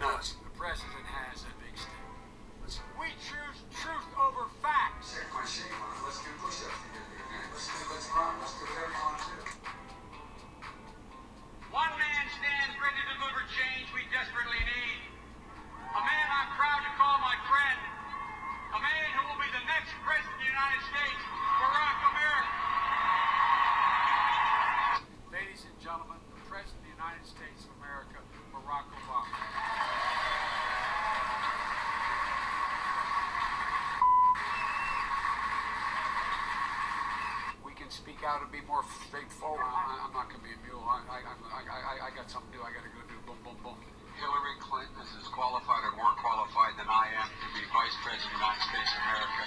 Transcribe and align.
nuts. 0.00 0.40
The 0.40 0.48
president 0.56 1.04
has 1.04 1.44
a 1.44 1.52
big 1.60 1.76
stick. 1.76 1.92
Listen, 2.64 2.88
we 2.96 3.12
choose 3.20 3.60
truth 3.76 4.08
over 4.16 4.48
facts. 4.64 5.12
Check 5.12 5.28
my 5.28 5.44
shape 5.44 5.76
on 5.76 5.92
it. 5.92 6.00
Let's 6.08 6.24
do 6.24 6.32
push-ups. 6.40 6.72
Let's 6.72 7.68
do, 7.68 7.84
let's 7.92 8.08
run. 8.16 8.32
Let's 8.40 8.56
do 8.56 8.64
want. 8.64 9.20
One 11.68 11.92
man 12.00 12.24
stands 12.32 12.74
ready 12.80 12.96
to 12.96 13.14
deliver 13.20 13.44
change 13.52 13.92
we 13.92 14.08
desperately 14.08 14.58
need. 14.64 15.00
A 15.92 16.00
man 16.00 16.26
I'm 16.32 16.50
proud 16.56 16.80
to 16.80 16.92
call 16.96 17.20
my 17.20 17.36
friend. 17.44 17.78
A 18.72 18.80
man 18.80 19.06
who 19.20 19.22
will 19.28 19.36
be 19.36 19.52
the 19.52 19.64
next 19.68 19.92
president 20.00 20.32
of 20.32 20.40
the 20.40 20.48
United 20.48 20.82
States, 20.88 21.20
Barack 21.60 21.98
America. 22.08 22.56
Ladies 25.28 25.68
and 25.68 25.76
gentlemen, 25.76 26.16
the 26.32 26.40
President 26.48 26.80
of 26.80 26.88
the 26.88 26.94
United 26.96 27.26
States 27.28 27.68
of 27.68 27.76
America, 27.84 28.16
Barack 28.54 28.88
Obama. 28.96 29.60
We 38.20 38.28
can 38.28 38.36
speak 38.36 38.36
out 38.36 38.44
and 38.44 38.52
be 38.52 38.60
more 38.68 38.84
straightforward. 39.08 39.64
I, 39.64 40.04
I'm 40.04 40.12
not 40.12 40.28
going 40.28 40.44
to 40.44 40.44
be 40.44 40.52
a 40.52 40.60
mule. 40.68 40.84
I, 40.84 41.00
I, 41.08 41.24
I, 41.24 41.60
I, 41.64 41.94
I 42.04 42.10
got 42.12 42.28
something 42.28 42.52
to 42.52 42.60
do. 42.60 42.60
I 42.60 42.68
got 42.68 42.84
to 42.84 42.92
go 42.92 43.00
do 43.08 43.16
boom, 43.24 43.40
boom, 43.40 43.56
boom. 43.64 43.80
Hillary 44.20 44.60
Clinton 44.60 44.92
is 45.00 45.08
as 45.16 45.24
qualified 45.32 45.88
or 45.88 45.96
more 45.96 46.12
qualified 46.20 46.76
than 46.76 46.84
I 46.84 47.16
am 47.16 47.32
to 47.32 47.48
be 47.56 47.64
Vice 47.72 47.96
President 48.04 48.28
of 48.28 48.36
the 48.36 48.44
United 48.44 48.64
States 48.68 48.92
of 48.92 49.00
America. 49.08 49.44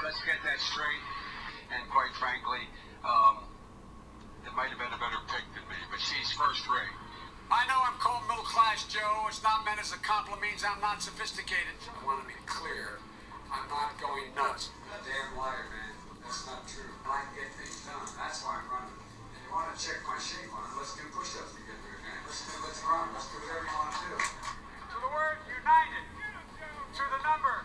Let's 0.00 0.20
get 0.24 0.40
that 0.48 0.56
straight. 0.64 1.04
And 1.76 1.84
quite 1.92 2.16
frankly, 2.16 2.64
um, 3.04 3.44
it 4.48 4.52
might 4.56 4.72
have 4.72 4.80
been 4.80 4.96
a 4.96 5.02
better 5.02 5.20
pick 5.28 5.44
than 5.52 5.68
me, 5.68 5.76
but 5.92 6.00
she's 6.00 6.32
first 6.32 6.64
rate. 6.72 6.96
I 7.52 7.68
know 7.68 7.76
I'm 7.84 8.00
called 8.00 8.24
middle 8.32 8.48
class, 8.48 8.88
Joe. 8.88 9.28
It's 9.28 9.44
not 9.44 9.68
meant 9.68 9.76
as 9.76 9.92
a 9.92 10.00
compliment. 10.00 10.40
Means 10.40 10.64
I'm 10.64 10.80
not 10.80 11.04
sophisticated. 11.04 11.76
I 11.84 12.00
want 12.08 12.24
to 12.24 12.28
be 12.32 12.38
clear. 12.48 12.96
I'm 13.52 13.68
not 13.68 14.00
going 14.00 14.32
nuts. 14.32 14.72
Damn 15.04 15.36
liar, 15.36 15.68
man. 15.68 15.85
That's 16.26 16.42
not 16.50 16.66
true. 16.66 16.90
I 17.06 17.22
can 17.22 17.38
get 17.38 17.48
things 17.54 17.86
done. 17.86 18.02
That's 18.18 18.42
why 18.42 18.58
I'm 18.58 18.66
running. 18.66 18.98
If 18.98 19.46
you 19.46 19.50
want 19.54 19.70
to 19.70 19.78
check 19.78 20.02
my 20.02 20.18
shape 20.18 20.50
on 20.50 20.66
it, 20.66 20.74
let's 20.74 20.98
do 20.98 21.06
push-ups 21.14 21.54
together 21.54 21.90
again. 22.02 22.18
Let's 22.26 22.42
do, 22.42 22.58
let's 22.66 22.82
run. 22.82 23.14
Let's 23.14 23.30
do 23.30 23.38
whatever 23.38 23.62
you 23.62 23.76
want 23.78 23.94
to 23.94 24.10
do. 24.10 24.18
To 24.18 24.96
the 25.06 25.10
word 25.14 25.38
united. 25.46 26.04
To 26.98 27.02
the 27.14 27.20
number 27.22 27.62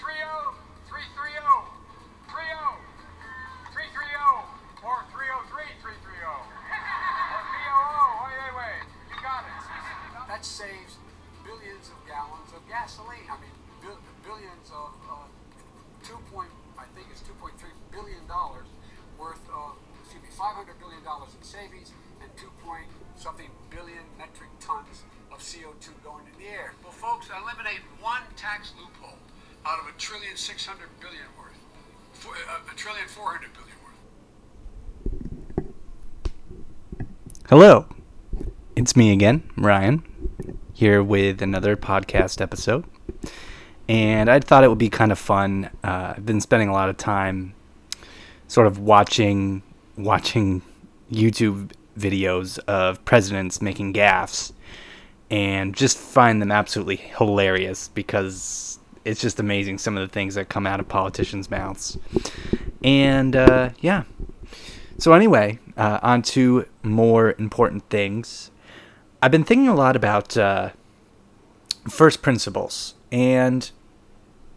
30330. 0.00 1.36
30. 2.32 2.80
330. 3.76 4.88
Or 4.88 5.04
303-330. 5.12 6.32
Or 6.32 7.42
POO. 7.44 8.24
Wait, 8.24 8.38
wait, 8.40 8.54
wait. 8.56 8.82
You 9.12 9.16
got 9.20 9.44
it. 9.44 9.60
That 10.32 10.44
saves 10.48 10.96
billions 11.44 11.92
of 11.92 11.98
gallons 12.08 12.56
of 12.56 12.64
gasoline. 12.68 13.28
I 13.28 13.36
mean, 13.36 13.52
bil- 13.84 14.00
billions 14.24 14.72
of 14.72 14.96
uh, 15.08 15.28
two 16.04 16.16
point, 16.32 16.52
I 16.78 16.86
think 16.94 17.08
it's 17.10 17.22
2.3 17.26 17.57
billion 17.98 18.26
dollars 18.28 18.66
worth 19.18 19.42
of, 19.50 19.74
excuse 20.02 20.22
me, 20.22 20.28
500 20.30 20.78
billion 20.78 21.02
dollars 21.02 21.34
in 21.34 21.42
savings 21.42 21.90
and 22.22 22.30
2 22.36 22.46
point 22.64 22.86
something 23.16 23.50
billion 23.70 24.06
metric 24.16 24.50
tons 24.60 25.02
of 25.32 25.38
CO2 25.38 25.90
going 26.04 26.24
in 26.32 26.38
the 26.38 26.48
air. 26.48 26.74
Well, 26.82 26.92
folks, 26.92 27.28
eliminate 27.28 27.80
one 28.00 28.22
tax 28.36 28.72
loophole 28.78 29.18
out 29.66 29.80
of 29.80 29.88
a 29.88 29.98
trillion 29.98 30.36
600 30.36 30.88
billion 31.00 31.26
worth, 31.36 31.58
for, 32.12 32.34
uh, 32.34 32.72
a 32.72 32.76
trillion 32.76 33.08
400 33.08 33.50
billion 33.52 33.76
worth. 33.82 33.98
Hello, 37.48 37.86
it's 38.76 38.94
me 38.94 39.12
again, 39.12 39.42
Ryan, 39.56 40.04
here 40.72 41.02
with 41.02 41.42
another 41.42 41.76
podcast 41.76 42.40
episode. 42.40 42.84
and 43.88 44.28
I 44.28 44.38
thought 44.38 44.64
it 44.64 44.68
would 44.68 44.78
be 44.78 44.90
kind 44.90 45.10
of 45.10 45.18
fun. 45.18 45.70
Uh, 45.82 46.14
I've 46.16 46.26
been 46.26 46.40
spending 46.42 46.68
a 46.68 46.72
lot 46.72 46.90
of 46.90 46.98
time 46.98 47.54
sort 48.48 48.66
of 48.66 48.78
watching 48.78 49.62
watching 49.96 50.62
YouTube 51.10 51.70
videos 51.98 52.58
of 52.60 53.04
presidents 53.04 53.60
making 53.60 53.92
gaffes 53.92 54.52
and 55.30 55.74
just 55.74 55.98
find 55.98 56.40
them 56.40 56.50
absolutely 56.50 56.96
hilarious 56.96 57.88
because 57.88 58.78
it's 59.04 59.20
just 59.20 59.40
amazing 59.40 59.78
some 59.78 59.96
of 59.96 60.06
the 60.06 60.12
things 60.12 60.34
that 60.34 60.48
come 60.48 60.66
out 60.66 60.80
of 60.80 60.88
politicians' 60.88 61.50
mouths. 61.50 61.98
And 62.82 63.34
uh, 63.36 63.70
yeah. 63.80 64.04
So, 64.98 65.12
anyway, 65.12 65.58
uh, 65.76 66.00
on 66.02 66.22
to 66.22 66.66
more 66.82 67.34
important 67.38 67.88
things. 67.88 68.50
I've 69.22 69.30
been 69.30 69.44
thinking 69.44 69.68
a 69.68 69.74
lot 69.74 69.96
about 69.96 70.36
uh, 70.36 70.70
first 71.88 72.22
principles. 72.22 72.94
And 73.10 73.70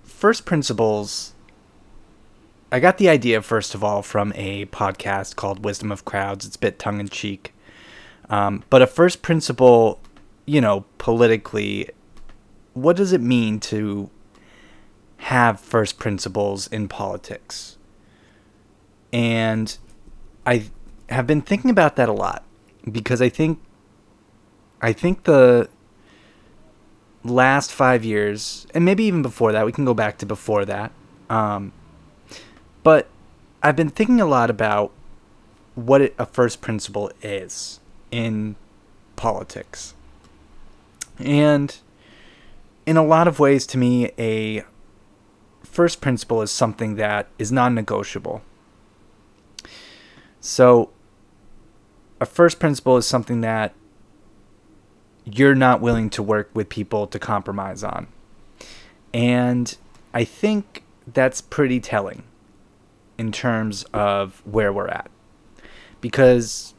first 0.04 0.46
principles, 0.46 1.31
I 2.74 2.80
got 2.80 2.98
the 2.98 3.10
idea, 3.10 3.42
first 3.42 3.76
of 3.76 3.84
all, 3.84 4.02
from 4.02 4.32
a 4.34 4.66
podcast 4.68 5.36
called 5.36 5.66
Wisdom 5.66 5.92
of 5.92 6.06
Crowds. 6.06 6.46
It's 6.46 6.56
a 6.56 6.60
bit 6.60 6.80
tongue 6.80 7.02
in 7.02 7.10
cheek. 7.10 7.54
Um, 8.30 8.64
but 8.70 8.82
a 8.82 8.88
first 8.88 9.22
principle, 9.22 10.00
you 10.46 10.62
know, 10.62 10.86
politically, 10.98 11.90
what 12.74 12.96
does 12.96 13.12
it 13.12 13.20
mean 13.20 13.60
to 13.60 14.10
have 15.18 15.60
first 15.60 16.00
principles 16.00 16.68
in 16.68 16.88
politics? 16.88 17.78
And 19.12 19.78
I 20.46 20.70
have 21.10 21.28
been 21.28 21.42
thinking 21.42 21.70
about 21.70 21.98
that 21.98 22.08
a 22.08 22.14
lot 22.14 22.46
because 22.90 23.22
I 23.22 23.28
think 23.28 23.60
I 24.82 24.94
think 24.94 25.26
the 25.26 25.70
last 27.26 27.74
five 27.74 28.06
years, 28.06 28.66
and 28.74 28.86
maybe 28.86 29.04
even 29.04 29.22
before 29.22 29.52
that, 29.52 29.66
we 29.66 29.74
can 29.74 29.84
go 29.84 29.94
back 29.94 30.18
to 30.20 30.26
before 30.26 30.64
that. 30.64 30.94
Um, 31.30 31.74
but 32.84 33.08
I've 33.64 33.76
been 33.76 33.90
thinking 33.90 34.20
a 34.20 34.26
lot 34.26 34.50
about 34.50 34.92
what 35.76 36.14
a 36.18 36.26
first 36.26 36.62
principle 36.62 37.12
is 37.22 37.80
in 38.10 38.56
politics. 39.16 39.94
And 41.20 41.76
in 42.86 42.98
a 42.98 43.04
lot 43.04 43.28
of 43.28 43.40
ways, 43.40 43.68
to 43.68 43.78
me, 43.78 44.12
a 44.18 44.64
first 45.64 46.02
principle 46.02 46.42
is 46.42 46.52
something 46.52 46.96
that 46.96 47.28
is 47.38 47.52
non 47.52 47.76
negotiable. 47.76 48.42
So, 50.40 50.90
a 52.20 52.26
first 52.26 52.60
principle 52.60 52.98
is 52.98 53.06
something 53.06 53.42
that 53.42 53.74
you're 55.24 55.56
not 55.56 55.82
willing 55.82 56.10
to 56.10 56.24
work 56.24 56.50
with 56.54 56.68
people 56.70 57.06
to 57.06 57.20
compromise 57.20 57.84
on. 57.84 58.08
And 59.14 59.78
I 60.14 60.24
think 60.24 60.84
that's 61.06 61.42
pretty 61.42 61.80
telling 61.80 62.24
in 63.22 63.32
terms 63.32 63.86
of 63.94 64.42
where 64.46 64.74
we're 64.74 64.90
at. 64.90 65.10
Because 66.02 66.74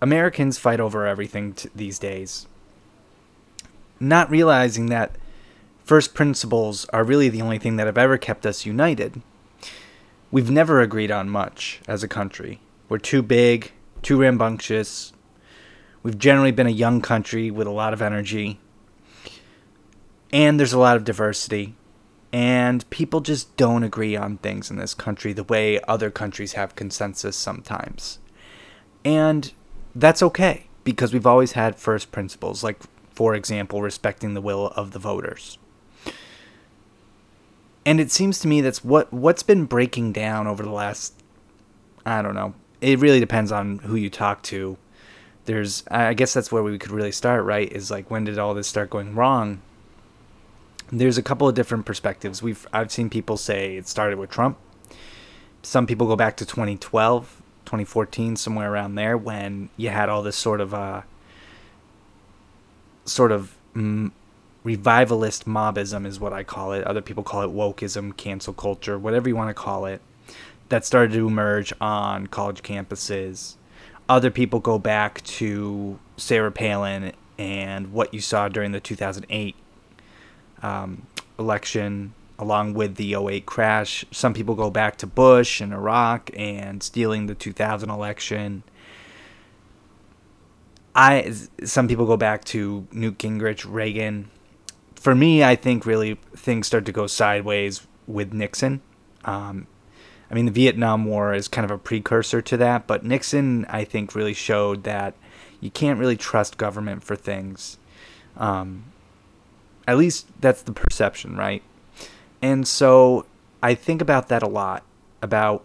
Americans 0.00 0.58
fight 0.58 0.78
over 0.78 1.06
everything 1.06 1.54
t- 1.54 1.68
these 1.74 1.98
days, 1.98 2.46
not 3.98 4.30
realizing 4.30 4.86
that 4.86 5.16
first 5.84 6.14
principles 6.14 6.84
are 6.90 7.02
really 7.02 7.28
the 7.28 7.42
only 7.42 7.58
thing 7.58 7.76
that 7.76 7.86
have 7.86 7.98
ever 7.98 8.18
kept 8.18 8.46
us 8.46 8.64
united. 8.64 9.20
We've 10.30 10.50
never 10.50 10.80
agreed 10.80 11.10
on 11.10 11.28
much 11.28 11.80
as 11.88 12.04
a 12.04 12.08
country. 12.08 12.60
We're 12.88 12.98
too 12.98 13.22
big, 13.22 13.72
too 14.02 14.20
rambunctious, 14.20 15.12
We've 16.02 16.18
generally 16.18 16.50
been 16.50 16.66
a 16.66 16.70
young 16.70 17.00
country 17.00 17.50
with 17.50 17.68
a 17.68 17.72
lot 17.72 17.92
of 17.92 18.02
energy. 18.02 18.58
And 20.32 20.58
there's 20.58 20.72
a 20.72 20.78
lot 20.78 20.96
of 20.96 21.04
diversity. 21.04 21.74
And 22.32 22.88
people 22.90 23.20
just 23.20 23.54
don't 23.56 23.82
agree 23.82 24.16
on 24.16 24.38
things 24.38 24.70
in 24.70 24.76
this 24.76 24.94
country 24.94 25.32
the 25.32 25.44
way 25.44 25.80
other 25.86 26.10
countries 26.10 26.54
have 26.54 26.76
consensus 26.76 27.36
sometimes. 27.36 28.18
And 29.04 29.52
that's 29.94 30.22
okay 30.22 30.66
because 30.84 31.12
we've 31.12 31.26
always 31.26 31.52
had 31.52 31.76
first 31.76 32.10
principles, 32.10 32.64
like, 32.64 32.80
for 33.10 33.34
example, 33.34 33.82
respecting 33.82 34.32
the 34.32 34.40
will 34.40 34.68
of 34.68 34.92
the 34.92 34.98
voters. 34.98 35.58
And 37.84 38.00
it 38.00 38.10
seems 38.10 38.38
to 38.40 38.48
me 38.48 38.60
that's 38.60 38.84
what 38.84 39.12
what's 39.12 39.42
been 39.42 39.66
breaking 39.66 40.12
down 40.12 40.46
over 40.46 40.62
the 40.62 40.70
last 40.70 41.14
I 42.06 42.22
don't 42.22 42.34
know. 42.34 42.54
It 42.80 42.98
really 43.00 43.20
depends 43.20 43.52
on 43.52 43.78
who 43.80 43.96
you 43.96 44.08
talk 44.08 44.42
to 44.44 44.78
there's 45.44 45.84
I 45.90 46.14
guess 46.14 46.32
that's 46.32 46.52
where 46.52 46.62
we 46.62 46.78
could 46.78 46.92
really 46.92 47.12
start, 47.12 47.44
right? 47.44 47.70
Is 47.70 47.90
like 47.90 48.10
when 48.10 48.24
did 48.24 48.38
all 48.38 48.54
this 48.54 48.68
start 48.68 48.90
going 48.90 49.14
wrong? 49.14 49.60
There's 50.92 51.16
a 51.16 51.22
couple 51.22 51.48
of 51.48 51.54
different 51.54 51.86
perspectives. 51.86 52.42
We've 52.42 52.66
I've 52.72 52.92
seen 52.92 53.08
people 53.10 53.36
say 53.36 53.76
it 53.76 53.88
started 53.88 54.18
with 54.18 54.30
Trump. 54.30 54.58
Some 55.62 55.86
people 55.86 56.06
go 56.06 56.16
back 56.16 56.36
to 56.36 56.46
2012, 56.46 57.42
2014, 57.64 58.36
somewhere 58.36 58.70
around 58.70 58.96
there 58.96 59.16
when 59.16 59.70
you 59.76 59.88
had 59.88 60.08
all 60.08 60.22
this 60.22 60.36
sort 60.36 60.60
of 60.60 60.74
uh 60.74 61.02
sort 63.04 63.32
of 63.32 63.56
mm, 63.74 64.10
revivalist 64.62 65.46
mobism 65.46 66.06
is 66.06 66.20
what 66.20 66.32
I 66.32 66.44
call 66.44 66.72
it. 66.72 66.84
Other 66.84 67.00
people 67.00 67.22
call 67.22 67.42
it 67.42 67.50
wokeism, 67.50 68.16
cancel 68.16 68.52
culture, 68.52 68.98
whatever 68.98 69.28
you 69.28 69.34
want 69.34 69.48
to 69.48 69.54
call 69.54 69.86
it. 69.86 70.02
That 70.68 70.84
started 70.84 71.12
to 71.12 71.26
emerge 71.26 71.72
on 71.80 72.26
college 72.26 72.62
campuses 72.62 73.56
other 74.08 74.30
people 74.30 74.60
go 74.60 74.78
back 74.78 75.22
to 75.22 75.98
Sarah 76.16 76.52
Palin 76.52 77.12
and 77.38 77.92
what 77.92 78.12
you 78.12 78.20
saw 78.20 78.48
during 78.48 78.72
the 78.72 78.80
2008 78.80 79.56
um, 80.62 81.06
election, 81.38 82.14
along 82.38 82.74
with 82.74 82.96
the 82.96 83.14
08 83.14 83.46
crash. 83.46 84.04
Some 84.10 84.34
people 84.34 84.54
go 84.54 84.70
back 84.70 84.96
to 84.98 85.06
Bush 85.06 85.60
and 85.60 85.72
Iraq 85.72 86.30
and 86.36 86.82
stealing 86.82 87.26
the 87.26 87.34
2000 87.34 87.90
election. 87.90 88.62
I 90.94 91.32
some 91.64 91.88
people 91.88 92.06
go 92.06 92.16
back 92.16 92.44
to 92.46 92.86
Newt 92.92 93.18
Gingrich, 93.18 93.64
Reagan. 93.66 94.30
For 94.94 95.14
me, 95.14 95.42
I 95.42 95.56
think 95.56 95.86
really 95.86 96.18
things 96.36 96.66
start 96.66 96.84
to 96.86 96.92
go 96.92 97.06
sideways 97.06 97.86
with 98.06 98.32
Nixon. 98.32 98.82
Um, 99.24 99.66
I 100.30 100.34
mean, 100.34 100.46
the 100.46 100.52
Vietnam 100.52 101.04
War 101.04 101.34
is 101.34 101.48
kind 101.48 101.64
of 101.64 101.70
a 101.70 101.78
precursor 101.78 102.40
to 102.42 102.56
that, 102.58 102.86
but 102.86 103.04
Nixon, 103.04 103.66
I 103.66 103.84
think, 103.84 104.14
really 104.14 104.32
showed 104.32 104.84
that 104.84 105.14
you 105.60 105.70
can't 105.70 105.98
really 105.98 106.16
trust 106.16 106.56
government 106.56 107.04
for 107.04 107.16
things. 107.16 107.78
Um, 108.36 108.91
at 109.86 109.98
least 109.98 110.28
that's 110.40 110.62
the 110.62 110.72
perception, 110.72 111.36
right? 111.36 111.62
And 112.40 112.66
so 112.66 113.26
I 113.62 113.74
think 113.74 114.00
about 114.02 114.28
that 114.28 114.42
a 114.42 114.48
lot 114.48 114.84
about 115.20 115.64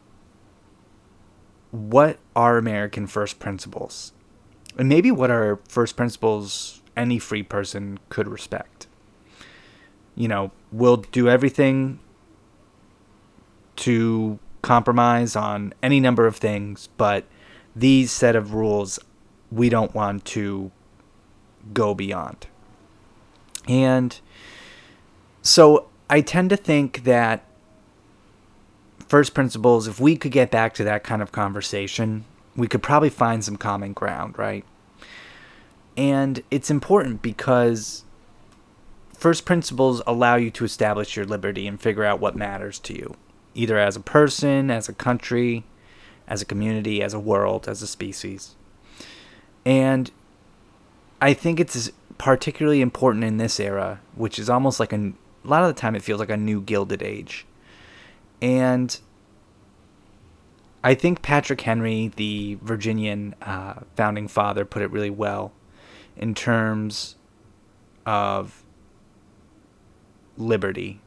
what 1.72 2.20
are 2.36 2.58
American 2.58 3.08
first 3.08 3.40
principles? 3.40 4.14
And 4.78 4.88
maybe 4.88 5.12
what 5.12 5.32
are 5.32 5.60
first 5.68 5.96
principles 5.96 6.82
any 6.96 7.20
free 7.20 7.44
person 7.44 8.00
could 8.10 8.28
respect. 8.28 8.88
You 10.16 10.28
know, 10.28 10.52
we'll 10.72 10.98
do 10.98 11.30
everything 11.30 12.00
to 13.78 14.40
compromise 14.62 15.36
on 15.36 15.74
any 15.84 16.00
number 16.00 16.26
of 16.26 16.36
things, 16.38 16.90
but 16.98 17.26
these 17.76 18.12
set 18.12 18.36
of 18.36 18.54
rules 18.54 19.00
we 19.52 19.70
don't 19.70 19.94
want 19.94 20.26
to 20.26 20.72
go 21.74 21.94
beyond. 21.94 22.48
And 23.68 24.20
so 25.42 25.88
I 26.10 26.22
tend 26.22 26.50
to 26.52 26.58
think 26.58 27.04
that 27.04 27.44
first 29.08 29.34
principles, 29.34 29.88
if 29.88 30.00
we 30.00 30.16
could 30.16 30.32
get 30.32 30.52
back 30.52 30.74
to 30.76 30.84
that 30.84 31.04
kind 31.04 31.22
of 31.22 31.32
conversation, 31.32 32.26
we 32.56 32.68
could 32.68 32.84
probably 32.84 33.10
find 33.10 33.44
some 33.44 33.58
common 33.58 33.94
ground, 33.94 34.38
right? 34.38 34.66
And 35.96 36.44
it's 36.52 36.70
important 36.70 37.22
because 37.22 38.04
first 39.14 39.46
principles 39.46 40.02
allow 40.06 40.36
you 40.36 40.52
to 40.52 40.66
establish 40.66 41.16
your 41.16 41.26
liberty 41.26 41.68
and 41.68 41.82
figure 41.82 42.04
out 42.04 42.20
what 42.20 42.36
matters 42.36 42.80
to 42.80 42.94
you 42.94 43.16
either 43.56 43.80
as 43.80 43.96
a 43.96 44.00
person, 44.00 44.70
as 44.70 44.88
a 44.88 44.94
country, 44.94 45.66
as 46.28 46.44
a 46.44 46.46
community, 46.46 47.02
as 47.02 47.16
a 47.16 47.20
world, 47.20 47.68
as 47.68 47.82
a 47.82 47.88
species. 47.88 48.56
And 49.66 50.12
I 51.20 51.34
think 51.34 51.60
it's 51.60 51.92
particularly 52.18 52.82
important 52.82 53.24
in 53.24 53.38
this 53.38 53.60
era, 53.60 54.00
which 54.16 54.40
is 54.40 54.50
almost 54.50 54.80
like 54.80 54.94
a, 54.94 54.98
a 54.98 55.14
lot 55.44 55.64
of 55.64 55.74
the 55.74 55.80
time 55.80 55.96
it 55.96 56.02
feels 56.02 56.20
like 56.20 56.30
a 56.30 56.38
new 56.38 56.62
gilded 56.62 57.02
age. 57.02 57.46
And 58.42 58.98
I 60.84 60.94
think 60.94 61.22
Patrick 61.22 61.62
Henry, 61.62 62.12
the 62.16 62.58
Virginian 62.62 63.36
uh, 63.42 63.82
founding 63.96 64.28
father, 64.28 64.66
put 64.66 64.82
it 64.82 64.92
really 64.92 65.10
well 65.10 65.52
in 66.16 66.34
terms 66.34 67.16
of 68.06 68.64
liberty 70.38 71.02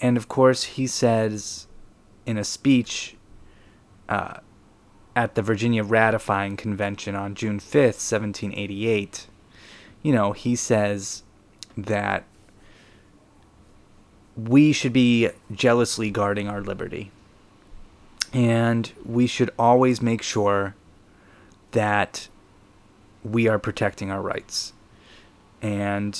and 0.00 0.16
of 0.16 0.28
course, 0.28 0.64
he 0.64 0.86
says 0.86 1.66
in 2.26 2.36
a 2.36 2.44
speech 2.44 3.16
uh, 4.08 4.38
at 5.16 5.34
the 5.34 5.42
Virginia 5.42 5.82
Ratifying 5.82 6.56
Convention 6.56 7.14
on 7.14 7.34
June 7.34 7.58
5th, 7.58 7.98
1788, 7.98 9.26
you 10.08 10.14
know, 10.14 10.32
he 10.32 10.56
says 10.56 11.22
that 11.76 12.24
we 14.38 14.72
should 14.72 14.94
be 14.94 15.28
jealously 15.52 16.10
guarding 16.10 16.48
our 16.48 16.62
liberty. 16.62 17.10
And 18.32 18.90
we 19.04 19.26
should 19.26 19.50
always 19.58 20.00
make 20.00 20.22
sure 20.22 20.74
that 21.72 22.30
we 23.22 23.48
are 23.48 23.58
protecting 23.58 24.10
our 24.10 24.22
rights. 24.22 24.72
And 25.60 26.18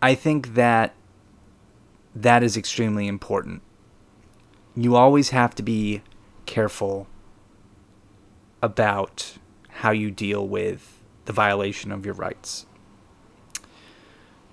I 0.00 0.14
think 0.14 0.54
that 0.54 0.94
that 2.14 2.44
is 2.44 2.56
extremely 2.56 3.08
important. 3.08 3.62
You 4.76 4.94
always 4.94 5.30
have 5.30 5.56
to 5.56 5.64
be 5.64 6.02
careful 6.46 7.08
about 8.62 9.38
how 9.68 9.90
you 9.90 10.12
deal 10.12 10.46
with 10.46 10.97
the 11.28 11.32
violation 11.34 11.92
of 11.92 12.06
your 12.06 12.14
rights. 12.14 12.64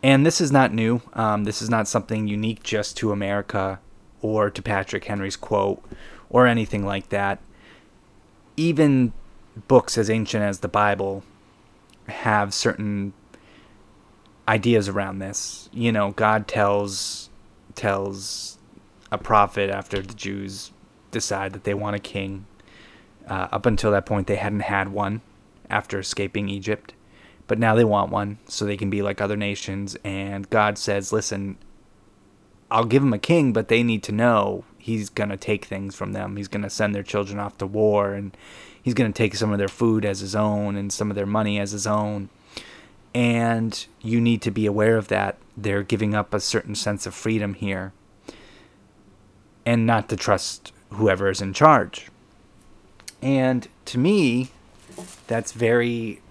And 0.04 0.26
this 0.26 0.42
is 0.42 0.52
not 0.52 0.74
new. 0.74 1.02
Um, 1.14 1.46
this 1.46 1.62
is 1.62 1.70
not 1.70 1.88
something 1.88 2.28
unique 2.28 2.62
just 2.64 2.98
to 2.98 3.14
America 3.14 3.80
or 4.22 4.50
to 4.50 4.62
Patrick 4.62 5.06
Henry's 5.06 5.38
quote 5.38 5.82
or 6.30 6.46
anything 6.46 6.86
like 6.86 7.10
that. 7.10 7.40
Even 8.58 9.14
books 9.70 9.98
as 9.98 10.10
ancient 10.10 10.44
as 10.44 10.60
the 10.60 10.68
Bible 10.68 11.24
have 12.10 12.54
certain 12.54 13.14
ideas 14.46 14.90
around 14.90 15.20
this. 15.20 15.70
You 15.72 15.94
know, 15.94 16.12
God 16.12 16.46
tells 16.46 17.30
tells 17.74 18.58
a 19.14 19.18
prophet 19.18 19.70
after 19.70 20.02
the 20.02 20.14
Jews 20.14 20.72
decide 21.12 21.54
that 21.54 21.64
they 21.64 21.74
want 21.74 21.96
a 21.96 22.00
king. 22.00 22.48
Uh, 23.28 23.48
up 23.52 23.66
until 23.66 23.92
that 23.92 24.06
point, 24.06 24.28
they 24.28 24.36
hadn't 24.36 24.60
had 24.60 24.90
one 24.90 25.22
after 25.70 26.00
escaping 26.00 26.50
Egypt, 26.50 26.94
but 27.48 27.60
now 27.60 27.76
they 27.76 27.84
want 27.84 28.12
one 28.12 28.40
so 28.48 28.66
they 28.66 28.78
can 28.78 28.90
be 28.90 29.02
like 29.02 29.22
other 29.22 29.38
nations. 29.38 29.98
And 30.04 30.50
God 30.50 30.78
says, 30.78 31.14
"Listen, 31.14 31.58
I'll 32.72 32.86
give 32.86 33.04
them 33.04 33.14
a 33.14 33.20
king, 33.20 33.54
but 33.54 33.68
they 33.68 33.84
need 33.84 34.04
to 34.04 34.12
know 34.12 34.64
he's 34.78 35.10
going 35.10 35.30
to 35.30 35.38
take 35.38 35.66
things 35.66 35.96
from 35.96 36.14
them. 36.14 36.36
He's 36.36 36.48
going 36.48 36.64
to 36.64 36.70
send 36.70 36.94
their 36.94 37.04
children 37.04 37.40
off 37.40 37.58
to 37.58 37.66
war 37.66 38.14
and 38.14 38.36
he's 38.82 38.94
going 38.94 39.12
to 39.12 39.18
take 39.18 39.36
some 39.36 39.52
of 39.52 39.58
their 39.58 39.68
food 39.68 40.06
as 40.06 40.20
his 40.20 40.36
own 40.36 40.76
and 40.76 40.94
some 40.94 41.10
of 41.10 41.16
their 41.16 41.26
money 41.26 41.60
as 41.60 41.72
his 41.72 41.88
own. 41.88 42.30
And 43.14 43.86
you 44.02 44.22
need 44.22 44.42
to 44.44 44.52
be 44.52 44.66
aware 44.66 44.98
of 44.98 45.08
that. 45.08 45.38
They're 45.58 45.84
giving 45.84 46.14
up 46.14 46.34
a 46.34 46.40
certain 46.40 46.76
sense 46.76 47.06
of 47.06 47.16
freedom 47.16 47.56
here 47.56 47.94
and 49.66 49.88
not 49.88 50.10
to 50.10 50.16
trust 50.16 50.72
whoever 50.92 51.30
is 51.30 51.42
in 51.42 51.54
charge. 51.54 52.10
And 53.22 53.68
to 53.86 53.98
me, 53.98 54.52
that's 55.28 55.52
very. 55.52 56.22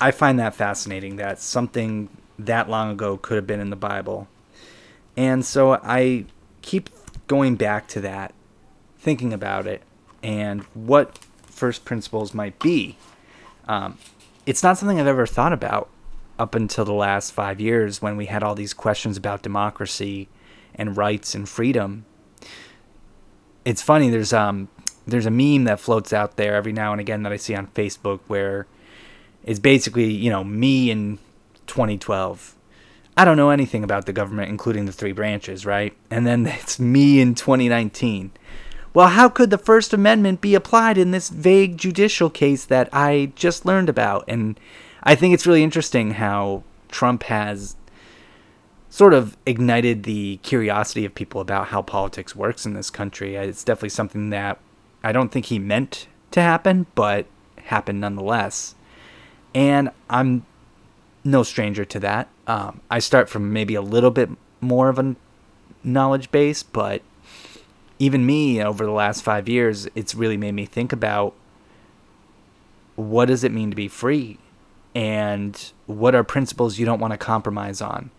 I 0.00 0.10
find 0.10 0.38
that 0.38 0.54
fascinating 0.54 1.16
that 1.16 1.40
something 1.40 2.08
that 2.38 2.70
long 2.70 2.90
ago 2.90 3.16
could 3.16 3.36
have 3.36 3.46
been 3.46 3.60
in 3.60 3.70
the 3.70 3.76
Bible. 3.76 4.28
And 5.16 5.44
so 5.44 5.74
I 5.74 6.26
keep 6.62 6.90
going 7.26 7.56
back 7.56 7.88
to 7.88 8.00
that, 8.02 8.32
thinking 8.98 9.32
about 9.32 9.66
it, 9.66 9.82
and 10.22 10.62
what 10.74 11.18
first 11.42 11.84
principles 11.84 12.32
might 12.32 12.58
be. 12.60 12.96
Um, 13.66 13.98
it's 14.46 14.62
not 14.62 14.78
something 14.78 15.00
I've 15.00 15.06
ever 15.06 15.26
thought 15.26 15.52
about 15.52 15.90
up 16.38 16.54
until 16.54 16.84
the 16.84 16.92
last 16.92 17.32
five 17.32 17.60
years 17.60 18.00
when 18.00 18.16
we 18.16 18.26
had 18.26 18.42
all 18.42 18.54
these 18.54 18.72
questions 18.72 19.16
about 19.16 19.42
democracy 19.42 20.28
and 20.74 20.96
rights 20.96 21.34
and 21.34 21.48
freedom. 21.48 22.04
It's 23.64 23.82
funny. 23.82 24.08
There's 24.08 24.32
um 24.32 24.68
there's 25.08 25.26
a 25.26 25.30
meme 25.30 25.64
that 25.64 25.80
floats 25.80 26.12
out 26.12 26.36
there 26.36 26.54
every 26.54 26.72
now 26.72 26.92
and 26.92 27.00
again 27.00 27.22
that 27.22 27.32
I 27.32 27.36
see 27.36 27.54
on 27.54 27.68
Facebook 27.68 28.20
where 28.26 28.66
it's 29.44 29.58
basically 29.58 30.12
you 30.12 30.30
know 30.30 30.44
me 30.44 30.90
in 30.90 31.18
2012. 31.66 32.54
I 33.16 33.24
don't 33.24 33.36
know 33.36 33.50
anything 33.50 33.82
about 33.82 34.06
the 34.06 34.12
government, 34.12 34.48
including 34.48 34.86
the 34.86 34.92
three 34.92 35.12
branches, 35.12 35.66
right? 35.66 35.92
And 36.10 36.26
then 36.26 36.46
it's 36.46 36.78
me 36.78 37.20
in 37.20 37.34
2019. 37.34 38.32
Well, 38.94 39.08
how 39.08 39.28
could 39.28 39.50
the 39.50 39.58
First 39.58 39.92
Amendment 39.92 40.40
be 40.40 40.54
applied 40.54 40.98
in 40.98 41.10
this 41.10 41.28
vague 41.28 41.76
judicial 41.76 42.30
case 42.30 42.64
that 42.64 42.88
I 42.92 43.32
just 43.34 43.66
learned 43.66 43.88
about? 43.88 44.24
And 44.28 44.58
I 45.02 45.14
think 45.14 45.34
it's 45.34 45.46
really 45.46 45.62
interesting 45.62 46.12
how 46.12 46.62
Trump 46.88 47.24
has 47.24 47.76
sort 48.88 49.12
of 49.12 49.36
ignited 49.44 50.04
the 50.04 50.38
curiosity 50.38 51.04
of 51.04 51.14
people 51.14 51.40
about 51.40 51.68
how 51.68 51.82
politics 51.82 52.34
works 52.34 52.64
in 52.64 52.72
this 52.72 52.90
country. 52.90 53.36
It's 53.36 53.62
definitely 53.62 53.90
something 53.90 54.30
that 54.30 54.58
I 55.02 55.12
don't 55.12 55.30
think 55.30 55.46
he 55.46 55.58
meant 55.58 56.08
to 56.32 56.40
happen, 56.40 56.86
but 56.94 57.26
happened 57.56 58.00
nonetheless. 58.00 58.74
And 59.54 59.90
I'm 60.10 60.44
no 61.24 61.42
stranger 61.42 61.84
to 61.84 62.00
that. 62.00 62.28
Um, 62.46 62.80
I 62.90 62.98
start 62.98 63.28
from 63.28 63.52
maybe 63.52 63.74
a 63.74 63.82
little 63.82 64.10
bit 64.10 64.30
more 64.60 64.88
of 64.88 64.98
a 64.98 65.16
knowledge 65.84 66.30
base, 66.30 66.62
but 66.62 67.02
even 67.98 68.24
me 68.24 68.62
over 68.62 68.84
the 68.84 68.92
last 68.92 69.22
five 69.22 69.48
years, 69.48 69.88
it's 69.94 70.14
really 70.14 70.36
made 70.36 70.52
me 70.52 70.66
think 70.66 70.92
about 70.92 71.34
what 72.96 73.26
does 73.26 73.44
it 73.44 73.52
mean 73.52 73.70
to 73.70 73.76
be 73.76 73.88
free 73.88 74.38
and 74.94 75.72
what 75.86 76.14
are 76.14 76.24
principles 76.24 76.78
you 76.78 76.86
don't 76.86 77.00
want 77.00 77.12
to 77.12 77.18
compromise 77.18 77.80
on. 77.80 78.10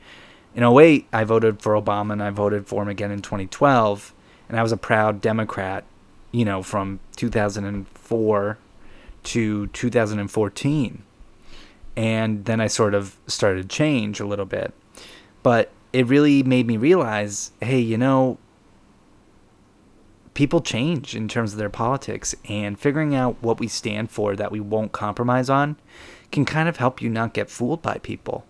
In 0.56 0.64
08, 0.64 1.08
I 1.12 1.24
voted 1.24 1.62
for 1.62 1.74
Obama 1.74 2.14
and 2.14 2.24
I 2.24 2.30
voted 2.30 2.68
for 2.68 2.82
him 2.82 2.90
again 2.90 3.12
in 3.12 3.22
2012, 3.22 4.14
and 4.48 4.60
I 4.60 4.64
was 4.64 4.72
a 4.72 4.78
proud 4.78 5.22
Democrat, 5.22 5.84
you 6.32 6.46
know, 6.46 6.62
from 6.62 7.00
2004 7.16 8.58
to 9.24 9.68
2014. 9.68 11.04
And 11.96 12.46
then 12.46 12.62
I 12.62 12.68
sort 12.68 12.94
of 12.94 13.18
started 13.28 13.70
change 13.70 14.20
a 14.20 14.26
little 14.26 14.46
bit. 14.46 14.74
But 15.44 15.72
it 15.92 16.08
really 16.08 16.44
made 16.44 16.68
me 16.68 16.78
realize 16.78 17.52
hey, 17.62 17.80
you 17.80 17.98
know, 17.98 18.38
people 20.34 20.62
change 20.62 21.16
in 21.16 21.28
terms 21.28 21.52
of 21.52 21.60
their 21.60 21.70
politics, 21.70 22.34
and 22.48 22.80
figuring 22.80 23.14
out 23.14 23.36
what 23.42 23.60
we 23.60 23.68
stand 23.68 24.10
for 24.10 24.36
that 24.38 24.54
we 24.54 24.60
won't 24.60 24.94
compromise 24.94 25.50
on 25.50 25.76
can 26.32 26.46
kind 26.46 26.70
of 26.70 26.78
help 26.78 27.02
you 27.02 27.10
not 27.10 27.34
get 27.34 27.50
fooled 27.50 27.82
by 27.82 27.98
people. 27.98 28.46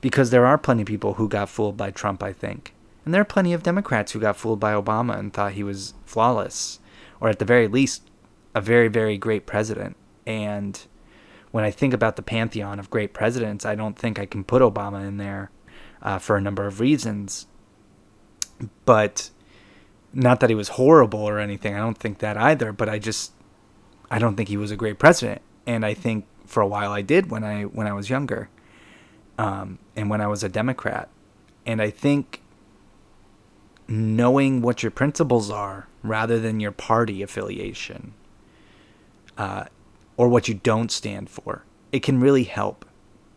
Because 0.00 0.30
there 0.30 0.46
are 0.46 0.58
plenty 0.58 0.82
of 0.82 0.86
people 0.86 1.14
who 1.14 1.28
got 1.28 1.48
fooled 1.48 1.76
by 1.76 1.90
Trump, 1.90 2.22
I 2.22 2.32
think. 2.32 2.74
And 3.04 3.12
there 3.12 3.22
are 3.22 3.24
plenty 3.24 3.52
of 3.52 3.62
Democrats 3.62 4.12
who 4.12 4.20
got 4.20 4.36
fooled 4.36 4.60
by 4.60 4.72
Obama 4.72 5.18
and 5.18 5.32
thought 5.32 5.52
he 5.52 5.64
was 5.64 5.94
flawless, 6.04 6.78
or 7.20 7.28
at 7.28 7.38
the 7.38 7.44
very 7.44 7.68
least, 7.68 8.02
a 8.54 8.60
very, 8.60 8.88
very 8.88 9.16
great 9.16 9.46
president. 9.46 9.96
And 10.26 10.80
when 11.50 11.64
I 11.64 11.70
think 11.70 11.94
about 11.94 12.16
the 12.16 12.22
pantheon 12.22 12.78
of 12.78 12.90
great 12.90 13.12
presidents, 13.12 13.64
I 13.64 13.74
don't 13.74 13.98
think 13.98 14.18
I 14.18 14.26
can 14.26 14.44
put 14.44 14.62
Obama 14.62 15.06
in 15.06 15.16
there 15.16 15.50
uh, 16.02 16.18
for 16.18 16.36
a 16.36 16.40
number 16.40 16.66
of 16.66 16.80
reasons. 16.80 17.46
But 18.84 19.30
not 20.12 20.40
that 20.40 20.50
he 20.50 20.56
was 20.56 20.70
horrible 20.70 21.20
or 21.20 21.38
anything. 21.38 21.74
I 21.74 21.78
don't 21.78 21.98
think 21.98 22.18
that 22.18 22.36
either. 22.36 22.72
But 22.72 22.88
I 22.88 22.98
just 22.98 23.32
I 24.10 24.18
don't 24.18 24.36
think 24.36 24.48
he 24.48 24.56
was 24.56 24.70
a 24.70 24.76
great 24.76 24.98
president. 24.98 25.42
And 25.66 25.84
I 25.84 25.94
think 25.94 26.26
for 26.46 26.60
a 26.62 26.66
while 26.66 26.92
I 26.92 27.02
did 27.02 27.30
when 27.30 27.44
I 27.44 27.64
when 27.64 27.86
I 27.86 27.92
was 27.92 28.08
younger, 28.08 28.48
um, 29.38 29.78
and 29.94 30.08
when 30.08 30.20
I 30.20 30.26
was 30.26 30.42
a 30.42 30.48
Democrat. 30.48 31.08
And 31.66 31.82
I 31.82 31.90
think 31.90 32.40
knowing 33.88 34.62
what 34.62 34.82
your 34.82 34.90
principles 34.90 35.50
are 35.50 35.86
rather 36.02 36.40
than 36.40 36.60
your 36.60 36.72
party 36.72 37.22
affiliation 37.22 38.14
uh, 39.38 39.64
or 40.16 40.28
what 40.28 40.48
you 40.48 40.54
don't 40.54 40.90
stand 40.90 41.30
for, 41.30 41.64
it 41.92 42.02
can 42.02 42.20
really 42.20 42.44
help 42.44 42.84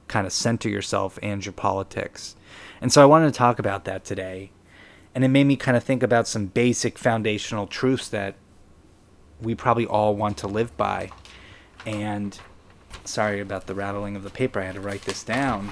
kind 0.08 0.25
of 0.25 0.34
center 0.34 0.70
yourself 0.70 1.20
and 1.22 1.46
your 1.46 1.53
politics. 1.53 2.36
And 2.82 2.91
so 2.91 3.01
I 3.01 3.06
wanted 3.06 3.27
to 3.27 3.38
talk 3.38 3.60
about 3.60 3.86
that 3.86 4.03
today. 4.03 4.51
And 5.15 5.24
it 5.24 5.29
made 5.29 5.46
me 5.46 5.56
kind 5.56 5.75
of 5.75 5.84
think 5.84 6.03
about 6.03 6.27
some 6.27 6.48
basic 6.48 6.98
foundational 6.98 7.68
truths 7.68 8.08
that 8.10 8.36
we 9.41 9.56
probably 9.56 9.86
all 9.86 10.15
want 10.15 10.38
to 10.39 10.48
live 10.48 10.75
by. 10.77 11.12
And 11.86 12.39
sorry 13.06 13.39
about 13.39 13.68
the 13.68 13.75
rattling 13.75 14.15
of 14.15 14.24
the 14.24 14.29
paper, 14.29 14.60
I 14.60 14.65
had 14.65 14.75
to 14.75 14.82
write 14.82 15.03
this 15.03 15.24
down. 15.24 15.72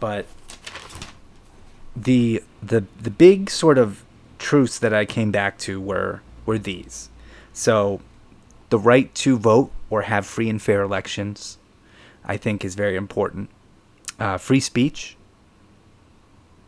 But 0.00 0.26
the 2.04 2.42
the 2.62 2.84
the 3.00 3.10
big 3.10 3.50
sort 3.50 3.78
of 3.78 4.04
truths 4.38 4.78
that 4.78 4.94
I 4.94 5.04
came 5.04 5.30
back 5.30 5.58
to 5.58 5.80
were 5.80 6.22
were 6.46 6.58
these. 6.58 7.10
So 7.52 8.00
the 8.70 8.78
right 8.78 9.12
to 9.16 9.36
vote 9.38 9.70
or 9.90 10.02
have 10.02 10.26
free 10.26 10.48
and 10.48 10.60
fair 10.60 10.82
elections, 10.82 11.58
I 12.24 12.36
think, 12.36 12.64
is 12.64 12.74
very 12.74 12.96
important. 12.96 13.50
Uh, 14.18 14.36
free 14.36 14.60
speech, 14.60 15.16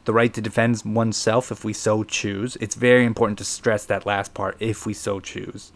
the 0.04 0.12
right 0.12 0.32
to 0.34 0.40
defend 0.40 0.82
oneself 0.84 1.52
if 1.52 1.64
we 1.64 1.72
so 1.72 2.04
choose. 2.04 2.56
It's 2.56 2.74
very 2.74 3.04
important 3.04 3.38
to 3.38 3.44
stress 3.44 3.84
that 3.86 4.06
last 4.06 4.34
part, 4.34 4.56
if 4.58 4.86
we 4.86 4.94
so 4.94 5.20
choose. 5.20 5.72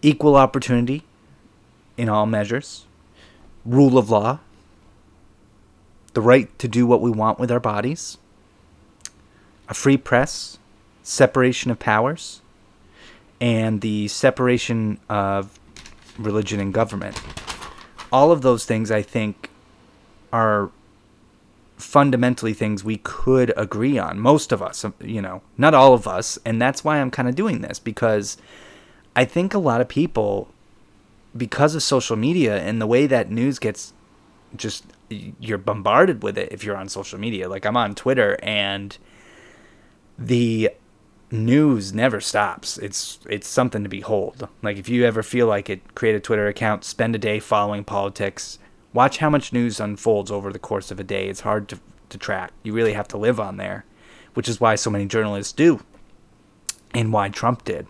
Equal 0.00 0.36
opportunity 0.36 1.02
in 1.96 2.08
all 2.08 2.26
measures, 2.26 2.86
rule 3.64 3.98
of 3.98 4.10
law, 4.10 4.38
the 6.18 6.22
right 6.22 6.58
to 6.58 6.66
do 6.66 6.84
what 6.84 7.00
we 7.00 7.12
want 7.12 7.38
with 7.38 7.48
our 7.48 7.60
bodies, 7.60 8.18
a 9.68 9.72
free 9.72 9.96
press, 9.96 10.58
separation 11.04 11.70
of 11.70 11.78
powers, 11.78 12.42
and 13.40 13.82
the 13.82 14.08
separation 14.08 14.98
of 15.08 15.60
religion 16.18 16.58
and 16.58 16.74
government. 16.74 17.22
All 18.10 18.32
of 18.32 18.42
those 18.42 18.64
things, 18.64 18.90
I 18.90 19.00
think, 19.00 19.48
are 20.32 20.72
fundamentally 21.76 22.52
things 22.52 22.82
we 22.82 22.96
could 22.96 23.52
agree 23.56 23.96
on. 23.96 24.18
Most 24.18 24.50
of 24.50 24.60
us, 24.60 24.84
you 25.00 25.22
know, 25.22 25.40
not 25.56 25.72
all 25.72 25.94
of 25.94 26.08
us. 26.08 26.36
And 26.44 26.60
that's 26.60 26.82
why 26.82 26.98
I'm 26.98 27.12
kind 27.12 27.28
of 27.28 27.36
doing 27.36 27.60
this 27.60 27.78
because 27.78 28.36
I 29.14 29.24
think 29.24 29.54
a 29.54 29.58
lot 29.58 29.80
of 29.80 29.86
people, 29.86 30.48
because 31.36 31.76
of 31.76 31.82
social 31.84 32.16
media 32.16 32.58
and 32.58 32.82
the 32.82 32.88
way 32.88 33.06
that 33.06 33.30
news 33.30 33.60
gets 33.60 33.92
just, 34.56 34.84
you're 35.10 35.58
bombarded 35.58 36.22
with 36.22 36.36
it 36.38 36.52
if 36.52 36.64
you're 36.64 36.76
on 36.76 36.88
social 36.88 37.18
media. 37.18 37.48
Like 37.48 37.64
I'm 37.66 37.76
on 37.76 37.94
Twitter 37.94 38.38
and 38.42 38.96
the 40.18 40.70
news 41.30 41.92
never 41.92 42.20
stops. 42.20 42.78
It's 42.78 43.18
it's 43.28 43.48
something 43.48 43.82
to 43.82 43.88
behold. 43.88 44.48
Like 44.62 44.76
if 44.76 44.88
you 44.88 45.04
ever 45.04 45.22
feel 45.22 45.46
like 45.46 45.70
it, 45.70 45.94
create 45.94 46.14
a 46.14 46.20
Twitter 46.20 46.46
account, 46.46 46.84
spend 46.84 47.14
a 47.14 47.18
day 47.18 47.38
following 47.38 47.84
politics, 47.84 48.58
watch 48.92 49.18
how 49.18 49.30
much 49.30 49.52
news 49.52 49.80
unfolds 49.80 50.30
over 50.30 50.52
the 50.52 50.58
course 50.58 50.90
of 50.90 51.00
a 51.00 51.04
day. 51.04 51.28
It's 51.28 51.40
hard 51.40 51.68
to 51.68 51.80
to 52.10 52.18
track. 52.18 52.52
You 52.62 52.72
really 52.72 52.94
have 52.94 53.08
to 53.08 53.18
live 53.18 53.38
on 53.38 53.58
there, 53.58 53.84
which 54.34 54.48
is 54.48 54.60
why 54.60 54.74
so 54.74 54.90
many 54.90 55.06
journalists 55.06 55.52
do 55.52 55.80
and 56.94 57.12
why 57.12 57.28
Trump 57.28 57.64
did. 57.64 57.86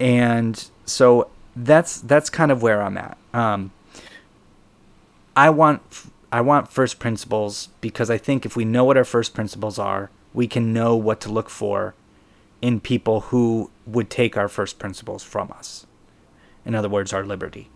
And 0.00 0.70
so 0.84 1.30
that's 1.54 2.00
that's 2.00 2.30
kind 2.30 2.50
of 2.50 2.62
where 2.62 2.82
I'm 2.82 2.96
at. 2.98 3.18
Um, 3.32 3.72
I 5.36 5.50
want 5.50 5.82
I 6.32 6.40
want 6.40 6.72
first 6.72 6.98
principles 6.98 7.68
because 7.82 8.10
I 8.10 8.16
think 8.16 8.46
if 8.46 8.56
we 8.56 8.64
know 8.64 8.84
what 8.84 8.96
our 8.96 9.04
first 9.04 9.34
principles 9.34 9.78
are, 9.78 10.10
we 10.32 10.48
can 10.48 10.72
know 10.72 10.96
what 10.96 11.20
to 11.20 11.30
look 11.30 11.50
for 11.50 11.94
in 12.62 12.80
people 12.80 13.20
who 13.20 13.70
would 13.86 14.10
take 14.10 14.36
our 14.36 14.48
first 14.48 14.78
principles 14.78 15.22
from 15.22 15.52
us. 15.52 15.86
In 16.64 16.74
other 16.74 16.88
words, 16.88 17.12
our 17.12 17.24
liberty. 17.24 17.70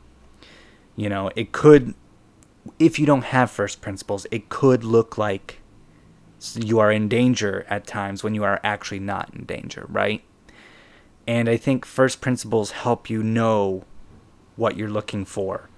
You 0.97 1.09
know, 1.09 1.31
it 1.37 1.53
could, 1.53 1.95
if 2.79 2.99
you 2.99 3.07
don't 3.07 3.25
have 3.25 3.51
first 3.51 3.81
principles, 3.81 4.27
it 4.31 4.49
could 4.49 4.83
look 4.83 5.17
like 5.17 5.61
you 6.55 6.81
are 6.81 6.91
in 6.91 7.09
danger 7.09 7.65
at 7.69 7.87
times 7.87 8.25
when 8.25 8.35
you 8.35 8.43
are 8.43 8.59
actually 8.65 8.99
not 8.99 9.33
in 9.33 9.45
danger, 9.45 9.87
right? 9.89 10.23
And 11.27 11.49
I 11.49 11.57
think 11.57 11.85
first 11.85 12.21
principles 12.21 12.73
help 12.73 13.09
you 13.09 13.23
know 13.23 13.85
what 14.57 14.77
you're 14.77 14.91
looking 14.91 15.25
for 15.25 15.70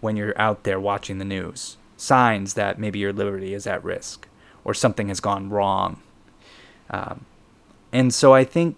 when 0.00 0.16
you're 0.16 0.38
out 0.40 0.64
there 0.64 0.80
watching 0.80 1.18
the 1.18 1.24
news. 1.24 1.76
Signs 1.96 2.54
that 2.54 2.78
maybe 2.78 2.98
your 2.98 3.12
liberty 3.12 3.54
is 3.54 3.66
at 3.66 3.82
risk 3.82 4.28
or 4.64 4.74
something 4.74 5.08
has 5.08 5.20
gone 5.20 5.48
wrong. 5.48 6.00
Um, 6.90 7.24
and 7.92 8.12
so 8.12 8.34
I 8.34 8.44
think 8.44 8.76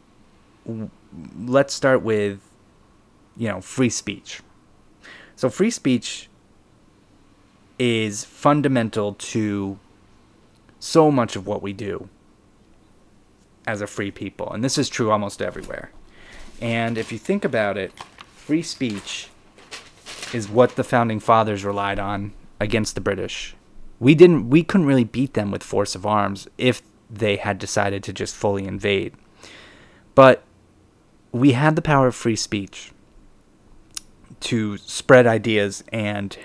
let's 1.37 1.75
start 1.75 2.03
with, 2.03 2.41
you 3.37 3.49
know, 3.49 3.61
free 3.61 3.91
speech. 3.91 4.41
So 5.37 5.49
free 5.51 5.71
speech 5.71 6.29
is 7.79 8.25
fundamental 8.25 9.15
to 9.15 9.79
so 10.81 11.11
much 11.11 11.37
of 11.37 11.47
what 11.47 11.63
we 11.63 11.73
do 11.73 12.09
as 13.67 13.81
a 13.81 13.87
free 13.87 14.11
people. 14.11 14.51
And 14.53 14.65
this 14.65 14.79
is 14.79 14.89
true 14.89 15.11
almost 15.11 15.43
everywhere. 15.43 15.91
And 16.61 16.99
if 16.99 17.13
you 17.13 17.19
think 17.19 17.45
about 17.45 17.77
it, 17.77 17.93
free 18.35 18.63
speech 18.63 19.29
is 20.35 20.49
what 20.49 20.77
the 20.77 20.85
founding 20.85 21.21
fathers 21.21 21.65
relied 21.65 21.99
on 21.99 22.33
against 22.61 22.95
the 22.95 23.01
British. 23.01 23.55
We 24.01 24.15
didn't 24.15 24.51
we 24.51 24.63
couldn't 24.63 24.87
really 24.87 25.05
beat 25.05 25.35
them 25.35 25.51
with 25.51 25.63
force 25.63 25.95
of 25.95 26.07
arms 26.07 26.49
if 26.57 26.83
they 27.11 27.37
had 27.37 27.59
decided 27.59 28.03
to 28.05 28.13
just 28.13 28.35
fully 28.35 28.67
invade. 28.67 29.15
But 30.15 30.43
we 31.33 31.53
had 31.53 31.77
the 31.77 31.83
power 31.83 32.09
of 32.09 32.15
free 32.15 32.37
speech 32.37 32.93
to 34.41 34.77
spread 34.79 35.27
ideas 35.27 35.83
and 35.93 36.37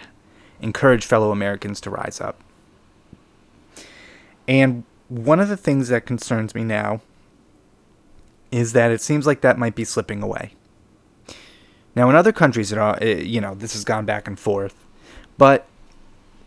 encourage 0.62 1.06
fellow 1.06 1.32
Americans 1.32 1.80
to 1.82 1.90
rise 1.90 2.20
up. 2.22 2.40
And 4.48 4.84
one 5.10 5.40
of 5.40 5.50
the 5.50 5.58
things 5.58 5.90
that 5.90 6.06
concerns 6.06 6.56
me 6.56 6.64
now 6.64 7.02
is 8.52 8.74
that 8.74 8.92
it 8.92 9.02
seems 9.02 9.26
like 9.26 9.42
that 9.42 9.58
might 9.58 9.76
be 9.76 9.86
slipping 9.86 10.22
away. 10.22 10.54
Now, 11.96 12.10
in 12.10 12.16
other 12.16 12.32
countries, 12.32 12.72
it 12.72 13.26
you 13.26 13.40
know, 13.40 13.54
this 13.56 13.74
has 13.74 13.84
gone 13.84 14.06
back 14.06 14.28
and 14.28 14.40
forth, 14.40 14.86
but 15.38 15.68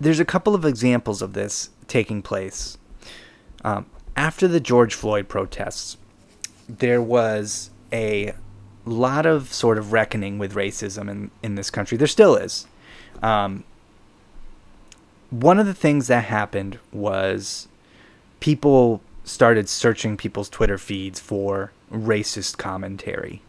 there's 0.00 0.20
a 0.20 0.24
couple 0.24 0.54
of 0.54 0.64
examples 0.64 1.22
of 1.22 1.32
this 1.32 1.70
taking 1.88 2.22
place. 2.22 2.78
Um, 3.64 3.86
after 4.16 4.48
the 4.48 4.60
George 4.60 4.94
Floyd 4.94 5.28
protests, 5.28 5.96
there 6.68 7.00
was 7.00 7.70
a 7.92 8.32
lot 8.84 9.26
of 9.26 9.52
sort 9.52 9.78
of 9.78 9.92
reckoning 9.92 10.38
with 10.38 10.54
racism 10.54 11.10
in, 11.10 11.30
in 11.42 11.54
this 11.54 11.70
country. 11.70 11.96
There 11.98 12.06
still 12.06 12.36
is. 12.36 12.66
Um, 13.22 13.64
one 15.30 15.58
of 15.58 15.66
the 15.66 15.74
things 15.74 16.06
that 16.06 16.24
happened 16.24 16.78
was 16.92 17.68
people 18.40 19.00
started 19.24 19.68
searching 19.68 20.16
people's 20.16 20.48
Twitter 20.48 20.78
feeds 20.78 21.18
for 21.18 21.72
racist 21.92 22.58
commentary. 22.58 23.42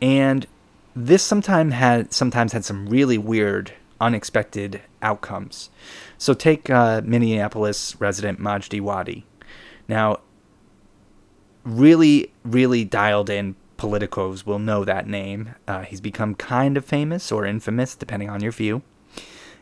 And 0.00 0.46
this 0.94 1.22
sometimes 1.22 1.74
had 1.74 2.12
sometimes 2.12 2.52
had 2.52 2.64
some 2.64 2.86
really 2.86 3.18
weird, 3.18 3.72
unexpected 4.00 4.80
outcomes. 5.02 5.70
So 6.18 6.34
take 6.34 6.70
uh, 6.70 7.02
Minneapolis 7.04 8.00
resident 8.00 8.40
Majdi 8.40 8.80
Wadi. 8.80 9.26
Now, 9.88 10.20
really, 11.64 12.32
really 12.44 12.84
dialed 12.84 13.28
in 13.28 13.56
politicos 13.76 14.46
will 14.46 14.58
know 14.58 14.84
that 14.84 15.06
name. 15.06 15.54
Uh, 15.66 15.82
he's 15.82 16.00
become 16.00 16.34
kind 16.34 16.76
of 16.76 16.84
famous 16.84 17.32
or 17.32 17.44
infamous, 17.44 17.94
depending 17.94 18.30
on 18.30 18.42
your 18.42 18.52
view. 18.52 18.82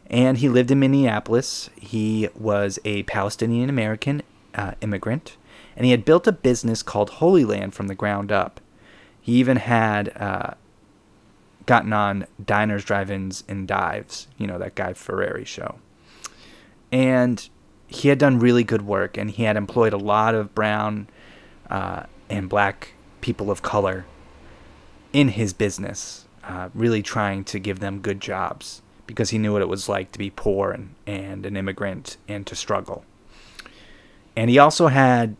And 0.08 0.38
he 0.38 0.48
lived 0.48 0.70
in 0.70 0.80
Minneapolis. 0.80 1.70
He 1.74 2.28
was 2.34 2.78
a 2.84 3.02
Palestinian 3.04 3.70
American 3.70 4.22
uh, 4.54 4.72
immigrant, 4.80 5.36
and 5.74 5.86
he 5.86 5.90
had 5.90 6.04
built 6.04 6.26
a 6.26 6.32
business 6.32 6.82
called 6.82 7.10
Holy 7.10 7.44
Land 7.44 7.74
from 7.74 7.88
the 7.88 7.94
ground 7.94 8.30
up. 8.30 8.60
He 9.20 9.32
even 9.34 9.56
had 9.56 10.14
uh, 10.16 10.54
gotten 11.66 11.92
on 11.92 12.26
diners, 12.44 12.84
drive-ins, 12.84 13.44
and 13.48 13.68
dives. 13.68 14.28
You 14.38 14.46
know 14.46 14.58
that 14.58 14.74
Guy 14.74 14.92
Fieri 14.92 15.44
show. 15.44 15.76
And 16.90 17.48
he 17.86 18.08
had 18.08 18.18
done 18.18 18.38
really 18.38 18.64
good 18.64 18.82
work, 18.82 19.16
and 19.16 19.30
he 19.30 19.44
had 19.44 19.56
employed 19.56 19.92
a 19.92 19.98
lot 19.98 20.34
of 20.34 20.54
brown 20.54 21.08
uh, 21.70 22.04
and 22.28 22.48
black 22.48 22.94
people 23.20 23.50
of 23.50 23.62
color 23.62 24.04
in 25.12 25.28
his 25.28 25.52
business, 25.52 26.26
uh, 26.44 26.68
really 26.74 27.02
trying 27.02 27.44
to 27.44 27.58
give 27.58 27.80
them 27.80 28.00
good 28.00 28.20
jobs 28.20 28.82
because 29.06 29.30
he 29.30 29.38
knew 29.38 29.52
what 29.52 29.62
it 29.62 29.68
was 29.68 29.88
like 29.88 30.10
to 30.12 30.18
be 30.18 30.30
poor 30.30 30.70
and, 30.70 30.94
and 31.06 31.44
an 31.44 31.56
immigrant 31.56 32.16
and 32.28 32.46
to 32.46 32.56
struggle. 32.56 33.04
And 34.36 34.48
he 34.48 34.58
also 34.58 34.86
had 34.86 35.36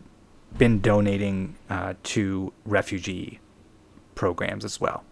been 0.58 0.80
donating 0.80 1.56
uh, 1.70 1.94
to 2.02 2.52
refugee 2.66 3.40
programs 4.14 4.64
as 4.64 4.80
well. 4.80 5.04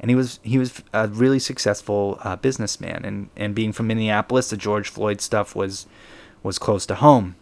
And 0.00 0.10
he 0.10 0.14
was 0.14 0.38
he 0.42 0.58
was 0.58 0.82
a 0.92 1.08
really 1.08 1.38
successful 1.38 2.18
uh, 2.22 2.36
businessman, 2.36 3.04
and, 3.04 3.30
and 3.36 3.54
being 3.54 3.72
from 3.72 3.88
Minneapolis, 3.88 4.50
the 4.50 4.56
George 4.56 4.88
Floyd 4.88 5.20
stuff 5.20 5.56
was 5.56 5.86
was 6.42 6.58
close 6.58 6.86
to 6.86 6.94
home. 6.96 7.34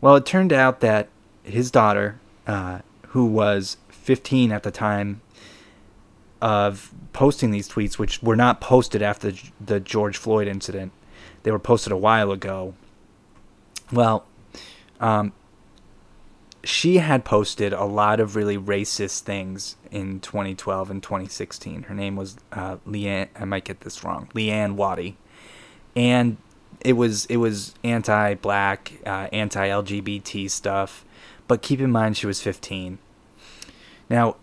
Well, 0.00 0.16
it 0.16 0.26
turned 0.26 0.52
out 0.52 0.80
that 0.80 1.08
his 1.42 1.70
daughter, 1.70 2.20
uh, 2.46 2.80
who 3.08 3.26
was 3.26 3.76
15 3.88 4.52
at 4.52 4.62
the 4.62 4.70
time 4.70 5.20
of 6.40 6.92
posting 7.12 7.50
these 7.50 7.68
tweets, 7.68 7.98
which 7.98 8.22
were 8.22 8.36
not 8.36 8.60
posted 8.60 9.02
after 9.02 9.32
the 9.60 9.80
George 9.80 10.16
Floyd 10.16 10.48
incident, 10.48 10.92
they 11.42 11.50
were 11.50 11.58
posted 11.58 11.92
a 11.92 11.96
while 11.96 12.30
ago. 12.30 12.74
Well, 13.92 14.24
um, 15.00 15.32
she 16.62 16.98
had 16.98 17.24
posted 17.24 17.72
a 17.72 17.84
lot 17.84 18.20
of 18.20 18.36
really 18.36 18.58
racist 18.58 19.20
things 19.20 19.76
in 19.90 20.20
2012 20.20 20.90
and 20.90 21.02
2016. 21.02 21.84
Her 21.84 21.94
name 21.94 22.16
was 22.16 22.36
uh, 22.52 22.76
Leanne. 22.86 23.28
I 23.38 23.44
might 23.44 23.64
get 23.64 23.80
this 23.80 24.04
wrong. 24.04 24.28
Leanne 24.34 24.74
Wadi, 24.74 25.16
and 25.96 26.36
it 26.80 26.94
was 26.94 27.26
it 27.26 27.38
was 27.38 27.74
anti-black, 27.82 28.92
uh, 29.06 29.28
anti-LGBT 29.32 30.50
stuff. 30.50 31.04
But 31.48 31.62
keep 31.62 31.80
in 31.80 31.90
mind, 31.90 32.16
she 32.16 32.26
was 32.26 32.40
15. 32.40 32.98
Now, 34.08 34.36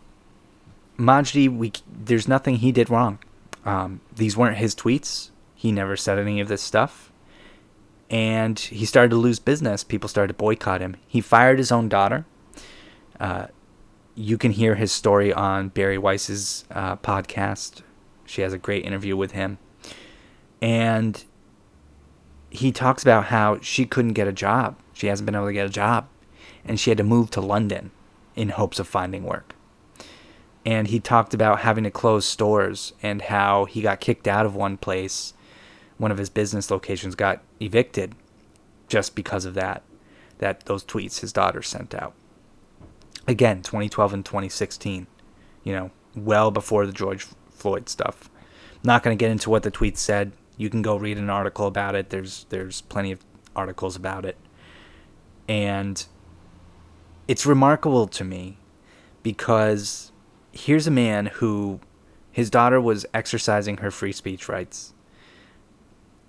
Majdi, 0.98 1.56
we 1.56 1.72
there's 1.88 2.28
nothing 2.28 2.58
he 2.58 2.72
did 2.72 2.90
wrong. 2.90 3.20
Um, 3.66 4.02
these 4.16 4.36
weren't 4.36 4.58
his 4.58 4.74
tweets. 4.74 5.30
He 5.54 5.72
never 5.72 5.96
said 5.98 6.18
any 6.20 6.40
of 6.40 6.48
this 6.48 6.62
stuff. 6.62 7.07
And 8.10 8.58
he 8.58 8.86
started 8.86 9.10
to 9.10 9.18
lose 9.18 9.40
business. 9.40 9.84
People 9.84 10.08
started 10.08 10.30
to 10.30 10.38
boycott 10.38 10.82
him. 10.82 10.96
He 11.08 11.22
fired 11.22 11.58
his 11.58 11.72
own 11.72 11.90
daughter. 11.90 12.26
Uh, 13.20 13.48
you 14.16 14.38
can 14.38 14.52
hear 14.52 14.76
his 14.76 14.92
story 14.92 15.34
on 15.34 15.70
Bari 15.70 15.98
Weiss's 15.98 16.66
uh, 16.72 16.96
podcast. 16.98 17.82
She 18.26 18.42
has 18.42 18.54
a 18.54 18.58
great 18.58 18.86
interview 18.86 19.16
with 19.16 19.32
him. 19.32 19.58
And 20.62 21.24
he 22.50 22.72
talks 22.72 23.04
about 23.04 23.26
how 23.26 23.60
she 23.62 23.86
couldn't 23.86 24.14
get 24.14 24.28
a 24.28 24.32
job. 24.32 24.78
She 24.94 25.08
hasn't 25.08 25.26
been 25.26 25.36
able 25.36 25.48
to 25.48 25.54
get 25.54 25.68
a 25.68 25.70
job. 25.70 26.08
And 26.66 26.80
she 26.80 26.90
had 26.90 26.98
to 26.98 27.04
move 27.04 27.30
to 27.32 27.42
London 27.42 27.92
in 28.36 28.50
hopes 28.50 28.80
of 28.80 28.88
finding 28.88 29.24
work. 29.24 29.56
And 30.66 30.88
he 30.88 31.00
talked 31.00 31.34
about 31.34 31.60
having 31.60 31.84
to 31.86 31.92
close 31.92 32.26
stores 32.26 32.94
and 33.02 33.22
how 33.22 33.66
he 33.66 33.82
got 33.82 34.00
kicked 34.00 34.28
out 34.28 34.46
of 34.46 34.56
one 34.56 34.78
place. 34.78 35.34
One 35.98 36.12
of 36.12 36.18
his 36.18 36.30
business 36.30 36.70
locations 36.72 37.16
got 37.16 37.42
evicted. 37.60 38.16
just 38.88 39.16
because 39.16 39.44
of 39.44 39.54
that 39.54 39.84
that 40.38 40.66
those 40.66 40.84
tweets 40.86 41.20
his 41.20 41.34
daughter 41.34 41.62
sent 41.62 41.94
out. 41.94 42.14
Again, 43.28 43.62
2012 43.62 44.14
and 44.14 44.26
2016, 44.26 45.08
you 45.64 45.74
know, 45.74 45.92
well 46.16 46.52
before 46.52 46.86
the 46.86 46.94
George 46.94 47.28
Floyd 47.50 47.90
stuff. 47.90 48.30
Not 48.84 49.04
going 49.04 49.18
to 49.18 49.22
get 49.22 49.32
into 49.32 49.50
what 49.50 49.64
the 49.64 49.72
tweets 49.72 49.98
said. 49.98 50.32
You 50.56 50.70
can 50.70 50.82
go 50.82 50.96
read 50.96 51.18
an 51.18 51.30
article 51.30 51.68
about 51.68 51.96
it. 51.96 52.10
There's 52.10 52.46
there's 52.50 52.82
plenty 52.82 53.12
of 53.12 53.20
articles 53.56 53.96
about 53.96 54.26
it. 54.26 54.38
And 55.50 56.06
it's 57.28 57.46
remarkable 57.46 58.08
to 58.08 58.24
me 58.24 58.58
because 59.24 60.12
here's 60.52 60.88
a 60.88 60.92
man 60.92 61.28
who 61.28 61.80
his 62.32 62.50
daughter 62.50 62.80
was 62.80 63.06
exercising 63.14 63.78
her 63.78 63.92
free 63.92 64.12
speech 64.12 64.48
rights. 64.48 64.94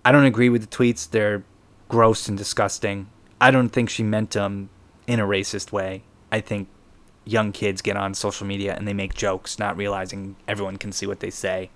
I 0.05 0.13
don't 0.13 0.25
agree 0.25 0.49
with 0.49 0.69
the 0.69 0.77
tweets. 0.77 1.09
They're 1.09 1.45
gross 1.89 2.29
and 2.29 2.37
disgusting. 2.37 3.09
I 3.41 3.51
don't 3.51 3.71
think 3.71 3.91
she 3.91 4.03
meant 4.03 4.31
them 4.33 4.71
in 5.07 5.21
a 5.21 5.27
racist 5.27 5.73
way. 5.73 6.03
I 6.31 6.41
think 6.41 6.69
young 7.25 7.53
kids 7.53 7.83
get 7.83 7.97
on 7.97 8.15
social 8.15 8.47
media 8.47 8.75
and 8.75 8.89
they 8.89 8.95
make 8.95 9.15
jokes, 9.15 9.59
not 9.59 9.77
realizing 9.77 10.37
everyone 10.47 10.77
can 10.77 10.93
see 10.93 11.07
what 11.07 11.21
they 11.21 11.31
say. 11.31 11.71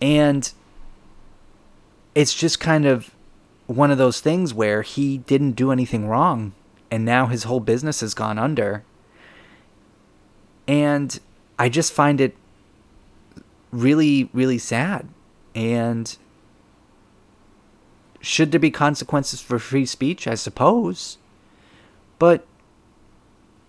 And 0.00 0.52
it's 2.14 2.34
just 2.34 2.60
kind 2.60 2.86
of 2.86 3.10
one 3.66 3.90
of 3.90 3.98
those 3.98 4.20
things 4.20 4.54
where 4.54 4.82
he 4.82 5.18
didn't 5.18 5.52
do 5.52 5.72
anything 5.72 6.08
wrong 6.08 6.52
and 6.90 7.04
now 7.04 7.26
his 7.26 7.44
whole 7.44 7.60
business 7.60 8.00
has 8.00 8.14
gone 8.14 8.38
under. 8.38 8.84
And 10.68 11.18
I 11.58 11.68
just 11.68 11.92
find 11.92 12.20
it 12.20 12.36
really, 13.70 14.30
really 14.32 14.58
sad. 14.58 15.08
And 15.54 16.16
should 18.26 18.50
there 18.50 18.58
be 18.58 18.72
consequences 18.72 19.40
for 19.40 19.58
free 19.60 19.86
speech? 19.86 20.26
I 20.26 20.34
suppose. 20.34 21.18
But 22.18 22.44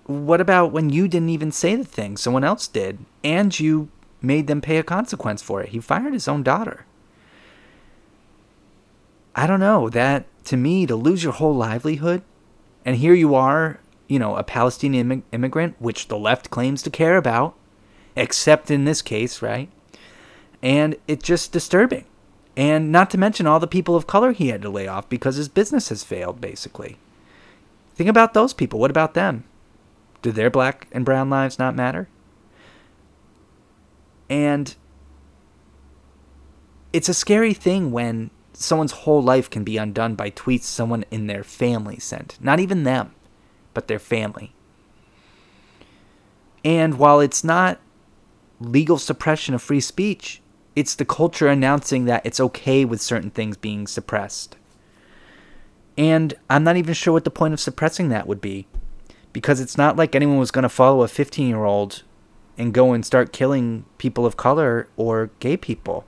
what 0.06 0.42
about 0.42 0.72
when 0.72 0.90
you 0.90 1.08
didn't 1.08 1.30
even 1.30 1.52
say 1.52 1.76
the 1.76 1.84
thing, 1.84 2.18
someone 2.18 2.44
else 2.44 2.68
did, 2.68 2.98
and 3.24 3.58
you 3.60 3.90
made 4.20 4.48
them 4.48 4.62
pay 4.62 4.78
a 4.78 4.84
consequence 4.84 5.44
for 5.44 5.62
it? 5.62 5.70
He 5.70 5.80
fired 5.80 6.14
his 6.14 6.28
own 6.28 6.42
daughter. 6.42 6.86
I 9.36 9.46
don't 9.46 9.60
know. 9.60 9.90
That, 9.90 10.26
to 10.46 10.58
me, 10.58 10.88
to 10.88 10.96
lose 10.96 11.24
your 11.24 11.34
whole 11.34 11.56
livelihood, 11.56 12.24
and 12.84 12.96
here 12.96 13.14
you 13.14 13.36
are, 13.36 13.80
you 14.08 14.18
know, 14.18 14.38
a 14.38 14.44
Palestinian 14.44 15.22
immigrant, 15.32 15.76
which 15.78 16.08
the 16.08 16.18
left 16.18 16.50
claims 16.50 16.82
to 16.82 16.90
care 16.90 17.18
about, 17.18 17.54
except 18.16 18.72
in 18.72 18.86
this 18.86 19.04
case, 19.04 19.44
right? 19.44 19.70
And 20.64 20.96
it's 21.08 21.24
just 21.24 21.52
disturbing. 21.52 22.06
And 22.58 22.92
not 22.92 23.12
to 23.12 23.20
mention 23.20 23.46
all 23.46 23.60
the 23.60 23.68
people 23.68 23.96
of 23.96 24.08
color 24.08 24.32
he 24.32 24.48
had 24.48 24.64
to 24.64 24.70
lay 24.70 24.88
off 24.88 25.08
because 25.08 25.36
his 25.36 25.48
business 25.48 25.90
has 25.90 26.04
failed, 26.04 26.42
basically. 26.42 26.98
Think 27.94 28.10
about 28.10 28.34
those 28.34 28.52
people. 28.52 28.80
What 28.80 28.90
about 28.90 29.14
them? 29.14 29.44
Do 30.24 30.32
their 30.32 30.50
black 30.50 30.88
and 30.92 31.06
brown 31.06 31.30
lives 31.30 31.60
not 31.60 31.76
matter? 31.76 32.10
And 34.28 34.76
it's 36.92 37.08
a 37.08 37.14
scary 37.14 37.54
thing 37.54 37.92
when 37.92 38.32
someone's 38.54 38.92
whole 38.92 39.22
life 39.22 39.52
can 39.52 39.64
be 39.64 39.78
undone 39.78 40.16
by 40.16 40.32
tweets 40.32 40.64
someone 40.64 41.06
in 41.12 41.28
their 41.28 41.44
family 41.44 42.00
sent. 42.00 42.40
Not 42.42 42.60
even 42.60 42.84
them, 42.84 43.14
but 43.76 43.88
their 43.88 44.00
family. 44.00 44.52
And 46.66 46.98
while 46.98 47.20
it's 47.20 47.44
not 47.44 47.80
legal 48.60 48.98
suppression 48.98 49.54
of 49.54 49.62
free 49.62 49.80
speech, 49.80 50.42
it's 50.78 50.94
the 50.94 51.06
culture 51.06 51.48
announcing 51.48 52.06
that 52.06 52.24
it's 52.24 52.40
okay 52.40 52.86
with 52.86 53.02
certain 53.02 53.32
things 53.32 53.58
being 53.58 53.88
suppressed. 53.88 54.56
And 55.98 56.36
I'm 56.52 56.64
not 56.64 56.78
even 56.78 56.94
sure 56.94 57.14
what 57.14 57.24
the 57.24 57.32
point 57.32 57.56
of 57.56 57.60
suppressing 57.60 58.10
that 58.10 58.28
would 58.28 58.40
be. 58.40 58.68
Because 59.34 59.60
it's 59.60 59.76
not 59.76 59.96
like 59.96 60.14
anyone 60.14 60.38
was 60.38 60.52
going 60.52 60.62
to 60.62 60.70
follow 60.70 61.02
a 61.02 61.08
15 61.08 61.48
year 61.48 61.64
old 61.64 62.04
and 62.60 62.76
go 62.76 62.94
and 62.94 63.04
start 63.04 63.34
killing 63.34 63.86
people 63.98 64.24
of 64.24 64.38
color 64.38 64.88
or 64.98 65.32
gay 65.40 65.58
people. 65.58 66.06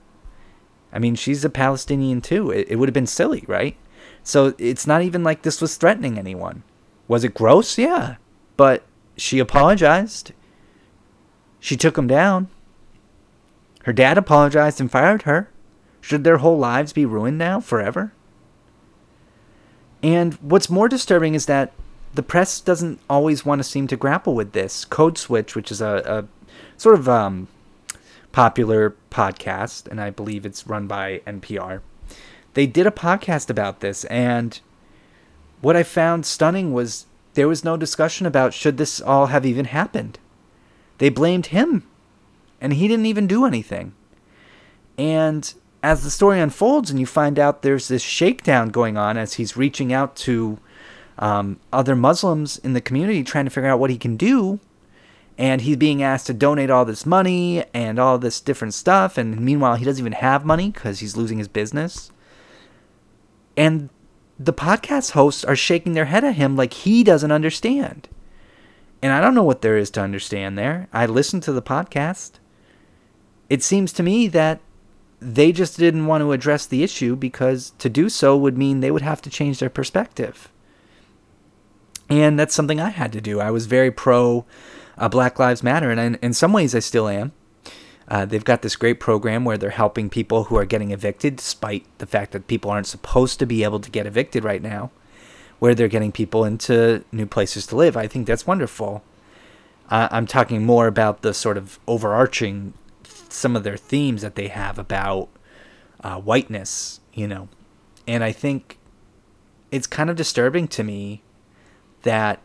I 0.94 1.00
mean, 1.00 1.16
she's 1.16 1.44
a 1.44 1.50
Palestinian 1.50 2.22
too. 2.22 2.52
It, 2.52 2.68
it 2.70 2.76
would 2.76 2.90
have 2.90 2.94
been 2.94 3.08
silly, 3.08 3.46
right? 3.48 3.76
So 4.22 4.54
it's 4.60 4.86
not 4.86 5.02
even 5.02 5.24
like 5.24 5.42
this 5.42 5.62
was 5.62 5.78
threatening 5.78 6.20
anyone. 6.20 6.62
Was 7.08 7.24
it 7.24 7.34
gross? 7.34 7.80
Yeah. 7.80 8.18
But 8.56 8.84
she 9.18 9.40
apologized. 9.40 10.32
She 11.60 11.76
took 11.76 11.98
him 11.98 12.06
down. 12.06 12.50
Her 13.84 13.94
dad 13.94 14.18
apologized 14.18 14.80
and 14.82 14.92
fired 14.92 15.24
her. 15.24 15.50
Should 16.02 16.24
their 16.24 16.38
whole 16.38 16.58
lives 16.58 16.94
be 16.94 17.06
ruined 17.06 17.38
now 17.38 17.60
forever? 17.60 18.14
And 20.02 20.34
what's 20.36 20.70
more 20.70 20.88
disturbing 20.88 21.36
is 21.36 21.46
that 21.48 21.74
the 22.14 22.24
press 22.24 22.62
doesn't 22.62 23.00
always 23.10 23.46
want 23.46 23.60
to 23.60 23.64
seem 23.64 23.88
to 23.88 23.98
grapple 23.98 24.34
with 24.34 24.54
this. 24.54 24.86
Code 24.86 25.18
Switch, 25.18 25.56
which 25.56 25.72
is 25.72 25.82
a, 25.82 26.04
a 26.06 26.50
sort 26.78 26.96
of 26.96 27.08
um, 27.08 27.48
popular 28.32 28.96
podcast, 29.12 29.88
and 29.88 30.00
I 30.00 30.10
believe 30.10 30.46
it's 30.46 30.68
run 30.68 30.88
by 30.88 31.22
NPR, 31.28 31.82
they 32.54 32.66
did 32.66 32.88
a 32.88 32.92
podcast 32.92 33.50
about 33.50 33.80
this. 33.82 34.06
And 34.06 34.60
what 35.62 35.76
I 35.76 35.84
found 35.84 36.26
stunning 36.26 36.74
was 36.74 37.06
there 37.34 37.48
was 37.48 37.64
no 37.64 37.78
discussion 37.78 38.26
about 38.26 38.54
should 38.54 38.78
this 38.78 39.00
all 39.02 39.28
have 39.28 39.46
even 39.46 39.66
happened. 39.66 40.20
They 40.98 41.10
blamed 41.10 41.48
him 41.48 41.88
and 42.62 42.74
he 42.74 42.88
didn't 42.88 43.06
even 43.06 43.28
do 43.28 43.46
anything. 43.46 43.94
And 44.98 45.54
as 45.82 46.04
the 46.04 46.12
story 46.12 46.40
unfolds, 46.40 46.90
and 46.90 47.00
you 47.00 47.06
find 47.06 47.40
out 47.40 47.62
there's 47.62 47.88
this 47.88 48.02
shakedown 48.02 48.70
going 48.70 48.98
on 48.98 49.18
as 49.18 49.36
he's 49.36 49.56
reaching 49.56 49.94
out 49.94 50.16
to 50.18 50.60
um, 51.18 51.60
other 51.72 51.96
Muslims 51.96 52.58
in 52.58 52.74
the 52.74 52.82
community, 52.82 53.24
trying 53.24 53.46
to 53.46 53.52
figure 53.52 53.70
out 53.70 53.80
what 53.80 53.90
he 53.90 53.98
can 53.98 54.18
do. 54.18 54.60
And 55.38 55.62
he's 55.62 55.78
being 55.78 56.04
asked 56.04 56.28
to 56.28 56.34
donate 56.34 56.70
all 56.70 56.84
this 56.84 57.06
money 57.06 57.64
and 57.74 57.98
all 57.98 58.18
this 58.18 58.42
different 58.42 58.74
stuff. 58.74 59.18
And 59.18 59.40
meanwhile, 59.40 59.76
he 59.76 59.86
doesn't 59.86 60.02
even 60.02 60.14
have 60.14 60.44
money 60.44 60.70
because 60.70 61.00
he's 61.00 61.16
losing 61.16 61.38
his 61.38 61.48
business. 61.48 62.12
And 63.56 63.90
the 64.38 64.52
podcast 64.52 65.12
hosts 65.12 65.46
are 65.46 65.56
shaking 65.56 65.94
their 65.94 66.06
head 66.06 66.26
at 66.26 66.36
him 66.36 66.58
like 66.58 66.74
he 66.74 67.06
doesn't 67.06 67.32
understand. 67.32 68.10
And 69.02 69.14
I 69.14 69.22
don't 69.22 69.36
know 69.36 69.44
what 69.44 69.62
there 69.62 69.78
is 69.78 69.90
to 69.92 70.02
understand 70.02 70.58
there. 70.58 70.90
I 70.92 71.06
listened 71.06 71.44
to 71.44 71.54
the 71.54 71.62
podcast 71.62 72.32
it 73.50 73.64
seems 73.64 73.92
to 73.94 74.04
me 74.04 74.28
that 74.28 74.60
they 75.20 75.52
just 75.52 75.78
didn't 75.78 76.06
want 76.06 76.22
to 76.22 76.32
address 76.32 76.66
the 76.66 76.84
issue 76.84 77.16
because 77.16 77.72
to 77.80 77.90
do 77.90 78.10
so 78.10 78.38
would 78.38 78.58
mean 78.58 78.80
they 78.80 78.92
would 78.92 79.02
have 79.02 79.22
to 79.24 79.30
change 79.30 79.60
their 79.60 79.70
perspective. 79.70 80.50
And 82.10 82.40
that's 82.40 82.56
something 82.56 82.80
I 82.80 82.90
had 82.90 83.12
to 83.14 83.22
do. 83.22 83.40
I 83.40 83.52
was 83.52 83.66
very 83.66 83.92
pro 83.92 84.46
uh, 84.98 85.10
Black 85.10 85.40
Lives 85.40 85.64
Matter, 85.64 85.92
and 85.92 86.00
in, 86.00 86.16
in, 86.16 86.34
some 86.34 86.52
ways 86.52 86.76
I 86.76 86.80
still 86.80 87.08
am. 87.08 87.32
Uh, 88.08 88.26
they've 88.26 88.44
got 88.44 88.64
this 88.64 88.76
great 88.76 89.00
program 89.00 89.46
where 89.46 89.58
they're 89.58 89.70
helping 89.70 90.10
people 90.10 90.46
who 90.46 90.58
are 90.58 90.66
getting 90.66 90.92
evicted, 90.92 91.36
despite 91.36 91.86
the 92.00 92.08
fact 92.08 92.32
that 92.32 92.48
people 92.48 92.72
aren't 92.72 92.88
supposed 92.88 93.40
to 93.40 93.46
be 93.46 93.64
able 93.64 93.80
to 93.80 93.92
get 93.92 94.08
evicted 94.08 94.44
right 94.44 94.64
now, 94.64 94.92
where 95.60 95.76
they're 95.76 95.88
getting 95.88 96.12
people 96.12 96.44
into 96.44 97.04
new 97.12 97.28
places 97.28 97.68
to 97.68 97.76
live. 97.76 97.96
I 97.96 98.08
think 98.08 98.26
that's 98.26 98.48
wonderful. 98.48 99.04
Uh, 99.90 100.08
I'm 100.12 100.26
talking 100.26 100.66
more 100.66 100.88
about 100.88 101.22
the 101.22 101.34
sort 101.34 101.58
of 101.58 101.80
overarching 101.88 102.74
some 103.34 103.56
of 103.56 103.64
their 103.64 103.78
themes 103.78 104.22
that 104.22 104.36
they 104.36 104.48
have 104.48 104.78
about 104.78 105.30
uh, 106.02 106.20
whiteness, 106.20 107.00
you 107.14 107.28
know. 107.28 107.50
And 108.08 108.24
I 108.24 108.32
think 108.32 108.78
it's 109.72 109.88
kind 109.88 110.10
of 110.10 110.16
disturbing 110.16 110.68
to 110.70 110.84
me 110.84 111.22
that 112.04 112.40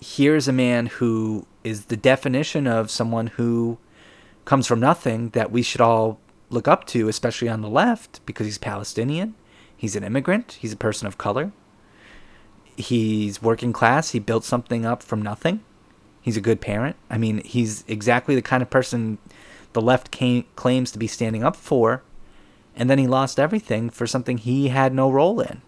here's 0.00 0.48
a 0.48 0.52
man 0.52 0.86
who 0.86 1.46
is 1.62 1.86
the 1.86 1.96
definition 1.96 2.66
of 2.66 2.90
someone 2.90 3.28
who 3.28 3.78
comes 4.44 4.66
from 4.66 4.80
nothing 4.80 5.30
that 5.30 5.50
we 5.50 5.62
should 5.62 5.80
all 5.80 6.20
look 6.50 6.68
up 6.68 6.86
to, 6.86 7.08
especially 7.08 7.48
on 7.48 7.62
the 7.62 7.68
left, 7.68 8.20
because 8.26 8.46
he's 8.46 8.58
Palestinian, 8.58 9.34
he's 9.74 9.96
an 9.96 10.04
immigrant, 10.04 10.58
he's 10.60 10.72
a 10.72 10.76
person 10.76 11.06
of 11.06 11.16
color, 11.16 11.52
he's 12.76 13.40
working 13.40 13.72
class, 13.72 14.10
he 14.10 14.18
built 14.18 14.44
something 14.44 14.84
up 14.84 15.02
from 15.02 15.22
nothing 15.22 15.60
He's 16.24 16.38
a 16.38 16.40
good 16.40 16.62
parent. 16.62 16.96
I 17.10 17.18
mean, 17.18 17.42
he's 17.44 17.84
exactly 17.86 18.34
the 18.34 18.40
kind 18.40 18.62
of 18.62 18.70
person 18.70 19.18
the 19.74 19.82
left 19.82 20.10
came, 20.10 20.46
claims 20.56 20.90
to 20.92 20.98
be 20.98 21.06
standing 21.06 21.44
up 21.44 21.54
for, 21.54 22.02
and 22.74 22.88
then 22.88 22.98
he 22.98 23.06
lost 23.06 23.38
everything 23.38 23.90
for 23.90 24.06
something 24.06 24.38
he 24.38 24.68
had 24.68 24.94
no 24.94 25.10
role 25.10 25.38
in. 25.40 25.60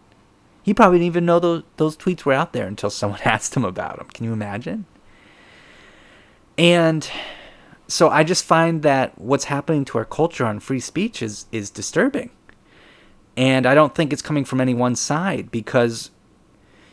He 0.62 0.72
probably 0.72 0.96
didn't 0.96 1.08
even 1.08 1.26
know 1.26 1.38
those, 1.38 1.62
those 1.76 1.94
tweets 1.94 2.24
were 2.24 2.32
out 2.32 2.54
there 2.54 2.66
until 2.66 2.88
someone 2.90 3.20
asked 3.22 3.54
him 3.54 3.66
about 3.66 3.98
them. 3.98 4.08
Can 4.08 4.24
you 4.24 4.32
imagine? 4.32 4.86
And 6.56 7.06
so 7.86 8.08
I 8.08 8.24
just 8.24 8.42
find 8.42 8.82
that 8.82 9.18
what's 9.18 9.44
happening 9.44 9.84
to 9.84 9.98
our 9.98 10.06
culture 10.06 10.46
on 10.46 10.58
free 10.58 10.80
speech 10.80 11.20
is, 11.20 11.44
is 11.52 11.68
disturbing. 11.68 12.30
And 13.36 13.66
I 13.66 13.74
don't 13.74 13.94
think 13.94 14.10
it's 14.10 14.22
coming 14.22 14.46
from 14.46 14.62
any 14.62 14.72
one 14.72 14.96
side 14.96 15.50
because 15.50 16.10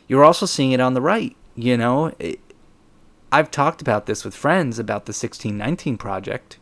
you're 0.09 0.25
also 0.25 0.45
seeing 0.45 0.73
it 0.73 0.81
on 0.81 0.95
the 0.95 1.01
right. 1.01 1.37
You 1.55 1.77
know, 1.77 2.13
it, 2.19 2.41
I've 3.33 3.49
talked 3.49 3.81
about 3.81 4.05
this 4.05 4.23
with 4.23 4.35
friends 4.35 4.77
about 4.77 5.07
the 5.07 5.09
1619 5.09 5.97
project, 5.97 6.59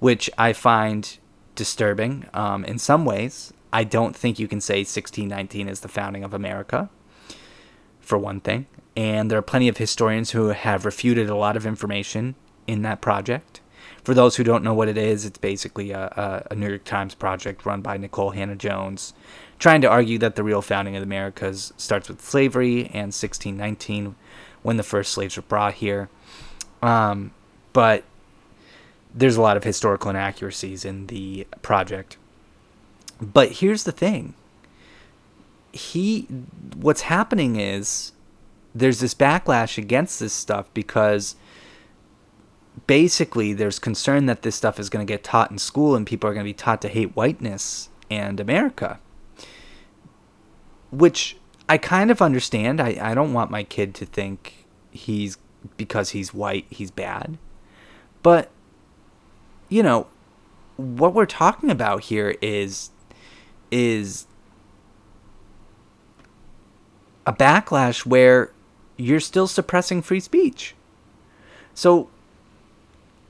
which 0.00 0.28
I 0.36 0.52
find 0.52 1.16
disturbing 1.54 2.26
um, 2.34 2.62
in 2.66 2.78
some 2.78 3.06
ways. 3.06 3.54
I 3.72 3.84
don't 3.84 4.14
think 4.14 4.38
you 4.38 4.46
can 4.46 4.60
say 4.60 4.80
1619 4.80 5.66
is 5.66 5.80
the 5.80 5.88
founding 5.88 6.22
of 6.22 6.34
America, 6.34 6.90
for 8.00 8.18
one 8.18 8.40
thing. 8.40 8.66
And 8.94 9.30
there 9.30 9.38
are 9.38 9.42
plenty 9.42 9.66
of 9.66 9.78
historians 9.78 10.32
who 10.32 10.48
have 10.48 10.84
refuted 10.84 11.30
a 11.30 11.36
lot 11.36 11.56
of 11.56 11.64
information 11.64 12.34
in 12.66 12.82
that 12.82 13.00
project. 13.00 13.62
For 14.04 14.12
those 14.12 14.36
who 14.36 14.44
don't 14.44 14.62
know 14.62 14.74
what 14.74 14.88
it 14.88 14.98
is, 14.98 15.24
it's 15.24 15.38
basically 15.38 15.92
a, 15.92 16.44
a, 16.50 16.54
New 16.54 16.68
York 16.68 16.84
Times 16.84 17.14
project 17.14 17.64
run 17.64 17.80
by 17.80 17.96
Nikole 17.96 18.34
Hannah-Jones, 18.34 19.14
trying 19.58 19.80
to 19.80 19.88
argue 19.88 20.18
that 20.18 20.36
the 20.36 20.44
real 20.44 20.60
founding 20.60 20.96
of 20.96 21.00
the 21.00 21.06
Americas 21.06 21.72
starts 21.78 22.10
with 22.10 22.20
slavery 22.20 22.90
and 22.92 23.14
1619 23.14 24.16
when 24.64 24.78
the 24.78 24.82
first 24.82 25.12
slaves 25.12 25.36
were 25.36 25.42
brought 25.42 25.74
here. 25.74 26.08
Um, 26.82 27.32
but 27.72 28.02
there's 29.14 29.36
a 29.36 29.42
lot 29.42 29.56
of 29.56 29.62
historical 29.62 30.10
inaccuracies 30.10 30.84
in 30.84 31.06
the 31.06 31.46
project. 31.62 32.16
But 33.20 33.52
here's 33.52 33.84
the 33.84 33.92
thing. 33.92 34.34
He 35.70 36.22
what's 36.76 37.02
happening 37.02 37.56
is 37.56 38.12
there's 38.74 39.00
this 39.00 39.14
backlash 39.14 39.78
against 39.78 40.18
this 40.18 40.32
stuff 40.32 40.72
because 40.72 41.36
basically 42.86 43.52
there's 43.52 43.78
concern 43.78 44.26
that 44.26 44.42
this 44.42 44.56
stuff 44.56 44.80
is 44.80 44.88
going 44.88 45.06
to 45.06 45.12
get 45.12 45.22
taught 45.22 45.50
in 45.50 45.58
school 45.58 45.94
and 45.94 46.06
people 46.06 46.28
are 46.28 46.34
going 46.34 46.44
to 46.44 46.48
be 46.48 46.54
taught 46.54 46.80
to 46.82 46.88
hate 46.88 47.14
whiteness 47.14 47.88
and 48.10 48.40
America. 48.40 48.98
Which 50.90 51.36
I 51.68 51.78
kind 51.78 52.10
of 52.10 52.20
understand. 52.20 52.80
I, 52.80 52.98
I 53.00 53.14
don't 53.14 53.32
want 53.32 53.50
my 53.50 53.62
kid 53.62 53.94
to 53.96 54.06
think 54.06 54.66
he's 54.90 55.38
because 55.76 56.10
he's 56.10 56.34
white, 56.34 56.66
he's 56.70 56.90
bad. 56.90 57.38
But 58.22 58.50
you 59.68 59.82
know, 59.82 60.06
what 60.76 61.14
we're 61.14 61.26
talking 61.26 61.70
about 61.70 62.04
here 62.04 62.36
is 62.42 62.90
is 63.70 64.26
a 67.26 67.32
backlash 67.32 68.04
where 68.04 68.52
you're 68.96 69.20
still 69.20 69.46
suppressing 69.46 70.02
free 70.02 70.20
speech. 70.20 70.74
So 71.74 72.08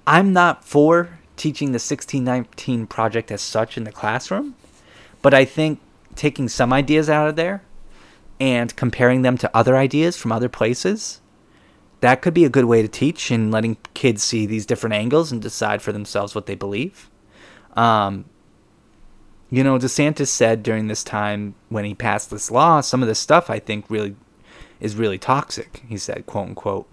I'm 0.07 0.33
not 0.33 0.64
for 0.64 1.18
teaching 1.37 1.68
the 1.68 1.77
1619 1.77 2.87
project 2.87 3.31
as 3.31 3.40
such 3.40 3.77
in 3.77 3.85
the 3.85 3.92
classroom, 3.92 4.55
but 5.23 5.33
I 5.33 5.44
think 5.44 5.81
taking 6.14 6.49
some 6.49 6.73
ideas 6.73 7.09
out 7.09 7.29
of 7.29 7.37
there 7.37 7.62
and 8.40 8.75
comparing 8.77 9.23
them 9.23 9.38
to 9.38 9.57
other 9.57 9.77
ideas 9.77 10.16
from 10.16 10.33
other 10.33 10.49
places 10.49 11.20
that 12.05 12.20
could 12.20 12.35
be 12.35 12.44
a 12.44 12.51
good 12.51 12.66
way 12.66 12.83
to 12.83 12.88
teach 12.88 13.31
and 13.31 13.51
letting 13.51 13.79
kids 13.94 14.23
see 14.23 14.44
these 14.44 14.66
different 14.66 14.92
angles 14.92 15.33
and 15.33 15.40
decide 15.40 15.81
for 15.81 15.90
themselves 15.90 16.35
what 16.35 16.44
they 16.44 16.55
believe. 16.55 17.09
Um, 17.77 18.27
you 19.49 19.64
know, 19.64 19.79
DeSantis 19.79 20.27
said 20.27 20.62
during 20.62 20.88
this 20.88 21.03
time 21.03 21.55
when 21.70 21.87
he 21.87 21.94
passed 21.94 22.31
this 22.31 22.51
law, 22.51 22.83
some 22.83 23.01
of 23.01 23.09
this 23.09 23.18
stuff 23.18 23.49
I 23.49 23.59
think 23.59 23.87
really 23.88 24.16
is 24.81 24.97
really 24.97 25.16
toxic. 25.16 25.83
He 25.88 25.97
said, 25.97 26.27
quote 26.27 26.49
unquote. 26.49 26.90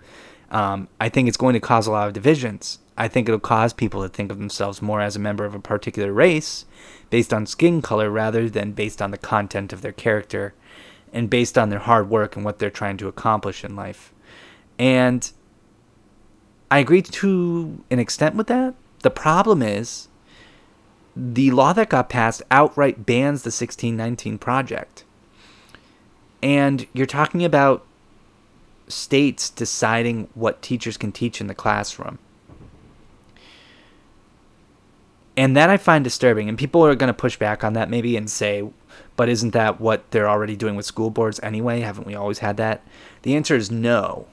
Um, 0.49 0.87
I 0.97 1.09
think 1.09 1.27
it's 1.27 1.35
going 1.35 1.55
to 1.55 1.59
cause 1.59 1.87
a 1.87 1.91
lot 1.91 2.07
of 2.07 2.13
divisions. 2.13 2.79
I 2.97 3.09
think 3.09 3.27
it'll 3.27 3.41
cause 3.41 3.73
people 3.73 4.03
to 4.03 4.07
think 4.07 4.31
of 4.31 4.37
themselves 4.37 4.81
more 4.81 5.01
as 5.01 5.17
a 5.17 5.19
member 5.19 5.43
of 5.43 5.53
a 5.53 5.59
particular 5.59 6.13
race 6.13 6.63
based 7.09 7.33
on 7.33 7.45
skin 7.45 7.81
color 7.81 8.09
rather 8.09 8.49
than 8.49 8.71
based 8.71 9.01
on 9.01 9.11
the 9.11 9.17
content 9.17 9.73
of 9.73 9.81
their 9.81 9.91
character 9.91 10.53
and 11.13 11.29
based 11.29 11.57
on 11.57 11.69
their 11.69 11.79
hard 11.79 12.09
work 12.09 12.35
and 12.35 12.45
what 12.45 12.59
they're 12.59 12.69
trying 12.69 12.97
to 12.97 13.07
accomplish 13.07 13.63
in 13.63 13.75
life. 13.75 14.13
And 14.79 15.31
I 16.69 16.79
agree 16.79 17.01
to 17.01 17.83
an 17.91 17.99
extent 17.99 18.35
with 18.35 18.47
that. 18.47 18.75
The 18.99 19.09
problem 19.09 19.61
is 19.61 20.07
the 21.15 21.51
law 21.51 21.73
that 21.73 21.89
got 21.89 22.09
passed 22.09 22.41
outright 22.49 23.05
bans 23.05 23.43
the 23.43 23.47
1619 23.47 24.37
project. 24.37 25.03
And 26.41 26.87
you're 26.93 27.05
talking 27.05 27.43
about 27.43 27.85
states 28.87 29.49
deciding 29.49 30.29
what 30.33 30.61
teachers 30.61 30.97
can 30.97 31.11
teach 31.11 31.41
in 31.41 31.47
the 31.47 31.55
classroom. 31.55 32.19
And 35.37 35.55
that 35.55 35.69
I 35.69 35.77
find 35.77 36.03
disturbing. 36.03 36.49
And 36.49 36.57
people 36.57 36.85
are 36.85 36.95
going 36.95 37.07
to 37.07 37.13
push 37.13 37.37
back 37.37 37.63
on 37.63 37.73
that 37.73 37.89
maybe 37.89 38.15
and 38.17 38.29
say, 38.29 38.69
but 39.15 39.29
isn't 39.29 39.51
that 39.51 39.79
what 39.79 40.09
they're 40.11 40.29
already 40.29 40.55
doing 40.55 40.75
with 40.75 40.85
school 40.85 41.09
boards 41.09 41.39
anyway? 41.43 41.81
Haven't 41.81 42.07
we 42.07 42.15
always 42.15 42.39
had 42.39 42.57
that? 42.57 42.81
The 43.23 43.35
answer 43.35 43.55
is 43.55 43.71
no. 43.71 44.27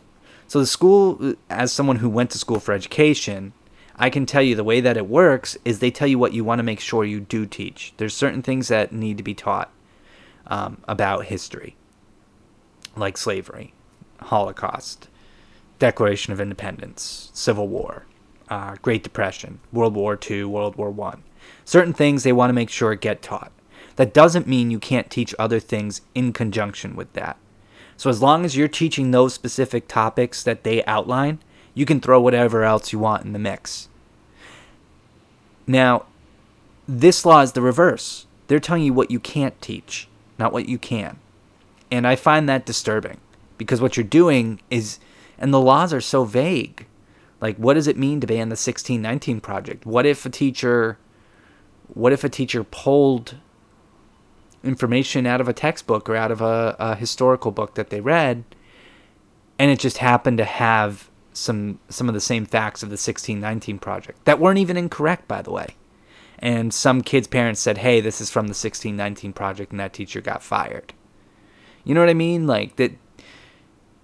So 0.46 0.60
the 0.60 0.66
school, 0.66 1.34
as 1.50 1.72
someone 1.72 1.96
who 1.96 2.08
went 2.08 2.30
to 2.30 2.38
school 2.38 2.60
for 2.60 2.72
education, 2.72 3.52
I 3.96 4.10
can 4.10 4.26
tell 4.26 4.42
you 4.42 4.54
the 4.54 4.64
way 4.64 4.80
that 4.80 4.96
it 4.96 5.08
works 5.08 5.58
is 5.64 5.80
they 5.80 5.90
tell 5.90 6.08
you 6.08 6.18
what 6.18 6.32
you 6.32 6.44
want 6.44 6.60
to 6.60 6.64
make 6.64 6.80
sure 6.80 7.04
you 7.04 7.20
do 7.20 7.44
teach. 7.46 7.92
There's 7.96 8.14
certain 8.14 8.42
things 8.42 8.68
that 8.68 8.92
need 8.92 9.16
to 9.18 9.22
be 9.22 9.34
taught 9.34 9.70
um, 10.46 10.78
about 10.86 11.26
history, 11.26 11.76
like 12.96 13.18
slavery, 13.18 13.74
Holocaust, 14.20 15.08
Declaration 15.78 16.32
of 16.32 16.40
Independence, 16.40 17.30
Civil 17.34 17.68
War, 17.68 18.06
uh, 18.48 18.76
Great 18.80 19.02
Depression, 19.02 19.60
World 19.72 19.94
War 19.94 20.18
II, 20.30 20.44
World 20.44 20.76
War 20.76 20.90
One. 20.90 21.22
Certain 21.64 21.92
things 21.92 22.22
they 22.22 22.32
want 22.32 22.50
to 22.50 22.54
make 22.54 22.70
sure 22.70 22.94
get 22.94 23.20
taught. 23.20 23.52
That 23.98 24.14
doesn't 24.14 24.46
mean 24.46 24.70
you 24.70 24.78
can't 24.78 25.10
teach 25.10 25.34
other 25.40 25.58
things 25.58 26.02
in 26.14 26.32
conjunction 26.32 26.94
with 26.94 27.12
that. 27.14 27.36
So 27.96 28.08
as 28.08 28.22
long 28.22 28.44
as 28.44 28.56
you're 28.56 28.68
teaching 28.68 29.10
those 29.10 29.34
specific 29.34 29.88
topics 29.88 30.44
that 30.44 30.62
they 30.62 30.84
outline, 30.84 31.40
you 31.74 31.84
can 31.84 31.98
throw 31.98 32.20
whatever 32.20 32.62
else 32.62 32.92
you 32.92 33.00
want 33.00 33.24
in 33.24 33.32
the 33.32 33.40
mix. 33.40 33.88
Now, 35.66 36.06
this 36.86 37.26
law 37.26 37.40
is 37.40 37.52
the 37.52 37.60
reverse. 37.60 38.26
They're 38.46 38.60
telling 38.60 38.84
you 38.84 38.92
what 38.92 39.10
you 39.10 39.18
can't 39.18 39.60
teach, 39.60 40.06
not 40.38 40.52
what 40.52 40.68
you 40.68 40.78
can. 40.78 41.18
And 41.90 42.06
I 42.06 42.14
find 42.14 42.48
that 42.48 42.64
disturbing 42.64 43.18
because 43.56 43.80
what 43.80 43.96
you're 43.96 44.04
doing 44.04 44.60
is, 44.70 45.00
and 45.40 45.52
the 45.52 45.60
laws 45.60 45.92
are 45.92 46.00
so 46.00 46.22
vague. 46.22 46.86
Like, 47.40 47.56
what 47.56 47.74
does 47.74 47.88
it 47.88 47.96
mean 47.96 48.20
to 48.20 48.28
ban 48.28 48.48
the 48.48 48.52
1619 48.52 49.40
project? 49.40 49.84
What 49.84 50.06
if 50.06 50.24
a 50.24 50.30
teacher, 50.30 50.98
what 51.88 52.12
if 52.12 52.22
a 52.22 52.28
teacher 52.28 52.62
pulled 52.62 53.34
information 54.68 55.26
out 55.26 55.40
of 55.40 55.48
a 55.48 55.52
textbook 55.52 56.08
or 56.08 56.14
out 56.14 56.30
of 56.30 56.40
a, 56.40 56.76
a 56.78 56.94
historical 56.94 57.50
book 57.50 57.74
that 57.74 57.90
they 57.90 58.00
read, 58.00 58.44
and 59.58 59.70
it 59.70 59.78
just 59.78 59.98
happened 59.98 60.38
to 60.38 60.44
have 60.44 61.10
some 61.32 61.78
some 61.88 62.08
of 62.08 62.14
the 62.14 62.20
same 62.20 62.44
facts 62.44 62.82
of 62.82 62.88
the 62.88 62.94
1619 62.94 63.78
project 63.78 64.24
that 64.24 64.38
weren't 64.38 64.58
even 64.58 64.76
incorrect, 64.76 65.26
by 65.26 65.42
the 65.42 65.50
way. 65.50 65.68
And 66.38 66.72
some 66.72 67.02
kids' 67.02 67.26
parents 67.26 67.60
said, 67.60 67.78
"Hey, 67.78 68.00
this 68.00 68.20
is 68.20 68.30
from 68.30 68.46
the 68.46 68.54
1619 68.54 69.32
project," 69.32 69.72
and 69.72 69.80
that 69.80 69.92
teacher 69.92 70.20
got 70.20 70.42
fired. 70.42 70.92
You 71.84 71.94
know 71.94 72.00
what 72.00 72.10
I 72.10 72.14
mean? 72.14 72.46
Like 72.46 72.76
that. 72.76 72.92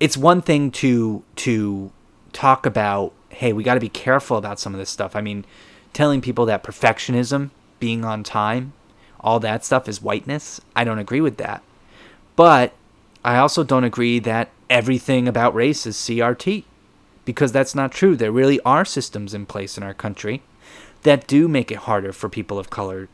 It's 0.00 0.16
one 0.16 0.42
thing 0.42 0.70
to 0.72 1.22
to 1.37 1.92
talk 2.33 2.66
about. 2.66 3.12
Hey, 3.29 3.53
we 3.53 3.62
got 3.62 3.74
to 3.74 3.81
be 3.81 3.88
careful 3.88 4.37
about 4.37 4.59
some 4.59 4.74
of 4.74 4.79
this 4.79 4.90
stuff. 4.90 5.14
I 5.14 5.20
mean, 5.20 5.44
telling 5.92 6.20
people 6.20 6.46
that 6.46 6.62
perfectionism, 6.62 7.50
being 7.81 8.05
on 8.05 8.22
time, 8.22 8.72
all 9.25 9.41
that 9.41 9.65
stuff 9.65 9.89
is 9.89 10.03
whiteness. 10.03 10.61
I 10.77 10.85
don't 10.85 10.99
agree 10.99 11.23
with 11.23 11.39
that. 11.39 11.63
But 12.37 12.75
I 13.25 13.39
also 13.39 13.65
don't 13.65 13.85
agree 13.85 14.19
that 14.21 14.51
everything 14.69 15.27
about 15.27 15.55
race 15.55 15.87
is 15.87 15.97
CRT 15.97 16.65
because 17.25 17.51
that's 17.51 17.75
not 17.75 17.91
true. 17.91 18.15
There 18.15 18.31
really 18.31 18.61
are 18.61 18.85
systems 18.85 19.33
in 19.33 19.47
place 19.47 19.79
in 19.79 19.83
our 19.83 19.95
country 19.95 20.43
that 21.05 21.27
do 21.27 21.49
make 21.49 21.71
it 21.71 21.79
harder 21.79 22.13
for 22.13 22.29
people 22.29 22.59
of 22.59 22.69
color 22.69 23.09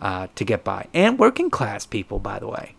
uh, 0.00 0.28
to 0.36 0.44
get 0.44 0.62
by, 0.62 0.86
and 0.94 1.18
working 1.18 1.50
class 1.50 1.86
people, 1.86 2.18
by 2.18 2.38
the 2.38 2.46
way, 2.46 2.74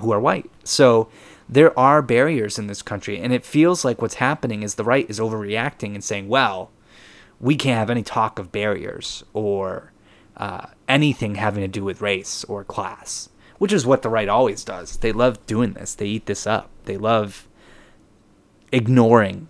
who 0.00 0.10
are 0.10 0.20
white. 0.20 0.50
So 0.64 1.08
there 1.48 1.78
are 1.78 2.02
barriers 2.02 2.58
in 2.58 2.66
this 2.66 2.82
country, 2.82 3.20
and 3.20 3.32
it 3.32 3.44
feels 3.44 3.84
like 3.84 4.00
what's 4.00 4.14
happening 4.14 4.62
is 4.62 4.74
the 4.74 4.84
right 4.84 5.08
is 5.08 5.20
overreacting 5.20 5.94
and 5.94 6.02
saying, 6.02 6.28
well, 6.28 6.70
we 7.38 7.56
can't 7.56 7.78
have 7.78 7.90
any 7.90 8.02
talk 8.02 8.38
of 8.38 8.50
barriers 8.50 9.22
or 9.32 9.91
uh, 10.36 10.66
anything 10.88 11.36
having 11.36 11.62
to 11.62 11.68
do 11.68 11.84
with 11.84 12.00
race 12.00 12.44
or 12.44 12.64
class, 12.64 13.28
which 13.58 13.72
is 13.72 13.86
what 13.86 14.02
the 14.02 14.08
right 14.08 14.28
always 14.28 14.64
does. 14.64 14.96
They 14.96 15.12
love 15.12 15.44
doing 15.46 15.72
this, 15.72 15.94
they 15.94 16.06
eat 16.06 16.26
this 16.26 16.46
up, 16.46 16.70
they 16.84 16.96
love 16.96 17.48
ignoring 18.70 19.48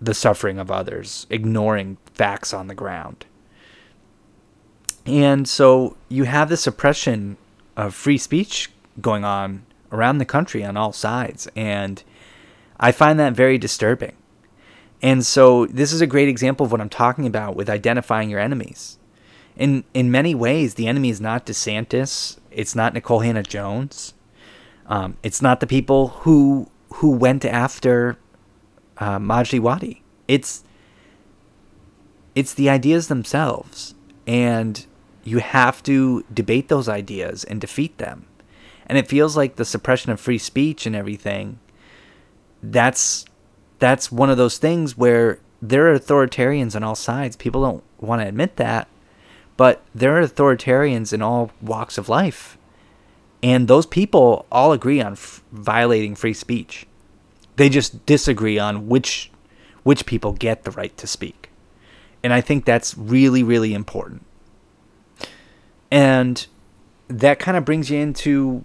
the 0.00 0.14
suffering 0.14 0.58
of 0.58 0.70
others, 0.70 1.26
ignoring 1.30 1.96
facts 2.14 2.52
on 2.52 2.66
the 2.66 2.74
ground. 2.74 3.24
And 5.06 5.48
so 5.48 5.96
you 6.08 6.24
have 6.24 6.48
this 6.48 6.66
oppression 6.66 7.36
of 7.76 7.94
free 7.94 8.18
speech 8.18 8.70
going 9.00 9.24
on 9.24 9.64
around 9.92 10.18
the 10.18 10.24
country 10.24 10.64
on 10.64 10.76
all 10.76 10.92
sides. 10.92 11.48
And 11.54 12.02
I 12.78 12.92
find 12.92 13.18
that 13.20 13.34
very 13.34 13.56
disturbing. 13.56 14.16
And 15.00 15.24
so 15.24 15.66
this 15.66 15.92
is 15.92 16.00
a 16.00 16.06
great 16.06 16.28
example 16.28 16.66
of 16.66 16.72
what 16.72 16.80
I'm 16.80 16.88
talking 16.88 17.26
about 17.26 17.54
with 17.54 17.70
identifying 17.70 18.30
your 18.30 18.40
enemies 18.40 18.95
in 19.56 19.84
in 19.94 20.10
many 20.10 20.34
ways, 20.34 20.74
the 20.74 20.86
enemy 20.86 21.10
is 21.10 21.20
not 21.20 21.46
DeSantis. 21.46 22.38
It's 22.50 22.74
not 22.74 22.94
Nikole 22.94 23.24
Hannah-Jones. 23.24 24.14
Um, 24.86 25.16
it's 25.22 25.42
not 25.42 25.60
the 25.60 25.66
people 25.66 26.08
who 26.08 26.70
who 26.94 27.10
went 27.10 27.44
after 27.44 28.18
uh, 28.98 29.18
Majdi 29.18 29.60
Wadi. 29.60 30.02
It's 30.28 30.64
it's 32.34 32.54
the 32.54 32.68
ideas 32.68 33.08
themselves, 33.08 33.94
and 34.26 34.84
you 35.24 35.38
have 35.38 35.82
to 35.84 36.24
debate 36.32 36.68
those 36.68 36.88
ideas 36.88 37.44
and 37.44 37.60
defeat 37.60 37.98
them. 37.98 38.26
And 38.86 38.96
it 38.96 39.08
feels 39.08 39.36
like 39.36 39.56
the 39.56 39.64
suppression 39.64 40.12
of 40.12 40.20
free 40.20 40.38
speech 40.38 40.86
and 40.86 40.94
everything 40.94 41.58
that's 42.62 43.24
that's 43.78 44.10
one 44.10 44.30
of 44.30 44.36
those 44.36 44.58
things 44.58 44.96
where 44.96 45.38
there 45.60 45.92
are 45.92 45.98
authoritarians 45.98 46.74
on 46.74 46.82
all 46.82 46.94
sides. 46.94 47.36
People 47.36 47.62
don't 47.62 47.84
want 47.98 48.22
to 48.22 48.28
admit 48.28 48.56
that, 48.56 48.88
but 49.56 49.82
there 49.94 50.16
are 50.16 50.26
authoritarians 50.26 51.12
in 51.12 51.22
all 51.22 51.50
walks 51.60 51.98
of 51.98 52.08
life. 52.08 52.58
And 53.42 53.68
those 53.68 53.86
people 53.86 54.46
all 54.50 54.72
agree 54.72 55.00
on 55.00 55.12
f- 55.12 55.42
violating 55.52 56.14
free 56.14 56.34
speech. 56.34 56.86
They 57.56 57.68
just 57.68 58.04
disagree 58.06 58.58
on 58.58 58.88
which 58.88 59.30
which 59.82 60.04
people 60.04 60.32
get 60.32 60.64
the 60.64 60.72
right 60.72 60.96
to 60.96 61.06
speak. 61.06 61.50
And 62.24 62.32
I 62.32 62.40
think 62.40 62.64
that's 62.64 62.96
really 62.98 63.42
really 63.42 63.72
important. 63.72 64.24
And 65.90 66.46
that 67.08 67.38
kind 67.38 67.56
of 67.56 67.64
brings 67.64 67.90
you 67.90 67.98
into 67.98 68.64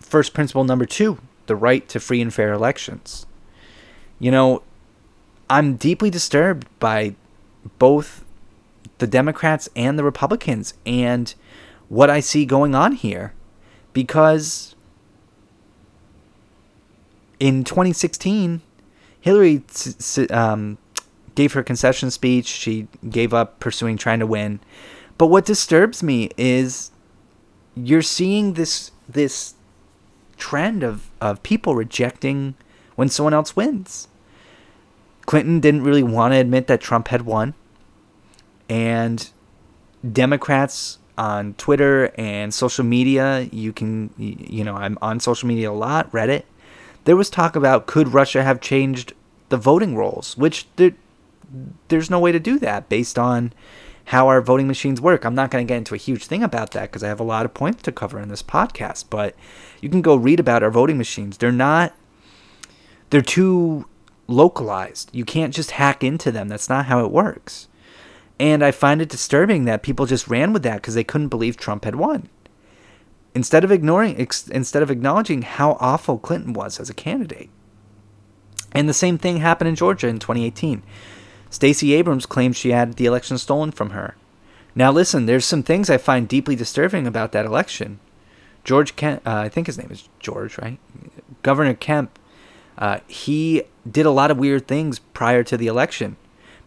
first 0.00 0.34
principle 0.34 0.64
number 0.64 0.84
2, 0.84 1.18
the 1.46 1.56
right 1.56 1.88
to 1.88 2.00
free 2.00 2.20
and 2.20 2.34
fair 2.34 2.52
elections. 2.52 3.26
You 4.18 4.30
know, 4.30 4.62
I'm 5.48 5.76
deeply 5.76 6.10
disturbed 6.10 6.66
by 6.78 7.14
both 7.78 8.23
the 8.98 9.06
Democrats 9.06 9.68
and 9.74 9.98
the 9.98 10.04
Republicans 10.04 10.74
and 10.84 11.34
what 11.88 12.10
I 12.10 12.20
see 12.20 12.44
going 12.44 12.74
on 12.74 12.92
here 12.92 13.34
because 13.92 14.74
in 17.40 17.64
2016, 17.64 18.60
Hillary 19.20 19.62
um, 20.30 20.78
gave 21.34 21.52
her 21.54 21.62
concession 21.62 22.10
speech. 22.10 22.46
She 22.46 22.88
gave 23.08 23.32
up 23.32 23.60
pursuing 23.60 23.96
trying 23.96 24.20
to 24.20 24.26
win. 24.26 24.60
But 25.16 25.28
what 25.28 25.46
disturbs 25.46 26.02
me 26.02 26.30
is 26.36 26.90
you're 27.74 28.02
seeing 28.02 28.54
this 28.54 28.90
this 29.08 29.54
trend 30.36 30.82
of, 30.82 31.10
of 31.20 31.42
people 31.42 31.74
rejecting 31.74 32.54
when 32.96 33.08
someone 33.08 33.34
else 33.34 33.54
wins. 33.54 34.08
Clinton 35.26 35.60
didn't 35.60 35.84
really 35.84 36.02
want 36.02 36.32
to 36.32 36.38
admit 36.38 36.66
that 36.66 36.80
Trump 36.80 37.08
had 37.08 37.22
won. 37.22 37.54
And 38.68 39.28
Democrats 40.10 40.98
on 41.16 41.54
Twitter 41.54 42.12
and 42.18 42.52
social 42.52 42.84
media, 42.84 43.48
you 43.52 43.72
can, 43.72 44.10
you 44.18 44.64
know, 44.64 44.76
I'm 44.76 44.98
on 45.00 45.20
social 45.20 45.48
media 45.48 45.70
a 45.70 45.72
lot, 45.72 46.10
Reddit. 46.12 46.42
There 47.04 47.16
was 47.16 47.30
talk 47.30 47.54
about 47.54 47.86
could 47.86 48.08
Russia 48.08 48.42
have 48.42 48.60
changed 48.60 49.12
the 49.50 49.56
voting 49.56 49.96
rolls, 49.96 50.36
which 50.36 50.66
there, 50.76 50.94
there's 51.88 52.10
no 52.10 52.18
way 52.18 52.32
to 52.32 52.40
do 52.40 52.58
that 52.58 52.88
based 52.88 53.18
on 53.18 53.52
how 54.06 54.28
our 54.28 54.40
voting 54.40 54.66
machines 54.66 55.00
work. 55.00 55.24
I'm 55.24 55.34
not 55.34 55.50
going 55.50 55.66
to 55.66 55.70
get 55.70 55.78
into 55.78 55.94
a 55.94 55.98
huge 55.98 56.26
thing 56.26 56.42
about 56.42 56.72
that 56.72 56.90
because 56.90 57.02
I 57.02 57.08
have 57.08 57.20
a 57.20 57.24
lot 57.24 57.44
of 57.46 57.54
points 57.54 57.82
to 57.82 57.92
cover 57.92 58.18
in 58.18 58.28
this 58.28 58.42
podcast, 58.42 59.06
but 59.08 59.34
you 59.80 59.88
can 59.88 60.02
go 60.02 60.16
read 60.16 60.40
about 60.40 60.62
our 60.62 60.70
voting 60.70 60.98
machines. 60.98 61.38
They're 61.38 61.52
not 61.52 61.94
they're 63.10 63.22
too 63.22 63.86
localized. 64.26 65.10
You 65.12 65.24
can't 65.24 65.54
just 65.54 65.72
hack 65.72 66.02
into 66.02 66.32
them. 66.32 66.48
That's 66.48 66.68
not 66.68 66.86
how 66.86 67.04
it 67.04 67.10
works. 67.10 67.68
And 68.38 68.64
I 68.64 68.70
find 68.70 69.00
it 69.00 69.08
disturbing 69.08 69.64
that 69.64 69.82
people 69.82 70.06
just 70.06 70.28
ran 70.28 70.52
with 70.52 70.62
that 70.64 70.76
because 70.76 70.94
they 70.94 71.04
couldn't 71.04 71.28
believe 71.28 71.56
Trump 71.56 71.84
had 71.84 71.94
won. 71.94 72.28
Instead 73.34 73.64
of 73.64 73.72
ignoring 73.72 74.20
ex- 74.20 74.48
instead 74.48 74.82
of 74.82 74.90
acknowledging 74.90 75.42
how 75.42 75.76
awful 75.80 76.18
Clinton 76.18 76.52
was 76.52 76.80
as 76.80 76.90
a 76.90 76.94
candidate. 76.94 77.50
And 78.72 78.88
the 78.88 78.94
same 78.94 79.18
thing 79.18 79.38
happened 79.38 79.68
in 79.68 79.76
Georgia 79.76 80.08
in 80.08 80.18
2018. 80.18 80.82
Stacey 81.48 81.94
Abrams 81.94 82.26
claimed 82.26 82.56
she 82.56 82.70
had 82.70 82.94
the 82.94 83.06
election 83.06 83.38
stolen 83.38 83.70
from 83.70 83.90
her. 83.90 84.16
Now, 84.74 84.90
listen, 84.90 85.26
there's 85.26 85.44
some 85.44 85.62
things 85.62 85.88
I 85.88 85.98
find 85.98 86.26
deeply 86.26 86.56
disturbing 86.56 87.06
about 87.06 87.30
that 87.32 87.46
election. 87.46 88.00
George 88.64 88.96
Kemp, 88.96 89.24
uh, 89.26 89.36
I 89.36 89.48
think 89.48 89.68
his 89.68 89.78
name 89.78 89.90
is 89.90 90.08
George, 90.18 90.58
right? 90.58 90.78
Governor 91.42 91.74
Kemp, 91.74 92.18
uh, 92.76 92.98
he 93.06 93.62
did 93.88 94.06
a 94.06 94.10
lot 94.10 94.32
of 94.32 94.38
weird 94.38 94.66
things 94.66 94.98
prior 94.98 95.44
to 95.44 95.56
the 95.56 95.68
election, 95.68 96.16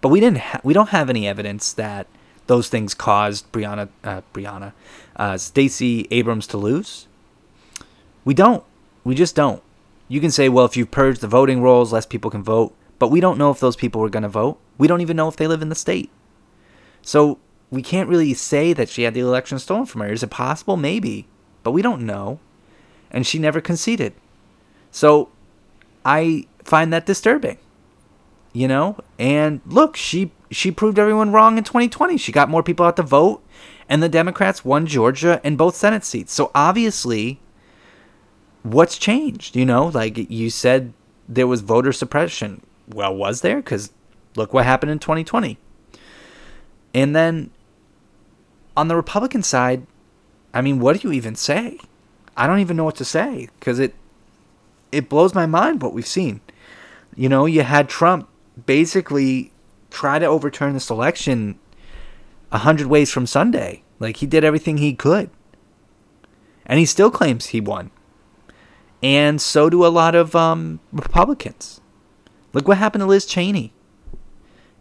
but 0.01 0.09
we 0.09 0.19
didn't. 0.19 0.39
Ha- 0.39 0.61
we 0.63 0.73
don't 0.73 0.89
have 0.89 1.09
any 1.09 1.27
evidence 1.27 1.73
that 1.73 2.07
those 2.47 2.69
things 2.69 2.93
caused 2.93 3.51
Brianna, 3.51 3.89
uh, 4.03 4.21
Brianna, 4.33 4.73
uh, 5.15 5.37
Abrams 6.11 6.47
to 6.47 6.57
lose. 6.57 7.07
We 8.23 8.33
don't. 8.33 8.63
We 9.03 9.15
just 9.15 9.35
don't. 9.35 9.61
You 10.07 10.21
can 10.21 10.31
say, 10.31 10.49
well, 10.49 10.65
if 10.65 10.77
you 10.77 10.85
purge 10.85 11.19
the 11.19 11.27
voting 11.27 11.61
rolls, 11.61 11.91
less 11.91 12.05
people 12.05 12.31
can 12.31 12.43
vote. 12.43 12.73
But 12.99 13.09
we 13.09 13.19
don't 13.19 13.37
know 13.37 13.51
if 13.51 13.59
those 13.59 13.75
people 13.75 14.01
were 14.01 14.09
going 14.09 14.23
to 14.23 14.29
vote. 14.29 14.57
We 14.77 14.87
don't 14.87 15.01
even 15.01 15.17
know 15.17 15.27
if 15.27 15.35
they 15.35 15.47
live 15.47 15.61
in 15.61 15.69
the 15.69 15.75
state. 15.75 16.09
So 17.01 17.39
we 17.69 17.81
can't 17.81 18.09
really 18.09 18.33
say 18.33 18.73
that 18.73 18.89
she 18.89 19.03
had 19.03 19.13
the 19.13 19.19
election 19.19 19.59
stolen 19.59 19.85
from 19.85 20.01
her. 20.01 20.11
Is 20.11 20.23
it 20.23 20.29
possible? 20.29 20.77
Maybe. 20.77 21.27
But 21.63 21.71
we 21.71 21.81
don't 21.81 22.05
know. 22.05 22.39
And 23.11 23.25
she 23.25 23.39
never 23.39 23.61
conceded. 23.61 24.13
So 24.91 25.29
I 26.05 26.47
find 26.63 26.91
that 26.93 27.05
disturbing. 27.05 27.57
You 28.53 28.67
know? 28.67 28.97
And 29.19 29.61
look, 29.65 29.95
she 29.95 30.31
she 30.49 30.71
proved 30.71 30.97
everyone 30.97 31.31
wrong 31.31 31.57
in 31.57 31.63
2020. 31.63 32.17
She 32.17 32.31
got 32.31 32.49
more 32.49 32.63
people 32.63 32.85
out 32.85 32.95
to 32.95 33.03
vote 33.03 33.43
and 33.89 34.01
the 34.01 34.09
Democrats 34.09 34.63
won 34.63 34.85
Georgia 34.85 35.41
and 35.43 35.57
both 35.57 35.75
Senate 35.75 36.03
seats. 36.03 36.33
So 36.33 36.51
obviously 36.55 37.39
what's 38.63 38.97
changed, 38.97 39.55
you 39.55 39.65
know? 39.65 39.87
Like 39.87 40.29
you 40.29 40.49
said 40.49 40.93
there 41.27 41.47
was 41.47 41.61
voter 41.61 41.91
suppression 41.91 42.61
well, 42.87 43.13
was 43.13 43.41
there? 43.41 43.57
Because 43.57 43.91
look 44.35 44.53
what 44.53 44.65
happened 44.65 44.91
in 44.91 44.99
2020. 44.99 45.57
And 46.93 47.15
then 47.15 47.51
on 48.75 48.87
the 48.87 48.95
Republican 48.95 49.43
side, 49.43 49.85
I 50.53 50.61
mean, 50.61 50.79
what 50.79 50.99
do 50.99 51.07
you 51.07 51.13
even 51.13 51.35
say? 51.35 51.79
I 52.35 52.47
don't 52.47 52.59
even 52.59 52.77
know 52.77 52.83
what 52.83 52.95
to 52.97 53.05
say 53.05 53.49
because 53.59 53.79
it 53.79 53.93
it 54.91 55.09
blows 55.09 55.35
my 55.35 55.45
mind 55.45 55.81
what 55.81 55.93
we've 55.93 56.07
seen. 56.07 56.39
You 57.15 57.29
know, 57.29 57.45
you 57.45 57.63
had 57.63 57.89
Trump 57.89 58.29
basically 58.65 59.51
try 59.89 60.19
to 60.19 60.25
overturn 60.25 60.73
this 60.73 60.89
election 60.89 61.59
a 62.51 62.59
hundred 62.59 62.87
ways 62.87 63.11
from 63.11 63.25
Sunday. 63.27 63.83
Like 63.99 64.17
he 64.17 64.25
did 64.25 64.43
everything 64.43 64.77
he 64.77 64.93
could, 64.93 65.29
and 66.65 66.79
he 66.79 66.85
still 66.85 67.11
claims 67.11 67.47
he 67.47 67.61
won. 67.61 67.91
And 69.01 69.41
so 69.41 69.69
do 69.69 69.85
a 69.85 69.87
lot 69.87 70.15
of 70.15 70.35
um, 70.35 70.79
Republicans. 70.91 71.81
Look 72.53 72.67
what 72.67 72.77
happened 72.77 73.01
to 73.01 73.05
Liz 73.05 73.25
Cheney. 73.25 73.73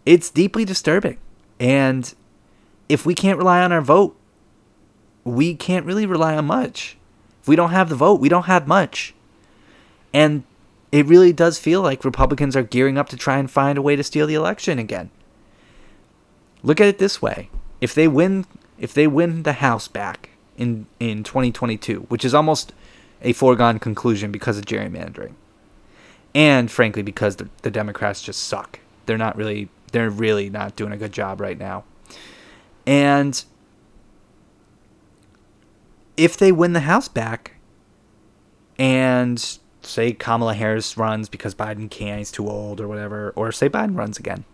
It's 0.04 0.30
deeply 0.30 0.64
disturbing. 0.64 1.18
And 1.58 2.14
if 2.88 3.04
we 3.04 3.14
can't 3.14 3.38
rely 3.38 3.62
on 3.62 3.72
our 3.72 3.80
vote, 3.80 4.16
we 5.24 5.54
can't 5.54 5.84
really 5.84 6.06
rely 6.06 6.36
on 6.36 6.46
much. 6.46 6.96
If 7.42 7.48
we 7.48 7.56
don't 7.56 7.70
have 7.70 7.88
the 7.88 7.96
vote, 7.96 8.20
we 8.20 8.28
don't 8.28 8.44
have 8.44 8.66
much. 8.66 9.14
And 10.14 10.44
it 10.96 11.06
really 11.06 11.32
does 11.32 11.58
feel 11.58 11.82
like 11.82 12.06
Republicans 12.06 12.56
are 12.56 12.62
gearing 12.62 12.96
up 12.96 13.10
to 13.10 13.18
try 13.18 13.36
and 13.36 13.50
find 13.50 13.76
a 13.76 13.82
way 13.82 13.96
to 13.96 14.02
steal 14.02 14.26
the 14.26 14.34
election 14.34 14.78
again. 14.78 15.10
Look 16.62 16.80
at 16.80 16.86
it 16.86 16.98
this 16.98 17.20
way. 17.20 17.50
If 17.82 17.94
they 17.94 18.08
win 18.08 18.46
if 18.78 18.94
they 18.94 19.06
win 19.06 19.42
the 19.42 19.54
House 19.54 19.88
back 19.88 20.30
in 20.56 20.86
in 20.98 21.22
2022, 21.22 22.06
which 22.08 22.24
is 22.24 22.32
almost 22.32 22.72
a 23.20 23.34
foregone 23.34 23.78
conclusion 23.78 24.32
because 24.32 24.56
of 24.56 24.64
gerrymandering 24.64 25.34
and 26.34 26.70
frankly 26.70 27.02
because 27.02 27.36
the, 27.36 27.50
the 27.60 27.70
Democrats 27.70 28.22
just 28.22 28.44
suck. 28.44 28.80
They're 29.04 29.18
not 29.18 29.36
really 29.36 29.68
they're 29.92 30.08
really 30.08 30.48
not 30.48 30.76
doing 30.76 30.92
a 30.92 30.96
good 30.96 31.12
job 31.12 31.42
right 31.42 31.58
now. 31.58 31.84
And 32.86 33.44
if 36.16 36.38
they 36.38 36.52
win 36.52 36.72
the 36.72 36.80
House 36.80 37.08
back 37.08 37.56
and 38.78 39.58
say 39.86 40.12
Kamala 40.12 40.54
Harris 40.54 40.96
runs 40.96 41.28
because 41.28 41.54
Biden 41.54 41.90
can't, 41.90 42.18
he's 42.18 42.30
too 42.30 42.48
old 42.48 42.80
or 42.80 42.88
whatever, 42.88 43.32
or 43.36 43.52
say 43.52 43.68
Biden 43.68 43.96
runs 43.96 44.18
again. 44.18 44.44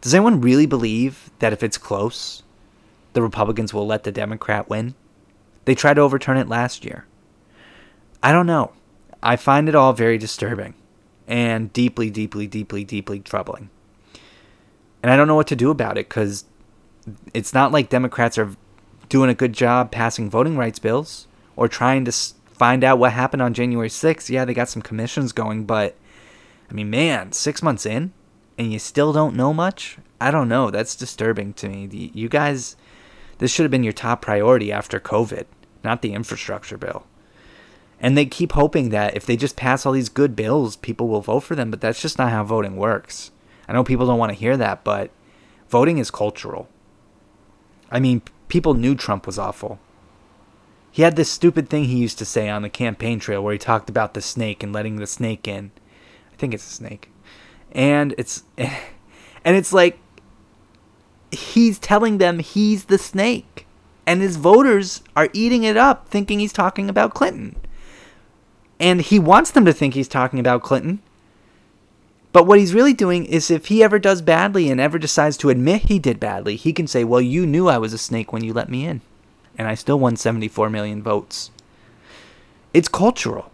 Does 0.00 0.14
anyone 0.14 0.40
really 0.40 0.66
believe 0.66 1.30
that 1.38 1.52
if 1.52 1.62
it's 1.62 1.78
close, 1.78 2.42
the 3.12 3.22
Republicans 3.22 3.72
will 3.72 3.86
let 3.86 4.04
the 4.04 4.12
Democrat 4.12 4.68
win? 4.68 4.94
They 5.64 5.74
tried 5.74 5.94
to 5.94 6.00
overturn 6.00 6.36
it 6.36 6.48
last 6.48 6.84
year. 6.84 7.06
I 8.22 8.32
don't 8.32 8.46
know. 8.46 8.72
I 9.22 9.36
find 9.36 9.68
it 9.68 9.74
all 9.74 9.92
very 9.92 10.18
disturbing 10.18 10.74
and 11.28 11.72
deeply, 11.72 12.10
deeply, 12.10 12.46
deeply, 12.46 12.84
deeply 12.84 13.20
troubling. 13.20 13.70
And 15.02 15.12
I 15.12 15.16
don't 15.16 15.28
know 15.28 15.34
what 15.34 15.46
to 15.48 15.56
do 15.56 15.70
about 15.70 15.98
it 15.98 16.08
because 16.08 16.44
it's 17.32 17.54
not 17.54 17.72
like 17.72 17.88
Democrats 17.88 18.38
are 18.38 18.50
doing 19.08 19.30
a 19.30 19.34
good 19.34 19.52
job 19.52 19.90
passing 19.90 20.30
voting 20.30 20.56
rights 20.56 20.78
bills 20.78 21.26
or 21.56 21.68
trying 21.68 22.04
to 22.04 22.12
find 22.62 22.84
out 22.84 22.96
what 22.96 23.12
happened 23.12 23.42
on 23.42 23.52
January 23.52 23.88
6th. 23.88 24.28
Yeah, 24.28 24.44
they 24.44 24.54
got 24.54 24.68
some 24.68 24.82
commissions 24.82 25.32
going, 25.32 25.64
but 25.64 25.96
I 26.70 26.74
mean, 26.74 26.90
man, 26.90 27.32
six 27.32 27.60
months 27.60 27.84
in 27.84 28.12
and 28.56 28.72
you 28.72 28.78
still 28.78 29.12
don't 29.12 29.34
know 29.34 29.52
much? 29.52 29.98
I 30.20 30.30
don't 30.30 30.48
know. 30.48 30.70
That's 30.70 30.94
disturbing 30.94 31.54
to 31.54 31.68
me. 31.68 32.12
You 32.14 32.28
guys, 32.28 32.76
this 33.38 33.50
should 33.50 33.64
have 33.64 33.72
been 33.72 33.82
your 33.82 33.92
top 33.92 34.22
priority 34.22 34.70
after 34.70 35.00
COVID, 35.00 35.46
not 35.82 36.02
the 36.02 36.12
infrastructure 36.12 36.78
bill. 36.78 37.04
And 37.98 38.16
they 38.16 38.26
keep 38.26 38.52
hoping 38.52 38.90
that 38.90 39.16
if 39.16 39.26
they 39.26 39.36
just 39.36 39.56
pass 39.56 39.84
all 39.84 39.90
these 39.90 40.08
good 40.08 40.36
bills, 40.36 40.76
people 40.76 41.08
will 41.08 41.20
vote 41.20 41.40
for 41.40 41.56
them, 41.56 41.68
but 41.68 41.80
that's 41.80 42.00
just 42.00 42.16
not 42.16 42.30
how 42.30 42.44
voting 42.44 42.76
works. 42.76 43.32
I 43.66 43.72
know 43.72 43.82
people 43.82 44.06
don't 44.06 44.20
want 44.20 44.30
to 44.30 44.38
hear 44.38 44.56
that, 44.56 44.84
but 44.84 45.10
voting 45.68 45.98
is 45.98 46.12
cultural. 46.12 46.68
I 47.90 47.98
mean, 47.98 48.22
people 48.46 48.74
knew 48.74 48.94
Trump 48.94 49.26
was 49.26 49.36
awful. 49.36 49.80
He 50.92 51.02
had 51.02 51.16
this 51.16 51.30
stupid 51.30 51.70
thing 51.70 51.84
he 51.84 51.96
used 51.96 52.18
to 52.18 52.26
say 52.26 52.50
on 52.50 52.60
the 52.60 52.68
campaign 52.68 53.18
trail 53.18 53.42
where 53.42 53.54
he 53.54 53.58
talked 53.58 53.88
about 53.88 54.12
the 54.12 54.20
snake 54.20 54.62
and 54.62 54.74
letting 54.74 54.96
the 54.96 55.06
snake 55.06 55.48
in. 55.48 55.70
I 56.30 56.36
think 56.36 56.52
it's 56.52 56.70
a 56.70 56.74
snake. 56.74 57.10
And 57.72 58.14
it's 58.18 58.44
and 58.58 59.56
it's 59.56 59.72
like 59.72 59.98
he's 61.30 61.78
telling 61.78 62.18
them 62.18 62.40
he's 62.40 62.84
the 62.84 62.98
snake. 62.98 63.66
And 64.06 64.20
his 64.20 64.36
voters 64.36 65.02
are 65.16 65.30
eating 65.32 65.64
it 65.64 65.78
up 65.78 66.08
thinking 66.08 66.40
he's 66.40 66.52
talking 66.52 66.90
about 66.90 67.14
Clinton. 67.14 67.56
And 68.78 69.00
he 69.00 69.18
wants 69.18 69.50
them 69.50 69.64
to 69.64 69.72
think 69.72 69.94
he's 69.94 70.08
talking 70.08 70.40
about 70.40 70.62
Clinton. 70.62 71.00
But 72.32 72.46
what 72.46 72.58
he's 72.58 72.74
really 72.74 72.94
doing 72.94 73.24
is 73.24 73.50
if 73.50 73.66
he 73.66 73.82
ever 73.82 73.98
does 73.98 74.20
badly 74.20 74.68
and 74.70 74.80
ever 74.80 74.98
decides 74.98 75.36
to 75.38 75.50
admit 75.50 75.82
he 75.82 75.98
did 75.98 76.20
badly, 76.20 76.56
he 76.56 76.72
can 76.74 76.86
say, 76.86 77.02
Well, 77.02 77.20
you 77.20 77.46
knew 77.46 77.68
I 77.68 77.78
was 77.78 77.94
a 77.94 77.98
snake 77.98 78.30
when 78.30 78.44
you 78.44 78.52
let 78.52 78.68
me 78.68 78.84
in. 78.84 79.00
And 79.58 79.68
I 79.68 79.74
still 79.74 79.98
won 79.98 80.16
74 80.16 80.70
million 80.70 81.02
votes. 81.02 81.50
It's 82.72 82.88
cultural, 82.88 83.50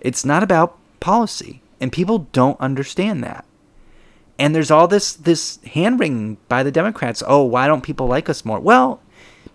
it's 0.00 0.24
not 0.24 0.42
about 0.42 0.78
policy. 1.00 1.62
And 1.78 1.92
people 1.92 2.26
don't 2.32 2.58
understand 2.58 3.22
that. 3.22 3.44
And 4.38 4.54
there's 4.54 4.70
all 4.70 4.88
this 4.88 5.12
this 5.12 5.58
hand 5.64 6.00
wringing 6.00 6.38
by 6.48 6.62
the 6.62 6.70
Democrats. 6.70 7.22
Oh, 7.26 7.44
why 7.44 7.66
don't 7.66 7.82
people 7.82 8.06
like 8.06 8.28
us 8.28 8.44
more? 8.44 8.60
Well, 8.60 9.02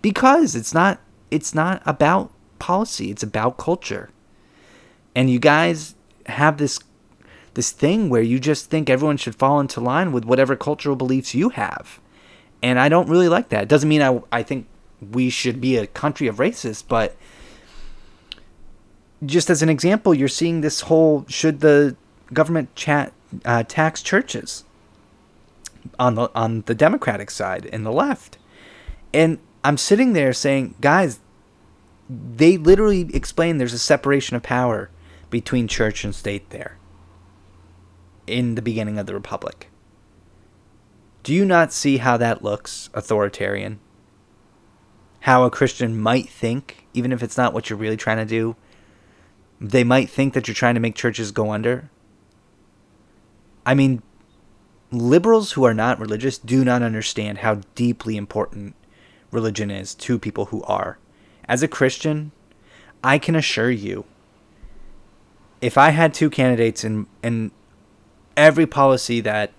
because 0.02 0.54
it's 0.54 0.74
not 0.74 1.00
it's 1.30 1.54
not 1.54 1.82
about 1.86 2.30
policy. 2.58 3.10
It's 3.10 3.22
about 3.22 3.58
culture. 3.58 4.10
And 5.14 5.30
you 5.30 5.38
guys 5.38 5.94
have 6.26 6.58
this 6.58 6.78
this 7.54 7.70
thing 7.70 8.08
where 8.08 8.22
you 8.22 8.40
just 8.40 8.70
think 8.70 8.88
everyone 8.88 9.16
should 9.16 9.34
fall 9.34 9.60
into 9.60 9.80
line 9.80 10.12
with 10.12 10.24
whatever 10.24 10.56
cultural 10.56 10.96
beliefs 10.96 11.34
you 11.34 11.50
have. 11.50 12.00
And 12.62 12.78
I 12.78 12.88
don't 12.88 13.08
really 13.08 13.28
like 13.28 13.50
that. 13.50 13.64
It 13.64 13.68
doesn't 13.68 13.88
mean 13.88 14.02
I, 14.02 14.22
I 14.30 14.42
think 14.42 14.66
we 15.10 15.30
should 15.30 15.60
be 15.60 15.76
a 15.76 15.86
country 15.86 16.26
of 16.26 16.36
racists, 16.36 16.82
but 16.86 17.16
just 19.24 19.50
as 19.50 19.62
an 19.62 19.68
example, 19.68 20.14
you're 20.14 20.28
seeing 20.28 20.60
this 20.60 20.82
whole 20.82 21.24
should 21.28 21.60
the 21.60 21.96
government 22.32 22.74
chat 22.74 23.12
uh, 23.44 23.62
tax 23.62 24.02
churches 24.02 24.64
on 25.98 26.14
the 26.14 26.30
on 26.34 26.62
the 26.66 26.74
Democratic 26.74 27.30
side 27.30 27.68
and 27.72 27.84
the 27.84 27.92
left, 27.92 28.38
and 29.12 29.38
I'm 29.64 29.76
sitting 29.76 30.12
there 30.12 30.32
saying, 30.32 30.74
guys, 30.80 31.20
they 32.10 32.56
literally 32.56 33.08
explain 33.14 33.58
there's 33.58 33.72
a 33.72 33.78
separation 33.78 34.36
of 34.36 34.42
power 34.42 34.90
between 35.30 35.68
church 35.68 36.04
and 36.04 36.14
state 36.14 36.50
there 36.50 36.76
in 38.26 38.54
the 38.54 38.62
beginning 38.62 38.98
of 38.98 39.06
the 39.06 39.14
Republic. 39.14 39.68
Do 41.22 41.32
you 41.32 41.44
not 41.44 41.72
see 41.72 41.98
how 41.98 42.16
that 42.16 42.42
looks 42.42 42.90
authoritarian? 42.94 43.78
How 45.22 45.44
a 45.44 45.50
Christian 45.50 46.00
might 46.00 46.28
think, 46.28 46.84
even 46.94 47.12
if 47.12 47.22
it's 47.22 47.36
not 47.36 47.52
what 47.52 47.70
you're 47.70 47.78
really 47.78 47.96
trying 47.96 48.16
to 48.16 48.24
do, 48.24 48.56
they 49.60 49.84
might 49.84 50.10
think 50.10 50.34
that 50.34 50.48
you're 50.48 50.54
trying 50.54 50.74
to 50.74 50.80
make 50.80 50.96
churches 50.96 51.30
go 51.30 51.52
under. 51.52 51.90
I 53.64 53.74
mean, 53.74 54.02
liberals 54.90 55.52
who 55.52 55.62
are 55.62 55.74
not 55.74 56.00
religious 56.00 56.38
do 56.38 56.64
not 56.64 56.82
understand 56.82 57.38
how 57.38 57.60
deeply 57.76 58.16
important 58.16 58.74
religion 59.30 59.70
is 59.70 59.94
to 59.94 60.18
people 60.18 60.46
who 60.46 60.64
are. 60.64 60.98
As 61.46 61.62
a 61.62 61.68
Christian, 61.68 62.32
I 63.04 63.18
can 63.18 63.36
assure 63.36 63.70
you, 63.70 64.04
if 65.60 65.78
I 65.78 65.90
had 65.90 66.12
two 66.12 66.30
candidates 66.30 66.82
and 66.82 67.06
and 67.22 67.52
every 68.36 68.66
policy 68.66 69.20
that 69.20 69.52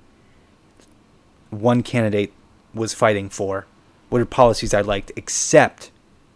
one 1.49 1.83
candidate 1.83 2.33
was 2.73 2.93
fighting 2.93 3.29
for 3.29 3.65
were 4.19 4.25
policies 4.25 4.73
I 4.73 4.81
liked 4.81 5.11
except 5.15 5.91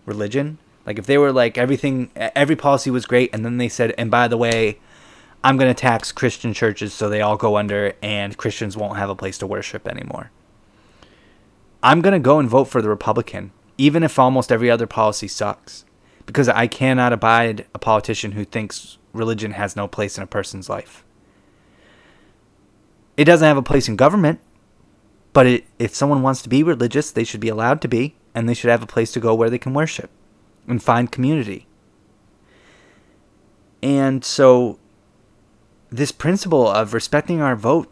religion. 0.06 0.58
Like 0.86 0.98
if 0.98 1.06
they 1.06 1.18
were 1.18 1.32
like 1.32 1.58
everything 1.58 2.12
every 2.16 2.56
policy 2.56 2.90
was 2.90 3.06
great 3.06 3.30
and 3.34 3.46
then 3.46 3.58
they 3.58 3.70
said 3.70 3.94
and 3.98 4.10
by 4.10 4.28
the 4.28 4.38
way, 4.38 4.80
I'm 5.44 5.58
going 5.58 5.74
to 5.74 5.80
tax 5.80 6.12
Christian 6.12 6.54
churches 6.54 6.94
so 6.94 7.08
they 7.08 7.22
all 7.22 7.38
go 7.38 7.58
under 7.58 7.94
and 8.02 8.36
Christians 8.38 8.76
won't 8.76 8.98
have 8.98 9.10
a 9.10 9.16
place 9.16 9.38
to 9.40 9.48
worship 9.48 9.88
anymore. 9.88 10.32
I'm 11.84 12.02
going 12.02 12.14
to 12.14 12.20
go 12.20 12.40
and 12.40 12.50
vote 12.50 12.66
for 12.66 12.82
the 12.82 12.90
Republican 12.90 13.52
even 13.78 14.02
if 14.02 14.18
almost 14.18 14.52
every 14.52 14.72
other 14.72 14.88
policy 14.88 15.28
sucks 15.28 15.86
because 16.26 16.50
I 16.50 16.68
cannot 16.68 17.14
abide 17.14 17.68
a 17.74 17.80
politician 17.80 18.32
who 18.32 18.44
thinks 18.44 18.98
religion 19.14 19.52
has 19.52 19.76
no 19.76 19.88
place 19.88 20.18
in 20.18 20.24
a 20.24 20.28
person's 20.28 20.68
life. 20.68 21.04
It 23.16 23.26
doesn't 23.26 23.48
have 23.48 23.58
a 23.58 23.62
place 23.62 23.88
in 23.88 23.96
government, 23.96 24.40
but 25.38 25.46
it, 25.46 25.66
if 25.78 25.94
someone 25.94 26.24
wants 26.24 26.42
to 26.42 26.50
be 26.50 26.64
religious, 26.64 27.12
they 27.12 27.24
should 27.24 27.40
be 27.40 27.48
allowed 27.48 27.80
to 27.80 27.88
be, 27.88 28.16
and 28.34 28.50
they 28.50 28.56
should 28.56 28.72
have 28.72 28.82
a 28.82 28.88
place 28.88 29.12
to 29.12 29.20
go 29.20 29.36
where 29.36 29.52
they 29.52 29.60
can 29.60 29.72
worship 29.72 30.10
and 30.68 30.82
find 30.82 31.12
community. 31.12 31.68
And 33.84 34.26
so, 34.26 34.80
this 35.92 36.12
principle 36.12 36.68
of 36.68 36.92
respecting 36.92 37.40
our 37.40 37.56
vote, 37.56 37.88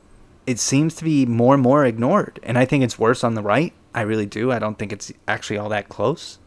it 0.48 0.58
seems 0.58 0.96
to 0.96 1.04
be 1.04 1.28
more 1.28 1.54
and 1.54 1.62
more 1.62 1.86
ignored. 1.86 2.40
And 2.42 2.58
I 2.58 2.66
think 2.66 2.84
it's 2.84 2.98
worse 2.98 3.24
on 3.24 3.36
the 3.36 3.44
right. 3.44 3.74
I 3.94 4.02
really 4.02 4.26
do. 4.26 4.52
I 4.52 4.58
don't 4.58 4.80
think 4.80 4.92
it's 4.92 5.14
actually 5.28 5.60
all 5.60 5.70
that 5.70 5.88
close. 5.88 6.40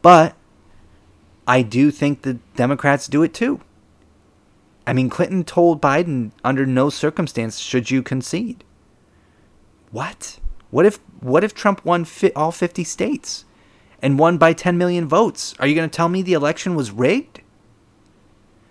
But 0.00 0.34
I 1.46 1.60
do 1.60 1.90
think 1.90 2.22
the 2.22 2.38
Democrats 2.56 3.08
do 3.08 3.22
it 3.22 3.34
too. 3.34 3.60
I 4.86 4.94
mean, 4.94 5.10
Clinton 5.10 5.44
told 5.44 5.82
Biden 5.82 6.30
under 6.42 6.64
no 6.64 6.88
circumstance 6.88 7.58
should 7.58 7.90
you 7.90 8.02
concede. 8.02 8.64
What? 9.90 10.38
What 10.70 10.86
if 10.86 10.98
what 11.20 11.44
if 11.44 11.54
Trump 11.54 11.84
won 11.84 12.04
fi- 12.04 12.32
all 12.34 12.52
50 12.52 12.84
states 12.84 13.44
and 14.00 14.18
won 14.18 14.38
by 14.38 14.52
10 14.52 14.78
million 14.78 15.08
votes? 15.08 15.54
Are 15.58 15.66
you 15.66 15.74
going 15.74 15.88
to 15.88 15.94
tell 15.94 16.08
me 16.08 16.22
the 16.22 16.32
election 16.32 16.74
was 16.74 16.90
rigged? 16.90 17.42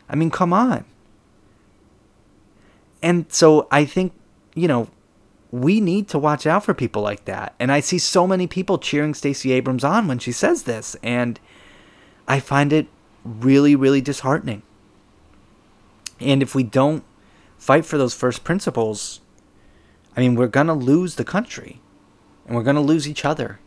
I 0.10 0.16
mean, 0.16 0.32
come 0.32 0.54
on. 0.54 0.86
And 3.04 3.32
so 3.32 3.68
I 3.72 3.86
think, 3.86 4.14
you 4.56 4.68
know, 4.68 4.90
we 5.52 5.80
need 5.80 6.08
to 6.10 6.20
watch 6.20 6.48
out 6.48 6.66
for 6.66 6.74
people 6.74 7.02
like 7.02 7.26
that. 7.26 7.54
And 7.60 7.72
I 7.72 7.80
see 7.80 7.98
so 7.98 8.26
many 8.26 8.48
people 8.48 8.78
cheering 8.78 9.14
Stacey 9.14 9.52
Abrams 9.52 9.84
on 9.84 10.08
when 10.08 10.20
she 10.20 10.32
says 10.32 10.64
this 10.64 10.96
and 11.04 11.40
I 12.28 12.40
find 12.40 12.72
it 12.74 12.88
really 13.24 13.76
really 13.76 14.02
disheartening. 14.02 14.64
And 16.20 16.42
if 16.42 16.56
we 16.56 16.64
don't 16.64 17.04
fight 17.58 17.86
for 17.86 17.98
those 17.98 18.14
first 18.14 18.44
principles, 18.44 19.22
I 20.20 20.22
mean, 20.22 20.36
we're 20.36 20.50
to 20.68 20.74
lose 20.74 21.16
the 21.16 21.24
country 21.24 21.80
and 22.46 22.54
we're 22.54 22.64
to 22.76 22.82
lose 22.82 23.08
each 23.08 23.24
other. 23.24 23.62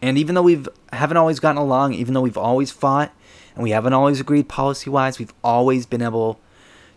And 0.00 0.16
even 0.16 0.36
though 0.36 0.42
we've 0.42 0.68
haven't 0.92 1.16
always 1.16 1.40
gotten 1.40 1.60
along, 1.60 1.94
even 1.94 2.14
though 2.14 2.20
we've 2.20 2.38
always 2.38 2.70
fought 2.70 3.12
and 3.56 3.64
we 3.64 3.70
haven't 3.70 3.94
always 3.94 4.20
agreed 4.20 4.48
policy-wise, 4.48 5.18
we've 5.18 5.34
always 5.42 5.86
been 5.86 6.00
able 6.00 6.38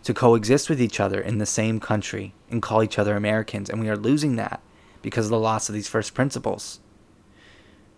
to 0.04 0.14
coexist 0.14 0.70
with 0.70 0.80
each 0.80 1.00
other 1.00 1.20
in 1.20 1.38
the 1.38 1.46
same 1.46 1.80
country 1.80 2.32
and 2.48 2.62
call 2.62 2.80
each 2.80 2.96
other 2.96 3.16
Americans, 3.16 3.68
and 3.68 3.80
we 3.80 3.88
are 3.88 3.96
losing 3.96 4.36
that 4.36 4.62
because 5.02 5.26
of 5.26 5.30
the 5.30 5.38
loss 5.40 5.68
of 5.68 5.74
these 5.74 5.88
first 5.88 6.14
principles. 6.14 6.78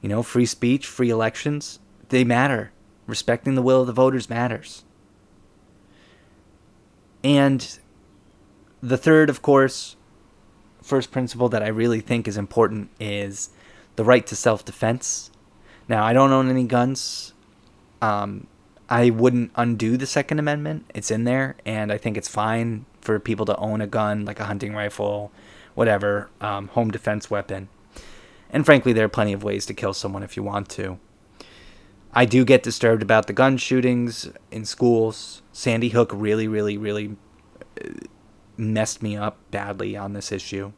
You 0.00 0.08
know, 0.08 0.22
free 0.22 0.46
speech, 0.46 0.86
free 0.86 1.10
elections, 1.10 1.80
they 2.08 2.24
matter. 2.24 2.72
Respecting 3.06 3.56
the 3.56 3.62
will 3.62 3.82
of 3.82 3.86
the 3.86 3.92
voters 3.92 4.30
matters. 4.30 4.84
And 7.22 7.78
the 8.82 8.96
third, 8.96 9.28
of 9.28 9.42
course, 9.42 9.96
first 10.84 11.10
principle 11.10 11.48
that 11.48 11.62
I 11.62 11.68
really 11.68 12.00
think 12.00 12.28
is 12.28 12.36
important 12.36 12.90
is 13.00 13.50
the 13.96 14.04
right 14.04 14.26
to 14.26 14.36
self 14.36 14.64
defense. 14.64 15.30
Now, 15.88 16.04
I 16.04 16.12
don't 16.12 16.32
own 16.32 16.48
any 16.48 16.64
guns. 16.64 17.32
Um, 18.00 18.46
I 18.88 19.10
wouldn't 19.10 19.50
undo 19.56 19.96
the 19.96 20.06
Second 20.06 20.38
Amendment. 20.38 20.84
It's 20.94 21.10
in 21.10 21.24
there, 21.24 21.56
and 21.64 21.90
I 21.90 21.98
think 21.98 22.16
it's 22.16 22.28
fine 22.28 22.84
for 23.00 23.18
people 23.18 23.46
to 23.46 23.56
own 23.56 23.80
a 23.80 23.86
gun, 23.86 24.24
like 24.24 24.40
a 24.40 24.44
hunting 24.44 24.74
rifle, 24.74 25.32
whatever, 25.74 26.30
um, 26.40 26.68
home 26.68 26.90
defense 26.90 27.30
weapon. 27.30 27.68
And 28.50 28.64
frankly, 28.64 28.92
there 28.92 29.06
are 29.06 29.10
plenty 29.10 29.32
of 29.32 29.42
ways 29.42 29.66
to 29.66 29.74
kill 29.74 29.94
someone 29.94 30.22
if 30.22 30.36
you 30.36 30.42
want 30.42 30.68
to. 30.70 30.98
I 32.12 32.24
do 32.24 32.44
get 32.44 32.62
disturbed 32.62 33.02
about 33.02 33.26
the 33.26 33.32
gun 33.32 33.56
shootings 33.56 34.30
in 34.50 34.64
schools. 34.64 35.42
Sandy 35.52 35.88
Hook 35.88 36.10
really, 36.14 36.46
really, 36.46 36.78
really 36.78 37.16
uh, 37.82 37.88
messed 38.56 39.02
me 39.02 39.16
up 39.16 39.38
badly 39.50 39.96
on 39.96 40.12
this 40.12 40.32
issue. 40.32 40.72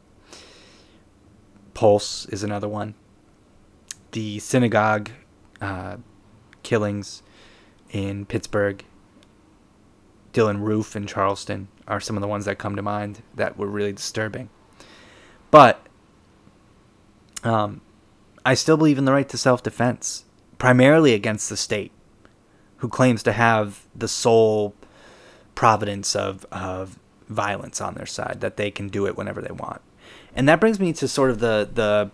Pulse 1.73 2.25
is 2.27 2.43
another 2.43 2.67
one. 2.67 2.95
The 4.11 4.39
synagogue 4.39 5.11
uh, 5.61 5.97
killings 6.63 7.21
in 7.91 8.25
Pittsburgh, 8.25 8.83
Dylann 10.33 10.61
Roof 10.61 10.95
in 10.95 11.07
Charleston 11.07 11.67
are 11.87 11.99
some 11.99 12.17
of 12.17 12.21
the 12.21 12.27
ones 12.27 12.45
that 12.45 12.57
come 12.57 12.75
to 12.75 12.81
mind 12.81 13.21
that 13.35 13.57
were 13.57 13.67
really 13.67 13.93
disturbing. 13.93 14.49
But 15.51 15.85
um, 17.43 17.81
I 18.45 18.53
still 18.53 18.77
believe 18.77 18.97
in 18.97 19.05
the 19.05 19.13
right 19.13 19.27
to 19.29 19.37
self 19.37 19.63
defense, 19.63 20.25
primarily 20.57 21.13
against 21.13 21.49
the 21.49 21.57
state, 21.57 21.91
who 22.77 22.89
claims 22.89 23.23
to 23.23 23.31
have 23.31 23.85
the 23.95 24.07
sole 24.07 24.75
providence 25.55 26.15
of, 26.15 26.45
of 26.51 26.99
violence 27.29 27.81
on 27.81 27.95
their 27.95 28.05
side, 28.05 28.37
that 28.41 28.57
they 28.57 28.71
can 28.71 28.89
do 28.89 29.07
it 29.07 29.17
whenever 29.17 29.41
they 29.41 29.51
want. 29.51 29.81
And 30.35 30.47
that 30.47 30.59
brings 30.59 30.79
me 30.79 30.93
to 30.93 31.07
sort 31.07 31.31
of 31.31 31.39
the, 31.39 31.69
the 31.71 32.11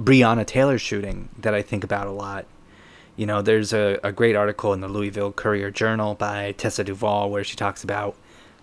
Breonna 0.00 0.46
Taylor 0.46 0.78
shooting 0.78 1.28
that 1.38 1.54
I 1.54 1.62
think 1.62 1.84
about 1.84 2.06
a 2.06 2.12
lot. 2.12 2.46
You 3.16 3.26
know, 3.26 3.42
there's 3.42 3.72
a, 3.72 3.98
a 4.02 4.12
great 4.12 4.36
article 4.36 4.72
in 4.72 4.80
the 4.80 4.88
Louisville 4.88 5.32
Courier 5.32 5.70
Journal 5.70 6.14
by 6.14 6.52
Tessa 6.52 6.84
Duvall 6.84 7.30
where 7.30 7.44
she 7.44 7.56
talks 7.56 7.84
about 7.84 8.16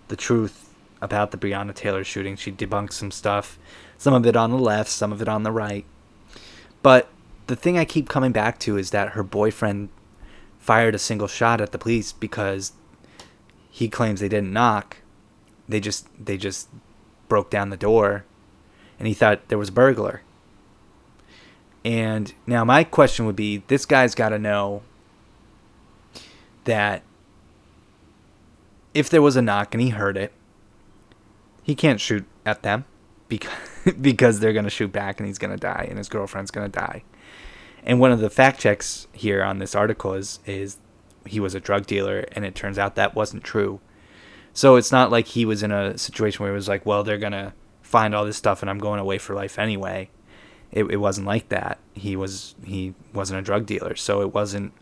the 0.08 0.16
truth 0.16 0.68
about 1.00 1.30
the 1.30 1.38
Breonna 1.38 1.74
Taylor 1.74 2.04
shooting. 2.04 2.36
She 2.36 2.52
debunks 2.52 2.94
some 2.94 3.10
stuff, 3.10 3.58
some 3.96 4.12
of 4.12 4.26
it 4.26 4.36
on 4.36 4.50
the 4.50 4.58
left, 4.58 4.90
some 4.90 5.12
of 5.12 5.22
it 5.22 5.28
on 5.28 5.44
the 5.44 5.52
right. 5.52 5.84
But 6.82 7.08
the 7.46 7.56
thing 7.56 7.78
I 7.78 7.84
keep 7.84 8.08
coming 8.08 8.32
back 8.32 8.58
to 8.60 8.76
is 8.76 8.90
that 8.90 9.10
her 9.10 9.22
boyfriend 9.22 9.88
fired 10.58 10.94
a 10.94 10.98
single 10.98 11.28
shot 11.28 11.60
at 11.60 11.72
the 11.72 11.78
police 11.78 12.12
because 12.12 12.72
he 13.70 13.88
claims 13.88 14.20
they 14.20 14.28
didn't 14.28 14.52
knock. 14.52 14.98
They 15.70 15.80
just 15.80 16.08
they 16.22 16.36
just 16.36 16.68
broke 17.28 17.48
down 17.48 17.70
the 17.70 17.76
door 17.76 18.24
and 18.98 19.06
he 19.06 19.14
thought 19.14 19.48
there 19.48 19.58
was 19.58 19.68
a 19.68 19.72
burglar. 19.72 20.22
And 21.84 22.34
now 22.46 22.64
my 22.64 22.84
question 22.84 23.24
would 23.26 23.36
be 23.36 23.62
this 23.68 23.86
guy's 23.86 24.14
got 24.14 24.30
to 24.30 24.38
know 24.38 24.82
that 26.64 27.02
if 28.92 29.08
there 29.08 29.22
was 29.22 29.36
a 29.36 29.42
knock 29.42 29.72
and 29.72 29.80
he 29.80 29.90
heard 29.90 30.16
it, 30.16 30.32
he 31.62 31.74
can't 31.74 32.00
shoot 32.00 32.26
at 32.44 32.62
them 32.62 32.84
because 33.28 33.52
because 34.00 34.40
they're 34.40 34.52
going 34.52 34.64
to 34.64 34.70
shoot 34.70 34.92
back 34.92 35.20
and 35.20 35.26
he's 35.26 35.38
going 35.38 35.52
to 35.52 35.56
die 35.56 35.86
and 35.88 35.96
his 35.96 36.08
girlfriend's 36.08 36.50
going 36.50 36.70
to 36.70 36.78
die. 36.78 37.04
And 37.82 38.00
one 38.00 38.12
of 38.12 38.20
the 38.20 38.28
fact 38.28 38.60
checks 38.60 39.06
here 39.12 39.42
on 39.42 39.58
this 39.58 39.74
article 39.74 40.12
is 40.14 40.40
is 40.44 40.78
he 41.26 41.40
was 41.40 41.54
a 41.54 41.60
drug 41.60 41.86
dealer 41.86 42.26
and 42.32 42.44
it 42.44 42.54
turns 42.54 42.78
out 42.78 42.96
that 42.96 43.14
wasn't 43.14 43.44
true. 43.44 43.80
So 44.52 44.76
it's 44.76 44.92
not 44.92 45.10
like 45.10 45.28
he 45.28 45.44
was 45.44 45.62
in 45.62 45.70
a 45.70 45.96
situation 45.96 46.42
where 46.42 46.52
it 46.52 46.56
was 46.56 46.68
like, 46.68 46.84
well, 46.84 47.04
they're 47.04 47.18
going 47.18 47.32
to 47.32 47.52
find 47.82 48.14
all 48.14 48.24
this 48.24 48.36
stuff 48.36 48.62
and 48.62 48.70
I'm 48.70 48.78
going 48.78 49.00
away 49.00 49.18
for 49.18 49.34
life 49.34 49.58
anyway. 49.58 50.10
It, 50.72 50.84
it 50.84 50.96
wasn't 50.98 51.26
like 51.26 51.48
that. 51.48 51.78
He 51.94 52.14
was 52.14 52.54
he 52.64 52.94
wasn't 53.12 53.40
a 53.40 53.42
drug 53.42 53.66
dealer, 53.66 53.96
so 53.96 54.20
it 54.20 54.32
wasn't 54.32 54.72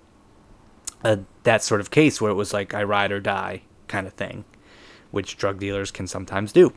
a 1.02 1.20
that 1.44 1.62
sort 1.62 1.80
of 1.80 1.90
case 1.90 2.20
where 2.20 2.30
it 2.30 2.34
was 2.34 2.52
like 2.52 2.74
I 2.74 2.82
ride 2.82 3.10
or 3.10 3.20
die 3.20 3.62
kind 3.86 4.06
of 4.06 4.12
thing, 4.12 4.44
which 5.10 5.38
drug 5.38 5.58
dealers 5.58 5.90
can 5.90 6.06
sometimes 6.06 6.52
do. 6.52 6.74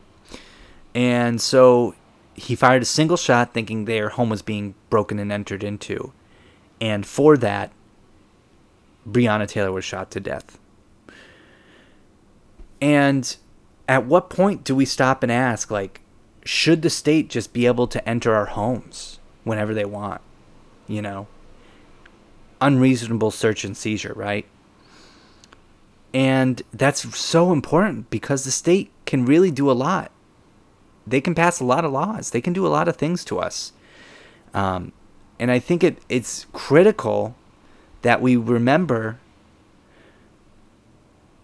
And 0.95 1.41
so 1.41 1.95
he 2.33 2.55
fired 2.55 2.81
a 2.81 2.85
single 2.85 3.17
shot 3.17 3.53
thinking 3.53 3.83
their 3.83 4.09
home 4.09 4.29
was 4.29 4.41
being 4.41 4.75
broken 4.89 5.19
and 5.19 5.31
entered 5.31 5.63
into. 5.63 6.13
And 6.79 7.05
for 7.05 7.35
that, 7.37 7.71
Breonna 9.07 9.47
Taylor 9.47 9.71
was 9.73 9.83
shot 9.83 10.11
to 10.11 10.21
death. 10.21 10.57
And 12.81 13.35
at 13.87 14.05
what 14.05 14.29
point 14.29 14.63
do 14.63 14.75
we 14.75 14.85
stop 14.85 15.21
and 15.21 15.31
ask, 15.31 15.69
like, 15.69 16.01
should 16.43 16.81
the 16.81 16.89
state 16.89 17.29
just 17.29 17.53
be 17.53 17.67
able 17.67 17.87
to 17.87 18.09
enter 18.09 18.33
our 18.33 18.47
homes 18.47 19.19
whenever 19.43 19.73
they 19.73 19.85
want? 19.85 20.21
You 20.87 21.01
know? 21.01 21.27
Unreasonable 22.59 23.31
search 23.31 23.63
and 23.63 23.77
seizure, 23.77 24.13
right? 24.15 24.45
And 26.13 26.61
that's 26.73 27.17
so 27.17 27.51
important 27.51 28.09
because 28.09 28.43
the 28.43 28.51
state 28.51 28.91
can 29.05 29.25
really 29.25 29.51
do 29.51 29.69
a 29.69 29.73
lot. 29.73 30.11
They 31.05 31.21
can 31.21 31.35
pass 31.35 31.59
a 31.59 31.65
lot 31.65 31.85
of 31.85 31.91
laws. 31.91 32.31
They 32.31 32.41
can 32.41 32.53
do 32.53 32.65
a 32.65 32.69
lot 32.69 32.87
of 32.87 32.95
things 32.95 33.23
to 33.25 33.39
us. 33.39 33.73
Um, 34.53 34.91
and 35.39 35.51
I 35.51 35.59
think 35.59 35.83
it, 35.83 35.97
it's 36.09 36.45
critical 36.53 37.35
that 38.01 38.21
we 38.21 38.35
remember 38.35 39.19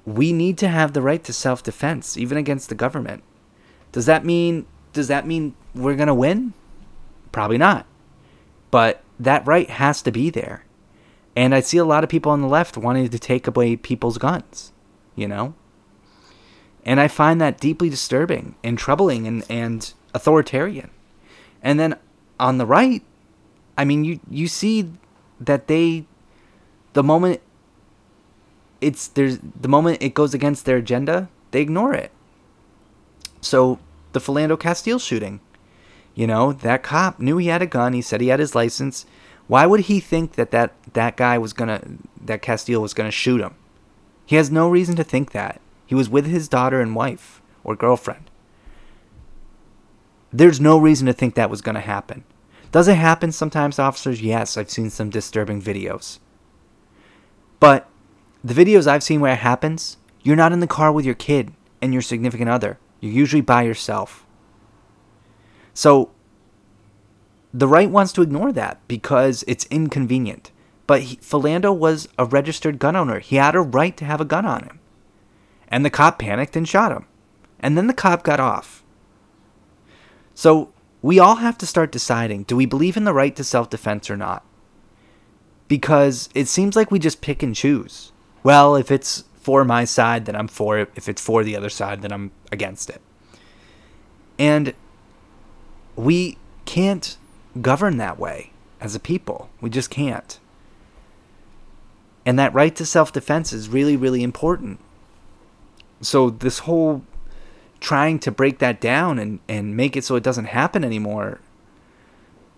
we 0.08 0.32
need 0.32 0.58
to 0.58 0.70
have 0.70 0.94
the 0.94 1.02
right 1.02 1.22
to 1.26 1.34
self-defense 1.34 2.16
even 2.16 2.38
against 2.38 2.70
the 2.70 2.76
government. 2.76 3.24
Does 3.92 4.06
that 4.06 4.24
mean 4.24 4.66
does 4.94 5.10
that 5.10 5.28
mean 5.28 5.54
we're 5.76 5.98
going 5.98 6.08
to 6.08 6.14
win? 6.14 6.54
Probably 7.34 7.58
not. 7.58 7.86
But 8.72 9.04
that 9.20 9.46
right 9.46 9.70
has 9.70 10.02
to 10.04 10.12
be 10.12 10.30
there. 10.30 10.64
And 11.36 11.54
I 11.54 11.60
see 11.60 11.78
a 11.78 11.86
lot 11.86 12.06
of 12.06 12.10
people 12.10 12.32
on 12.32 12.42
the 12.42 12.48
left 12.48 12.78
wanting 12.78 13.10
to 13.10 13.20
take 13.20 13.48
away 13.48 13.76
people's 13.76 14.18
guns, 14.18 14.72
you 15.14 15.28
know? 15.28 15.54
And 16.86 17.02
I 17.02 17.10
find 17.10 17.42
that 17.42 17.60
deeply 17.60 17.90
disturbing 17.90 18.56
and 18.64 18.78
troubling 18.78 19.28
and, 19.28 19.44
and 19.50 19.94
authoritarian. 20.14 20.90
And 21.62 21.80
then 21.80 21.98
on 22.40 22.58
the 22.58 22.66
right, 22.66 23.04
I 23.78 23.84
mean, 23.84 24.06
you, 24.06 24.22
you 24.30 24.48
see 24.48 24.90
that 25.40 25.68
they, 25.68 26.06
the 26.94 27.04
moment 27.04 27.42
it's 28.82 29.08
there's 29.08 29.40
the 29.40 29.68
moment 29.68 30.02
it 30.02 30.14
goes 30.14 30.34
against 30.34 30.66
their 30.66 30.78
agenda, 30.78 31.30
they 31.52 31.62
ignore 31.62 31.94
it. 31.94 32.12
So 33.42 33.80
the 34.14 34.20
Philando 34.20 34.60
Castile 34.60 35.00
shooting, 35.00 35.40
you 36.16 36.28
know, 36.28 36.54
that 36.54 36.84
cop 36.84 37.20
knew 37.20 37.38
he 37.38 37.48
had 37.48 37.62
a 37.62 37.68
gun. 37.68 37.94
He 37.94 38.02
said 38.02 38.22
he 38.22 38.28
had 38.28 38.40
his 38.40 38.56
license. 38.56 39.06
Why 39.48 39.66
would 39.66 39.82
he 39.82 40.00
think 40.00 40.34
that 40.34 40.52
that, 40.52 40.74
that 40.94 41.16
guy 41.16 41.38
was 41.38 41.54
gonna 41.54 41.82
that 42.22 42.42
Castile 42.42 42.82
was 42.82 42.94
gonna 42.94 43.12
shoot 43.12 43.42
him? 43.42 43.56
He 44.26 44.36
has 44.36 44.52
no 44.52 44.70
reason 44.70 44.96
to 44.98 45.04
think 45.04 45.32
that. 45.32 45.62
He 45.86 45.96
was 45.96 46.10
with 46.10 46.26
his 46.26 46.50
daughter 46.50 46.82
and 46.82 46.96
wife 46.96 47.42
or 47.64 47.76
girlfriend. 47.76 48.30
There's 50.34 50.60
no 50.60 50.78
reason 50.78 51.08
to 51.08 51.14
think 51.14 51.36
that 51.36 51.50
was 51.50 51.62
gonna 51.62 51.80
happen. 51.80 52.26
Does 52.72 52.90
it 52.90 52.96
happen 52.96 53.32
sometimes, 53.32 53.80
officers? 53.80 54.22
Yes, 54.22 54.58
I've 54.58 54.70
seen 54.70 54.90
some 54.90 55.10
disturbing 55.10 55.62
videos. 55.62 56.20
But 57.62 57.88
the 58.48 58.54
videos 58.54 58.88
I've 58.88 59.04
seen 59.04 59.20
where 59.20 59.34
it 59.34 59.40
happens, 59.40 59.98
you're 60.24 60.38
not 60.38 60.54
in 60.54 60.62
the 60.62 60.68
car 60.68 60.92
with 60.92 61.06
your 61.06 61.16
kid 61.16 61.54
and 61.82 61.92
your 61.92 62.02
significant 62.02 62.50
other. 62.50 62.80
You're 63.02 63.12
usually 63.12 63.42
by 63.42 63.64
yourself. 63.64 64.26
So 65.74 66.12
the 67.54 67.68
right 67.68 67.90
wants 67.90 68.14
to 68.14 68.22
ignore 68.22 68.54
that 68.54 68.80
because 68.88 69.44
it's 69.48 69.66
inconvenient. 69.66 70.52
But 70.86 71.02
he, 71.02 71.18
Philando 71.18 71.76
was 71.76 72.08
a 72.18 72.24
registered 72.24 72.80
gun 72.80 72.96
owner. 72.96 73.20
He 73.20 73.36
had 73.36 73.54
a 73.54 73.62
right 73.62 73.98
to 73.98 74.06
have 74.06 74.22
a 74.22 74.26
gun 74.26 74.46
on 74.46 74.64
him. 74.64 74.80
And 75.68 75.84
the 75.84 75.90
cop 75.90 76.18
panicked 76.18 76.56
and 76.56 76.68
shot 76.68 76.94
him. 76.94 77.06
And 77.60 77.78
then 77.78 77.88
the 77.88 77.94
cop 77.94 78.24
got 78.24 78.40
off. 78.40 78.82
So 80.34 80.72
we 81.02 81.20
all 81.20 81.36
have 81.36 81.58
to 81.58 81.66
start 81.66 81.92
deciding 81.92 82.44
do 82.44 82.56
we 82.56 82.66
believe 82.66 82.96
in 82.96 83.04
the 83.04 83.14
right 83.14 83.36
to 83.36 83.44
self 83.44 83.70
defense 83.70 84.10
or 84.10 84.16
not? 84.16 84.46
Because 85.68 86.30
it 86.34 86.48
seems 86.48 86.78
like 86.78 86.92
we 86.92 87.00
just 87.00 87.20
pick 87.20 87.44
and 87.44 87.54
choose. 87.54 88.14
Well, 88.48 88.78
if 88.78 88.92
it's 88.92 89.26
for 89.42 89.66
my 89.66 89.84
side, 89.84 90.26
then 90.26 90.34
I'm 90.34 90.48
for 90.48 90.80
it. 90.80 90.90
If 90.96 91.10
it's 91.10 91.22
for 91.22 91.44
the 91.44 91.58
other 91.58 91.70
side, 91.70 92.02
then 92.02 92.14
I'm 92.14 92.32
against 92.50 92.90
it. 92.90 93.02
And 94.40 94.74
we 95.98 96.38
can't 96.64 97.18
govern 97.62 97.98
that 97.98 98.18
way 98.18 98.54
as 98.80 98.96
a 98.96 99.02
people. 99.02 99.50
We 99.60 99.70
just 99.70 99.90
can't. 99.90 100.40
And 102.26 102.40
that 102.40 102.54
right 102.54 102.74
to 102.78 102.86
self 102.86 103.12
defense 103.12 103.52
is 103.52 103.68
really, 103.68 103.98
really 103.98 104.24
important. 104.24 104.80
So, 106.00 106.30
this 106.30 106.60
whole 106.60 107.04
trying 107.82 108.18
to 108.20 108.32
break 108.32 108.60
that 108.60 108.80
down 108.80 109.20
and, 109.20 109.42
and 109.50 109.76
make 109.76 109.98
it 109.98 110.06
so 110.06 110.16
it 110.16 110.24
doesn't 110.24 110.46
happen 110.46 110.86
anymore, 110.86 111.42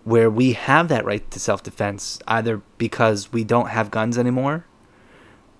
where 0.04 0.30
we 0.30 0.52
have 0.52 0.86
that 0.86 1.04
right 1.04 1.28
to 1.32 1.40
self 1.40 1.64
defense, 1.64 2.20
either 2.28 2.62
because 2.78 3.32
we 3.32 3.42
don't 3.42 3.70
have 3.70 3.90
guns 3.90 4.16
anymore 4.16 4.66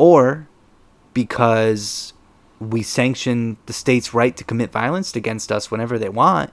or 0.01 0.49
because 1.13 2.15
we 2.59 2.83
sanction 2.83 3.59
the 3.67 3.73
state's 3.75 4.15
right 4.15 4.35
to 4.35 4.45
commit 4.45 4.73
violence 4.73 5.15
against 5.15 5.53
us 5.53 5.71
whenever 5.71 5.99
they 5.99 6.09
want. 6.09 6.51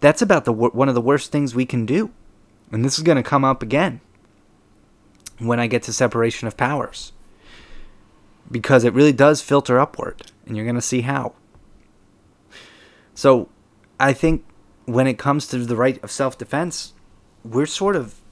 That's 0.00 0.22
about 0.22 0.46
the 0.46 0.52
one 0.52 0.88
of 0.88 0.94
the 0.94 1.02
worst 1.02 1.30
things 1.30 1.54
we 1.54 1.66
can 1.66 1.84
do. 1.84 2.10
And 2.72 2.86
this 2.86 2.96
is 2.96 3.04
going 3.04 3.16
to 3.16 3.22
come 3.22 3.44
up 3.44 3.62
again 3.62 4.00
when 5.38 5.60
I 5.60 5.66
get 5.66 5.82
to 5.82 5.92
separation 5.92 6.48
of 6.48 6.56
powers. 6.56 7.12
Because 8.50 8.84
it 8.84 8.94
really 8.94 9.12
does 9.12 9.42
filter 9.42 9.78
upward, 9.78 10.22
and 10.46 10.56
you're 10.56 10.66
going 10.66 10.74
to 10.76 10.80
see 10.80 11.02
how. 11.02 11.34
So, 13.14 13.50
I 14.00 14.14
think 14.14 14.44
when 14.86 15.06
it 15.06 15.18
comes 15.18 15.46
to 15.48 15.58
the 15.58 15.76
right 15.76 16.02
of 16.02 16.10
self 16.10 16.38
defense, 16.38 16.94
we're 17.44 17.66
sort 17.66 17.94
of 17.94 18.22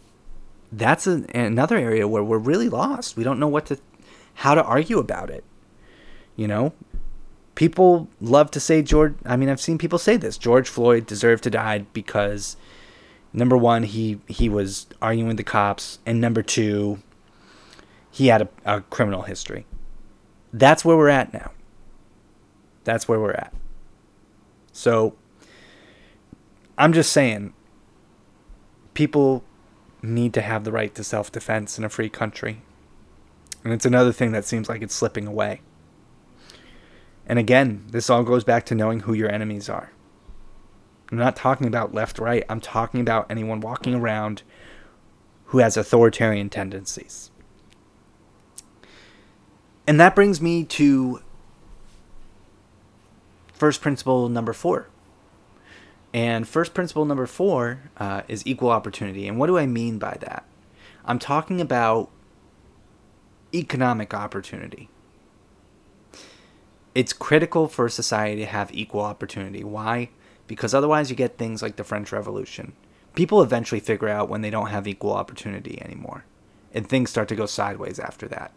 that's 0.73 1.07
a, 1.07 1.25
another 1.35 1.77
area 1.77 2.09
where 2.09 2.25
we're 2.25 2.39
really 2.39 2.69
lost. 2.69 3.17
We 3.17 3.25
don't 3.25 3.39
know 3.39 3.49
what 3.49 3.67
to 3.67 3.79
how 4.35 4.55
to 4.55 4.63
argue 4.65 4.99
about 4.99 5.31
it. 5.31 5.45
You 6.35 6.49
know, 6.49 6.73
people 7.55 8.09
love 8.21 8.51
to 8.53 8.61
say 8.61 8.83
George. 8.83 9.15
I 9.25 9.37
mean, 9.37 9.49
I've 9.49 9.61
seen 9.61 9.79
people 9.79 9.99
say 9.99 10.17
this: 10.17 10.39
George 10.39 10.69
Floyd 10.69 11.07
deserved 11.07 11.45
to 11.45 11.51
die 11.51 11.85
because 11.93 12.57
number 13.33 13.57
one, 13.57 13.83
he 13.83 14.21
he 14.27 14.49
was 14.49 14.87
arguing 15.01 15.29
with 15.29 15.37
the 15.37 15.45
cops, 15.45 15.99
and 16.07 16.21
number 16.21 16.43
two, 16.43 17.03
he 18.11 18.29
had 18.29 18.43
a, 18.43 18.49
a 18.65 18.81
criminal 18.83 19.23
history. 19.23 19.67
That's 20.53 20.85
where 20.85 20.97
we're 20.97 21.09
at 21.09 21.33
now. 21.33 21.53
That's 22.85 23.09
where 23.09 23.21
we're 23.21 23.33
at. 23.33 23.55
So, 24.73 25.15
I'm 26.77 26.93
just 26.93 27.13
saying, 27.13 27.53
people 28.95 29.45
need 30.03 30.35
to 30.35 30.43
have 30.43 30.65
the 30.65 30.73
right 30.73 30.95
to 30.95 31.05
self 31.05 31.31
defense 31.31 31.79
in 31.79 31.85
a 31.85 31.89
free 31.89 32.09
country. 32.09 32.63
And 33.65 33.73
it's 33.73 33.87
another 33.87 34.13
thing 34.13 34.33
that 34.33 34.45
seems 34.45 34.69
like 34.69 34.83
it's 34.83 34.95
slipping 34.95 35.27
away. 35.27 35.61
And 37.27 37.39
again, 37.39 37.85
this 37.91 38.11
all 38.11 38.25
goes 38.25 38.43
back 38.43 38.67
to 38.67 38.75
knowing 38.75 39.01
who 39.01 39.15
your 39.15 39.31
enemies 39.31 39.69
are. 39.69 39.93
I'm 41.11 41.19
not 41.19 41.37
talking 41.37 41.67
about 41.67 41.95
left 41.95 42.19
right. 42.19 42.45
I'm 42.49 42.61
talking 42.61 43.01
about 43.01 43.31
anyone 43.31 43.61
walking 43.61 43.95
around 43.95 44.43
who 45.47 45.59
has 45.59 45.77
authoritarian 45.77 46.49
tendencies. 46.49 47.31
And 49.87 50.01
that 50.01 50.15
brings 50.15 50.41
me 50.41 50.65
to 50.65 51.21
first 53.53 53.81
principle 53.81 54.29
number 54.29 54.53
four. 54.53 54.89
And 56.15 56.47
first 56.47 56.75
principle 56.75 57.05
number 57.05 57.27
four 57.27 57.85
uh, 57.97 58.23
is 58.29 58.47
equal 58.47 58.71
opportunity. 58.71 59.27
And 59.27 59.39
what 59.39 59.47
do 59.47 59.57
I 59.57 59.67
mean 59.67 59.99
by 59.99 60.17
that? 60.21 60.45
I'm 61.05 61.19
talking 61.19 61.61
about 61.61 62.11
economic 63.55 64.15
opportunity. 64.15 64.89
It's 66.95 67.13
critical 67.13 67.69
for 67.69 67.89
society 67.89 68.43
to 68.43 68.47
have 68.47 68.75
equal 68.75 69.01
opportunity. 69.01 69.65
Why? 69.65 70.11
Because 70.47 70.75
otherwise, 70.75 71.09
you 71.09 71.17
get 71.17 71.39
things 71.39 71.63
like 71.63 71.77
the 71.77 71.85
French 71.85 72.13
Revolution. 72.13 72.75
People 73.15 73.43
eventually 73.43 73.81
figure 73.81 74.09
out 74.09 74.29
when 74.29 74.43
they 74.43 74.51
don't 74.51 74.69
have 74.69 74.87
equal 74.87 75.13
opportunity 75.13 75.81
anymore, 75.81 76.25
and 76.75 76.87
things 76.87 77.11
start 77.11 77.29
to 77.29 77.37
go 77.37 77.47
sideways 77.47 77.99
after 77.99 78.29
that. 78.29 78.53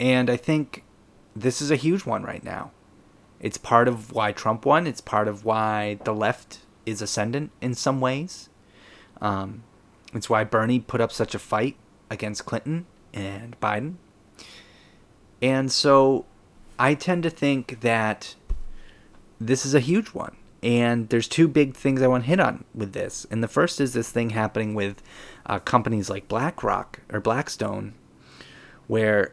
And 0.00 0.30
I 0.30 0.36
think 0.36 0.84
this 1.34 1.60
is 1.60 1.70
a 1.70 1.76
huge 1.76 2.04
one 2.04 2.24
right 2.24 2.42
now. 2.42 2.72
It's 3.40 3.58
part 3.58 3.88
of 3.88 4.12
why 4.12 4.32
Trump 4.32 4.66
won. 4.66 4.86
It's 4.86 5.00
part 5.00 5.28
of 5.28 5.44
why 5.44 5.98
the 6.04 6.14
left 6.14 6.60
is 6.84 7.02
ascendant 7.02 7.50
in 7.60 7.74
some 7.74 8.00
ways. 8.00 8.48
Um, 9.20 9.62
it's 10.12 10.30
why 10.30 10.44
Bernie 10.44 10.80
put 10.80 11.00
up 11.00 11.12
such 11.12 11.34
a 11.34 11.38
fight 11.38 11.76
against 12.10 12.46
Clinton 12.46 12.86
and 13.12 13.58
Biden. 13.60 13.94
And 15.40 15.70
so 15.70 16.24
I 16.78 16.94
tend 16.94 17.22
to 17.24 17.30
think 17.30 17.80
that 17.80 18.34
this 19.40 19.64
is 19.64 19.74
a 19.74 19.80
huge 19.80 20.08
one. 20.08 20.36
And 20.60 21.08
there's 21.10 21.28
two 21.28 21.46
big 21.46 21.76
things 21.76 22.02
I 22.02 22.08
want 22.08 22.24
to 22.24 22.30
hit 22.30 22.40
on 22.40 22.64
with 22.74 22.92
this. 22.92 23.26
And 23.30 23.44
the 23.44 23.48
first 23.48 23.80
is 23.80 23.92
this 23.92 24.10
thing 24.10 24.30
happening 24.30 24.74
with 24.74 25.02
uh, 25.46 25.60
companies 25.60 26.10
like 26.10 26.26
BlackRock 26.26 27.00
or 27.12 27.20
Blackstone, 27.20 27.94
where 28.88 29.32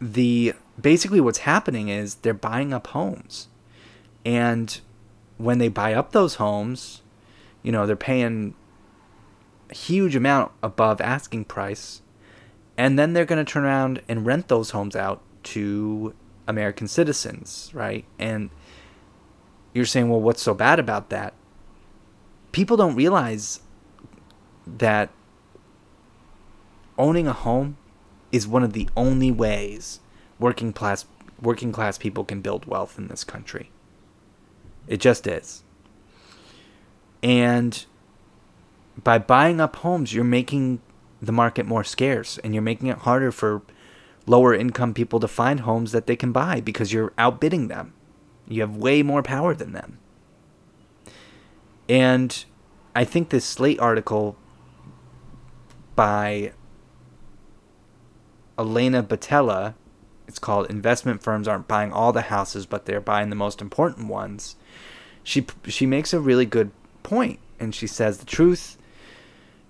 the 0.00 0.54
basically 0.82 1.20
what's 1.20 1.38
happening 1.38 1.88
is 1.88 2.16
they're 2.16 2.34
buying 2.34 2.72
up 2.72 2.88
homes. 2.88 3.48
And 4.24 4.80
when 5.38 5.58
they 5.58 5.68
buy 5.68 5.94
up 5.94 6.12
those 6.12 6.36
homes, 6.36 7.02
you 7.62 7.72
know, 7.72 7.86
they're 7.86 7.96
paying 7.96 8.54
a 9.70 9.74
huge 9.74 10.14
amount 10.14 10.52
above 10.62 11.00
asking 11.00 11.44
price. 11.46 12.02
And 12.76 12.98
then 12.98 13.12
they're 13.12 13.24
going 13.24 13.44
to 13.44 13.50
turn 13.50 13.64
around 13.64 14.02
and 14.08 14.26
rent 14.26 14.48
those 14.48 14.70
homes 14.70 14.96
out 14.96 15.22
to 15.42 16.14
American 16.46 16.88
citizens, 16.88 17.70
right? 17.74 18.04
And 18.18 18.50
you're 19.72 19.84
saying, 19.84 20.08
well, 20.08 20.20
what's 20.20 20.42
so 20.42 20.54
bad 20.54 20.78
about 20.78 21.10
that? 21.10 21.34
People 22.52 22.76
don't 22.76 22.96
realize 22.96 23.60
that 24.66 25.10
owning 26.98 27.26
a 27.26 27.32
home 27.32 27.76
is 28.32 28.46
one 28.46 28.62
of 28.62 28.72
the 28.72 28.88
only 28.96 29.30
ways 29.30 30.00
working 30.40 30.72
class 30.72 31.04
working 31.40 31.72
class 31.72 31.96
people 31.96 32.24
can 32.24 32.40
build 32.40 32.66
wealth 32.66 32.98
in 32.98 33.08
this 33.08 33.24
country. 33.24 33.70
It 34.86 35.00
just 35.00 35.26
is. 35.26 35.62
And 37.22 37.84
by 39.02 39.18
buying 39.18 39.60
up 39.60 39.76
homes, 39.76 40.12
you're 40.12 40.24
making 40.24 40.80
the 41.22 41.32
market 41.32 41.66
more 41.66 41.84
scarce 41.84 42.38
and 42.38 42.54
you're 42.54 42.62
making 42.62 42.88
it 42.88 42.98
harder 42.98 43.30
for 43.30 43.62
lower 44.26 44.54
income 44.54 44.94
people 44.94 45.20
to 45.20 45.28
find 45.28 45.60
homes 45.60 45.92
that 45.92 46.06
they 46.06 46.16
can 46.16 46.32
buy 46.32 46.60
because 46.60 46.92
you're 46.92 47.12
outbidding 47.18 47.68
them. 47.68 47.92
You 48.48 48.62
have 48.62 48.76
way 48.76 49.02
more 49.02 49.22
power 49.22 49.54
than 49.54 49.72
them. 49.72 49.98
And 51.88 52.44
I 52.94 53.04
think 53.04 53.30
this 53.30 53.44
Slate 53.44 53.80
article 53.80 54.36
by 55.96 56.52
Elena 58.58 59.02
Botella, 59.02 59.74
it's 60.30 60.38
called 60.38 60.70
Investment 60.70 61.24
Firms 61.24 61.48
Aren't 61.48 61.66
Buying 61.66 61.90
All 61.90 62.12
the 62.12 62.22
Houses, 62.22 62.64
but 62.64 62.84
They're 62.84 63.00
Buying 63.00 63.30
the 63.30 63.36
Most 63.36 63.60
Important 63.60 64.06
Ones. 64.06 64.54
She, 65.24 65.44
she 65.66 65.86
makes 65.86 66.12
a 66.12 66.20
really 66.20 66.46
good 66.46 66.70
point, 67.02 67.40
and 67.58 67.74
she 67.74 67.88
says 67.88 68.18
the 68.18 68.24
truth 68.24 68.78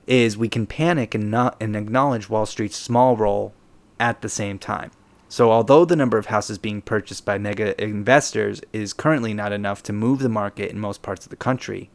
is 0.06 0.36
we 0.36 0.50
can 0.50 0.66
panic 0.66 1.14
and 1.14 1.30
not 1.30 1.56
and 1.62 1.74
acknowledge 1.74 2.28
Wall 2.28 2.44
Street's 2.44 2.76
small 2.76 3.16
role 3.16 3.54
at 3.98 4.20
the 4.20 4.28
same 4.28 4.58
time. 4.58 4.90
So 5.30 5.50
although 5.50 5.86
the 5.86 5.96
number 5.96 6.18
of 6.18 6.26
houses 6.26 6.58
being 6.58 6.82
purchased 6.82 7.24
by 7.24 7.38
mega 7.38 7.82
investors 7.82 8.60
is 8.70 8.92
currently 8.92 9.32
not 9.32 9.52
enough 9.52 9.82
to 9.84 9.94
move 9.94 10.18
the 10.18 10.28
market 10.28 10.70
in 10.70 10.78
most 10.78 11.00
parts 11.00 11.24
of 11.24 11.30
the 11.30 11.36
country, 11.36 11.88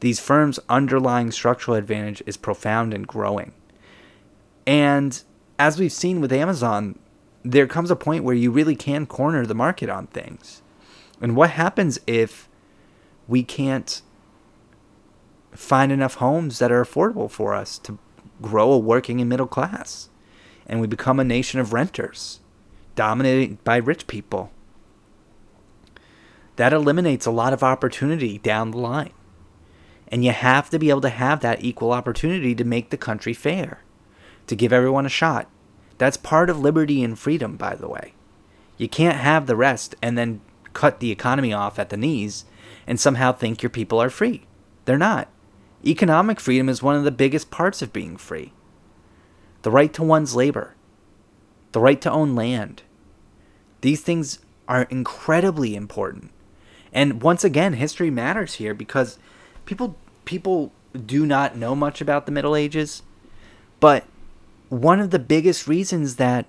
these 0.00 0.18
firms' 0.18 0.58
underlying 0.68 1.30
structural 1.30 1.76
advantage 1.76 2.24
is 2.26 2.36
profound 2.36 2.92
and 2.92 3.06
growing. 3.06 3.52
And 4.66 5.22
as 5.60 5.78
we've 5.78 5.92
seen 5.92 6.20
with 6.20 6.32
Amazon, 6.32 6.98
there 7.44 7.66
comes 7.66 7.90
a 7.90 7.96
point 7.96 8.24
where 8.24 8.34
you 8.34 8.50
really 8.50 8.76
can 8.76 9.06
corner 9.06 9.46
the 9.46 9.54
market 9.54 9.88
on 9.88 10.06
things. 10.08 10.62
And 11.20 11.36
what 11.36 11.50
happens 11.50 11.98
if 12.06 12.48
we 13.28 13.42
can't 13.42 14.02
find 15.52 15.92
enough 15.92 16.14
homes 16.14 16.58
that 16.58 16.72
are 16.72 16.84
affordable 16.84 17.30
for 17.30 17.54
us 17.54 17.78
to 17.78 17.98
grow 18.40 18.72
a 18.72 18.78
working 18.78 19.20
and 19.20 19.28
middle 19.28 19.46
class. 19.46 20.08
And 20.66 20.80
we 20.80 20.86
become 20.86 21.18
a 21.18 21.24
nation 21.24 21.60
of 21.60 21.72
renters, 21.72 22.40
dominated 22.94 23.62
by 23.64 23.76
rich 23.76 24.06
people. 24.06 24.52
That 26.56 26.72
eliminates 26.72 27.26
a 27.26 27.30
lot 27.30 27.52
of 27.52 27.62
opportunity 27.62 28.38
down 28.38 28.70
the 28.70 28.78
line. 28.78 29.12
And 30.08 30.24
you 30.24 30.32
have 30.32 30.70
to 30.70 30.78
be 30.78 30.90
able 30.90 31.00
to 31.02 31.08
have 31.08 31.40
that 31.40 31.62
equal 31.62 31.92
opportunity 31.92 32.54
to 32.54 32.64
make 32.64 32.90
the 32.90 32.96
country 32.96 33.32
fair, 33.32 33.82
to 34.46 34.56
give 34.56 34.72
everyone 34.72 35.06
a 35.06 35.10
shot. 35.10 35.48
That's 36.00 36.16
part 36.16 36.48
of 36.48 36.58
liberty 36.58 37.04
and 37.04 37.18
freedom, 37.18 37.58
by 37.58 37.74
the 37.74 37.86
way. 37.86 38.14
You 38.78 38.88
can't 38.88 39.18
have 39.18 39.46
the 39.46 39.54
rest 39.54 39.94
and 40.00 40.16
then 40.16 40.40
cut 40.72 40.98
the 40.98 41.10
economy 41.10 41.52
off 41.52 41.78
at 41.78 41.90
the 41.90 41.96
knees 41.98 42.46
and 42.86 42.98
somehow 42.98 43.32
think 43.32 43.62
your 43.62 43.68
people 43.68 44.00
are 44.00 44.08
free. 44.08 44.46
They're 44.86 44.96
not. 44.96 45.28
Economic 45.84 46.40
freedom 46.40 46.70
is 46.70 46.82
one 46.82 46.96
of 46.96 47.04
the 47.04 47.10
biggest 47.10 47.50
parts 47.50 47.82
of 47.82 47.92
being 47.92 48.16
free. 48.16 48.54
The 49.60 49.70
right 49.70 49.92
to 49.92 50.02
one's 50.02 50.34
labor, 50.34 50.74
the 51.72 51.80
right 51.80 52.00
to 52.00 52.10
own 52.10 52.34
land. 52.34 52.82
These 53.82 54.00
things 54.00 54.38
are 54.66 54.84
incredibly 54.84 55.76
important. 55.76 56.30
And 56.94 57.22
once 57.22 57.44
again, 57.44 57.74
history 57.74 58.10
matters 58.10 58.54
here 58.54 58.72
because 58.72 59.18
people 59.66 59.96
people 60.24 60.72
do 60.94 61.26
not 61.26 61.58
know 61.58 61.74
much 61.74 62.00
about 62.00 62.24
the 62.24 62.32
Middle 62.32 62.56
Ages, 62.56 63.02
but 63.80 64.06
one 64.70 65.00
of 65.00 65.10
the 65.10 65.18
biggest 65.18 65.68
reasons 65.68 66.16
that 66.16 66.46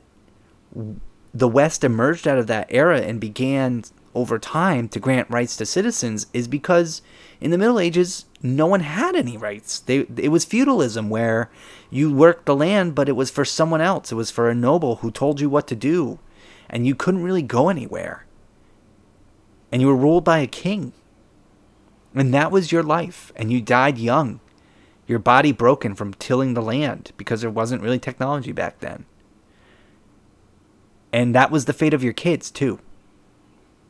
the 1.34 1.48
West 1.48 1.84
emerged 1.84 2.28
out 2.28 2.38
of 2.38 2.48
that 2.48 2.68
era 2.70 3.02
and 3.02 3.20
began 3.20 3.84
over 4.14 4.38
time 4.38 4.88
to 4.90 5.00
grant 5.00 5.30
rights 5.30 5.56
to 5.58 5.66
citizens 5.66 6.28
is 6.34 6.48
because 6.48 7.02
in 7.40 7.52
the 7.52 7.58
Middle 7.58 7.80
Ages 7.80 8.26
no 8.42 8.68
one 8.68 8.82
had 8.82 9.16
any 9.16 9.38
rights. 9.38 9.80
They 9.80 10.06
it 10.18 10.30
was 10.30 10.46
feudalism 10.46 11.10
where 11.10 11.50
you 11.90 12.14
worked 12.14 12.46
the 12.46 12.56
land 12.56 12.94
but 12.94 13.10
it 13.10 13.14
was 13.14 13.32
for 13.32 13.46
someone 13.46 13.82
else. 13.82 14.12
It 14.12 14.16
was 14.16 14.32
for 14.32 14.50
a 14.50 14.56
noble 14.56 14.98
who 14.98 15.12
told 15.12 15.42
you 15.42 15.50
what 15.50 15.68
to 15.68 15.76
do 15.76 16.20
and 16.70 16.86
you 16.86 16.94
couldn't 16.94 17.24
really 17.24 17.42
go 17.42 17.70
anywhere. 17.70 18.26
And 19.72 19.82
you 19.82 19.88
were 19.88 19.96
ruled 19.96 20.26
by 20.26 20.40
a 20.40 20.48
king. 20.48 20.94
And 22.14 22.34
that 22.34 22.52
was 22.52 22.72
your 22.72 22.84
life 22.84 23.32
and 23.36 23.52
you 23.52 23.62
died 23.62 23.98
young. 23.98 24.42
Your 25.08 25.20
body 25.20 25.52
broken 25.52 25.96
from 25.96 26.14
tilling 26.14 26.54
the 26.54 26.62
land 26.62 27.12
because 27.18 27.42
there 27.42 27.50
wasn't 27.50 27.82
really 27.82 28.00
technology 28.00 28.52
back 28.52 28.80
then. 28.80 29.06
And 31.12 31.36
that 31.36 31.52
was 31.52 31.66
the 31.66 31.74
fate 31.74 31.94
of 31.94 32.04
your 32.04 32.14
kids 32.14 32.50
too. 32.50 32.80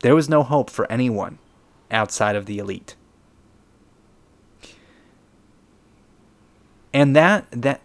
There 0.00 0.14
was 0.14 0.28
no 0.28 0.42
hope 0.42 0.68
for 0.68 0.90
anyone 0.90 1.38
outside 1.90 2.34
of 2.34 2.46
the 2.46 2.58
elite. 2.58 2.96
And 6.92 7.14
that 7.16 7.46
that 7.52 7.80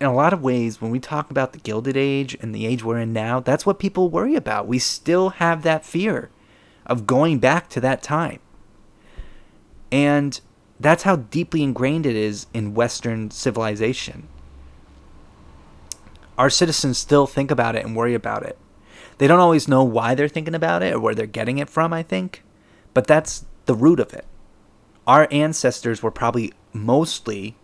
in 0.00 0.06
a 0.06 0.14
lot 0.14 0.32
of 0.32 0.42
ways 0.42 0.80
when 0.80 0.90
we 0.90 0.98
talk 0.98 1.30
about 1.30 1.52
the 1.52 1.60
gilded 1.60 1.96
age 1.96 2.36
and 2.40 2.54
the 2.54 2.66
age 2.66 2.82
we're 2.82 2.98
in 2.98 3.12
now, 3.12 3.38
that's 3.38 3.64
what 3.64 3.78
people 3.78 4.10
worry 4.10 4.34
about. 4.34 4.66
We 4.66 4.78
still 4.80 5.30
have 5.30 5.62
that 5.62 5.86
fear 5.86 6.30
of 6.84 7.06
going 7.06 7.38
back 7.38 7.68
to 7.70 7.80
that 7.80 8.02
time. 8.02 8.40
And 9.92 10.40
that's 10.82 11.02
how 11.04 11.16
deeply 11.16 11.62
ingrained 11.62 12.06
it 12.06 12.16
is 12.16 12.46
in 12.52 12.74
western 12.74 13.30
civilization. 13.30 14.28
Our 16.38 16.50
citizens 16.50 16.98
still 16.98 17.26
think 17.26 17.50
about 17.50 17.76
it 17.76 17.84
and 17.84 17.94
worry 17.94 18.14
about 18.14 18.42
it. 18.42 18.58
They 19.18 19.26
don't 19.26 19.40
always 19.40 19.68
know 19.68 19.84
why 19.84 20.14
they're 20.14 20.28
thinking 20.28 20.54
about 20.54 20.82
it 20.82 20.94
or 20.94 21.00
where 21.00 21.14
they're 21.14 21.26
getting 21.26 21.58
it 21.58 21.70
from, 21.70 21.92
I 21.92 22.02
think, 22.02 22.42
but 22.94 23.06
that's 23.06 23.44
the 23.66 23.74
root 23.74 24.00
of 24.00 24.12
it. 24.12 24.24
Our 25.06 25.28
ancestors 25.30 26.02
were 26.02 26.10
probably 26.10 26.52
mostly 26.72 27.56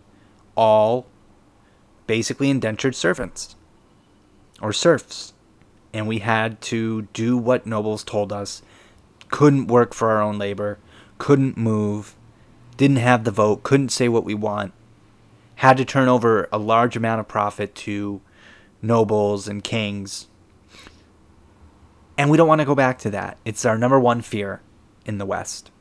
all 0.55 1.07
basically 2.05 2.49
indentured 2.49 2.95
servants 2.95 3.55
or 4.61 4.73
serfs, 4.73 5.33
and 5.93 6.07
we 6.07 6.19
had 6.19 6.61
to 6.61 7.03
do 7.13 7.37
what 7.37 7.65
nobles 7.65 8.03
told 8.03 8.31
us 8.31 8.61
couldn't 9.29 9.67
work 9.67 9.93
for 9.93 10.09
our 10.09 10.21
own 10.21 10.37
labor, 10.37 10.79
couldn't 11.17 11.55
move, 11.55 12.15
didn't 12.79 12.95
have 12.95 13.25
the 13.25 13.31
vote, 13.31 13.61
couldn't 13.61 13.89
say 13.89 14.07
what 14.07 14.23
we 14.23 14.33
want, 14.33 14.71
had 15.55 15.75
to 15.75 15.83
turn 15.83 16.07
over 16.07 16.47
a 16.49 16.57
large 16.57 16.95
amount 16.95 17.19
of 17.19 17.27
profit 17.27 17.75
to 17.75 18.21
nobles 18.81 19.49
and 19.49 19.65
kings. 19.65 20.27
And 22.17 22.31
we 22.31 22.37
don't 22.37 22.47
want 22.47 22.61
to 22.61 22.65
go 22.65 22.75
back 22.75 22.97
to 22.99 23.09
that. 23.09 23.37
It's 23.43 23.65
our 23.65 23.77
number 23.77 23.99
one 23.99 24.21
fear 24.21 24.61
in 25.05 25.17
the 25.17 25.25
West. 25.25 25.71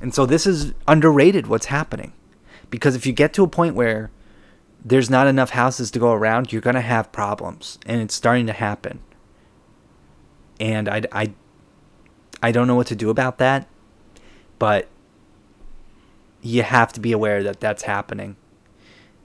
And 0.00 0.12
so 0.12 0.26
this 0.26 0.48
is 0.48 0.74
underrated 0.88 1.46
what's 1.46 1.66
happening. 1.66 2.12
Because 2.68 2.96
if 2.96 3.06
you 3.06 3.12
get 3.12 3.32
to 3.34 3.44
a 3.44 3.48
point 3.48 3.76
where 3.76 4.10
there's 4.84 5.08
not 5.08 5.28
enough 5.28 5.50
houses 5.50 5.92
to 5.92 6.00
go 6.00 6.12
around, 6.12 6.52
you're 6.52 6.60
going 6.60 6.74
to 6.74 6.80
have 6.80 7.12
problems. 7.12 7.78
And 7.86 8.02
it's 8.02 8.16
starting 8.16 8.48
to 8.48 8.52
happen. 8.52 8.98
And 10.58 10.88
I, 10.88 11.02
I, 11.12 11.32
I 12.42 12.50
don't 12.50 12.66
know 12.66 12.74
what 12.74 12.88
to 12.88 12.96
do 12.96 13.10
about 13.10 13.38
that. 13.38 13.68
But 14.58 14.88
you 16.42 16.62
have 16.62 16.92
to 16.94 17.00
be 17.00 17.12
aware 17.12 17.42
that 17.42 17.60
that's 17.60 17.82
happening. 17.82 18.36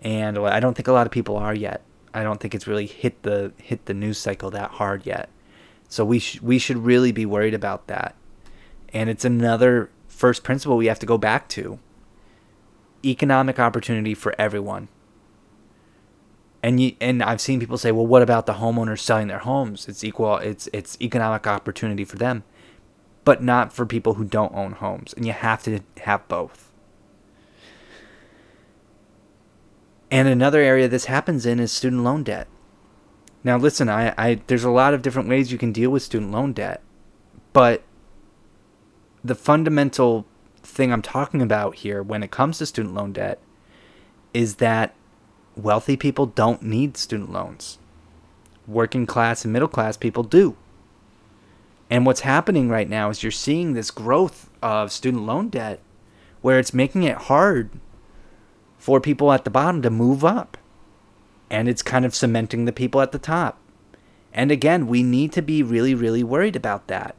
And 0.01 0.37
I 0.37 0.59
don't 0.59 0.73
think 0.73 0.87
a 0.87 0.91
lot 0.91 1.07
of 1.07 1.11
people 1.11 1.37
are 1.37 1.53
yet. 1.53 1.81
I 2.13 2.23
don't 2.23 2.39
think 2.39 2.53
it's 2.53 2.67
really 2.67 2.85
hit 2.85 3.23
the 3.23 3.53
hit 3.57 3.85
the 3.85 3.93
news 3.93 4.17
cycle 4.17 4.51
that 4.51 4.71
hard 4.71 5.05
yet. 5.05 5.29
So 5.87 6.03
we 6.05 6.19
sh- 6.19 6.41
we 6.41 6.59
should 6.59 6.77
really 6.77 7.11
be 7.11 7.25
worried 7.25 7.53
about 7.53 7.87
that. 7.87 8.15
And 8.93 9.09
it's 9.09 9.25
another 9.25 9.89
first 10.07 10.43
principle 10.43 10.77
we 10.77 10.87
have 10.87 10.99
to 10.99 11.05
go 11.05 11.17
back 11.17 11.47
to. 11.49 11.79
Economic 13.03 13.59
opportunity 13.59 14.13
for 14.13 14.35
everyone. 14.37 14.89
And 16.61 16.79
you, 16.79 16.95
and 17.01 17.21
I've 17.21 17.41
seen 17.41 17.59
people 17.59 17.77
say, 17.77 17.91
"Well, 17.91 18.05
what 18.07 18.21
about 18.21 18.45
the 18.45 18.53
homeowners 18.53 18.99
selling 18.99 19.27
their 19.27 19.39
homes? 19.39 19.87
It's 19.87 20.03
equal 20.03 20.37
it's 20.37 20.69
it's 20.71 20.97
economic 21.01 21.47
opportunity 21.47 22.05
for 22.05 22.17
them." 22.17 22.43
But 23.23 23.41
not 23.41 23.71
for 23.71 23.85
people 23.85 24.15
who 24.15 24.25
don't 24.25 24.53
own 24.53 24.73
homes. 24.73 25.13
And 25.13 25.25
you 25.25 25.33
have 25.33 25.63
to 25.63 25.79
have 26.01 26.27
both. 26.27 26.71
And 30.11 30.27
another 30.27 30.59
area 30.59 30.87
this 30.87 31.05
happens 31.05 31.45
in 31.45 31.59
is 31.59 31.71
student 31.71 32.03
loan 32.03 32.23
debt. 32.23 32.47
Now, 33.43 33.57
listen, 33.57 33.89
I, 33.89 34.13
I 34.17 34.41
there's 34.47 34.63
a 34.63 34.69
lot 34.69 34.93
of 34.93 35.01
different 35.01 35.27
ways 35.27 35.51
you 35.51 35.57
can 35.57 35.71
deal 35.71 35.89
with 35.89 36.03
student 36.03 36.31
loan 36.31 36.53
debt, 36.53 36.81
but 37.51 37.83
the 39.23 39.35
fundamental 39.35 40.25
thing 40.61 40.93
I'm 40.93 41.01
talking 41.01 41.41
about 41.41 41.75
here 41.75 42.03
when 42.03 42.23
it 42.23 42.31
comes 42.31 42.59
to 42.59 42.65
student 42.65 42.93
loan 42.93 43.13
debt 43.13 43.39
is 44.33 44.55
that 44.57 44.93
wealthy 45.55 45.97
people 45.97 46.25
don't 46.25 46.61
need 46.61 46.95
student 46.95 47.31
loans. 47.31 47.79
Working 48.67 49.05
class 49.05 49.43
and 49.43 49.51
middle 49.51 49.67
class 49.67 49.97
people 49.97 50.23
do. 50.23 50.55
And 51.93 52.07
what's 52.07 52.21
happening 52.21 52.69
right 52.69 52.89
now 52.89 53.11
is 53.11 53.21
you're 53.21 53.31
seeing 53.31 53.73
this 53.73 53.91
growth 53.91 54.49
of 54.63 54.91
student 54.91 55.27
loan 55.27 55.49
debt 55.49 55.79
where 56.41 56.57
it's 56.57 56.73
making 56.73 57.03
it 57.03 57.29
hard 57.29 57.69
for 58.79 58.99
people 58.99 59.31
at 59.31 59.43
the 59.43 59.51
bottom 59.51 59.83
to 59.83 59.91
move 59.91 60.25
up. 60.25 60.57
And 61.51 61.69
it's 61.69 61.83
kind 61.83 62.03
of 62.03 62.15
cementing 62.15 62.65
the 62.65 62.71
people 62.71 62.99
at 62.99 63.11
the 63.11 63.19
top. 63.19 63.59
And 64.33 64.49
again, 64.49 64.87
we 64.87 65.03
need 65.03 65.31
to 65.33 65.43
be 65.43 65.61
really, 65.61 65.93
really 65.93 66.23
worried 66.23 66.55
about 66.55 66.87
that. 66.87 67.15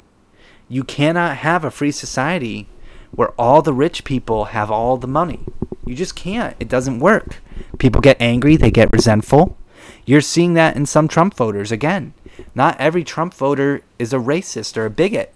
You 0.68 0.82
cannot 0.82 1.36
have 1.36 1.64
a 1.64 1.70
free 1.70 1.92
society 1.92 2.68
where 3.12 3.30
all 3.40 3.62
the 3.62 3.72
rich 3.72 4.02
people 4.02 4.46
have 4.46 4.72
all 4.72 4.96
the 4.96 5.06
money. 5.06 5.38
You 5.86 5.94
just 5.94 6.16
can't. 6.16 6.56
It 6.58 6.68
doesn't 6.68 6.98
work. 6.98 7.40
People 7.78 8.00
get 8.00 8.20
angry, 8.20 8.56
they 8.56 8.72
get 8.72 8.92
resentful. 8.92 9.56
You're 10.04 10.20
seeing 10.20 10.54
that 10.54 10.74
in 10.74 10.84
some 10.84 11.06
Trump 11.06 11.36
voters 11.36 11.70
again. 11.70 12.12
Not 12.54 12.78
every 12.80 13.04
Trump 13.04 13.34
voter 13.34 13.82
is 13.98 14.12
a 14.12 14.18
racist 14.18 14.76
or 14.76 14.86
a 14.86 14.90
bigot. 14.90 15.34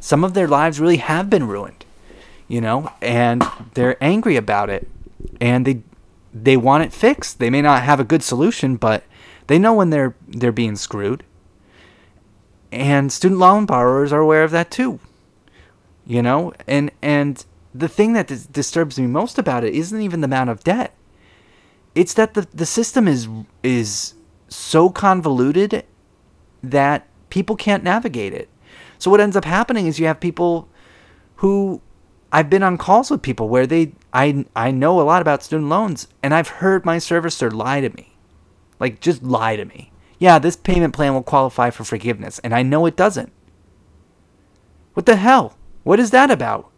Some 0.00 0.24
of 0.24 0.34
their 0.34 0.48
lives 0.48 0.80
really 0.80 0.98
have 0.98 1.30
been 1.30 1.48
ruined, 1.48 1.84
you 2.48 2.60
know, 2.60 2.92
and 3.00 3.42
they're 3.74 4.02
angry 4.02 4.36
about 4.36 4.70
it 4.70 4.88
and 5.40 5.66
they 5.66 5.82
they 6.32 6.56
want 6.56 6.84
it 6.84 6.92
fixed. 6.92 7.38
They 7.38 7.50
may 7.50 7.62
not 7.62 7.82
have 7.82 7.98
a 7.98 8.04
good 8.04 8.22
solution, 8.22 8.76
but 8.76 9.04
they 9.46 9.58
know 9.58 9.74
when 9.74 9.90
they're 9.90 10.14
they're 10.28 10.52
being 10.52 10.76
screwed. 10.76 11.24
And 12.72 13.10
student 13.10 13.40
loan 13.40 13.64
borrowers 13.64 14.12
are 14.12 14.20
aware 14.20 14.44
of 14.44 14.50
that 14.50 14.70
too. 14.70 15.00
You 16.06 16.22
know, 16.22 16.52
and 16.66 16.90
and 17.02 17.44
the 17.74 17.88
thing 17.88 18.12
that 18.12 18.28
dis- 18.28 18.46
disturbs 18.46 18.98
me 18.98 19.06
most 19.06 19.38
about 19.38 19.64
it 19.64 19.74
isn't 19.74 20.00
even 20.00 20.20
the 20.20 20.26
amount 20.26 20.50
of 20.50 20.64
debt. 20.64 20.94
It's 21.94 22.14
that 22.14 22.34
the 22.34 22.46
the 22.52 22.66
system 22.66 23.08
is 23.08 23.28
is 23.62 24.14
so 24.48 24.90
convoluted 24.90 25.84
that 26.62 27.06
people 27.30 27.56
can't 27.56 27.84
navigate 27.84 28.32
it. 28.32 28.48
So 28.98 29.10
what 29.10 29.20
ends 29.20 29.36
up 29.36 29.44
happening 29.44 29.86
is 29.86 29.98
you 29.98 30.06
have 30.06 30.20
people 30.20 30.68
who 31.36 31.80
I've 32.32 32.50
been 32.50 32.62
on 32.62 32.78
calls 32.78 33.10
with 33.10 33.22
people 33.22 33.48
where 33.48 33.66
they 33.66 33.92
I 34.12 34.44
I 34.54 34.70
know 34.70 35.00
a 35.00 35.02
lot 35.02 35.22
about 35.22 35.42
student 35.42 35.68
loans 35.68 36.08
and 36.22 36.34
I've 36.34 36.48
heard 36.48 36.84
my 36.84 36.96
servicer 36.96 37.52
lie 37.52 37.80
to 37.80 37.90
me. 37.90 38.16
Like 38.80 39.00
just 39.00 39.22
lie 39.22 39.56
to 39.56 39.64
me. 39.64 39.92
Yeah, 40.18 40.38
this 40.38 40.56
payment 40.56 40.94
plan 40.94 41.14
will 41.14 41.22
qualify 41.22 41.70
for 41.70 41.84
forgiveness 41.84 42.38
and 42.40 42.54
I 42.54 42.62
know 42.62 42.86
it 42.86 42.96
doesn't. 42.96 43.32
What 44.94 45.06
the 45.06 45.16
hell? 45.16 45.56
What 45.82 46.00
is 46.00 46.10
that 46.10 46.30
about? 46.30 46.70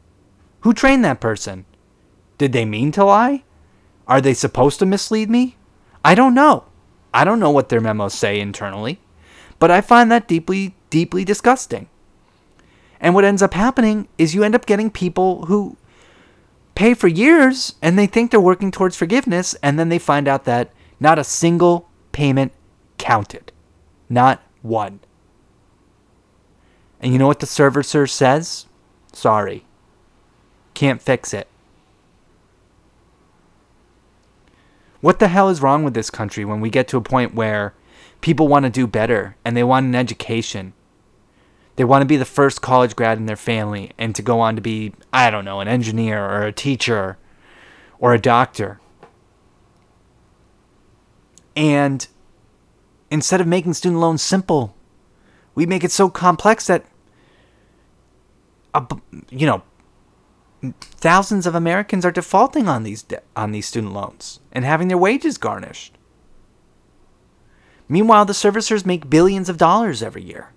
Who 0.60 0.74
trained 0.74 1.04
that 1.04 1.20
person? 1.20 1.64
Did 2.36 2.52
they 2.52 2.64
mean 2.64 2.92
to 2.92 3.04
lie? 3.04 3.44
Are 4.06 4.20
they 4.20 4.34
supposed 4.34 4.78
to 4.80 4.86
mislead 4.86 5.30
me? 5.30 5.56
I 6.04 6.14
don't 6.14 6.34
know. 6.34 6.64
I 7.12 7.24
don't 7.24 7.40
know 7.40 7.50
what 7.50 7.68
their 7.68 7.80
memos 7.80 8.14
say 8.14 8.40
internally, 8.40 9.00
but 9.58 9.70
I 9.70 9.80
find 9.80 10.10
that 10.10 10.28
deeply 10.28 10.74
deeply 10.90 11.24
disgusting. 11.24 11.88
And 13.00 13.14
what 13.14 13.24
ends 13.24 13.42
up 13.42 13.54
happening 13.54 14.08
is 14.16 14.34
you 14.34 14.42
end 14.42 14.54
up 14.54 14.66
getting 14.66 14.90
people 14.90 15.46
who 15.46 15.76
pay 16.74 16.94
for 16.94 17.08
years 17.08 17.74
and 17.82 17.98
they 17.98 18.06
think 18.06 18.30
they're 18.30 18.40
working 18.40 18.70
towards 18.70 18.96
forgiveness, 18.96 19.54
and 19.62 19.78
then 19.78 19.88
they 19.88 19.98
find 19.98 20.28
out 20.28 20.44
that 20.44 20.72
not 21.00 21.18
a 21.18 21.24
single 21.24 21.88
payment 22.12 22.52
counted. 22.96 23.52
Not 24.08 24.42
one. 24.62 25.00
And 27.00 27.12
you 27.12 27.18
know 27.18 27.26
what 27.26 27.40
the 27.40 27.46
servicer 27.46 28.08
says? 28.08 28.66
Sorry. 29.12 29.64
Can't 30.74 31.02
fix 31.02 31.32
it. 31.32 31.48
What 35.00 35.20
the 35.20 35.28
hell 35.28 35.48
is 35.48 35.62
wrong 35.62 35.84
with 35.84 35.94
this 35.94 36.10
country 36.10 36.44
when 36.44 36.60
we 36.60 36.70
get 36.70 36.88
to 36.88 36.96
a 36.96 37.00
point 37.00 37.34
where 37.34 37.74
people 38.20 38.48
want 38.48 38.64
to 38.64 38.70
do 38.70 38.86
better 38.86 39.36
and 39.44 39.56
they 39.56 39.64
want 39.64 39.86
an 39.86 39.94
education 39.94 40.72
they 41.78 41.84
want 41.84 42.02
to 42.02 42.06
be 42.06 42.16
the 42.16 42.24
first 42.24 42.60
college 42.60 42.96
grad 42.96 43.18
in 43.18 43.26
their 43.26 43.36
family 43.36 43.92
and 43.96 44.12
to 44.16 44.20
go 44.20 44.40
on 44.40 44.56
to 44.56 44.60
be, 44.60 44.94
I 45.12 45.30
don't 45.30 45.44
know, 45.44 45.60
an 45.60 45.68
engineer 45.68 46.24
or 46.24 46.42
a 46.42 46.52
teacher 46.52 47.18
or 48.00 48.12
a 48.12 48.18
doctor. 48.18 48.80
And 51.54 52.04
instead 53.12 53.40
of 53.40 53.46
making 53.46 53.74
student 53.74 54.00
loans 54.00 54.22
simple, 54.22 54.74
we 55.54 55.66
make 55.66 55.84
it 55.84 55.92
so 55.92 56.10
complex 56.10 56.66
that, 56.66 56.84
you 59.30 59.46
know, 59.46 59.62
thousands 60.80 61.46
of 61.46 61.54
Americans 61.54 62.04
are 62.04 62.10
defaulting 62.10 62.66
on 62.68 62.82
these 62.82 63.02
de- 63.02 63.22
on 63.36 63.52
these 63.52 63.66
student 63.66 63.92
loans 63.92 64.40
and 64.50 64.64
having 64.64 64.88
their 64.88 64.98
wages 64.98 65.38
garnished. 65.38 65.97
Meanwhile, 67.88 68.26
the 68.26 68.32
servicers 68.32 68.84
make 68.84 69.10
billions 69.10 69.48
of 69.48 69.56
dollars 69.56 70.02
every 70.02 70.22
year 70.22 70.52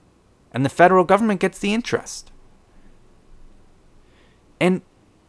and 0.52 0.66
the 0.66 0.70
federal 0.70 1.04
government 1.04 1.40
gets 1.40 1.60
the 1.60 1.74
interest. 1.74 2.32
And 4.60 4.82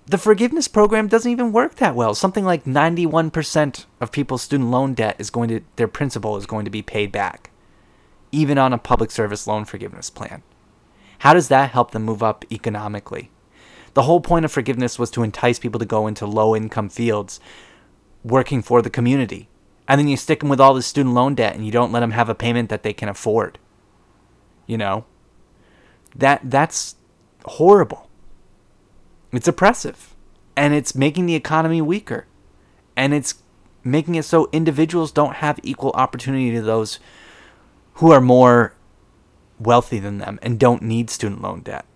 the 0.06 0.18
forgiveness 0.18 0.66
program 0.68 1.06
doesn't 1.06 1.30
even 1.30 1.52
work 1.52 1.76
that 1.76 1.94
well. 1.94 2.14
Something 2.14 2.44
like 2.44 2.64
91% 2.64 3.86
of 4.00 4.12
people's 4.12 4.42
student 4.42 4.70
loan 4.70 4.94
debt 4.94 5.16
is 5.18 5.30
going 5.30 5.48
to 5.48 5.60
their 5.76 5.88
principal 5.88 6.36
is 6.36 6.44
going 6.46 6.64
to 6.64 6.70
be 6.70 6.82
paid 6.82 7.12
back 7.12 7.50
even 8.32 8.56
on 8.56 8.72
a 8.72 8.78
public 8.78 9.10
service 9.10 9.46
loan 9.46 9.64
forgiveness 9.64 10.10
plan. 10.10 10.42
How 11.18 11.34
does 11.34 11.48
that 11.48 11.70
help 11.70 11.92
them 11.92 12.02
move 12.02 12.22
up 12.22 12.44
economically? 12.50 13.30
The 13.94 14.02
whole 14.02 14.22
point 14.22 14.46
of 14.46 14.50
forgiveness 14.50 14.98
was 14.98 15.10
to 15.12 15.22
entice 15.22 15.58
people 15.58 15.78
to 15.78 15.84
go 15.84 16.06
into 16.06 16.26
low 16.26 16.56
income 16.56 16.88
fields 16.88 17.38
working 18.24 18.62
for 18.62 18.80
the 18.80 18.90
community. 18.90 19.48
And 19.88 19.98
then 19.98 20.08
you 20.08 20.16
stick 20.16 20.40
them 20.40 20.48
with 20.48 20.60
all 20.60 20.74
the 20.74 20.82
student 20.82 21.14
loan 21.14 21.34
debt 21.34 21.54
and 21.54 21.66
you 21.66 21.72
don't 21.72 21.92
let 21.92 22.00
them 22.00 22.12
have 22.12 22.28
a 22.28 22.34
payment 22.34 22.68
that 22.70 22.82
they 22.82 22.92
can 22.92 23.08
afford. 23.08 23.58
You 24.66 24.78
know? 24.78 25.04
that 26.14 26.40
that's 26.44 26.96
horrible. 27.44 28.08
It's 29.32 29.48
oppressive. 29.48 30.14
And 30.56 30.74
it's 30.74 30.94
making 30.94 31.26
the 31.26 31.34
economy 31.34 31.80
weaker. 31.80 32.26
And 32.96 33.14
it's 33.14 33.34
making 33.82 34.14
it 34.14 34.24
so 34.24 34.48
individuals 34.52 35.10
don't 35.10 35.36
have 35.36 35.58
equal 35.62 35.92
opportunity 35.92 36.50
to 36.52 36.62
those 36.62 37.00
who 37.94 38.12
are 38.12 38.20
more 38.20 38.74
wealthy 39.58 39.98
than 39.98 40.18
them 40.18 40.38
and 40.42 40.58
don't 40.58 40.82
need 40.82 41.08
student 41.08 41.40
loan 41.40 41.60
debt. 41.60 41.86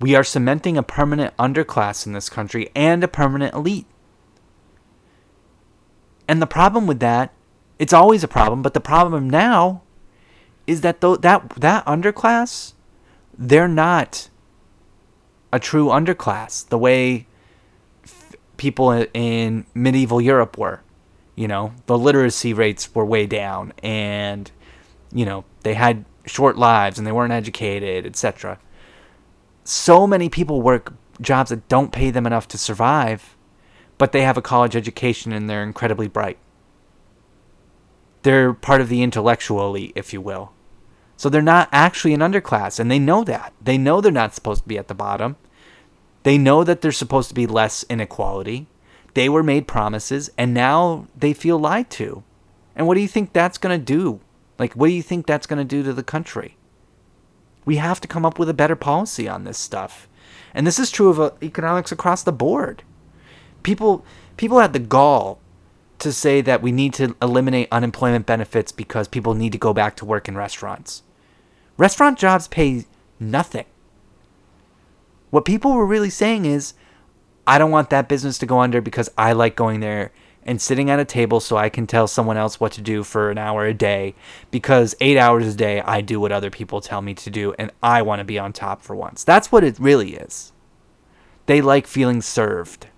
We 0.00 0.16
are 0.16 0.24
cementing 0.24 0.76
a 0.76 0.82
permanent 0.82 1.36
underclass 1.36 2.06
in 2.06 2.12
this 2.12 2.28
country 2.28 2.70
and 2.74 3.04
a 3.04 3.08
permanent 3.08 3.54
elite. 3.54 3.86
And 6.32 6.40
the 6.40 6.46
problem 6.46 6.86
with 6.86 7.00
that, 7.00 7.30
it's 7.78 7.92
always 7.92 8.24
a 8.24 8.26
problem, 8.26 8.62
but 8.62 8.72
the 8.72 8.80
problem 8.80 9.28
now 9.28 9.82
is 10.66 10.80
that 10.80 11.02
though 11.02 11.14
that 11.16 11.50
that 11.58 11.84
underclass, 11.84 12.72
they're 13.36 13.68
not 13.68 14.30
a 15.52 15.60
true 15.60 15.88
underclass 15.88 16.66
the 16.66 16.78
way 16.78 17.26
f- 18.02 18.34
people 18.56 19.04
in 19.12 19.66
medieval 19.74 20.22
Europe 20.22 20.56
were. 20.56 20.80
You 21.36 21.48
know, 21.48 21.74
the 21.84 21.98
literacy 21.98 22.54
rates 22.54 22.94
were 22.94 23.04
way 23.04 23.26
down, 23.26 23.74
and 23.82 24.50
you 25.12 25.26
know 25.26 25.44
they 25.64 25.74
had 25.74 26.06
short 26.24 26.56
lives 26.56 26.96
and 26.96 27.06
they 27.06 27.12
weren't 27.12 27.34
educated, 27.34 28.06
etc. 28.06 28.58
So 29.64 30.06
many 30.06 30.30
people 30.30 30.62
work 30.62 30.94
jobs 31.20 31.50
that 31.50 31.68
don't 31.68 31.92
pay 31.92 32.10
them 32.10 32.26
enough 32.26 32.48
to 32.48 32.56
survive, 32.56 33.36
but 34.02 34.10
they 34.10 34.22
have 34.22 34.36
a 34.36 34.42
college 34.42 34.74
education 34.74 35.32
and 35.32 35.48
they're 35.48 35.62
incredibly 35.62 36.08
bright. 36.08 36.36
They're 38.22 38.52
part 38.52 38.80
of 38.80 38.88
the 38.88 39.00
intellectual 39.00 39.64
elite, 39.64 39.92
if 39.94 40.12
you 40.12 40.20
will. 40.20 40.50
So 41.16 41.28
they're 41.28 41.40
not 41.40 41.68
actually 41.70 42.12
an 42.12 42.18
underclass, 42.18 42.80
and 42.80 42.90
they 42.90 42.98
know 42.98 43.22
that. 43.22 43.52
They 43.62 43.78
know 43.78 44.00
they're 44.00 44.10
not 44.10 44.34
supposed 44.34 44.64
to 44.64 44.68
be 44.68 44.76
at 44.76 44.88
the 44.88 44.92
bottom. 44.92 45.36
They 46.24 46.36
know 46.36 46.64
that 46.64 46.80
there's 46.80 46.96
supposed 46.96 47.28
to 47.28 47.34
be 47.36 47.46
less 47.46 47.84
inequality. 47.88 48.66
They 49.14 49.28
were 49.28 49.44
made 49.44 49.68
promises, 49.68 50.32
and 50.36 50.52
now 50.52 51.06
they 51.16 51.32
feel 51.32 51.60
lied 51.60 51.88
to. 51.90 52.24
And 52.74 52.88
what 52.88 52.94
do 52.96 53.02
you 53.02 53.06
think 53.06 53.32
that's 53.32 53.56
going 53.56 53.78
to 53.78 53.84
do? 53.84 54.18
Like, 54.58 54.72
what 54.72 54.88
do 54.88 54.94
you 54.94 55.02
think 55.02 55.28
that's 55.28 55.46
going 55.46 55.60
to 55.60 55.76
do 55.76 55.84
to 55.84 55.92
the 55.92 56.02
country? 56.02 56.56
We 57.64 57.76
have 57.76 58.00
to 58.00 58.08
come 58.08 58.26
up 58.26 58.36
with 58.36 58.48
a 58.48 58.52
better 58.52 58.74
policy 58.74 59.28
on 59.28 59.44
this 59.44 59.58
stuff. 59.58 60.08
And 60.52 60.66
this 60.66 60.80
is 60.80 60.90
true 60.90 61.08
of 61.08 61.20
uh, 61.20 61.30
economics 61.40 61.92
across 61.92 62.24
the 62.24 62.32
board. 62.32 62.82
People 63.62 64.04
people 64.36 64.58
had 64.58 64.72
the 64.72 64.78
gall 64.78 65.38
to 65.98 66.12
say 66.12 66.40
that 66.40 66.62
we 66.62 66.72
need 66.72 66.92
to 66.94 67.14
eliminate 67.22 67.68
unemployment 67.70 68.26
benefits 68.26 68.72
because 68.72 69.06
people 69.06 69.34
need 69.34 69.52
to 69.52 69.58
go 69.58 69.72
back 69.72 69.94
to 69.96 70.04
work 70.04 70.26
in 70.26 70.36
restaurants. 70.36 71.02
Restaurant 71.76 72.18
jobs 72.18 72.48
pay 72.48 72.84
nothing. 73.20 73.66
What 75.30 75.44
people 75.44 75.72
were 75.72 75.86
really 75.86 76.10
saying 76.10 76.44
is, 76.44 76.74
I 77.46 77.58
don't 77.58 77.70
want 77.70 77.90
that 77.90 78.08
business 78.08 78.36
to 78.38 78.46
go 78.46 78.58
under 78.60 78.80
because 78.80 79.10
I 79.16 79.32
like 79.32 79.56
going 79.56 79.80
there 79.80 80.12
and 80.44 80.60
sitting 80.60 80.90
at 80.90 80.98
a 80.98 81.04
table 81.04 81.40
so 81.40 81.56
I 81.56 81.68
can 81.68 81.86
tell 81.86 82.06
someone 82.06 82.36
else 82.36 82.58
what 82.58 82.72
to 82.72 82.80
do 82.80 83.04
for 83.04 83.30
an 83.30 83.38
hour 83.38 83.64
a 83.64 83.74
day 83.74 84.14
because 84.50 84.94
eight 85.00 85.16
hours 85.16 85.46
a 85.46 85.56
day 85.56 85.80
I 85.80 86.00
do 86.00 86.20
what 86.20 86.32
other 86.32 86.50
people 86.50 86.80
tell 86.80 87.00
me 87.00 87.14
to 87.14 87.30
do 87.30 87.54
and 87.58 87.70
I 87.82 88.02
want 88.02 88.18
to 88.18 88.24
be 88.24 88.38
on 88.38 88.52
top 88.52 88.82
for 88.82 88.96
once. 88.96 89.24
That's 89.24 89.52
what 89.52 89.64
it 89.64 89.78
really 89.78 90.14
is. 90.14 90.52
They 91.46 91.60
like 91.60 91.86
feeling 91.86 92.22
served. 92.22 92.88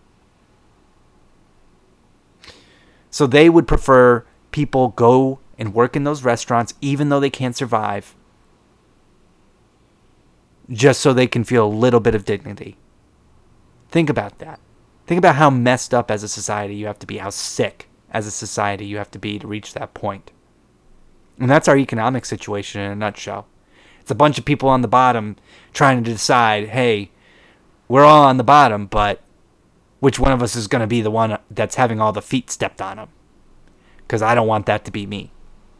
So 3.15 3.29
they 3.29 3.49
would 3.49 3.69
prefer 3.69 4.27
people 4.51 4.89
go 4.89 5.39
and 5.57 5.73
work 5.73 5.95
in 5.95 6.03
those 6.03 6.25
restaurants 6.25 6.75
even 6.81 7.11
though 7.11 7.21
they 7.21 7.31
can't 7.31 7.55
survive 7.55 8.17
just 10.69 11.01
so 11.01 11.13
they 11.13 11.29
can 11.29 11.45
feel 11.45 11.65
a 11.65 11.69
little 11.69 12.01
bit 12.01 12.17
of 12.17 12.25
dignity. 12.25 12.77
Think 13.89 14.11
about 14.11 14.41
that. 14.41 14.59
Think 15.07 15.19
about 15.19 15.37
how 15.37 15.49
messed 15.49 15.95
up 15.95 16.11
as 16.11 16.25
a 16.25 16.29
society 16.29 16.75
you 16.75 16.87
have 16.87 16.99
to 16.99 17.07
be, 17.07 17.19
how 17.19 17.31
sick 17.31 17.89
as 18.11 18.27
a 18.27 18.33
society 18.33 18.85
you 18.85 18.97
have 18.97 19.13
to 19.13 19.21
be 19.21 19.39
to 19.39 19.47
reach 19.47 19.75
that 19.75 19.95
point. 19.95 20.33
And 21.39 21.49
that's 21.49 21.69
our 21.69 21.79
economic 21.79 22.25
situation 22.25 22.81
in 22.81 22.91
a 22.91 22.97
nutshell. 22.97 23.47
It's 24.01 24.11
a 24.11 24.17
bunch 24.17 24.41
of 24.41 24.45
people 24.45 24.69
on 24.69 24.83
the 24.83 24.89
bottom 24.89 25.37
trying 25.73 26.03
to 26.03 26.11
decide, 26.11 26.71
hey, 26.71 27.13
we're 27.87 28.03
all 28.03 28.25
on 28.25 28.39
the 28.39 28.43
bottom, 28.43 28.87
but 28.87 29.23
which 30.05 30.19
one 30.19 30.33
of 30.33 30.43
us 30.43 30.55
is 30.55 30.67
going 30.67 30.81
to 30.81 30.87
be 30.87 31.01
the 31.01 31.11
one 31.11 31.39
that's 31.51 31.77
having 31.77 31.99
all 31.99 32.13
the 32.13 32.21
feet 32.21 32.51
stepped 32.51 32.83
on 32.83 32.99
them? 32.99 33.09
Because 33.97 34.21
I 34.21 34.35
don't 34.35 34.47
want 34.47 34.67
that 34.67 34.85
to 34.85 34.91
be 34.91 35.07
me. 35.07 35.33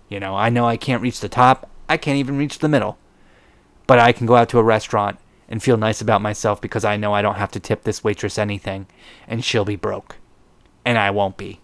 You 0.09 0.19
know, 0.19 0.35
I 0.35 0.49
know 0.49 0.67
I 0.67 0.79
can't 0.79 1.03
reach 1.03 1.21
the 1.21 1.29
top, 1.29 1.69
I 1.91 1.99
can't 1.99 2.17
even 2.17 2.39
reach 2.39 2.61
the 2.61 2.69
middle. 2.71 2.97
But 3.87 3.99
I 3.99 4.13
can 4.13 4.27
go 4.27 4.37
out 4.37 4.49
to 4.49 4.59
a 4.59 4.63
restaurant 4.63 5.19
and 5.47 5.63
feel 5.63 5.77
nice 5.77 6.01
about 6.01 6.23
myself 6.23 6.59
because 6.63 6.87
I 6.87 6.97
know 6.97 7.13
I 7.13 7.21
don't 7.21 7.35
have 7.35 7.51
to 7.51 7.61
tip 7.61 7.83
this 7.83 8.03
waitress 8.03 8.39
anything 8.39 8.87
and 9.29 9.45
she'll 9.45 9.67
be 9.67 9.77
broke. 9.77 10.17
And 10.87 10.97
I 10.97 11.11
won't 11.11 11.37
be. 11.37 11.61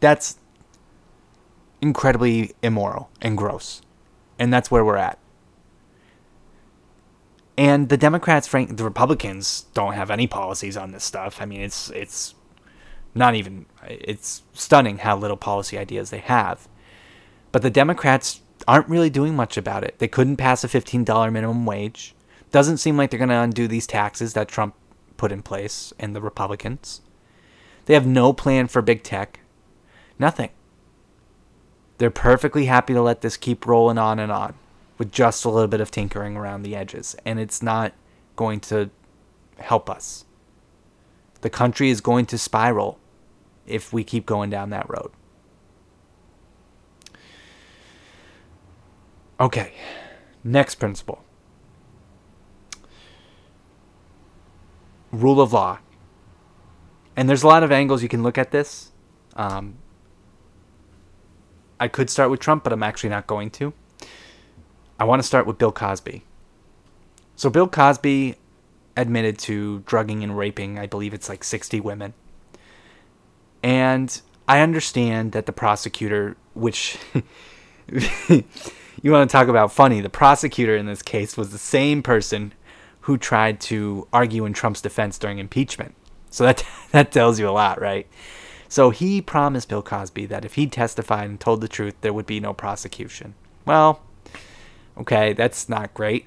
That's 0.00 0.36
incredibly 1.80 2.54
immoral 2.62 3.08
and 3.22 3.34
gross. 3.34 3.80
And 4.38 4.52
that's 4.52 4.70
where 4.70 4.84
we're 4.84 4.96
at. 4.96 5.18
And 7.60 7.90
the 7.90 7.98
Democrats, 7.98 8.48
frank, 8.48 8.78
the 8.78 8.84
Republicans 8.84 9.66
don't 9.74 9.92
have 9.92 10.10
any 10.10 10.26
policies 10.26 10.78
on 10.78 10.92
this 10.92 11.04
stuff. 11.04 11.42
I 11.42 11.44
mean, 11.44 11.60
it's 11.60 11.90
it's 11.90 12.34
not 13.14 13.34
even 13.34 13.66
it's 13.86 14.40
stunning 14.54 14.96
how 14.96 15.18
little 15.18 15.36
policy 15.36 15.76
ideas 15.76 16.08
they 16.08 16.20
have. 16.20 16.66
But 17.52 17.60
the 17.60 17.68
Democrats 17.68 18.40
aren't 18.66 18.88
really 18.88 19.10
doing 19.10 19.36
much 19.36 19.58
about 19.58 19.84
it. 19.84 19.98
They 19.98 20.08
couldn't 20.08 20.38
pass 20.38 20.64
a 20.64 20.68
$15 20.68 21.04
minimum 21.30 21.66
wage. 21.66 22.14
Doesn't 22.50 22.78
seem 22.78 22.96
like 22.96 23.10
they're 23.10 23.18
going 23.18 23.28
to 23.28 23.34
undo 23.34 23.68
these 23.68 23.86
taxes 23.86 24.32
that 24.32 24.48
Trump 24.48 24.74
put 25.18 25.30
in 25.30 25.42
place 25.42 25.92
and 25.98 26.16
the 26.16 26.22
Republicans. 26.22 27.02
They 27.84 27.92
have 27.92 28.06
no 28.06 28.32
plan 28.32 28.68
for 28.68 28.80
big 28.80 29.02
tech. 29.02 29.40
Nothing. 30.18 30.48
They're 31.98 32.10
perfectly 32.10 32.64
happy 32.64 32.94
to 32.94 33.02
let 33.02 33.20
this 33.20 33.36
keep 33.36 33.66
rolling 33.66 33.98
on 33.98 34.18
and 34.18 34.32
on 34.32 34.54
with 35.00 35.10
just 35.10 35.46
a 35.46 35.48
little 35.48 35.66
bit 35.66 35.80
of 35.80 35.90
tinkering 35.90 36.36
around 36.36 36.62
the 36.62 36.76
edges. 36.76 37.16
And 37.24 37.40
it's 37.40 37.62
not 37.62 37.94
going 38.36 38.60
to 38.60 38.90
help 39.56 39.88
us. 39.88 40.26
The 41.40 41.48
country 41.48 41.88
is 41.88 42.02
going 42.02 42.26
to 42.26 42.36
spiral 42.36 42.98
if 43.66 43.94
we 43.94 44.04
keep 44.04 44.26
going 44.26 44.50
down 44.50 44.68
that 44.70 44.86
road. 44.90 45.10
Okay, 49.40 49.72
next 50.44 50.74
principle 50.74 51.24
rule 55.10 55.40
of 55.40 55.54
law. 55.54 55.78
And 57.16 57.26
there's 57.26 57.42
a 57.42 57.46
lot 57.46 57.62
of 57.62 57.72
angles 57.72 58.02
you 58.02 58.08
can 58.10 58.22
look 58.22 58.36
at 58.36 58.50
this. 58.50 58.92
Um, 59.34 59.76
I 61.80 61.88
could 61.88 62.10
start 62.10 62.30
with 62.30 62.38
Trump, 62.38 62.64
but 62.64 62.72
I'm 62.74 62.82
actually 62.82 63.08
not 63.08 63.26
going 63.26 63.48
to. 63.52 63.72
I 65.00 65.04
want 65.04 65.20
to 65.20 65.26
start 65.26 65.46
with 65.46 65.56
Bill 65.56 65.72
Cosby. 65.72 66.22
So, 67.34 67.48
Bill 67.48 67.66
Cosby 67.66 68.36
admitted 68.96 69.38
to 69.38 69.80
drugging 69.80 70.22
and 70.22 70.36
raping, 70.36 70.78
I 70.78 70.86
believe 70.86 71.14
it's 71.14 71.28
like 71.28 71.42
60 71.42 71.80
women. 71.80 72.12
And 73.62 74.20
I 74.46 74.60
understand 74.60 75.32
that 75.32 75.46
the 75.46 75.52
prosecutor, 75.52 76.36
which 76.52 76.98
you 77.88 79.10
want 79.10 79.28
to 79.28 79.32
talk 79.32 79.48
about 79.48 79.72
funny, 79.72 80.02
the 80.02 80.10
prosecutor 80.10 80.76
in 80.76 80.84
this 80.84 81.02
case 81.02 81.36
was 81.36 81.50
the 81.50 81.58
same 81.58 82.02
person 82.02 82.52
who 83.02 83.16
tried 83.16 83.58
to 83.60 84.06
argue 84.12 84.44
in 84.44 84.52
Trump's 84.52 84.82
defense 84.82 85.18
during 85.18 85.38
impeachment. 85.38 85.94
So 86.28 86.44
that 86.44 86.62
that 86.92 87.10
tells 87.10 87.40
you 87.40 87.48
a 87.48 87.52
lot, 87.52 87.80
right? 87.80 88.06
So 88.68 88.90
he 88.90 89.22
promised 89.22 89.68
Bill 89.68 89.82
Cosby 89.82 90.26
that 90.26 90.44
if 90.44 90.54
he 90.54 90.66
testified 90.66 91.28
and 91.28 91.40
told 91.40 91.60
the 91.60 91.68
truth, 91.68 91.94
there 92.02 92.12
would 92.12 92.26
be 92.26 92.38
no 92.38 92.52
prosecution. 92.52 93.34
Well, 93.64 94.02
okay, 95.00 95.32
that's 95.32 95.68
not 95.68 95.92
great. 95.94 96.26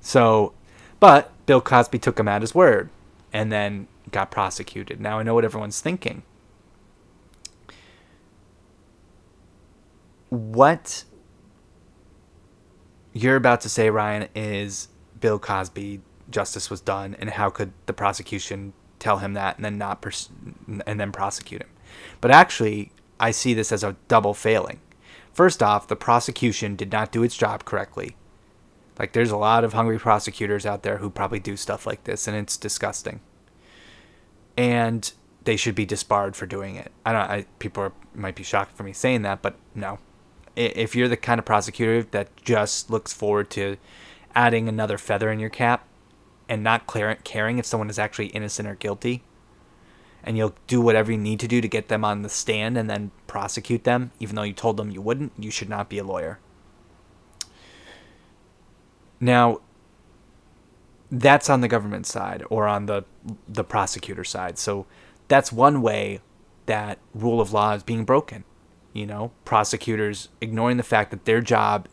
So, 0.00 0.52
but 0.98 1.32
Bill 1.46 1.60
Cosby 1.60 1.98
took 1.98 2.18
him 2.18 2.28
at 2.28 2.42
his 2.42 2.54
word 2.54 2.90
and 3.32 3.50
then 3.50 3.88
got 4.10 4.30
prosecuted. 4.30 5.00
Now 5.00 5.18
I 5.18 5.22
know 5.22 5.34
what 5.34 5.44
everyone's 5.44 5.80
thinking. 5.80 6.22
What 10.28 11.04
you're 13.12 13.36
about 13.36 13.60
to 13.62 13.68
say, 13.68 13.90
Ryan, 13.90 14.28
is 14.34 14.88
Bill 15.20 15.38
Cosby 15.38 16.00
justice 16.30 16.70
was 16.70 16.80
done, 16.80 17.16
and 17.18 17.30
how 17.30 17.50
could 17.50 17.72
the 17.86 17.92
prosecution 17.92 18.72
tell 19.00 19.18
him 19.18 19.32
that 19.34 19.56
and 19.56 19.64
then 19.64 19.78
not 19.78 20.00
pers- 20.00 20.28
and 20.86 21.00
then 21.00 21.10
prosecute 21.10 21.62
him? 21.62 21.70
But 22.20 22.30
actually, 22.30 22.92
I 23.18 23.32
see 23.32 23.54
this 23.54 23.72
as 23.72 23.82
a 23.82 23.96
double 24.06 24.34
failing. 24.34 24.80
First 25.32 25.62
off, 25.62 25.88
the 25.88 25.96
prosecution 25.96 26.76
did 26.76 26.92
not 26.92 27.12
do 27.12 27.22
its 27.22 27.36
job 27.36 27.64
correctly. 27.64 28.16
Like, 28.98 29.12
there's 29.12 29.30
a 29.30 29.36
lot 29.36 29.64
of 29.64 29.72
hungry 29.72 29.98
prosecutors 29.98 30.66
out 30.66 30.82
there 30.82 30.98
who 30.98 31.08
probably 31.08 31.40
do 31.40 31.56
stuff 31.56 31.86
like 31.86 32.04
this, 32.04 32.28
and 32.28 32.36
it's 32.36 32.56
disgusting. 32.56 33.20
And 34.56 35.10
they 35.44 35.56
should 35.56 35.74
be 35.74 35.86
disbarred 35.86 36.36
for 36.36 36.46
doing 36.46 36.76
it. 36.76 36.92
I 37.06 37.12
don't. 37.12 37.30
I, 37.30 37.46
people 37.58 37.84
are, 37.84 37.92
might 38.14 38.34
be 38.34 38.42
shocked 38.42 38.76
for 38.76 38.82
me 38.82 38.92
saying 38.92 39.22
that, 39.22 39.40
but 39.40 39.56
no. 39.74 39.98
If 40.56 40.94
you're 40.94 41.08
the 41.08 41.16
kind 41.16 41.38
of 41.38 41.46
prosecutor 41.46 42.02
that 42.10 42.28
just 42.44 42.90
looks 42.90 43.12
forward 43.12 43.48
to 43.50 43.76
adding 44.34 44.68
another 44.68 44.98
feather 44.98 45.30
in 45.30 45.38
your 45.38 45.48
cap 45.48 45.86
and 46.48 46.62
not 46.62 46.86
caring 47.24 47.58
if 47.58 47.64
someone 47.64 47.88
is 47.88 47.98
actually 47.98 48.26
innocent 48.26 48.68
or 48.68 48.74
guilty, 48.74 49.22
and 50.22 50.36
you'll 50.36 50.54
do 50.66 50.80
whatever 50.80 51.12
you 51.12 51.18
need 51.18 51.40
to 51.40 51.48
do 51.48 51.60
to 51.60 51.68
get 51.68 51.88
them 51.88 52.04
on 52.04 52.22
the 52.22 52.28
stand 52.28 52.76
and 52.76 52.88
then 52.88 53.10
prosecute 53.26 53.84
them, 53.84 54.12
even 54.20 54.36
though 54.36 54.42
you 54.42 54.52
told 54.52 54.76
them 54.76 54.90
you 54.90 55.00
wouldn't, 55.00 55.32
you 55.38 55.50
should 55.50 55.68
not 55.68 55.88
be 55.88 55.98
a 55.98 56.04
lawyer. 56.04 56.38
Now, 59.20 59.60
that's 61.10 61.50
on 61.50 61.60
the 61.60 61.68
government 61.68 62.06
side 62.06 62.44
or 62.50 62.66
on 62.68 62.86
the 62.86 63.04
the 63.48 63.64
prosecutor 63.64 64.24
side. 64.24 64.58
So 64.58 64.86
that's 65.28 65.52
one 65.52 65.82
way 65.82 66.20
that 66.66 66.98
rule 67.14 67.40
of 67.40 67.52
law 67.52 67.74
is 67.74 67.82
being 67.82 68.04
broken. 68.04 68.44
You 68.92 69.06
know, 69.06 69.32
prosecutors 69.44 70.28
ignoring 70.40 70.76
the 70.76 70.82
fact 70.82 71.10
that 71.10 71.24
their 71.24 71.40
job 71.40 71.88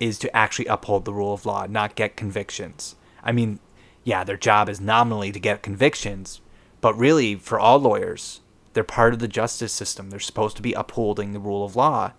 is 0.00 0.18
to 0.18 0.36
actually 0.36 0.66
uphold 0.66 1.04
the 1.04 1.12
rule 1.12 1.32
of 1.32 1.46
law, 1.46 1.66
not 1.66 1.94
get 1.94 2.16
convictions. 2.16 2.96
I 3.22 3.32
mean, 3.32 3.60
yeah, 4.04 4.24
their 4.24 4.36
job 4.36 4.68
is 4.68 4.80
nominally 4.80 5.30
to 5.32 5.38
get 5.38 5.62
convictions, 5.62 6.40
but 6.82 6.98
really, 6.98 7.36
for 7.36 7.58
all 7.58 7.78
lawyers, 7.78 8.40
they're 8.74 8.84
part 8.84 9.14
of 9.14 9.20
the 9.20 9.28
justice 9.28 9.72
system. 9.72 10.10
They're 10.10 10.20
supposed 10.20 10.56
to 10.56 10.62
be 10.62 10.74
upholding 10.74 11.32
the 11.32 11.38
rule 11.38 11.64
of 11.64 11.76
law. 11.76 12.12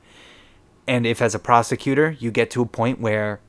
And 0.88 1.06
if, 1.06 1.22
as 1.22 1.36
a 1.36 1.40
prosecutor, 1.40 2.16
you 2.20 2.32
get 2.32 2.50
to 2.52 2.64
a 2.64 2.66
point 2.66 3.00
where 3.00 3.42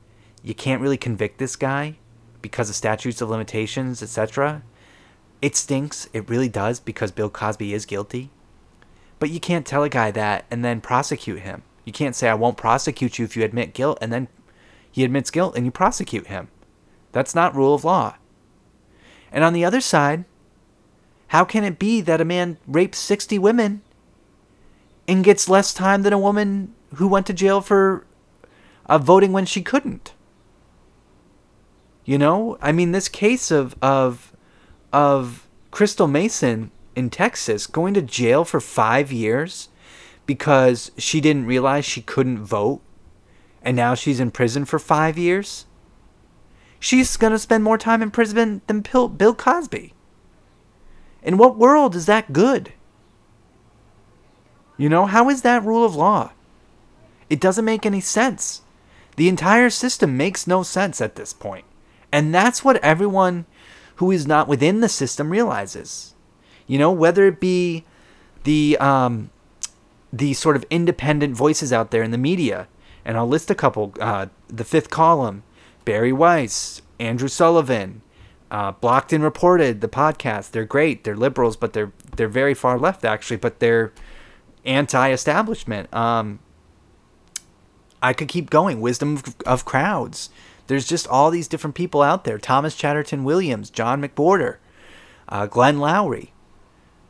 you 0.43 0.53
can't 0.53 0.81
really 0.81 0.97
convict 0.97 1.39
this 1.39 1.55
guy 1.55 1.95
because 2.41 2.69
of 2.69 2.75
statutes 2.75 3.21
of 3.21 3.29
limitations, 3.29 4.03
etc., 4.03 4.61
it 5.41 5.55
stinks. 5.55 6.07
It 6.13 6.29
really 6.29 6.49
does 6.49 6.79
because 6.79 7.11
Bill 7.11 7.29
Cosby 7.29 7.73
is 7.73 7.85
guilty. 7.85 8.29
But 9.19 9.29
you 9.29 9.39
can't 9.39 9.65
tell 9.65 9.83
a 9.83 9.89
guy 9.89 10.11
that 10.11 10.45
and 10.51 10.63
then 10.63 10.81
prosecute 10.81 11.41
him. 11.41 11.63
You 11.85 11.93
can't 11.93 12.15
say, 12.15 12.29
I 12.29 12.33
won't 12.35 12.57
prosecute 12.57 13.19
you 13.19 13.25
if 13.25 13.37
you 13.37 13.43
admit 13.43 13.73
guilt, 13.73 13.97
and 14.01 14.11
then 14.11 14.27
he 14.91 15.03
admits 15.03 15.31
guilt 15.31 15.55
and 15.55 15.65
you 15.65 15.71
prosecute 15.71 16.27
him. 16.27 16.49
That's 17.11 17.35
not 17.35 17.55
rule 17.55 17.73
of 17.73 17.83
law. 17.83 18.15
And 19.31 19.43
on 19.43 19.53
the 19.53 19.65
other 19.65 19.81
side, 19.81 20.25
how 21.35 21.43
can 21.43 21.65
it 21.65 21.77
be 21.77 21.99
that 21.99 22.21
a 22.21 22.23
man 22.23 22.57
rapes 22.65 22.97
60 22.97 23.37
women 23.39 23.81
and 25.05 25.21
gets 25.21 25.49
less 25.49 25.73
time 25.73 26.01
than 26.03 26.13
a 26.13 26.17
woman 26.17 26.73
who 26.93 27.09
went 27.09 27.25
to 27.25 27.33
jail 27.33 27.59
for 27.59 28.07
uh, 28.85 28.97
voting 28.97 29.33
when 29.33 29.45
she 29.45 29.61
couldn't? 29.61 30.13
You 32.05 32.17
know, 32.17 32.57
I 32.61 32.71
mean, 32.71 32.93
this 32.93 33.09
case 33.09 33.51
of 33.51 33.75
of 33.81 34.31
of 34.93 35.45
Crystal 35.71 36.07
Mason 36.07 36.71
in 36.95 37.09
Texas 37.09 37.67
going 37.67 37.93
to 37.95 38.01
jail 38.01 38.45
for 38.45 38.61
five 38.61 39.11
years 39.11 39.67
because 40.25 40.89
she 40.97 41.19
didn't 41.19 41.47
realize 41.47 41.83
she 41.83 42.01
couldn't 42.01 42.45
vote, 42.45 42.79
and 43.61 43.75
now 43.75 43.93
she's 43.93 44.21
in 44.21 44.31
prison 44.31 44.63
for 44.63 44.79
five 44.79 45.17
years. 45.17 45.65
She's 46.79 47.17
gonna 47.17 47.39
spend 47.39 47.65
more 47.65 47.77
time 47.77 48.01
in 48.01 48.09
prison 48.09 48.61
than 48.67 48.79
Bill 49.17 49.35
Cosby. 49.35 49.94
In 51.25 51.37
what 51.37 51.57
world 51.57 51.95
is 51.95 52.05
that 52.05 52.31
good? 52.31 52.71
You 54.77 54.87
know, 54.87 55.07
how 55.07 55.29
is 55.29 55.41
that 55.41 55.63
rule 55.63 55.83
of 55.83 55.95
law? 55.95 56.31
It 57.29 57.41
doesn't 57.41 57.65
make 57.65 57.85
any 57.85 57.99
sense. 57.99 58.61
The 59.15 59.27
entire 59.27 59.71
system 59.71 60.15
makes 60.15 60.45
no 60.45 60.61
sense 60.61 61.01
at 61.01 61.15
this 61.15 61.33
point. 61.33 61.65
And 62.11 62.33
that's 62.33 62.63
what 62.63 62.77
everyone 62.77 63.45
who 63.95 64.11
is 64.11 64.27
not 64.27 64.47
within 64.47 64.81
the 64.81 64.89
system 64.89 65.31
realizes. 65.31 66.13
You 66.67 66.77
know, 66.77 66.91
whether 66.91 67.25
it 67.25 67.39
be 67.39 67.85
the 68.43 68.77
um, 68.79 69.31
the 70.13 70.33
sort 70.33 70.55
of 70.55 70.65
independent 70.69 71.35
voices 71.35 71.73
out 71.73 71.89
there 71.91 72.03
in 72.03 72.11
the 72.11 72.17
media, 72.17 72.67
and 73.03 73.17
I'll 73.17 73.27
list 73.27 73.49
a 73.49 73.55
couple: 73.55 73.93
uh, 73.99 74.27
the 74.47 74.63
Fifth 74.63 74.89
Column, 74.89 75.43
Bari 75.85 76.13
Weiss, 76.13 76.81
Andrew 76.99 77.27
Sullivan, 77.27 78.01
uh, 78.51 78.71
Blocked 78.71 79.13
and 79.13 79.23
Reported, 79.23 79.81
the 79.81 79.87
podcast. 79.87 80.51
They're 80.51 80.65
great. 80.65 81.03
They're 81.03 81.15
liberals, 81.15 81.57
but 81.57 81.73
they're 81.73 81.91
they're 82.15 82.27
very 82.27 82.53
far 82.53 82.77
left 82.77 83.03
actually, 83.03 83.37
but 83.37 83.59
they're 83.59 83.91
anti-establishment. 84.63 85.93
Um, 85.93 86.39
I 88.01 88.13
could 88.13 88.27
keep 88.27 88.49
going. 88.49 88.81
Wisdom 88.81 89.17
of, 89.17 89.35
of 89.45 89.65
crowds. 89.65 90.29
There's 90.67 90.87
just 90.87 91.07
all 91.07 91.29
these 91.29 91.47
different 91.47 91.75
people 91.75 92.01
out 92.01 92.23
there. 92.23 92.37
Thomas 92.37 92.75
Chatterton 92.75 93.23
Williams, 93.23 93.69
John 93.69 94.01
McWhorter, 94.01 94.57
uh, 95.29 95.45
Glenn 95.45 95.77
Loury, 95.77 96.29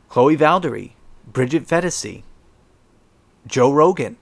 Chloe 0.08 0.36
Valdary, 0.36 0.92
Bridget 1.26 1.66
Phetasy, 1.66 2.22
Joe 3.46 3.72
Rogan. 3.72 4.16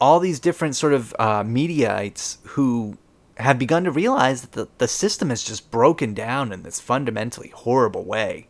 All 0.00 0.18
these 0.18 0.40
different 0.40 0.74
sort 0.74 0.92
of 0.92 1.14
uh, 1.18 1.42
mediaites 1.44 2.38
who 2.42 2.98
have 3.42 3.58
begun 3.58 3.84
to 3.84 3.90
realize 3.90 4.40
that 4.42 4.52
the, 4.52 4.68
the 4.78 4.88
system 4.88 5.30
is 5.30 5.44
just 5.44 5.70
broken 5.70 6.14
down 6.14 6.52
in 6.52 6.62
this 6.62 6.80
fundamentally 6.80 7.52
horrible 7.54 8.04
way, 8.04 8.48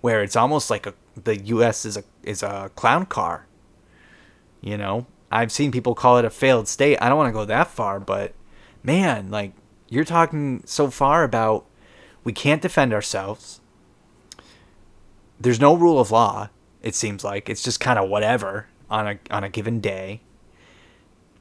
where 0.00 0.22
it's 0.22 0.36
almost 0.36 0.70
like 0.70 0.86
a, 0.86 0.94
the 1.22 1.36
U.S. 1.36 1.84
is 1.84 1.96
a 1.96 2.04
is 2.22 2.42
a 2.42 2.70
clown 2.74 3.06
car. 3.06 3.46
You 4.60 4.76
know, 4.76 5.06
I've 5.30 5.52
seen 5.52 5.72
people 5.72 5.94
call 5.94 6.18
it 6.18 6.24
a 6.24 6.30
failed 6.30 6.68
state. 6.68 6.98
I 7.00 7.08
don't 7.08 7.18
want 7.18 7.28
to 7.28 7.38
go 7.38 7.44
that 7.44 7.68
far, 7.68 8.00
but 8.00 8.34
man, 8.82 9.30
like 9.30 9.52
you're 9.88 10.04
talking 10.04 10.62
so 10.64 10.90
far 10.90 11.22
about 11.22 11.66
we 12.22 12.32
can't 12.32 12.62
defend 12.62 12.92
ourselves. 12.92 13.60
There's 15.38 15.60
no 15.60 15.74
rule 15.74 16.00
of 16.00 16.10
law. 16.10 16.48
It 16.82 16.94
seems 16.94 17.24
like 17.24 17.48
it's 17.48 17.62
just 17.62 17.80
kind 17.80 17.98
of 17.98 18.08
whatever 18.08 18.68
on 18.88 19.06
a 19.06 19.18
on 19.30 19.44
a 19.44 19.48
given 19.48 19.80
day. 19.80 20.20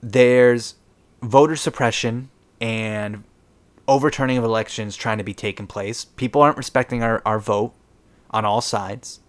There's 0.02 0.76
voter 1.22 1.56
suppression 1.56 2.30
and 2.64 3.24
overturning 3.88 4.38
of 4.38 4.44
elections 4.44 4.96
trying 4.96 5.20
to 5.20 5.24
be 5.24 5.34
taken 5.34 5.68
place. 5.68 6.06
People 6.06 6.42
aren't 6.42 6.58
respecting 6.58 7.04
our, 7.04 7.22
our 7.26 7.38
vote 7.38 7.74
on 8.32 8.46
all 8.46 8.62
sides. 8.62 9.20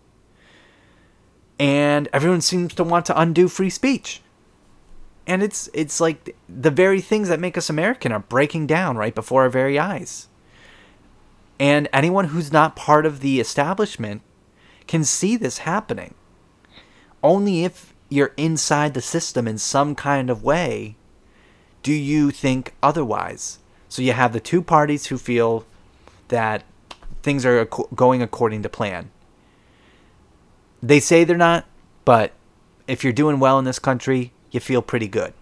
And 1.59 2.09
everyone 2.13 2.41
seems 2.41 2.73
to 2.75 2.85
want 2.85 3.05
to 3.07 3.21
undo 3.21 3.49
free 3.49 3.71
speech 3.71 4.23
and 5.27 5.43
it's 5.43 5.69
it's 5.73 6.01
like 6.01 6.37
the 6.49 6.71
very 6.71 7.01
things 7.01 7.29
that 7.29 7.41
make 7.41 7.57
us 7.57 7.71
American 7.71 8.13
are 8.13 8.21
breaking 8.21 8.67
down 8.67 8.97
right 8.97 9.15
before 9.15 9.43
our 9.43 9.49
very 9.49 9.79
eyes. 9.79 10.29
And 11.59 11.89
anyone 11.93 12.27
who's 12.27 12.53
not 12.53 12.77
part 12.77 13.07
of 13.07 13.21
the 13.21 13.41
establishment 13.41 14.23
can 14.87 15.05
see 15.05 15.37
this 15.37 15.59
happening. 15.59 16.15
Only 17.23 17.65
if 17.65 17.95
you're 18.11 18.35
inside 18.37 18.93
the 18.93 19.01
system 19.01 19.49
in 19.49 19.57
some 19.57 19.95
kind 19.95 20.29
of 20.29 20.43
way 20.43 20.97
do 21.85 21.93
you 21.93 22.33
think 22.33 22.75
otherwise. 22.83 23.61
So 23.89 24.03
you 24.03 24.13
have 24.15 24.33
the 24.33 24.41
two 24.41 24.63
parties 24.63 25.07
who 25.07 25.19
feel 25.19 25.65
that 26.29 26.65
things 27.23 27.47
are 27.47 27.67
going 27.95 28.23
according 28.23 28.63
to 28.63 28.69
plan. 28.69 29.11
They 30.83 30.99
say 30.99 31.23
they're 31.23 31.37
not, 31.37 31.67
but 32.05 32.33
if 32.89 33.05
you're 33.05 33.13
doing 33.13 33.39
well 33.39 33.59
in 33.59 33.65
this 33.65 33.79
country, 33.79 34.33
you 34.51 34.61
feel 34.61 34.83
pretty 34.83 35.07
good. 35.07 35.35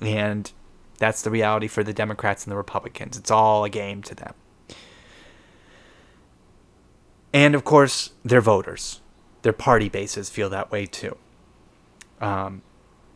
And 0.00 0.50
that's 0.98 1.22
the 1.22 1.30
reality 1.30 1.68
for 1.68 1.84
the 1.84 1.92
Democrats 1.92 2.44
and 2.44 2.52
the 2.52 2.56
Republicans. 2.56 3.16
It's 3.16 3.30
all 3.30 3.62
a 3.64 3.70
game 3.70 4.02
to 4.02 4.14
them. 4.14 4.34
And 7.32 7.54
of 7.54 7.64
course, 7.64 8.10
their 8.24 8.40
voters, 8.40 9.00
their 9.42 9.52
party 9.52 9.88
bases 9.90 10.30
feel 10.30 10.48
that 10.50 10.70
way 10.70 10.86
too. 10.86 11.16
Um, 12.20 12.62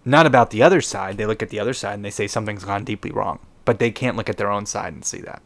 not 0.05 0.27
about 0.27 0.51
the 0.51 0.63
other 0.63 0.81
side. 0.81 1.17
They 1.17 1.27
look 1.27 1.43
at 1.43 1.51
the 1.51 1.61
other 1.61 1.75
side 1.75 1.95
and 1.95 2.05
they 2.05 2.11
say 2.11 2.27
something's 2.27 2.65
gone 2.65 2.85
deeply 2.85 3.11
wrong, 3.11 3.39
but 3.65 3.79
they 3.79 3.91
can't 3.91 4.17
look 4.17 4.29
at 4.29 4.37
their 4.37 4.51
own 4.51 4.67
side 4.67 4.93
and 4.93 5.05
see 5.05 5.21
that. 5.21 5.43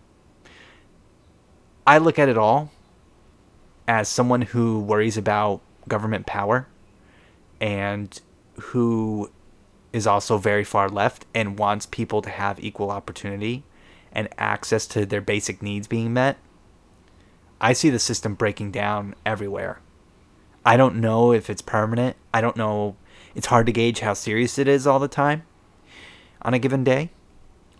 I 1.86 1.98
look 1.98 2.18
at 2.18 2.28
it 2.28 2.36
all 2.36 2.70
as 3.86 4.08
someone 4.08 4.42
who 4.42 4.80
worries 4.80 5.16
about 5.16 5.60
government 5.88 6.26
power 6.26 6.68
and 7.60 8.20
who 8.56 9.30
is 9.92 10.06
also 10.06 10.36
very 10.36 10.64
far 10.64 10.88
left 10.88 11.24
and 11.34 11.58
wants 11.58 11.86
people 11.86 12.20
to 12.22 12.30
have 12.30 12.62
equal 12.62 12.90
opportunity 12.90 13.64
and 14.12 14.28
access 14.36 14.86
to 14.86 15.06
their 15.06 15.20
basic 15.20 15.62
needs 15.62 15.86
being 15.86 16.12
met, 16.12 16.36
I 17.60 17.72
see 17.72 17.90
the 17.90 17.98
system 17.98 18.34
breaking 18.34 18.70
down 18.70 19.14
everywhere. 19.24 19.80
I 20.64 20.76
don't 20.76 20.96
know 20.96 21.32
if 21.32 21.48
it's 21.48 21.62
permanent. 21.62 22.16
I 22.32 22.40
don't 22.40 22.56
know. 22.56 22.96
It's 23.34 23.46
hard 23.46 23.66
to 23.66 23.72
gauge 23.72 24.00
how 24.00 24.14
serious 24.14 24.58
it 24.58 24.68
is 24.68 24.86
all 24.86 24.98
the 24.98 25.08
time 25.08 25.42
on 26.42 26.54
a 26.54 26.58
given 26.58 26.84
day. 26.84 27.10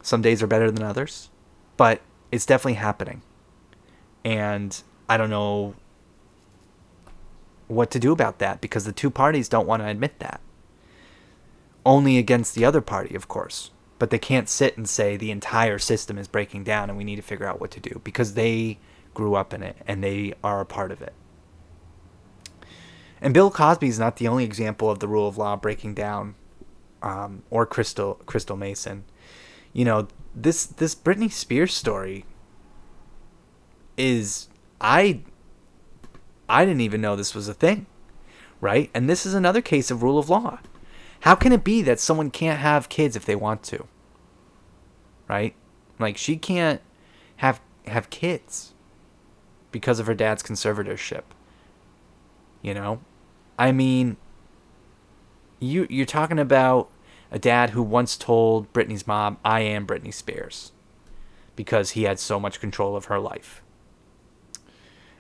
Some 0.03 0.23
days 0.23 0.43
are 0.43 0.47
better 0.47 0.71
than 0.71 0.83
others, 0.83 1.31
but 1.77 2.01
it's 2.31 2.47
definitely 2.47 2.75
happening. 2.75 3.23
And 4.25 4.81
I 5.09 5.17
don't 5.17 5.31
know 5.31 5.75
what 7.67 7.91
to 7.91 7.99
do 7.99 8.13
about 8.13 8.39
that 8.39 8.61
because 8.61 8.85
the 8.85 8.93
two 8.93 9.11
parties 9.11 9.49
don't 9.49 9.67
want 9.67 9.83
to 9.83 9.89
admit 9.89 10.19
that 10.21 10.41
only 11.89 12.19
against 12.19 12.55
the 12.55 12.67
other 12.67 12.83
party, 12.83 13.15
of 13.15 13.29
course. 13.29 13.71
But 13.99 14.11
they 14.11 14.19
can't 14.19 14.49
sit 14.49 14.77
and 14.77 14.87
say 14.87 15.17
the 15.17 15.31
entire 15.31 15.79
system 15.79 16.19
is 16.19 16.29
breaking 16.29 16.65
down 16.65 16.91
and 16.91 16.99
we 16.99 17.03
need 17.05 17.17
to 17.17 17.23
figure 17.23 17.47
out 17.47 17.61
what 17.61 17.71
to 17.73 17.81
do 17.81 18.01
because 18.05 18.35
they 18.35 18.79
grew 19.15 19.35
up 19.35 19.55
in 19.55 19.63
it 19.63 19.77
and 19.87 20.05
they 20.05 20.35
are 20.45 20.61
a 20.61 20.67
part 20.67 20.93
of 20.93 21.01
it. 21.01 21.15
And 23.21 23.35
Bill 23.35 23.51
Cosby 23.51 23.89
is 23.89 23.99
not 23.99 24.17
the 24.17 24.29
only 24.29 24.45
example 24.45 24.91
of 24.91 25.01
the 25.01 25.09
rule 25.09 25.29
of 25.29 25.37
law 25.39 25.57
breaking 25.57 25.95
down, 25.95 26.35
um, 27.03 27.43
or 27.51 27.67
Crystal 27.67 28.15
Crystal 28.27 28.57
Mason. 28.57 29.05
You 29.73 29.85
know 29.85 30.09
this 30.35 30.67
this 30.67 30.95
Britney 30.95 31.31
Spears 31.31 31.75
story 31.75 32.25
is 33.97 34.49
I 34.81 35.21
I 36.49 36.65
didn't 36.65 36.81
even 36.81 37.01
know 37.01 37.17
this 37.17 37.35
was 37.35 37.49
a 37.49 37.55
thing, 37.55 37.87
right? 38.61 38.91
And 38.95 39.09
this 39.09 39.27
is 39.27 39.35
another 39.35 39.61
case 39.61 39.91
of 39.91 40.03
rule 40.03 40.19
of 40.19 40.31
law. 40.31 40.61
How 41.23 41.35
can 41.35 41.53
it 41.53 41.65
be 41.65 41.83
that 41.83 42.01
someone 42.01 42.31
can't 42.31 42.61
have 42.61 42.89
kids 42.89 43.17
if 43.17 43.25
they 43.25 43.37
want 43.37 43.63
to? 43.65 43.87
Right? 45.29 45.55
Like 45.99 46.17
she 46.17 46.37
can't 46.37 46.81
have 47.37 47.61
have 47.87 48.11
kids 48.11 48.75
because 49.73 49.99
of 49.99 50.07
her 50.07 50.15
dad's 50.15 50.43
conservatorship. 50.43 51.25
You 52.63 52.75
know? 52.75 53.01
I 53.59 53.73
mean 53.73 54.17
you 55.61 55.87
you're 55.91 56.07
talking 56.07 56.39
about 56.39 56.91
a 57.31 57.39
dad 57.39 57.71
who 57.71 57.83
once 57.83 58.17
told 58.17 58.73
Britney's 58.73 59.07
mom, 59.07 59.39
"I 59.45 59.61
am 59.61 59.87
Britney 59.87 60.15
Spears," 60.15 60.73
because 61.57 61.91
he 61.91 62.05
had 62.05 62.19
so 62.19 62.41
much 62.41 62.61
control 62.61 62.97
of 62.97 63.07
her 63.07 63.19
life. 63.19 63.63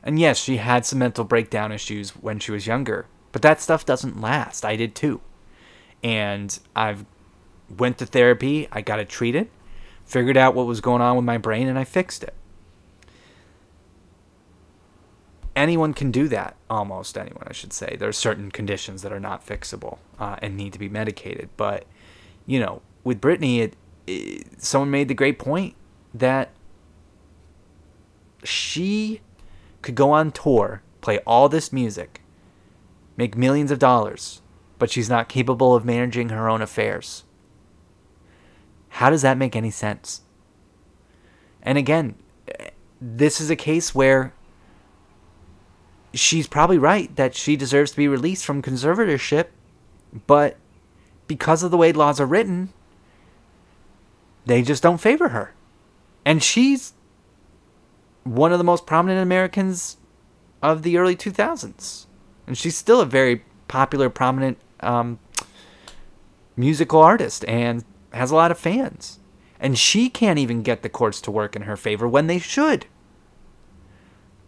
And 0.03 0.19
yes, 0.19 0.39
she 0.39 0.59
had 0.59 0.87
some 0.87 1.01
mental 1.01 1.25
breakdown 1.25 1.73
issues 1.73 2.11
when 2.11 2.39
she 2.39 2.53
was 2.53 2.67
younger, 2.67 3.07
but 3.33 3.43
that 3.43 3.61
stuff 3.61 3.85
doesn't 3.85 4.21
last. 4.21 4.65
I 4.65 4.77
did 4.77 4.95
too. 4.95 5.21
And 6.03 6.59
I've 6.75 7.05
went 7.77 7.99
to 7.99 8.07
therapy, 8.07 8.69
I 8.73 8.81
got 8.81 9.01
it 9.01 9.09
treated, 9.09 9.51
figured 10.07 10.37
out 10.37 10.55
what 10.55 10.67
was 10.67 10.81
going 10.81 11.03
on 11.03 11.17
with 11.17 11.25
my 11.25 11.37
brain 11.37 11.69
and 11.69 11.79
I 11.79 11.85
fixed 11.85 12.23
it. 12.23 12.35
Anyone 15.59 15.93
can 15.93 16.13
do 16.13 16.29
that, 16.29 16.55
almost 16.71 17.19
anyone, 17.19 17.43
I 17.49 17.53
should 17.53 17.73
say. 17.73 17.97
There 17.99 18.09
are 18.09 18.13
certain 18.13 18.53
conditions 18.53 19.03
that 19.03 19.13
are 19.13 19.19
not 19.19 19.45
fixable 19.45 19.99
uh, 20.17 20.37
and 20.41 20.57
need 20.57 20.73
to 20.75 20.79
be 20.79 20.89
medicated. 20.89 21.49
But, 21.57 21.85
you 22.47 22.61
know, 22.61 22.81
with 23.03 23.21
Britney, 23.21 23.59
it, 23.59 23.75
it, 24.07 24.63
someone 24.63 24.93
made 24.93 25.09
the 25.09 25.15
great 25.15 25.37
point 25.37 25.75
that 26.15 26.51
she 28.45 29.21
could 29.83 29.97
go 29.97 30.13
on 30.13 30.31
tour, 30.31 30.81
play 31.01 31.19
all 31.27 31.49
this 31.49 31.73
music, 31.73 32.23
make 33.17 33.37
millions 33.37 33.73
of 33.73 33.81
dollars, 33.81 34.43
but 34.79 34.93
she's 34.93 35.11
not 35.11 35.29
capable 35.29 35.75
of 35.75 35.85
managing 35.85 36.29
her 36.29 36.49
own 36.49 36.63
affairs. 36.63 37.25
How 38.91 39.11
does 39.11 39.23
that 39.23 39.37
make 39.37 39.57
any 39.57 39.73
sense? 39.73 40.21
And 41.65 41.77
again, 41.77 42.15
this 43.01 43.41
is 43.41 43.51
a 43.51 43.57
case 43.57 43.93
where 43.93 44.35
she's 46.15 46.47
probably 46.47 46.79
right 46.79 47.15
that 47.17 47.35
she 47.35 47.57
deserves 47.57 47.93
to 47.93 47.97
be 47.97 48.09
released 48.09 48.45
from 48.45 48.63
conservatorship, 48.63 49.47
but 50.27 50.57
because 51.27 51.63
of 51.63 51.71
the 51.71 51.77
way 51.77 51.93
laws 51.93 52.21
are 52.21 52.27
written, 52.27 52.73
they 54.47 54.63
just 54.63 54.83
don't 54.83 54.99
favor 54.99 55.29
her. 55.29 55.53
And 56.25 56.43
she's 56.43 56.95
one 58.25 58.53
of 58.53 58.59
the 58.59 58.65
most 58.65 58.87
prominent 58.87 59.23
Americans 59.23 59.99
of 60.63 60.83
the 60.83 60.97
early 60.97 61.17
2000s. 61.17 62.07
And 62.47 62.57
she's 62.57 62.77
still 62.77 63.01
a 63.01 63.07
very 63.07 63.45
popular, 63.69 64.09
prominent 64.09 64.59
um, 64.81 65.19
musical 66.57 67.01
artist 67.01 67.45
and 67.47 67.85
has 68.13 68.31
a 68.31 68.35
lot 68.35 68.51
of 68.51 68.59
fans. 68.59 69.19
And 69.61 69.79
she 69.79 70.09
can't 70.09 70.39
even 70.39 70.63
get 70.63 70.83
the 70.83 70.89
courts 70.89 71.21
to 71.23 71.31
work 71.31 71.57
in 71.57 71.63
her 71.63 71.77
favor 71.77 72.09
when 72.09 72.27
they 72.27 72.39
should. 72.39 72.87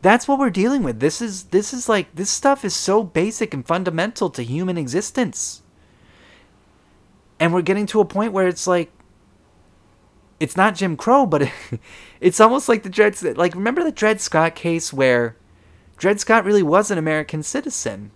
That's 0.03 0.27
what 0.27 0.39
we're 0.39 0.51
dealing 0.51 0.83
with. 0.83 1.01
This 1.01 1.21
is 1.21 1.45
this 1.45 1.75
is 1.75 1.89
like 1.89 2.15
this 2.15 2.31
stuff 2.31 2.65
is 2.65 2.75
so 2.75 3.03
basic 3.03 3.53
and 3.53 3.67
fundamental 3.67 4.31
to 4.31 4.43
human 4.43 4.79
existence. 4.79 5.63
And 7.39 7.53
we're 7.53 7.63
getting 7.63 7.87
to 7.87 8.01
a 8.01 8.05
point 8.05 8.33
where 8.33 8.49
it's 8.49 8.67
like 8.67 8.91
it's 10.39 10.57
not 10.57 10.75
Jim 10.75 10.97
Crow, 10.97 11.27
but 11.27 11.43
it, 11.43 11.53
it's 12.21 12.41
almost 12.41 12.69
like 12.69 12.83
the 12.83 12.89
Dred 12.89 13.21
like 13.37 13.55
remember 13.55 13.85
the 13.85 13.93
Dred 13.93 14.21
Scott 14.21 14.55
case 14.55 14.93
where 14.93 15.37
Dred 15.99 16.19
Scott 16.19 16.47
really 16.47 16.63
was 16.63 16.91
an 16.91 16.99
American 16.99 17.43
citizen. 17.43 18.11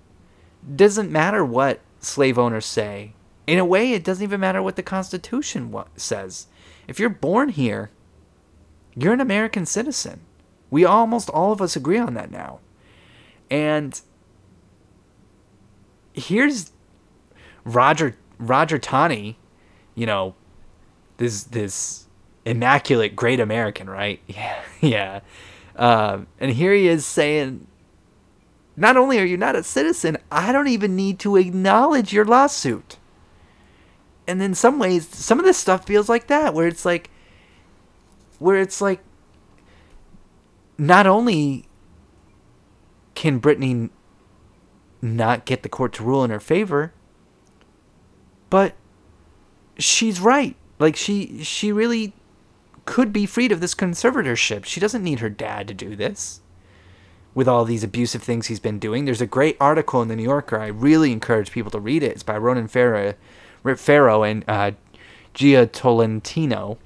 Doesn't 0.75 1.11
matter 1.11 1.45
what 1.45 1.81
slave 2.01 2.39
owners 2.39 2.65
say. 2.65 3.13
In 3.47 3.59
a 3.59 3.65
way, 3.65 3.93
it 3.93 4.05
doesn't 4.05 4.23
even 4.23 4.41
matter 4.41 4.63
what 4.63 4.77
the 4.77 4.83
Constitution 4.83 5.75
says. 5.97 6.47
If 6.89 6.99
you're 6.99 7.11
born 7.11 7.51
here, 7.51 7.91
you're 8.95 9.13
an 9.13 9.21
American 9.21 9.67
citizen. 9.67 10.21
We 10.75 10.85
almost 10.85 11.31
all 11.31 11.53
of 11.53 11.63
us 11.63 11.77
agree 11.77 11.99
on 11.99 12.15
that 12.15 12.33
now. 12.33 12.59
And 13.49 14.01
here's 16.13 16.73
Roger 17.65 18.17
Roger 18.41 18.81
Taney, 18.81 19.39
you 19.95 20.05
know, 20.05 20.35
this 21.19 21.45
this 21.45 22.09
immaculate 22.45 23.15
great 23.15 23.39
American, 23.39 23.89
right? 23.89 24.21
Yeah, 24.27 24.63
yeah. 24.81 25.21
Um, 25.77 26.27
and 26.41 26.51
here 26.51 26.75
he 26.75 26.89
is 26.89 27.07
saying, 27.07 27.69
not 28.77 28.97
only 28.97 29.21
are 29.21 29.25
you 29.25 29.37
not 29.37 29.55
a 29.55 29.63
citizen, 29.63 30.19
I 30.33 30.51
don't 30.51 30.67
even 30.67 30.97
need 30.97 31.21
to 31.21 31.37
acknowledge 31.37 32.13
your 32.13 32.25
lawsuit. 32.25 32.97
And 34.27 34.43
in 34.43 34.57
some 34.57 34.81
ways, 34.81 35.07
some 35.07 35.39
of 35.39 35.45
this 35.45 35.57
stuff 35.57 35.87
feels 35.87 36.09
like 36.09 36.27
that, 36.27 36.53
where 36.53 36.67
it's 36.67 36.85
like, 36.85 37.11
where 38.41 38.57
it's 38.57 38.81
like, 38.81 38.99
not 40.79 41.07
only 41.07 41.67
can 43.15 43.41
Britney 43.41 43.91
not 45.01 45.45
get 45.45 45.63
the 45.63 45.69
court 45.69 45.93
to 45.95 46.03
rule 46.03 46.25
in 46.25 46.31
her 46.31 46.41
favor, 46.41 46.93
but 48.51 48.75
she's 49.79 50.21
right. 50.21 50.57
Like 50.79 50.97
she 50.97 51.43
she 51.45 51.73
really 51.73 52.15
could 52.85 53.13
be 53.13 53.27
freed 53.27 53.53
of 53.53 53.61
this 53.61 53.75
conservatorship. 53.75 54.65
She 54.65 54.81
doesn't 54.81 55.03
need 55.03 55.21
her 55.21 55.31
dad 55.31 55.69
to 55.69 55.75
do 55.75 55.97
this 55.97 56.41
with 57.35 57.49
all 57.49 57.65
these 57.65 57.83
abusive 57.83 58.23
things 58.23 58.47
he's 58.47 58.61
been 58.61 58.79
doing. 58.79 59.05
There's 59.05 59.21
a 59.21 59.27
great 59.27 59.57
article 59.61 60.03
in 60.03 60.09
the 60.09 60.17
New 60.17 60.23
Yorker. 60.23 60.59
I 60.59 60.69
really 60.69 61.13
encourage 61.13 61.51
people 61.51 61.71
to 61.73 61.81
read 61.81 62.03
it. 62.03 62.13
It's 62.13 62.23
by 62.23 62.39
Ronan 62.39 62.69
Farrow, 62.69 63.15
Farrow 63.77 64.23
and 64.23 64.45
uh, 64.47 64.73
Jia 65.35 65.71
Tolentino, 65.71 66.79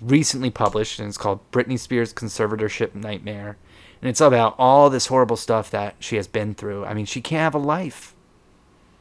recently 0.00 0.50
published, 0.50 0.98
and 0.98 1.08
it's 1.08 1.18
called 1.18 1.50
Britney 1.50 1.78
Spears 1.78 2.12
Conservatorship 2.12 2.94
Nightmare. 2.94 3.56
And 4.00 4.10
it's 4.10 4.20
about 4.20 4.54
all 4.58 4.90
this 4.90 5.06
horrible 5.06 5.36
stuff 5.36 5.70
that 5.70 5.96
she 5.98 6.16
has 6.16 6.26
been 6.26 6.54
through. 6.54 6.84
I 6.84 6.94
mean, 6.94 7.06
she 7.06 7.20
can't 7.20 7.40
have 7.40 7.54
a 7.54 7.64
life. 7.64 8.14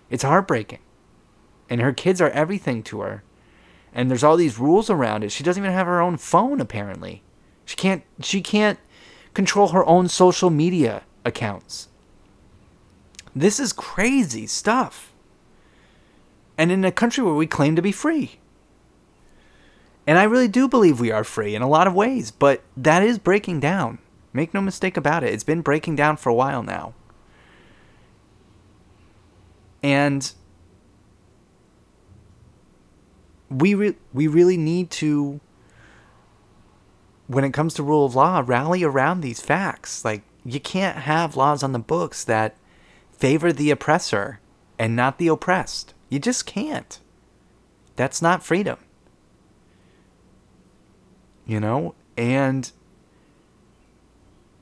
It's 0.10 0.24
heartbreaking. 0.24 0.80
And 1.70 1.82
her 1.82 1.92
kids 1.92 2.22
are 2.22 2.30
everything 2.30 2.84
to 2.84 3.02
her. 3.02 3.24
And 3.94 4.10
there's 4.10 4.24
all 4.24 4.38
these 4.38 4.60
rules 4.60 4.90
around 4.90 5.24
it. 5.24 5.32
She 5.32 5.44
doesn't 5.44 5.62
even 5.62 5.74
have 5.74 5.88
her 5.88 6.02
own 6.02 6.18
phone 6.18 6.60
apparently. 6.60 7.22
She 7.66 7.76
can't 7.76 8.04
she 8.22 8.42
can't 8.42 8.80
control 9.34 9.70
her 9.70 9.86
own 9.86 10.08
social 10.08 10.50
media 10.50 11.04
accounts. 11.26 11.90
This 13.36 13.60
is 13.60 13.74
crazy 13.74 14.48
stuff. 14.48 15.12
And 16.58 16.72
in 16.72 16.86
a 16.86 16.92
country 16.92 17.24
where 17.24 17.34
we 17.34 17.48
claim 17.48 17.76
to 17.76 17.82
be 17.82 17.92
free. 17.92 18.40
And 20.06 20.18
I 20.18 20.24
really 20.24 20.48
do 20.48 20.68
believe 20.68 21.00
we 21.00 21.12
are 21.12 21.24
free 21.24 21.56
in 21.56 21.62
a 21.62 21.70
lot 21.70 21.88
of 21.88 21.94
ways, 21.94 22.32
but 22.32 22.62
that 22.76 23.04
is 23.04 23.18
breaking 23.18 23.60
down. 23.60 24.00
Make 24.34 24.54
no 24.54 24.62
mistake 24.62 24.98
about 24.98 25.24
it. 25.24 25.34
It's 25.34 25.44
been 25.44 25.62
breaking 25.62 25.96
down 25.96 26.18
for 26.18 26.30
a 26.30 26.34
while 26.34 26.64
now. 26.64 26.94
And 29.82 30.34
we 33.50 33.76
re- 33.76 33.96
we 34.14 34.28
really 34.28 34.58
need 34.58 34.90
to 34.90 35.40
when 37.28 37.44
it 37.44 37.54
comes 37.54 37.74
to 37.74 37.84
rule 37.84 38.06
of 38.06 38.16
law 38.16 38.44
rally 38.46 38.84
around 38.84 39.22
these 39.22 39.40
facts 39.40 40.04
like 40.04 40.24
you 40.44 40.60
can't 40.60 40.98
have 41.00 41.36
laws 41.36 41.62
on 41.62 41.72
the 41.72 41.80
books 41.80 42.24
that 42.24 42.56
favor 43.12 43.54
the 43.54 43.70
oppressor 43.70 44.40
and 44.80 44.96
not 44.96 45.20
the 45.20 45.28
oppressed 45.28 45.94
you 46.10 46.20
just 46.20 46.46
can't 46.46 47.00
that's 47.96 48.22
not 48.22 48.44
freedom 48.44 48.78
you 51.46 51.60
know 51.60 51.94
and 52.18 52.72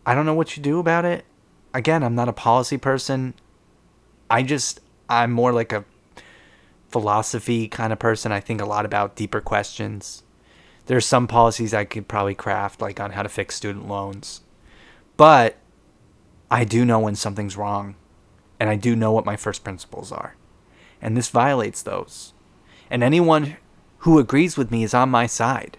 i 0.06 0.16
don't 0.16 0.26
know 0.26 0.34
what 0.34 0.56
you 0.56 0.64
do 0.64 0.80
about 0.80 1.06
it 1.06 1.26
again 1.74 2.04
i'm 2.04 2.16
not 2.16 2.30
a 2.30 2.34
policy 2.34 2.78
person 2.78 3.34
i 4.30 4.42
just 4.42 4.80
i'm 5.10 5.32
more 5.32 5.52
like 5.52 5.72
a 5.72 5.86
philosophy 6.92 7.68
kind 7.68 7.94
of 7.94 8.00
person. 8.00 8.32
I 8.32 8.40
think 8.40 8.62
a 8.62 8.66
lot 8.66 8.86
about 8.86 9.16
deeper 9.16 9.42
questions. 9.42 10.24
There's 10.86 11.06
some 11.06 11.28
policies 11.28 11.74
I 11.74 11.86
could 11.86 12.08
probably 12.08 12.36
craft, 12.36 12.82
like 12.82 13.00
on 13.00 13.12
how 13.12 13.24
to 13.24 13.30
fix 13.30 13.56
student 13.56 13.88
loans. 13.88 14.42
But 15.16 15.58
I 16.50 16.66
do 16.66 16.84
know 16.84 17.00
when 17.00 17.16
something's 17.16 17.58
wrong, 17.58 17.96
and 18.60 18.70
I 18.70 18.76
do 18.76 18.96
know 18.96 19.12
what 19.12 19.26
my 19.26 19.38
first 19.38 19.64
principles 19.64 20.12
are. 20.12 20.36
And 21.02 21.16
this 21.16 21.30
violates 21.30 21.82
those. 21.82 22.34
And 22.90 23.04
anyone 23.04 23.58
who 24.00 24.20
agrees 24.20 24.58
with 24.58 24.70
me 24.70 24.84
is 24.84 24.94
on 24.94 25.10
my 25.10 25.28
side. 25.28 25.78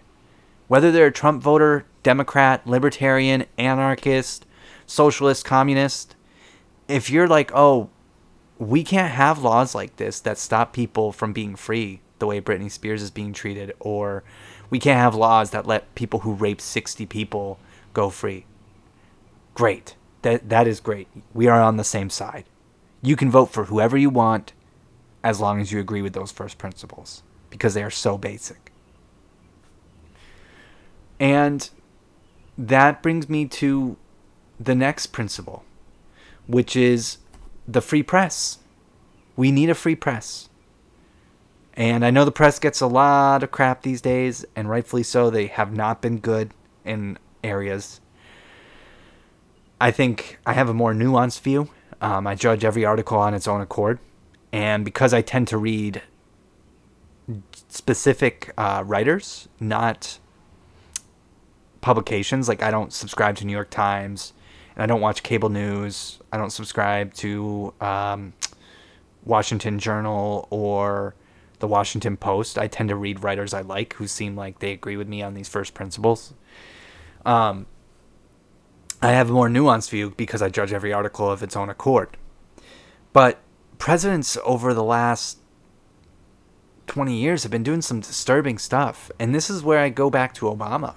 Whether 0.73 0.91
they're 0.91 1.05
a 1.05 1.11
Trump 1.11 1.43
voter, 1.43 1.85
Democrat, 2.01 2.65
Libertarian, 2.65 3.45
anarchist, 3.59 4.47
socialist, 4.87 5.45
communist, 5.45 6.15
if 6.87 7.11
you're 7.11 7.27
like, 7.27 7.51
oh, 7.53 7.91
we 8.57 8.83
can't 8.83 9.13
have 9.13 9.43
laws 9.43 9.75
like 9.75 9.97
this 9.97 10.19
that 10.21 10.39
stop 10.39 10.73
people 10.73 11.11
from 11.11 11.31
being 11.31 11.55
free 11.55 12.01
the 12.17 12.25
way 12.25 12.41
Britney 12.41 12.71
Spears 12.71 13.03
is 13.03 13.11
being 13.11 13.33
treated, 13.33 13.71
or 13.79 14.23
we 14.71 14.79
can't 14.79 14.97
have 14.97 15.13
laws 15.13 15.51
that 15.51 15.67
let 15.67 15.93
people 15.93 16.21
who 16.21 16.33
rape 16.33 16.59
60 16.59 17.05
people 17.05 17.59
go 17.93 18.09
free. 18.09 18.47
Great. 19.53 19.95
That, 20.23 20.49
that 20.49 20.65
is 20.65 20.79
great. 20.79 21.07
We 21.35 21.47
are 21.47 21.61
on 21.61 21.77
the 21.77 21.83
same 21.83 22.09
side. 22.09 22.45
You 23.03 23.15
can 23.15 23.29
vote 23.29 23.51
for 23.51 23.65
whoever 23.65 23.95
you 23.95 24.09
want 24.09 24.53
as 25.23 25.39
long 25.39 25.61
as 25.61 25.71
you 25.71 25.79
agree 25.79 26.01
with 26.01 26.13
those 26.13 26.31
first 26.31 26.57
principles 26.57 27.21
because 27.51 27.75
they 27.75 27.83
are 27.83 27.91
so 27.91 28.17
basic. 28.17 28.72
And 31.23 31.69
that 32.57 33.01
brings 33.01 33.29
me 33.29 33.45
to 33.45 33.95
the 34.59 34.75
next 34.75 35.07
principle, 35.07 35.63
which 36.47 36.75
is 36.75 37.19
the 37.65 37.79
free 37.79 38.03
press. 38.03 38.59
We 39.37 39.49
need 39.49 39.69
a 39.69 39.73
free 39.73 39.95
press. 39.95 40.49
And 41.75 42.03
I 42.03 42.11
know 42.11 42.25
the 42.25 42.31
press 42.33 42.59
gets 42.59 42.81
a 42.81 42.87
lot 42.87 43.41
of 43.41 43.51
crap 43.51 43.83
these 43.83 44.01
days, 44.01 44.45
and 44.53 44.69
rightfully 44.69 45.03
so. 45.03 45.29
They 45.29 45.47
have 45.47 45.73
not 45.73 46.01
been 46.01 46.17
good 46.17 46.51
in 46.83 47.17
areas. 47.41 48.01
I 49.79 49.91
think 49.91 50.39
I 50.45 50.51
have 50.51 50.67
a 50.67 50.73
more 50.73 50.93
nuanced 50.93 51.39
view. 51.39 51.69
Um, 52.01 52.27
I 52.27 52.35
judge 52.35 52.65
every 52.65 52.83
article 52.83 53.17
on 53.17 53.33
its 53.33 53.47
own 53.47 53.61
accord. 53.61 53.99
And 54.51 54.83
because 54.83 55.13
I 55.13 55.21
tend 55.21 55.47
to 55.47 55.57
read 55.57 56.01
specific 57.69 58.51
uh, 58.57 58.83
writers, 58.85 59.47
not 59.57 60.19
publications, 61.83 62.47
like 62.47 62.63
I 62.63 62.71
don't 62.71 62.91
subscribe 62.91 63.35
to 63.37 63.45
New 63.45 63.51
York 63.51 63.69
Times 63.69 64.33
and 64.75 64.81
I 64.81 64.87
don't 64.87 65.01
watch 65.01 65.21
cable 65.21 65.49
news. 65.49 66.19
I 66.31 66.37
don't 66.37 66.49
subscribe 66.49 67.13
to 67.15 67.73
um, 67.79 68.33
Washington 69.23 69.77
Journal 69.77 70.47
or 70.49 71.13
the 71.59 71.67
Washington 71.67 72.17
Post. 72.17 72.57
I 72.57 72.67
tend 72.67 72.89
to 72.89 72.95
read 72.95 73.23
writers 73.23 73.53
I 73.53 73.61
like 73.61 73.93
who 73.93 74.07
seem 74.07 74.35
like 74.35 74.59
they 74.59 74.71
agree 74.71 74.97
with 74.97 75.07
me 75.07 75.21
on 75.21 75.33
these 75.33 75.49
first 75.49 75.73
principles. 75.73 76.33
Um, 77.25 77.67
I 79.01 79.11
have 79.11 79.29
a 79.29 79.33
more 79.33 79.49
nuanced 79.49 79.89
view 79.89 80.13
because 80.15 80.41
I 80.41 80.49
judge 80.49 80.73
every 80.73 80.93
article 80.93 81.29
of 81.29 81.43
its 81.43 81.55
own 81.55 81.69
accord. 81.69 82.17
But 83.11 83.39
presidents 83.77 84.37
over 84.45 84.73
the 84.73 84.83
last 84.83 85.39
20 86.87 87.15
years 87.15 87.43
have 87.43 87.51
been 87.51 87.63
doing 87.63 87.81
some 87.81 87.99
disturbing 87.99 88.57
stuff. 88.57 89.11
And 89.19 89.35
this 89.35 89.49
is 89.49 89.61
where 89.61 89.79
I 89.79 89.89
go 89.89 90.09
back 90.09 90.33
to 90.35 90.45
Obama. 90.45 90.95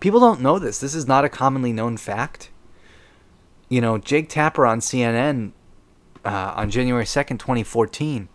People 0.00 0.20
don't 0.20 0.40
know 0.40 0.58
this. 0.58 0.78
This 0.78 0.94
is 0.94 1.06
not 1.06 1.24
a 1.24 1.28
commonly 1.28 1.72
known 1.72 1.96
fact 1.96 2.50
you 3.70 3.80
know, 3.80 3.96
Jake 3.96 4.28
Tapper 4.28 4.66
on 4.66 4.80
CNN 4.80 5.52
uh, 6.22 6.52
on 6.56 6.70
January 6.70 7.04
2nd, 7.04 7.38
2014, 7.38 8.28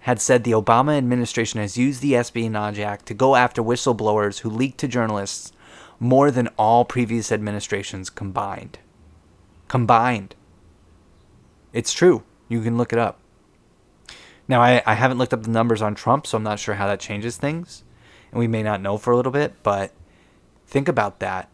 had 0.00 0.20
said 0.20 0.44
the 0.44 0.52
Obama 0.52 0.96
administration 0.96 1.58
has 1.58 1.76
used 1.76 2.02
the 2.02 2.14
Espionage 2.14 2.78
Act 2.78 3.06
to 3.06 3.14
go 3.14 3.34
after 3.34 3.62
whistleblowers 3.62 4.40
who 4.40 4.50
leaked 4.50 4.78
to 4.78 4.86
journalists 4.86 5.52
more 5.98 6.30
than 6.30 6.48
all 6.58 6.84
previous 6.84 7.32
administrations 7.32 8.10
combined. 8.10 8.78
Combined. 9.66 10.36
It's 11.72 11.92
true. 11.92 12.22
You 12.48 12.60
can 12.60 12.76
look 12.76 12.92
it 12.92 12.98
up. 12.98 13.18
Now, 14.46 14.60
I, 14.60 14.82
I 14.84 14.94
haven't 14.94 15.16
looked 15.16 15.32
up 15.32 15.42
the 15.42 15.50
numbers 15.50 15.80
on 15.80 15.94
Trump, 15.94 16.26
so 16.26 16.36
I'm 16.36 16.44
not 16.44 16.58
sure 16.60 16.74
how 16.74 16.86
that 16.86 17.00
changes 17.00 17.38
things. 17.38 17.82
And 18.30 18.38
we 18.38 18.46
may 18.46 18.62
not 18.62 18.82
know 18.82 18.98
for 18.98 19.12
a 19.12 19.16
little 19.16 19.32
bit, 19.32 19.54
but 19.62 19.92
think 20.74 20.88
about 20.88 21.20
that. 21.20 21.48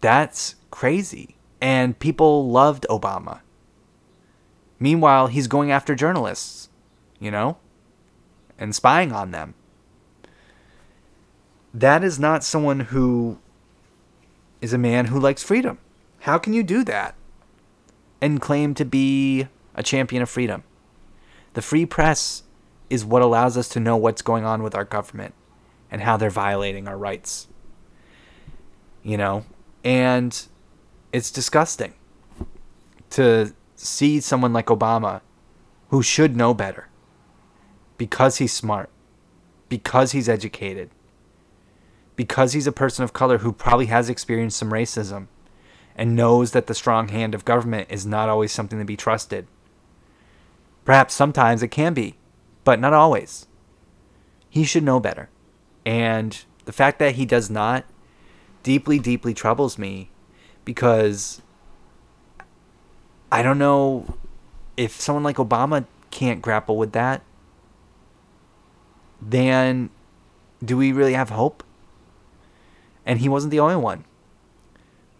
That's 0.00 0.54
crazy 0.70 1.36
and 1.60 1.98
people 1.98 2.48
loved 2.48 2.86
Obama. 2.88 3.40
Meanwhile, 4.78 5.26
he's 5.26 5.46
going 5.46 5.70
after 5.70 5.94
journalists, 5.94 6.70
you 7.20 7.30
know, 7.30 7.58
and 8.58 8.74
spying 8.74 9.12
on 9.12 9.30
them. 9.30 9.52
That 11.74 12.02
is 12.02 12.18
not 12.18 12.42
someone 12.42 12.80
who 12.80 13.38
is 14.62 14.72
a 14.72 14.78
man 14.78 15.08
who 15.08 15.20
likes 15.20 15.42
freedom. 15.42 15.76
How 16.20 16.38
can 16.38 16.54
you 16.54 16.62
do 16.62 16.84
that 16.84 17.14
and 18.22 18.40
claim 18.40 18.72
to 18.74 18.86
be 18.86 19.48
a 19.74 19.82
champion 19.82 20.22
of 20.22 20.30
freedom? 20.30 20.64
The 21.52 21.62
free 21.62 21.84
press 21.84 22.44
is 22.88 23.04
what 23.04 23.20
allows 23.20 23.58
us 23.58 23.68
to 23.68 23.80
know 23.80 23.98
what's 23.98 24.22
going 24.22 24.46
on 24.46 24.62
with 24.62 24.74
our 24.74 24.84
government 24.86 25.34
and 25.90 26.00
how 26.00 26.16
they're 26.16 26.30
violating 26.30 26.88
our 26.88 26.96
rights. 26.96 27.48
You 29.02 29.16
know, 29.16 29.44
and 29.82 30.46
it's 31.12 31.30
disgusting 31.30 31.94
to 33.10 33.52
see 33.74 34.20
someone 34.20 34.52
like 34.52 34.66
Obama 34.66 35.20
who 35.88 36.02
should 36.02 36.36
know 36.36 36.54
better 36.54 36.88
because 37.98 38.38
he's 38.38 38.52
smart, 38.52 38.88
because 39.68 40.12
he's 40.12 40.28
educated, 40.28 40.90
because 42.16 42.52
he's 42.52 42.66
a 42.66 42.72
person 42.72 43.04
of 43.04 43.12
color 43.12 43.38
who 43.38 43.52
probably 43.52 43.86
has 43.86 44.08
experienced 44.08 44.56
some 44.56 44.70
racism 44.70 45.26
and 45.94 46.16
knows 46.16 46.52
that 46.52 46.66
the 46.66 46.74
strong 46.74 47.08
hand 47.08 47.34
of 47.34 47.44
government 47.44 47.88
is 47.90 48.06
not 48.06 48.28
always 48.28 48.52
something 48.52 48.78
to 48.78 48.84
be 48.84 48.96
trusted. 48.96 49.46
Perhaps 50.84 51.14
sometimes 51.14 51.62
it 51.62 51.68
can 51.68 51.92
be, 51.92 52.16
but 52.64 52.80
not 52.80 52.92
always. 52.92 53.46
He 54.48 54.64
should 54.64 54.82
know 54.82 55.00
better. 55.00 55.28
And 55.84 56.44
the 56.64 56.72
fact 56.72 56.98
that 56.98 57.16
he 57.16 57.26
does 57.26 57.50
not 57.50 57.84
deeply, 58.62 58.98
deeply 58.98 59.34
troubles 59.34 59.78
me 59.78 60.10
because 60.64 61.42
I 63.30 63.42
don't 63.42 63.58
know 63.58 64.18
if 64.76 65.00
someone 65.00 65.22
like 65.24 65.36
Obama 65.36 65.86
can't 66.10 66.42
grapple 66.42 66.76
with 66.76 66.92
that, 66.92 67.22
then 69.20 69.90
do 70.64 70.76
we 70.76 70.92
really 70.92 71.14
have 71.14 71.30
hope? 71.30 71.64
And 73.04 73.20
he 73.20 73.28
wasn't 73.28 73.50
the 73.50 73.60
only 73.60 73.76
one. 73.76 74.04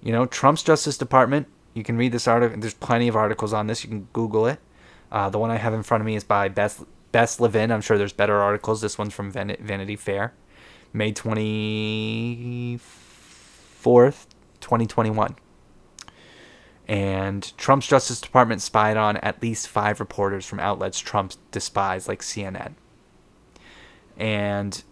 You 0.03 0.13
know, 0.13 0.27
Trump's 0.27 0.63
Justice 0.63 0.99
Department, 0.99 1.47
you 1.75 1.83
can 1.83 1.97
read 1.97 2.13
this 2.13 2.29
article. 2.29 2.61
There's 2.61 2.75
plenty 2.75 3.09
of 3.09 3.17
articles 3.17 3.53
on 3.53 3.67
this. 3.67 3.83
You 3.83 3.91
can 3.91 4.09
Google 4.13 4.47
it. 4.47 4.59
Uh, 5.11 5.31
the 5.31 5.39
one 5.39 5.51
I 5.51 5.57
have 5.57 5.75
in 5.75 5.83
front 5.83 6.01
of 6.01 6.07
me 6.07 6.17
is 6.17 6.25
by 6.25 6.49
Beth, 6.49 6.85
Bess 7.13 7.41
Levin. 7.41 7.71
I'm 7.71 7.81
sure 7.81 7.99
there's 7.99 8.13
better 8.13 8.41
articles. 8.41 8.81
This 8.81 8.99
one's 8.99 9.15
from 9.15 9.31
Vanity 9.31 9.97
Fair, 9.97 10.33
May 10.93 11.13
24th, 13.83 14.27
2021. 14.61 15.37
And 16.89 17.57
Trump's 17.57 17.87
Justice 17.87 18.21
Department 18.21 18.61
spied 18.61 18.97
on 18.97 19.17
at 19.19 19.41
least 19.43 19.69
five 19.69 20.01
reporters 20.01 20.45
from 20.45 20.61
outlets 20.61 20.99
Trump 20.99 21.35
despised, 21.51 22.09
like 22.09 22.21
CNN. 22.21 22.75
And 24.17 24.83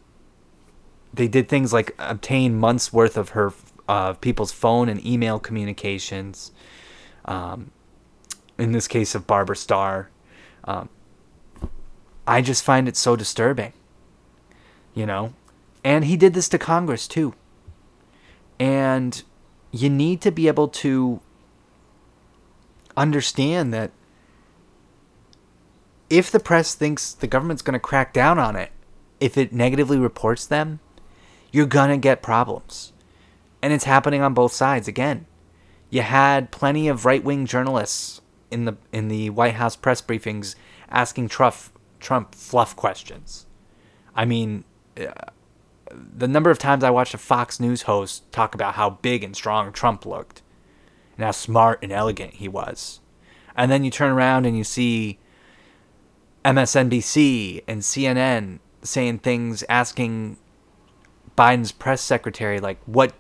they 1.13 1.29
did 1.29 1.49
things 1.49 1.73
like 1.73 1.95
obtain 1.99 2.57
months 2.57 2.93
worth 2.93 3.17
of 3.17 3.31
her 3.31 3.53
uh, 3.89 4.13
people's 4.15 4.53
phone 4.53 4.89
and 4.89 5.05
email 5.05 5.39
communications. 5.39 6.53
Um, 7.25 7.73
in 8.57 8.73
this 8.73 8.87
case 8.87 9.15
of 9.15 9.27
Barbara 9.27 9.57
Starr, 9.57 10.11
um, 10.65 10.89
I 12.27 12.41
just 12.41 12.63
find 12.63 12.87
it 12.87 12.97
so 12.97 13.17
disturbing. 13.17 13.73
You 14.95 15.07
know, 15.07 15.35
and 15.85 16.05
he 16.05 16.17
did 16.17 16.35
this 16.35 16.49
to 16.51 16.59
Congress 16.59 17.09
too. 17.09 17.35
And 18.61 19.23
you 19.73 19.89
need 19.89 20.21
to 20.21 20.31
be 20.31 20.47
able 20.47 20.69
to 20.69 21.21
understand 22.97 23.73
that 23.73 23.91
if 26.11 26.31
the 26.31 26.41
press 26.41 26.75
thinks 26.75 27.13
the 27.13 27.27
government's 27.27 27.63
going 27.63 27.73
to 27.73 27.81
crack 27.81 28.13
down 28.13 28.39
on 28.39 28.57
it, 28.57 28.71
if 29.19 29.39
it 29.39 29.53
negatively 29.53 29.99
reports 29.99 30.47
them, 30.47 30.81
you're 31.51 31.67
going 31.67 31.91
to 31.91 31.97
get 31.97 32.23
problems. 32.23 32.93
And 33.63 33.73
it's 33.73 33.85
happening 33.85 34.23
on 34.23 34.35
both 34.35 34.53
sides 34.53 34.87
again. 34.87 35.27
You 35.89 36.03
had 36.03 36.51
plenty 36.51 36.89
of 36.89 37.05
right-wing 37.05 37.47
journalists 37.47 38.21
in 38.51 38.65
the 38.65 38.77
in 38.93 39.09
the 39.09 39.31
White 39.31 39.55
House 39.55 39.77
press 39.77 40.03
briefings 40.03 40.55
asking 40.89 41.29
Trump 41.29 41.57
Trump 41.99 42.35
fluff 42.35 42.75
questions. 42.77 43.47
I 44.15 44.25
mean, 44.25 44.65
uh, 44.99 45.11
the 45.93 46.29
number 46.29 46.51
of 46.51 46.59
times 46.59 46.85
I 46.85 46.91
watched 46.91 47.15
a 47.15 47.19
Fox 47.19 47.61
News 47.61 47.83
host 47.83 48.31
talk 48.33 48.55
about 48.55 48.75
how 48.75 48.91
big 48.91 49.25
and 49.25 49.35
strong 49.35 49.73
Trump 49.73 50.07
looked 50.07 50.43
and 51.17 51.25
how 51.25 51.33
smart 51.33 51.81
and 51.83 51.93
elegant 51.93 52.35
he 52.35 52.49
was. 52.49 53.01
And 53.57 53.71
then 53.71 53.85
you 53.85 53.91
turn 53.91 54.13
around 54.13 54.47
and 54.47 54.57
you 54.57 54.65
see 54.65 55.19
MSNBC 56.45 57.65
and 57.69 57.83
CNN 57.83 58.61
saying 58.83 59.19
things 59.19 59.63
asking 59.69 60.39
Biden's 61.37 61.73
press 61.73 62.01
secretary 62.01 62.61
like 62.61 62.81
what 62.87 63.13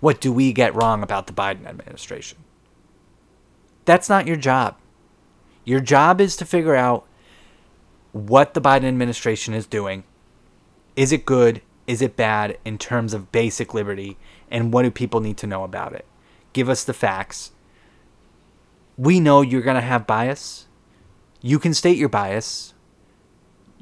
what 0.00 0.20
do 0.20 0.32
we 0.32 0.52
get 0.52 0.74
wrong 0.74 1.02
about 1.02 1.26
the 1.26 1.32
Biden 1.32 1.66
administration? 1.66 2.38
That's 3.84 4.08
not 4.08 4.26
your 4.26 4.36
job. 4.36 4.76
Your 5.64 5.80
job 5.80 6.20
is 6.20 6.36
to 6.36 6.44
figure 6.44 6.76
out 6.76 7.06
what 8.12 8.54
the 8.54 8.60
Biden 8.60 8.84
administration 8.84 9.54
is 9.54 9.66
doing. 9.66 10.04
Is 10.94 11.12
it 11.12 11.24
good? 11.24 11.62
Is 11.88 12.02
it 12.02 12.14
bad 12.14 12.58
in 12.64 12.78
terms 12.78 13.14
of 13.14 13.32
basic 13.32 13.72
liberty 13.72 14.18
and 14.50 14.72
what 14.72 14.82
do 14.82 14.90
people 14.90 15.20
need 15.20 15.38
to 15.38 15.46
know 15.46 15.64
about 15.64 15.94
it? 15.94 16.04
Give 16.52 16.68
us 16.68 16.84
the 16.84 16.92
facts. 16.92 17.50
We 18.96 19.18
know 19.18 19.40
you're 19.40 19.62
going 19.62 19.74
to 19.76 19.80
have 19.80 20.06
bias. 20.06 20.66
You 21.40 21.58
can 21.58 21.72
state 21.72 21.96
your 21.96 22.10
bias. 22.10 22.74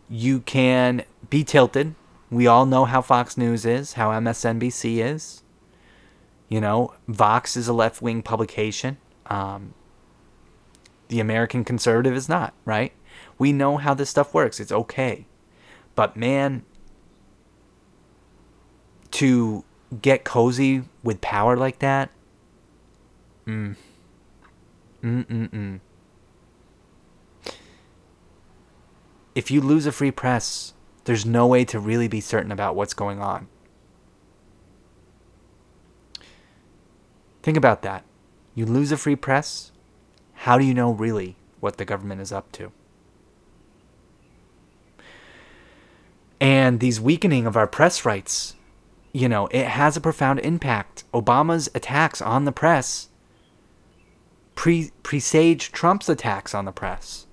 You 0.09 0.41
can 0.41 1.05
be 1.29 1.43
tilted. 1.43 1.97
We 2.31 2.47
all 2.47 2.65
know 2.65 2.85
how 2.85 3.03
Fox 3.03 3.37
News 3.37 3.67
is, 3.67 3.95
how 3.95 4.11
MSNBC 4.11 5.05
is. 5.05 5.43
You 6.49 6.61
know, 6.61 6.95
Vox 7.09 7.57
is 7.57 7.67
a 7.67 7.73
left 7.73 8.01
wing 8.01 8.23
publication. 8.23 8.99
Um, 9.27 9.75
the 11.09 11.19
American 11.19 11.65
conservative 11.65 12.15
is 12.15 12.29
not, 12.29 12.55
right? 12.65 12.93
We 13.37 13.53
know 13.53 13.79
how 13.79 13.95
this 13.95 14.11
stuff 14.11 14.33
works. 14.33 14.61
It's 14.61 14.71
okay. 14.71 15.27
But 15.97 16.17
man, 16.17 16.65
to 19.21 19.65
get 20.03 20.25
cozy 20.25 20.83
with 21.03 21.21
power 21.21 21.57
like 21.57 21.79
that. 21.81 22.11
Mm. 23.47 23.77
Mm 25.03 25.25
mm 25.27 25.49
mm. 25.51 25.81
if 29.37 29.51
you 29.51 29.61
lose 29.61 29.85
a 29.85 29.93
free 29.93 30.11
press, 30.11 30.73
there's 31.05 31.27
no 31.27 31.47
way 31.47 31.63
to 31.67 31.79
really 31.79 32.09
be 32.09 32.23
certain 32.23 32.51
about 32.51 32.75
what's 32.75 32.95
going 32.95 33.21
on. 33.21 33.47
Think 37.43 37.59
about 37.59 37.83
that. 37.83 38.03
You 38.55 38.65
lose 38.65 38.91
a 38.91 38.97
free 38.97 39.15
press, 39.15 39.73
how 40.33 40.57
do 40.57 40.65
you 40.65 40.73
know 40.73 40.91
really 40.91 41.37
what 41.61 41.77
the 41.77 41.85
government 41.85 42.23
is 42.23 42.33
up 42.33 42.51
to? 42.53 42.73
And 46.41 46.81
these 46.81 46.99
weakening 46.99 47.47
of 47.47 47.59
our 47.59 47.67
press 47.67 48.07
rights, 48.07 48.56
you 49.17 49.31
know, 49.31 49.47
it 49.51 49.65
has 49.65 49.97
a 49.97 50.01
profound 50.03 50.41
impact. 50.41 51.05
Obama's 51.15 51.71
attacks 51.75 52.21
on 52.21 52.45
the 52.45 52.53
press 52.53 53.09
pre- 54.55 54.91
presaged 55.03 55.73
Trump's 55.73 56.11
attacks 56.11 56.55
on 56.55 56.67
the 56.67 56.73
press. 56.73 57.27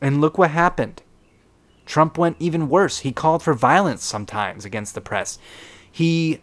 And 0.00 0.20
look 0.20 0.38
what 0.38 0.52
happened. 0.52 1.02
Trump 1.86 2.16
went 2.16 2.36
even 2.38 2.68
worse. 2.68 3.00
He 3.00 3.10
called 3.10 3.42
for 3.42 3.52
violence 3.52 4.04
sometimes 4.04 4.64
against 4.64 4.94
the 4.94 5.00
press. 5.00 5.40
He 5.90 6.40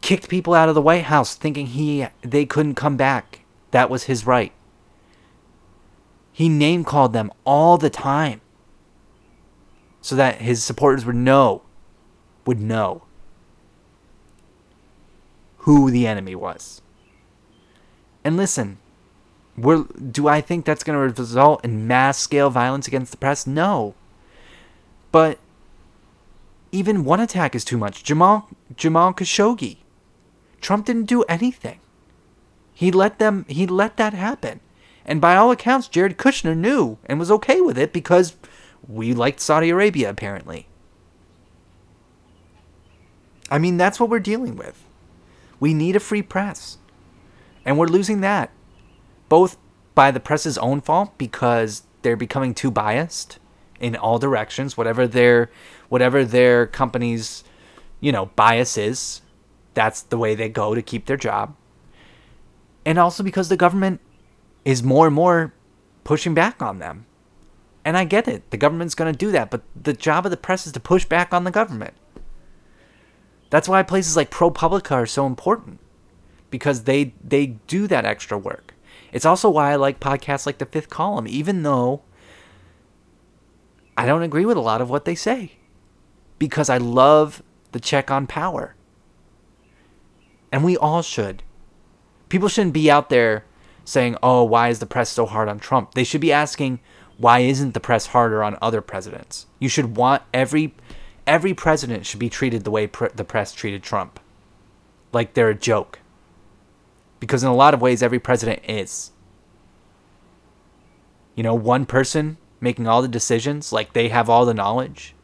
kicked 0.00 0.28
people 0.28 0.54
out 0.54 0.68
of 0.68 0.74
the 0.74 0.82
White 0.82 1.04
House 1.04 1.36
thinking 1.36 1.66
he 1.66 2.08
they 2.22 2.44
couldn't 2.44 2.74
come 2.74 2.96
back. 2.96 3.42
That 3.70 3.90
was 3.90 4.04
his 4.04 4.26
right. 4.26 4.52
He 6.32 6.48
name 6.48 6.82
called 6.82 7.12
them 7.12 7.30
all 7.44 7.78
the 7.78 7.90
time 7.90 8.40
so 10.00 10.16
that 10.16 10.40
his 10.40 10.64
supporters 10.64 11.06
would 11.06 11.14
know 11.14 11.62
would 12.44 12.58
know 12.60 13.04
who 15.60 15.90
the 15.90 16.06
enemy 16.06 16.34
was. 16.34 16.80
And 18.24 18.36
listen, 18.36 18.78
do 19.60 20.28
I 20.28 20.40
think 20.40 20.64
that's 20.64 20.84
going 20.84 20.98
to 20.98 21.20
result 21.20 21.64
in 21.64 21.86
mass 21.86 22.18
scale 22.18 22.50
violence 22.50 22.88
against 22.88 23.10
the 23.10 23.18
press? 23.18 23.46
No. 23.46 23.94
But 25.12 25.38
even 26.72 27.04
one 27.04 27.20
attack 27.20 27.54
is 27.54 27.64
too 27.64 27.78
much. 27.78 28.02
Jamal 28.02 28.48
Jamal 28.76 29.12
Khashoggi. 29.12 29.78
Trump 30.60 30.86
didn't 30.86 31.06
do 31.06 31.22
anything. 31.24 31.80
He 32.72 32.90
let 32.90 33.18
them 33.18 33.44
he 33.48 33.66
let 33.66 33.96
that 33.96 34.14
happen. 34.14 34.60
And 35.04 35.20
by 35.20 35.36
all 35.36 35.50
accounts, 35.50 35.88
Jared 35.88 36.18
Kushner 36.18 36.56
knew 36.56 36.98
and 37.06 37.18
was 37.18 37.30
okay 37.30 37.60
with 37.60 37.76
it 37.78 37.92
because 37.92 38.36
we 38.86 39.12
liked 39.12 39.40
Saudi 39.40 39.70
Arabia 39.70 40.08
apparently. 40.08 40.68
I 43.50 43.58
mean, 43.58 43.76
that's 43.76 43.98
what 43.98 44.08
we're 44.08 44.20
dealing 44.20 44.56
with. 44.56 44.84
We 45.60 45.74
need 45.74 45.94
a 45.94 46.00
free 46.00 46.22
press. 46.22 46.78
And 47.64 47.78
we're 47.78 47.86
losing 47.86 48.22
that. 48.22 48.50
Both 49.28 49.56
by 49.94 50.10
the 50.10 50.18
press's 50.20 50.58
own 50.58 50.80
fault 50.80 51.16
because 51.18 51.82
they're 52.02 52.16
becoming 52.16 52.54
too 52.54 52.70
biased 52.70 53.38
in 53.78 53.96
all 53.96 54.18
directions, 54.18 54.76
whatever 54.76 55.06
their 55.06 55.50
whatever 55.88 56.24
their 56.24 56.66
company's, 56.66 57.44
you 58.00 58.12
know, 58.12 58.26
bias 58.26 58.76
is, 58.78 59.22
that's 59.74 60.02
the 60.02 60.18
way 60.18 60.34
they 60.34 60.48
go 60.48 60.74
to 60.74 60.82
keep 60.82 61.06
their 61.06 61.16
job. 61.16 61.54
And 62.84 62.98
also 62.98 63.22
because 63.22 63.48
the 63.48 63.56
government 63.56 64.00
is 64.64 64.82
more 64.82 65.06
and 65.06 65.14
more 65.14 65.52
pushing 66.04 66.34
back 66.34 66.62
on 66.62 66.78
them. 66.78 67.06
And 67.84 67.96
I 67.96 68.04
get 68.04 68.28
it. 68.28 68.50
The 68.50 68.56
government's 68.56 68.94
going 68.94 69.12
to 69.12 69.18
do 69.18 69.32
that, 69.32 69.50
but 69.50 69.62
the 69.80 69.92
job 69.92 70.26
of 70.26 70.30
the 70.30 70.36
press 70.36 70.66
is 70.66 70.72
to 70.72 70.80
push 70.80 71.04
back 71.04 71.32
on 71.32 71.44
the 71.44 71.50
government. 71.50 71.94
That's 73.50 73.68
why 73.68 73.82
places 73.82 74.16
like 74.16 74.30
ProPublica 74.30 74.92
are 74.92 75.06
so 75.06 75.26
important 75.26 75.80
because 76.50 76.84
they 76.84 77.14
they 77.22 77.46
do 77.46 77.86
that 77.88 78.04
extra 78.04 78.38
work. 78.38 78.74
It's 79.12 79.26
also 79.26 79.50
why 79.50 79.72
I 79.72 79.76
like 79.76 80.00
podcasts 80.00 80.46
like 80.46 80.58
The 80.58 80.66
Fifth 80.66 80.88
Column 80.88 81.26
even 81.28 81.62
though 81.62 82.02
I 83.96 84.06
don't 84.06 84.22
agree 84.22 84.46
with 84.46 84.56
a 84.56 84.62
lot 84.62 84.80
of 84.80 84.88
what 84.88 85.04
they 85.04 85.14
say 85.14 85.52
because 86.38 86.70
I 86.70 86.78
love 86.78 87.42
the 87.72 87.80
check 87.80 88.10
on 88.10 88.26
power. 88.26 88.74
And 90.52 90.64
we 90.64 90.76
all 90.76 91.02
should. 91.02 91.42
People 92.28 92.48
shouldn't 92.48 92.72
be 92.72 92.90
out 92.90 93.10
there 93.10 93.44
saying, 93.84 94.16
"Oh, 94.22 94.44
why 94.44 94.68
is 94.68 94.78
the 94.78 94.86
press 94.86 95.10
so 95.10 95.26
hard 95.26 95.48
on 95.48 95.58
Trump?" 95.58 95.94
They 95.94 96.04
should 96.04 96.20
be 96.20 96.32
asking, 96.32 96.80
"Why 97.18 97.40
isn't 97.40 97.74
the 97.74 97.80
press 97.80 98.06
harder 98.06 98.42
on 98.42 98.56
other 98.62 98.80
presidents?" 98.80 99.46
You 99.58 99.68
should 99.68 99.96
want 99.96 100.22
every 100.32 100.74
every 101.30 101.54
president 101.54 102.04
should 102.04 102.18
be 102.18 102.28
treated 102.28 102.64
the 102.64 102.72
way 102.72 102.86
the 102.86 103.24
press 103.24 103.52
treated 103.52 103.84
Trump. 103.84 104.18
Like 105.12 105.34
they're 105.34 105.48
a 105.48 105.54
joke. 105.54 106.00
Because 107.20 107.44
in 107.44 107.48
a 107.48 107.54
lot 107.54 107.72
of 107.72 107.80
ways 107.80 108.02
every 108.02 108.18
president 108.18 108.62
is. 108.68 109.12
You 111.36 111.44
know, 111.44 111.54
one 111.54 111.86
person 111.86 112.36
making 112.60 112.88
all 112.88 113.00
the 113.00 113.06
decisions, 113.06 113.72
like 113.72 113.92
they 113.92 114.08
have 114.08 114.28
all 114.28 114.44
the 114.44 114.52
knowledge, 114.52 115.14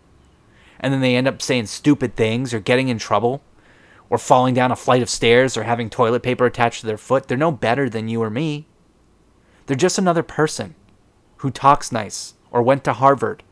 and 0.78 0.94
then 0.94 1.00
they 1.00 1.16
end 1.16 1.26
up 1.26 1.42
saying 1.42 1.66
stupid 1.66 2.14
things 2.14 2.54
or 2.54 2.60
getting 2.60 2.86
in 2.86 2.98
trouble 2.98 3.42
or 4.08 4.16
falling 4.16 4.54
down 4.54 4.70
a 4.70 4.76
flight 4.76 5.02
of 5.02 5.10
stairs 5.10 5.56
or 5.56 5.64
having 5.64 5.90
toilet 5.90 6.22
paper 6.22 6.46
attached 6.46 6.82
to 6.82 6.86
their 6.86 6.96
foot, 6.96 7.26
they're 7.26 7.36
no 7.36 7.50
better 7.50 7.90
than 7.90 8.08
you 8.08 8.22
or 8.22 8.30
me. 8.30 8.66
They're 9.66 9.76
just 9.76 9.98
another 9.98 10.22
person 10.22 10.76
who 11.38 11.50
talks 11.50 11.90
nice 11.90 12.34
or 12.52 12.62
went 12.62 12.84
to 12.84 12.92
Harvard 12.92 13.42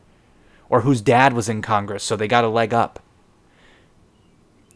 or 0.75 0.81
whose 0.81 0.99
dad 0.99 1.31
was 1.31 1.47
in 1.47 1.61
Congress, 1.61 2.03
so 2.03 2.17
they 2.17 2.27
got 2.27 2.43
a 2.43 2.49
leg 2.49 2.73
up. 2.73 2.99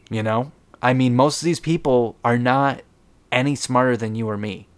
You 0.10 0.24
know? 0.24 0.54
I 0.82 0.94
mean, 0.94 1.14
most 1.14 1.42
of 1.42 1.46
these 1.46 1.60
people 1.60 2.16
are 2.24 2.38
not 2.38 2.84
any 3.34 3.54
smarter 3.54 3.98
than 3.98 4.16
you 4.16 4.30
or 4.30 4.38
me. 4.38 4.70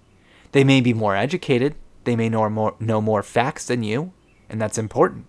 They 0.52 0.64
may 0.64 0.82
be 0.82 0.96
more 0.96 1.16
educated, 1.16 1.76
they 2.06 2.16
may 2.16 2.28
know 2.28 2.50
more, 2.50 2.76
know 2.80 3.02
more 3.02 3.22
facts 3.22 3.68
than 3.68 3.84
you, 3.84 4.14
and 4.50 4.60
that's 4.60 4.80
important. 4.80 5.28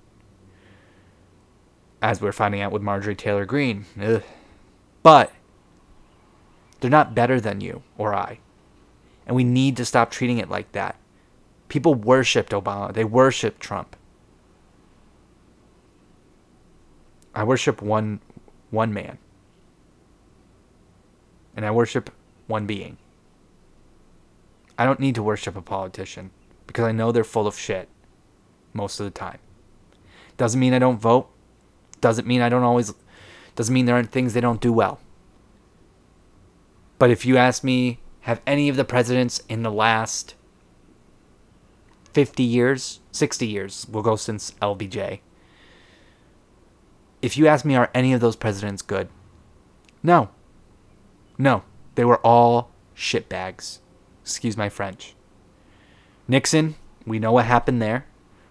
As 2.00 2.22
we're 2.22 2.32
finding 2.32 2.62
out 2.62 2.72
with 2.72 2.80
Marjorie 2.80 3.14
Taylor 3.14 3.44
Greene. 3.44 3.84
Ugh. 4.00 4.22
But 5.02 5.30
they're 6.80 6.88
not 6.88 7.14
better 7.14 7.38
than 7.38 7.60
you 7.60 7.82
or 7.98 8.14
I. 8.14 8.38
And 9.26 9.36
we 9.36 9.44
need 9.44 9.76
to 9.76 9.84
stop 9.84 10.10
treating 10.10 10.38
it 10.38 10.48
like 10.48 10.72
that. 10.72 10.96
People 11.68 11.94
worshipped 11.94 12.52
Obama, 12.52 12.94
they 12.94 13.04
worshipped 13.04 13.60
Trump. 13.60 13.94
I 17.34 17.44
worship 17.44 17.82
one 17.82 18.20
one 18.70 18.92
man. 18.92 19.18
And 21.54 21.66
I 21.66 21.70
worship 21.70 22.10
one 22.46 22.66
being. 22.66 22.96
I 24.78 24.84
don't 24.84 25.00
need 25.00 25.14
to 25.16 25.22
worship 25.22 25.56
a 25.56 25.62
politician 25.62 26.30
because 26.66 26.84
I 26.84 26.92
know 26.92 27.12
they're 27.12 27.24
full 27.24 27.46
of 27.46 27.58
shit 27.58 27.88
most 28.72 28.98
of 28.98 29.04
the 29.04 29.10
time. 29.10 29.38
Doesn't 30.36 30.58
mean 30.58 30.74
I 30.74 30.78
don't 30.78 30.98
vote. 30.98 31.28
Doesn't 32.00 32.26
mean 32.26 32.40
I 32.40 32.48
don't 32.48 32.62
always. 32.62 32.92
Doesn't 33.54 33.74
mean 33.74 33.84
there 33.84 33.94
aren't 33.94 34.10
things 34.10 34.32
they 34.32 34.40
don't 34.40 34.60
do 34.60 34.72
well. 34.72 34.98
But 36.98 37.10
if 37.10 37.26
you 37.26 37.36
ask 37.36 37.62
me, 37.62 38.00
have 38.22 38.40
any 38.46 38.68
of 38.68 38.76
the 38.76 38.84
presidents 38.84 39.42
in 39.48 39.62
the 39.62 39.70
last 39.70 40.34
50 42.12 42.42
years, 42.42 43.00
60 43.10 43.46
years, 43.46 43.86
we'll 43.90 44.02
go 44.02 44.16
since 44.16 44.52
LBJ. 44.62 45.20
If 47.22 47.38
you 47.38 47.46
ask 47.46 47.64
me, 47.64 47.76
are 47.76 47.90
any 47.94 48.12
of 48.12 48.20
those 48.20 48.36
presidents 48.36 48.82
good? 48.82 49.08
No. 50.02 50.28
No. 51.38 51.62
They 51.94 52.04
were 52.04 52.18
all 52.18 52.70
shitbags. 52.96 53.78
Excuse 54.22 54.56
my 54.56 54.68
French. 54.68 55.14
Nixon, 56.28 56.74
we 57.06 57.18
know 57.18 57.32
what 57.32 57.44
happened 57.44 57.80
there. 57.80 58.06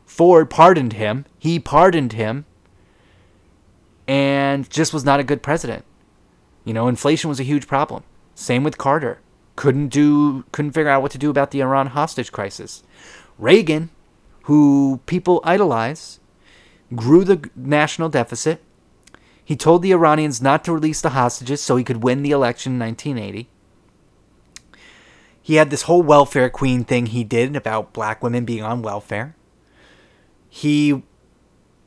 Ford 0.05 0.49
pardoned 0.49 0.93
him. 0.93 1.25
He 1.37 1.59
pardoned 1.59 2.13
him. 2.13 2.45
And 4.07 4.69
just 4.69 4.93
was 4.93 5.05
not 5.05 5.19
a 5.19 5.23
good 5.23 5.43
president. 5.43 5.85
You 6.63 6.73
know, 6.73 6.87
inflation 6.87 7.29
was 7.29 7.39
a 7.39 7.43
huge 7.43 7.67
problem. 7.67 8.03
Same 8.35 8.63
with 8.63 8.77
Carter. 8.77 9.19
Couldn't 9.55 9.89
do 9.89 10.43
couldn't 10.51 10.71
figure 10.71 10.89
out 10.89 11.01
what 11.01 11.11
to 11.11 11.17
do 11.17 11.29
about 11.29 11.51
the 11.51 11.61
Iran 11.61 11.87
hostage 11.87 12.31
crisis. 12.31 12.83
Reagan, 13.37 13.89
who 14.43 15.01
people 15.05 15.41
idolize, 15.43 16.19
grew 16.95 17.23
the 17.23 17.49
national 17.55 18.09
deficit. 18.09 18.61
He 19.43 19.55
told 19.55 19.81
the 19.81 19.91
Iranians 19.91 20.41
not 20.41 20.63
to 20.65 20.73
release 20.73 21.01
the 21.01 21.09
hostages 21.09 21.61
so 21.61 21.75
he 21.75 21.83
could 21.83 22.03
win 22.03 22.23
the 22.23 22.31
election 22.31 22.73
in 22.73 22.79
1980. 22.79 23.49
He 25.41 25.55
had 25.55 25.69
this 25.69 25.83
whole 25.83 26.03
welfare 26.03 26.49
queen 26.49 26.83
thing 26.83 27.07
he 27.07 27.23
did 27.23 27.55
about 27.55 27.93
black 27.93 28.21
women 28.21 28.45
being 28.45 28.63
on 28.63 28.81
welfare. 28.81 29.35
He 30.47 31.03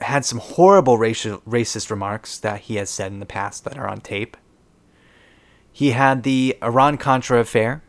had 0.00 0.24
some 0.24 0.40
horrible 0.40 0.98
racial, 0.98 1.40
racist 1.40 1.90
remarks 1.90 2.38
that 2.38 2.62
he 2.62 2.76
has 2.76 2.90
said 2.90 3.12
in 3.12 3.20
the 3.20 3.26
past 3.26 3.64
that 3.64 3.78
are 3.78 3.88
on 3.88 4.00
tape. 4.00 4.36
He 5.72 5.90
had 5.90 6.22
the 6.22 6.56
Iran 6.62 6.98
Contra 6.98 7.40
affair. 7.40 7.82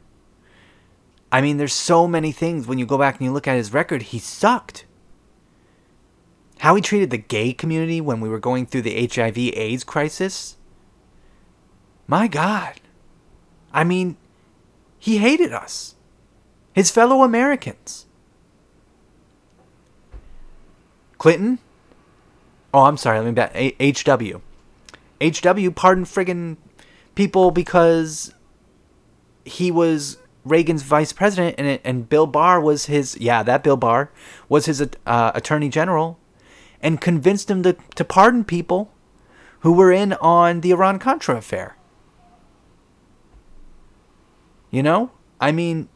I 1.31 1.41
mean, 1.41 1.57
there's 1.57 1.73
so 1.73 2.07
many 2.07 2.31
things 2.31 2.67
when 2.67 2.77
you 2.77 2.85
go 2.85 2.97
back 2.97 3.15
and 3.15 3.25
you 3.25 3.31
look 3.31 3.47
at 3.47 3.57
his 3.57 3.73
record, 3.73 4.03
he 4.03 4.19
sucked. 4.19 4.85
How 6.59 6.75
he 6.75 6.81
treated 6.81 7.09
the 7.09 7.17
gay 7.17 7.53
community 7.53 8.01
when 8.01 8.19
we 8.21 8.29
were 8.29 8.39
going 8.39 8.65
through 8.65 8.83
the 8.83 9.07
HIV 9.07 9.37
AIDS 9.37 9.83
crisis. 9.83 10.57
My 12.07 12.27
God. 12.27 12.79
I 13.73 13.83
mean, 13.83 14.17
he 14.97 15.17
hated 15.17 15.51
us, 15.51 15.95
his 16.73 16.89
fellow 16.91 17.23
Americans. 17.23 18.05
Clinton, 21.17 21.59
Oh, 22.75 22.81
I'm 22.81 22.97
sorry. 22.97 23.19
Let 23.21 23.25
me 23.27 23.31
back. 23.31 23.53
HW. 23.55 24.41
HW 25.21 25.71
pardoned 25.71 26.07
friggin' 26.07 26.57
people 27.15 27.51
because 27.51 28.33
he 29.45 29.71
was 29.71 30.17
Reagan's 30.43 30.83
vice 30.83 31.13
president, 31.13 31.55
and 31.57 31.79
and 31.85 32.09
Bill 32.09 32.27
Barr 32.27 32.59
was 32.59 32.87
his. 32.87 33.17
Yeah, 33.17 33.43
that 33.43 33.63
Bill 33.63 33.77
Barr 33.77 34.11
was 34.49 34.65
his 34.65 34.81
uh, 34.81 35.31
attorney 35.33 35.69
general, 35.69 36.19
and 36.85 37.01
convinced 37.01 37.49
him 37.49 37.63
to 37.63 37.75
to 37.95 38.05
pardon 38.05 38.45
people 38.45 38.93
who 39.61 39.73
were 39.73 39.91
in 39.91 40.13
on 40.13 40.61
the 40.61 40.69
Iran 40.69 40.99
Contra 40.99 41.35
affair. 41.35 41.75
You 44.69 44.83
know, 44.83 45.11
I 45.41 45.51
mean, 45.51 45.89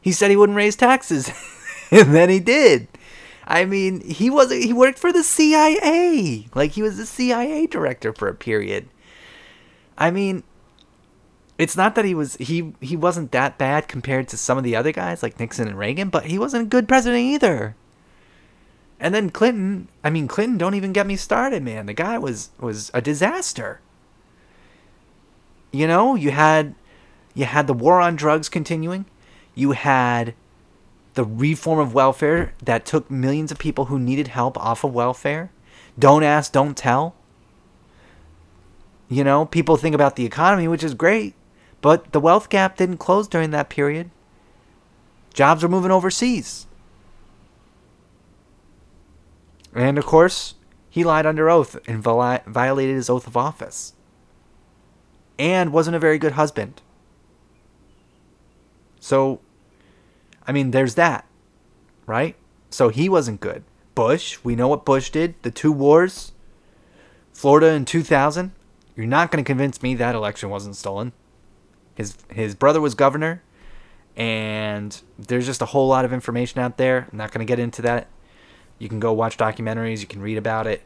he 0.00 0.12
said 0.12 0.30
he 0.30 0.36
wouldn't 0.36 0.56
raise 0.56 0.76
taxes, 0.76 1.32
and 1.90 2.14
then 2.14 2.30
he 2.30 2.38
did. 2.38 2.86
I 3.44 3.64
mean, 3.64 4.00
he 4.00 4.30
was 4.30 4.52
he 4.52 4.72
worked 4.72 5.00
for 5.00 5.12
the 5.12 5.24
CIA. 5.24 6.46
Like 6.54 6.72
he 6.72 6.82
was 6.82 6.96
the 6.96 7.06
CIA 7.06 7.66
director 7.66 8.12
for 8.12 8.28
a 8.28 8.34
period. 8.34 8.88
I 9.98 10.12
mean, 10.12 10.44
it's 11.58 11.76
not 11.76 11.96
that 11.96 12.04
he 12.04 12.14
was 12.14 12.36
he 12.36 12.72
he 12.80 12.96
wasn't 12.96 13.32
that 13.32 13.58
bad 13.58 13.88
compared 13.88 14.28
to 14.28 14.36
some 14.36 14.58
of 14.58 14.62
the 14.62 14.76
other 14.76 14.92
guys 14.92 15.24
like 15.24 15.40
Nixon 15.40 15.66
and 15.66 15.78
Reagan, 15.78 16.08
but 16.08 16.26
he 16.26 16.38
wasn't 16.38 16.66
a 16.66 16.68
good 16.68 16.86
president 16.86 17.22
either. 17.22 17.74
And 18.98 19.14
then 19.14 19.30
Clinton, 19.30 19.88
I 20.02 20.10
mean 20.10 20.26
Clinton 20.28 20.58
don't 20.58 20.74
even 20.74 20.92
get 20.92 21.06
me 21.06 21.16
started, 21.16 21.62
man. 21.62 21.86
The 21.86 21.94
guy 21.94 22.18
was 22.18 22.50
was 22.58 22.90
a 22.94 23.02
disaster. 23.02 23.80
You 25.72 25.86
know, 25.86 26.14
you 26.14 26.30
had 26.30 26.74
you 27.34 27.44
had 27.44 27.66
the 27.66 27.74
war 27.74 28.00
on 28.00 28.16
drugs 28.16 28.48
continuing. 28.48 29.04
You 29.54 29.72
had 29.72 30.34
the 31.14 31.24
reform 31.24 31.78
of 31.78 31.94
welfare 31.94 32.54
that 32.62 32.86
took 32.86 33.10
millions 33.10 33.50
of 33.50 33.58
people 33.58 33.86
who 33.86 33.98
needed 33.98 34.28
help 34.28 34.58
off 34.58 34.84
of 34.84 34.94
welfare. 34.94 35.50
Don't 35.98 36.22
ask, 36.22 36.52
don't 36.52 36.76
tell. 36.76 37.14
You 39.08 39.24
know, 39.24 39.46
people 39.46 39.76
think 39.76 39.94
about 39.94 40.16
the 40.16 40.26
economy, 40.26 40.68
which 40.68 40.84
is 40.84 40.94
great, 40.94 41.34
but 41.80 42.12
the 42.12 42.20
wealth 42.20 42.48
gap 42.48 42.76
didn't 42.76 42.98
close 42.98 43.28
during 43.28 43.50
that 43.50 43.70
period. 43.70 44.10
Jobs 45.32 45.62
are 45.62 45.68
moving 45.68 45.90
overseas. 45.90 46.66
And 49.76 49.98
of 49.98 50.06
course, 50.06 50.54
he 50.90 51.04
lied 51.04 51.26
under 51.26 51.48
oath 51.48 51.76
and 51.86 52.02
violated 52.02 52.96
his 52.96 53.08
oath 53.08 53.26
of 53.26 53.36
office. 53.36 53.92
And 55.38 55.72
wasn't 55.72 55.96
a 55.96 56.00
very 56.00 56.18
good 56.18 56.32
husband. 56.32 56.82
So 58.98 59.40
I 60.46 60.52
mean, 60.52 60.70
there's 60.70 60.94
that, 60.94 61.26
right? 62.06 62.36
So 62.70 62.88
he 62.88 63.08
wasn't 63.08 63.40
good. 63.40 63.64
Bush, 63.94 64.38
we 64.44 64.54
know 64.54 64.68
what 64.68 64.84
Bush 64.84 65.10
did. 65.10 65.34
The 65.42 65.50
two 65.50 65.72
wars, 65.72 66.32
Florida 67.32 67.68
in 67.68 67.84
2000. 67.84 68.52
You're 68.94 69.06
not 69.06 69.30
going 69.30 69.42
to 69.42 69.46
convince 69.46 69.82
me 69.82 69.94
that 69.94 70.14
election 70.14 70.48
wasn't 70.48 70.76
stolen. 70.76 71.12
His 71.94 72.16
his 72.30 72.54
brother 72.54 72.80
was 72.80 72.94
governor, 72.94 73.42
and 74.16 75.00
there's 75.18 75.46
just 75.46 75.62
a 75.62 75.66
whole 75.66 75.88
lot 75.88 76.04
of 76.04 76.12
information 76.12 76.60
out 76.60 76.76
there. 76.76 77.08
I'm 77.10 77.18
not 77.18 77.32
going 77.32 77.46
to 77.46 77.50
get 77.50 77.58
into 77.58 77.82
that. 77.82 78.08
You 78.78 78.88
can 78.88 79.00
go 79.00 79.12
watch 79.12 79.36
documentaries. 79.36 80.00
You 80.00 80.06
can 80.06 80.20
read 80.20 80.38
about 80.38 80.66
it. 80.66 80.82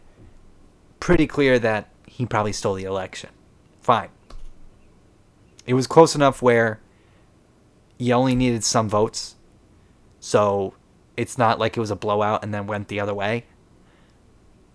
Pretty 1.00 1.26
clear 1.26 1.58
that 1.58 1.88
he 2.06 2.26
probably 2.26 2.52
stole 2.52 2.74
the 2.74 2.84
election. 2.84 3.30
Fine. 3.80 4.10
It 5.66 5.74
was 5.74 5.86
close 5.86 6.14
enough 6.14 6.42
where 6.42 6.80
you 7.98 8.14
only 8.14 8.34
needed 8.34 8.64
some 8.64 8.88
votes 8.88 9.36
so 10.20 10.74
it's 11.16 11.38
not 11.38 11.58
like 11.58 11.76
it 11.76 11.80
was 11.80 11.90
a 11.90 11.96
blowout 11.96 12.44
and 12.44 12.52
then 12.52 12.66
went 12.66 12.88
the 12.88 13.00
other 13.00 13.14
way. 13.14 13.44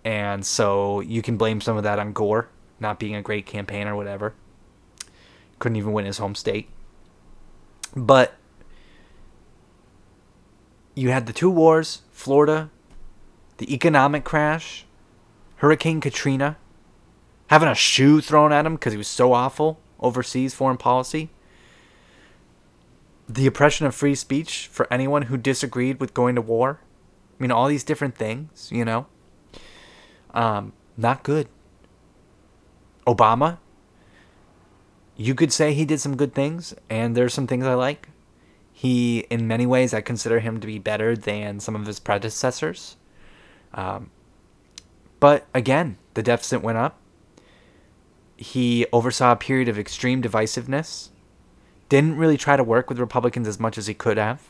And 0.04 0.44
so 0.44 1.00
you 1.00 1.22
can 1.22 1.36
blame 1.36 1.60
some 1.60 1.76
of 1.76 1.84
that 1.84 1.98
on 1.98 2.12
Gore 2.12 2.48
not 2.78 2.98
being 2.98 3.14
a 3.14 3.22
great 3.22 3.46
campaign 3.46 3.86
or 3.86 3.96
whatever. 3.96 4.34
Couldn't 5.58 5.76
even 5.76 5.92
win 5.92 6.04
his 6.04 6.18
home 6.18 6.34
state. 6.34 6.68
But 7.94 8.34
you 10.94 11.10
had 11.10 11.26
the 11.26 11.32
two 11.32 11.50
wars, 11.50 12.02
Florida, 12.10 12.70
the 13.58 13.72
economic 13.72 14.24
crash, 14.24 14.84
Hurricane 15.56 16.00
Katrina, 16.00 16.56
having 17.48 17.68
a 17.68 17.74
shoe 17.74 18.20
thrown 18.20 18.52
at 18.52 18.66
him 18.66 18.74
because 18.74 18.92
he 18.92 18.98
was 18.98 19.08
so 19.08 19.32
awful 19.32 19.78
overseas 20.00 20.54
foreign 20.54 20.76
policy 20.76 21.30
the 23.28 23.46
oppression 23.46 23.86
of 23.86 23.94
free 23.94 24.14
speech 24.14 24.68
for 24.70 24.86
anyone 24.92 25.22
who 25.22 25.36
disagreed 25.36 26.00
with 26.00 26.14
going 26.14 26.34
to 26.36 26.40
war. 26.40 26.80
I 27.38 27.42
mean, 27.42 27.50
all 27.50 27.68
these 27.68 27.84
different 27.84 28.16
things, 28.16 28.70
you 28.72 28.84
know. 28.84 29.06
Um, 30.32 30.72
not 30.96 31.22
good. 31.22 31.48
Obama, 33.06 33.58
you 35.16 35.34
could 35.34 35.52
say 35.52 35.72
he 35.72 35.84
did 35.84 36.00
some 36.00 36.16
good 36.16 36.34
things, 36.34 36.74
and 36.88 37.16
there's 37.16 37.34
some 37.34 37.46
things 37.46 37.64
I 37.64 37.74
like. 37.74 38.08
He, 38.72 39.20
in 39.30 39.48
many 39.48 39.64
ways, 39.64 39.94
I 39.94 40.00
consider 40.00 40.40
him 40.40 40.60
to 40.60 40.66
be 40.66 40.78
better 40.78 41.16
than 41.16 41.60
some 41.60 41.74
of 41.74 41.86
his 41.86 41.98
predecessors. 41.98 42.96
Um, 43.76 44.10
but 45.20 45.46
again, 45.54 45.98
the 46.14 46.22
deficit 46.22 46.62
went 46.62 46.78
up. 46.78 46.98
He 48.36 48.86
oversaw 48.92 49.32
a 49.32 49.36
period 49.36 49.68
of 49.68 49.78
extreme 49.78 50.20
divisiveness 50.20 51.10
didn't 51.88 52.16
really 52.16 52.36
try 52.36 52.56
to 52.56 52.64
work 52.64 52.88
with 52.88 52.98
Republicans 52.98 53.46
as 53.46 53.60
much 53.60 53.78
as 53.78 53.86
he 53.86 53.94
could 53.94 54.16
have. 54.16 54.42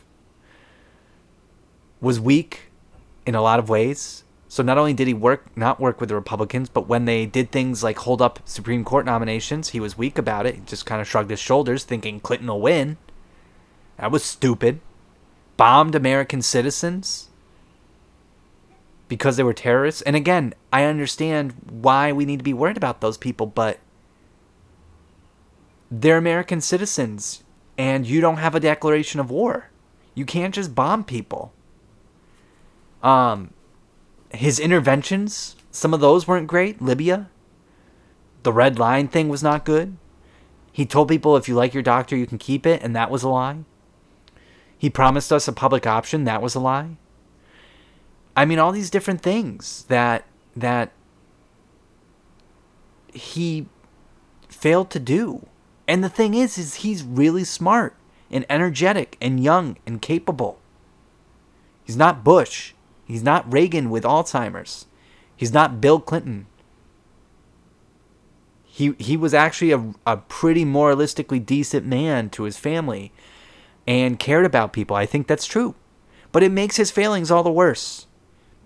Was 2.01 2.19
weak 2.19 2.71
in 3.25 3.35
a 3.35 3.41
lot 3.41 3.59
of 3.59 3.69
ways. 3.69 4.23
So 4.47 4.63
not 4.63 4.77
only 4.77 4.93
did 4.93 5.07
he 5.07 5.13
work 5.13 5.55
not 5.57 5.79
work 5.79 5.99
with 5.99 6.09
the 6.09 6.15
Republicans, 6.15 6.69
but 6.69 6.87
when 6.87 7.05
they 7.05 7.25
did 7.25 7.51
things 7.51 7.83
like 7.83 7.99
hold 7.99 8.21
up 8.21 8.39
Supreme 8.45 8.83
Court 8.83 9.05
nominations, 9.05 9.69
he 9.69 9.79
was 9.79 9.97
weak 9.97 10.17
about 10.17 10.45
it. 10.45 10.55
He 10.55 10.61
just 10.61 10.85
kind 10.85 11.01
of 11.01 11.07
shrugged 11.07 11.29
his 11.29 11.39
shoulders, 11.39 11.83
thinking 11.83 12.19
Clinton 12.19 12.47
will 12.47 12.61
win. 12.61 12.97
That 13.97 14.11
was 14.11 14.23
stupid. 14.23 14.79
Bombed 15.57 15.95
American 15.95 16.41
citizens 16.41 17.26
because 19.07 19.37
they 19.37 19.43
were 19.43 19.53
terrorists. 19.53 20.01
And 20.01 20.15
again, 20.15 20.53
I 20.71 20.83
understand 20.83 21.53
why 21.69 22.11
we 22.11 22.25
need 22.25 22.37
to 22.37 22.43
be 22.43 22.53
worried 22.53 22.77
about 22.77 23.01
those 23.01 23.17
people, 23.17 23.45
but 23.45 23.79
they're 25.89 26.17
American 26.17 26.61
citizens 26.61 27.43
and 27.77 28.05
you 28.05 28.21
don't 28.21 28.37
have 28.37 28.55
a 28.55 28.59
declaration 28.59 29.19
of 29.19 29.31
war. 29.31 29.69
You 30.15 30.25
can't 30.25 30.53
just 30.53 30.75
bomb 30.75 31.03
people. 31.03 31.53
Um 33.01 33.53
his 34.31 34.59
interventions, 34.59 35.55
some 35.71 35.93
of 35.93 36.01
those 36.01 36.27
weren't 36.27 36.47
great. 36.47 36.81
Libya, 36.81 37.29
the 38.43 38.51
red 38.51 38.77
line 38.77 39.07
thing 39.07 39.29
was 39.29 39.41
not 39.41 39.63
good. 39.65 39.95
He 40.71 40.85
told 40.85 41.07
people 41.07 41.37
if 41.37 41.47
you 41.47 41.55
like 41.55 41.73
your 41.73 41.83
doctor, 41.83 42.15
you 42.15 42.27
can 42.27 42.37
keep 42.37 42.65
it, 42.65 42.83
and 42.83 42.95
that 42.95 43.09
was 43.09 43.23
a 43.23 43.29
lie. 43.29 43.59
He 44.77 44.89
promised 44.89 45.31
us 45.31 45.47
a 45.47 45.53
public 45.53 45.87
option, 45.87 46.25
that 46.25 46.41
was 46.41 46.55
a 46.55 46.59
lie. 46.59 46.97
I 48.37 48.45
mean, 48.45 48.59
all 48.59 48.71
these 48.71 48.91
different 48.91 49.21
things 49.21 49.83
that 49.89 50.23
that 50.55 50.91
he 53.11 53.67
failed 54.47 54.91
to 54.91 54.99
do. 54.99 55.47
And 55.87 56.03
the 56.03 56.09
thing 56.09 56.33
is, 56.33 56.57
is 56.57 56.75
he's 56.75 57.03
really 57.03 57.43
smart 57.43 57.95
and 58.29 58.45
energetic 58.49 59.17
and 59.19 59.43
young 59.43 59.77
and 59.87 60.01
capable. 60.01 60.59
He's 61.83 61.97
not 61.97 62.23
Bush. 62.23 62.73
He's 63.05 63.23
not 63.23 63.51
Reagan 63.51 63.89
with 63.89 64.03
Alzheimer's. 64.03 64.85
He's 65.35 65.53
not 65.53 65.81
Bill 65.81 65.99
Clinton. 65.99 66.45
He 68.65 68.93
he 68.99 69.17
was 69.17 69.33
actually 69.33 69.71
a, 69.71 69.93
a 70.05 70.17
pretty 70.17 70.65
moralistically 70.65 71.43
decent 71.43 71.87
man 71.87 72.29
to 72.31 72.43
his 72.43 72.57
family 72.57 73.11
and 73.87 74.19
cared 74.19 74.45
about 74.45 74.73
people. 74.73 74.95
I 74.95 75.05
think 75.07 75.25
that's 75.25 75.47
true. 75.47 75.73
But 76.31 76.43
it 76.43 76.51
makes 76.51 76.75
his 76.75 76.91
failings 76.91 77.31
all 77.31 77.41
the 77.41 77.51
worse. 77.51 78.06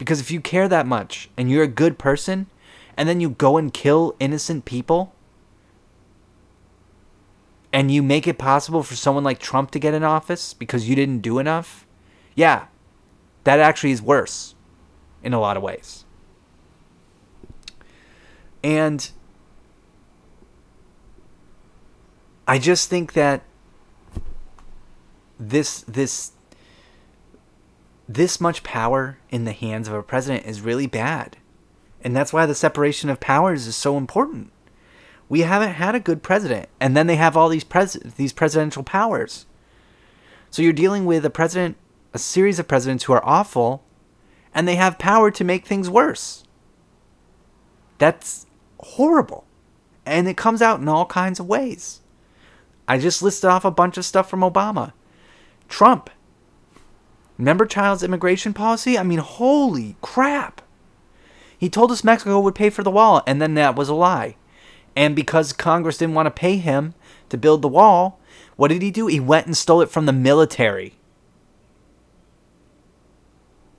Because 0.02 0.20
if 0.20 0.32
you 0.32 0.42
care 0.42 0.68
that 0.68 0.88
much 0.88 1.30
and 1.38 1.48
you're 1.52 1.62
a 1.62 1.68
good 1.68 2.00
person 2.00 2.48
and 2.98 3.08
then 3.08 3.22
you 3.22 3.30
go 3.30 3.58
and 3.58 3.72
kill 3.72 4.16
innocent 4.20 4.66
people, 4.66 5.14
and 7.72 7.92
you 7.92 8.02
make 8.02 8.28
it 8.28 8.40
possible 8.40 8.82
for 8.82 8.96
someone 8.96 9.24
like 9.24 9.38
Trump 9.38 9.70
to 9.70 9.78
get 9.78 9.94
in 9.94 10.02
office 10.04 10.56
because 10.56 10.90
you 10.90 10.96
didn't 10.96 11.20
do 11.20 11.38
enough, 11.38 11.86
yeah, 12.34 12.66
that 13.44 13.60
actually 13.60 13.92
is 13.92 14.02
worse 14.02 14.56
in 15.22 15.34
a 15.34 15.40
lot 15.40 15.56
of 15.56 15.62
ways. 15.62 16.04
And 18.64 19.08
I 22.48 22.58
just 22.58 22.90
think 22.90 23.14
that 23.14 23.44
this 25.40 25.82
this 25.82 26.32
this 28.14 28.42
much 28.42 28.64
power 28.64 29.18
in 29.30 29.46
the 29.46 29.52
hands 29.52 29.88
of 29.88 29.94
a 29.94 30.04
president 30.04 30.46
is 30.46 30.62
really 30.62 30.88
bad. 30.88 31.38
And 32.04 32.16
that's 32.16 32.34
why 32.34 32.46
the 32.46 32.56
separation 32.56 33.10
of 33.10 33.20
powers 33.20 33.68
is 33.68 33.76
so 33.76 33.98
important 33.98 34.52
we 35.32 35.42
haven't 35.42 35.76
had 35.76 35.96
a 35.96 36.00
good 36.02 36.22
president. 36.22 36.68
And 36.78 36.96
then 36.96 37.08
they 37.08 37.16
have 37.16 37.38
all 37.38 37.48
these 37.48 37.64
pres 37.64 37.94
these 37.94 38.34
presidential 38.34 38.84
powers. 38.84 39.46
So 40.50 40.62
you're 40.62 40.74
dealing 40.74 41.06
with 41.06 41.24
a 41.24 41.30
president, 41.30 41.78
a 42.14 42.20
series 42.20 42.60
of 42.60 42.68
presidents 42.68 43.06
who 43.06 43.14
are 43.14 43.26
awful, 43.26 43.82
and 44.54 44.68
they 44.68 44.76
have 44.76 45.00
power 45.00 45.32
to 45.32 45.46
make 45.46 45.66
things 45.66 45.90
worse. 45.90 46.44
That's 47.98 48.46
horrible. 48.82 49.46
And 50.06 50.28
it 50.28 50.36
comes 50.36 50.62
out 50.62 50.82
in 50.82 50.90
all 50.90 51.06
kinds 51.06 51.40
of 51.40 51.48
ways. 51.48 52.02
I 52.86 52.98
just 52.98 53.24
listed 53.24 53.50
off 53.50 53.64
a 53.64 53.72
bunch 53.72 53.98
of 53.98 54.04
stuff 54.04 54.30
from 54.30 54.42
Obama. 54.42 54.92
Trump. 55.70 56.10
Remember 57.42 57.66
child's 57.66 58.04
immigration 58.04 58.54
policy? 58.54 59.00
I 59.00 59.02
mean, 59.02 59.18
holy 59.18 59.96
crap. 60.02 60.62
He 61.58 61.72
told 61.72 61.92
us 61.92 62.04
Mexico 62.04 62.40
would 62.40 62.54
pay 62.54 62.70
for 62.70 62.84
the 62.84 62.92
wall, 62.92 63.24
and 63.26 63.42
then 63.42 63.56
that 63.56 63.76
was 63.76 63.90
a 63.90 63.96
lie. 63.96 64.36
And 64.96 65.16
because 65.16 65.52
Congress 65.52 65.98
didn't 65.98 66.14
want 66.14 66.28
to 66.28 66.40
pay 66.40 66.58
him 66.58 66.94
to 67.30 67.40
build 67.40 67.64
the 67.64 67.68
wall, 67.68 68.20
what 68.58 68.68
did 68.68 68.84
he 68.84 68.92
do? 68.92 69.08
He 69.08 69.20
went 69.20 69.48
and 69.48 69.58
stole 69.58 69.82
it 69.82 69.90
from 69.90 70.06
the 70.06 70.14
military. 70.14 70.94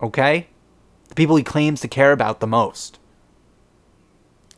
Okay? 0.02 0.48
The 1.06 1.14
people 1.14 1.36
he 1.36 1.44
claims 1.44 1.80
to 1.82 1.88
care 1.88 2.10
about 2.10 2.40
the 2.40 2.48
most. 2.48 2.98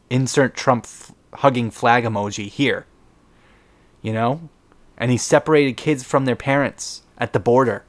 Insert 0.08 0.56
Trump 0.56 0.86
f- 0.86 1.12
hugging 1.34 1.70
flag 1.70 2.04
emoji 2.04 2.48
here. 2.48 2.86
You 4.00 4.14
know? 4.14 4.48
And 4.96 5.10
he 5.10 5.18
separated 5.18 5.76
kids 5.76 6.04
from 6.04 6.24
their 6.24 6.36
parents 6.36 7.02
at 7.18 7.34
the 7.34 7.38
border. 7.38 7.84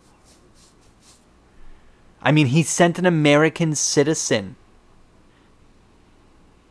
I 2.25 2.31
mean, 2.31 2.47
he 2.47 2.63
sent 2.63 2.97
an 2.97 3.05
American 3.05 3.75
citizen 3.75 4.55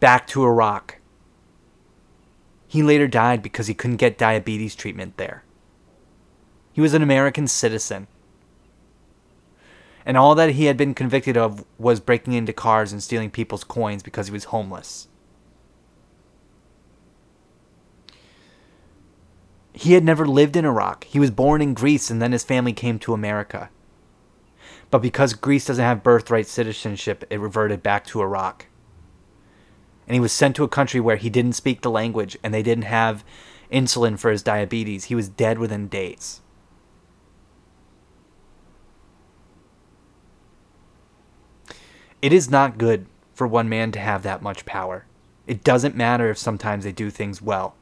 back 0.00 0.26
to 0.26 0.44
Iraq. 0.44 0.98
He 2.66 2.82
later 2.82 3.06
died 3.06 3.40
because 3.40 3.68
he 3.68 3.74
couldn't 3.74 3.98
get 3.98 4.18
diabetes 4.18 4.74
treatment 4.74 5.16
there. 5.16 5.44
He 6.72 6.80
was 6.80 6.92
an 6.92 7.02
American 7.02 7.46
citizen. 7.46 8.08
And 10.04 10.16
all 10.16 10.34
that 10.34 10.50
he 10.50 10.64
had 10.64 10.76
been 10.76 10.92
convicted 10.92 11.36
of 11.36 11.64
was 11.78 12.00
breaking 12.00 12.32
into 12.32 12.52
cars 12.52 12.90
and 12.90 13.00
stealing 13.00 13.30
people's 13.30 13.62
coins 13.62 14.02
because 14.02 14.26
he 14.26 14.32
was 14.32 14.44
homeless. 14.44 15.06
He 19.72 19.92
had 19.92 20.02
never 20.02 20.26
lived 20.26 20.56
in 20.56 20.64
Iraq. 20.64 21.04
He 21.04 21.20
was 21.20 21.30
born 21.30 21.62
in 21.62 21.74
Greece 21.74 22.10
and 22.10 22.20
then 22.20 22.32
his 22.32 22.42
family 22.42 22.72
came 22.72 22.98
to 22.98 23.14
America. 23.14 23.70
But 24.94 25.02
because 25.02 25.34
Greece 25.34 25.66
doesn't 25.66 25.84
have 25.84 26.04
birthright 26.04 26.46
citizenship, 26.46 27.24
it 27.28 27.40
reverted 27.40 27.82
back 27.82 28.06
to 28.06 28.22
Iraq. 28.22 28.66
And 30.06 30.14
he 30.14 30.20
was 30.20 30.32
sent 30.32 30.54
to 30.54 30.62
a 30.62 30.68
country 30.68 31.00
where 31.00 31.16
he 31.16 31.28
didn't 31.28 31.54
speak 31.54 31.80
the 31.80 31.90
language 31.90 32.38
and 32.44 32.54
they 32.54 32.62
didn't 32.62 32.84
have 32.84 33.24
insulin 33.72 34.16
for 34.16 34.30
his 34.30 34.44
diabetes. 34.44 35.06
He 35.06 35.16
was 35.16 35.28
dead 35.28 35.58
within 35.58 35.88
days. 35.88 36.42
It 42.22 42.32
is 42.32 42.48
not 42.48 42.78
good 42.78 43.06
for 43.34 43.48
one 43.48 43.68
man 43.68 43.90
to 43.90 43.98
have 43.98 44.22
that 44.22 44.42
much 44.42 44.64
power. 44.64 45.06
It 45.48 45.64
doesn't 45.64 45.96
matter 45.96 46.30
if 46.30 46.38
sometimes 46.38 46.84
they 46.84 46.92
do 46.92 47.10
things 47.10 47.42
well. 47.42 47.74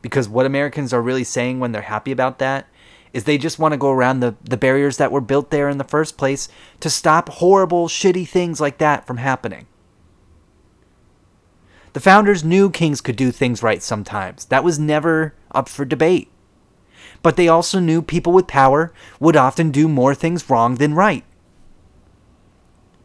Because 0.00 0.28
what 0.28 0.46
Americans 0.46 0.92
are 0.92 1.02
really 1.02 1.22
saying 1.22 1.60
when 1.60 1.70
they're 1.70 1.82
happy 1.82 2.10
about 2.10 2.40
that 2.40 2.66
is 3.12 3.24
they 3.24 3.38
just 3.38 3.58
want 3.58 3.72
to 3.72 3.78
go 3.78 3.90
around 3.90 4.20
the, 4.20 4.34
the 4.42 4.56
barriers 4.56 4.96
that 4.96 5.12
were 5.12 5.20
built 5.20 5.50
there 5.50 5.68
in 5.68 5.78
the 5.78 5.84
first 5.84 6.16
place 6.16 6.48
to 6.80 6.88
stop 6.88 7.28
horrible, 7.28 7.88
shitty 7.88 8.26
things 8.26 8.60
like 8.60 8.78
that 8.78 9.06
from 9.06 9.18
happening. 9.18 9.66
The 11.92 12.00
founders 12.00 12.42
knew 12.42 12.70
kings 12.70 13.00
could 13.00 13.16
do 13.16 13.30
things 13.30 13.62
right 13.62 13.82
sometimes. 13.82 14.46
That 14.46 14.64
was 14.64 14.78
never 14.78 15.34
up 15.50 15.68
for 15.68 15.84
debate. 15.84 16.30
But 17.22 17.36
they 17.36 17.48
also 17.48 17.78
knew 17.78 18.00
people 18.00 18.32
with 18.32 18.46
power 18.46 18.92
would 19.20 19.36
often 19.36 19.70
do 19.70 19.88
more 19.88 20.14
things 20.14 20.48
wrong 20.48 20.76
than 20.76 20.94
right. 20.94 21.24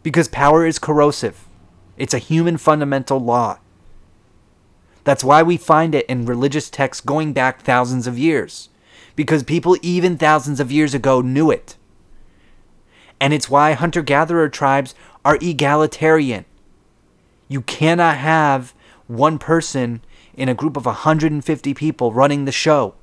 Because 0.04 0.30
power 0.30 0.66
is 0.66 0.80
corrosive, 0.80 1.48
it's 1.98 2.14
a 2.14 2.20
human 2.20 2.58
fundamental 2.58 3.20
law. 3.20 3.60
That's 5.04 5.24
why 5.24 5.44
we 5.44 5.58
find 5.58 5.94
it 5.94 6.06
in 6.08 6.26
religious 6.26 6.70
texts 6.70 7.06
going 7.06 7.34
back 7.34 7.62
thousands 7.62 8.08
of 8.08 8.18
years. 8.18 8.70
Because 9.18 9.44
people, 9.44 9.76
even 9.82 10.16
thousands 10.18 10.62
of 10.62 10.72
years 10.72 10.94
ago, 10.94 11.20
knew 11.22 11.52
it. 11.52 11.76
And 13.20 13.34
it's 13.34 13.50
why 13.50 13.74
hunter 13.74 14.04
gatherer 14.04 14.48
tribes 14.48 14.94
are 15.26 15.40
egalitarian. 15.42 16.46
You 17.48 17.62
cannot 17.62 18.18
have 18.18 18.76
one 19.08 19.40
person 19.40 20.02
in 20.36 20.50
a 20.50 20.54
group 20.54 20.78
of 20.78 20.86
150 20.86 21.74
people 21.74 22.14
running 22.14 22.46
the 22.46 22.52
show, 22.52 22.94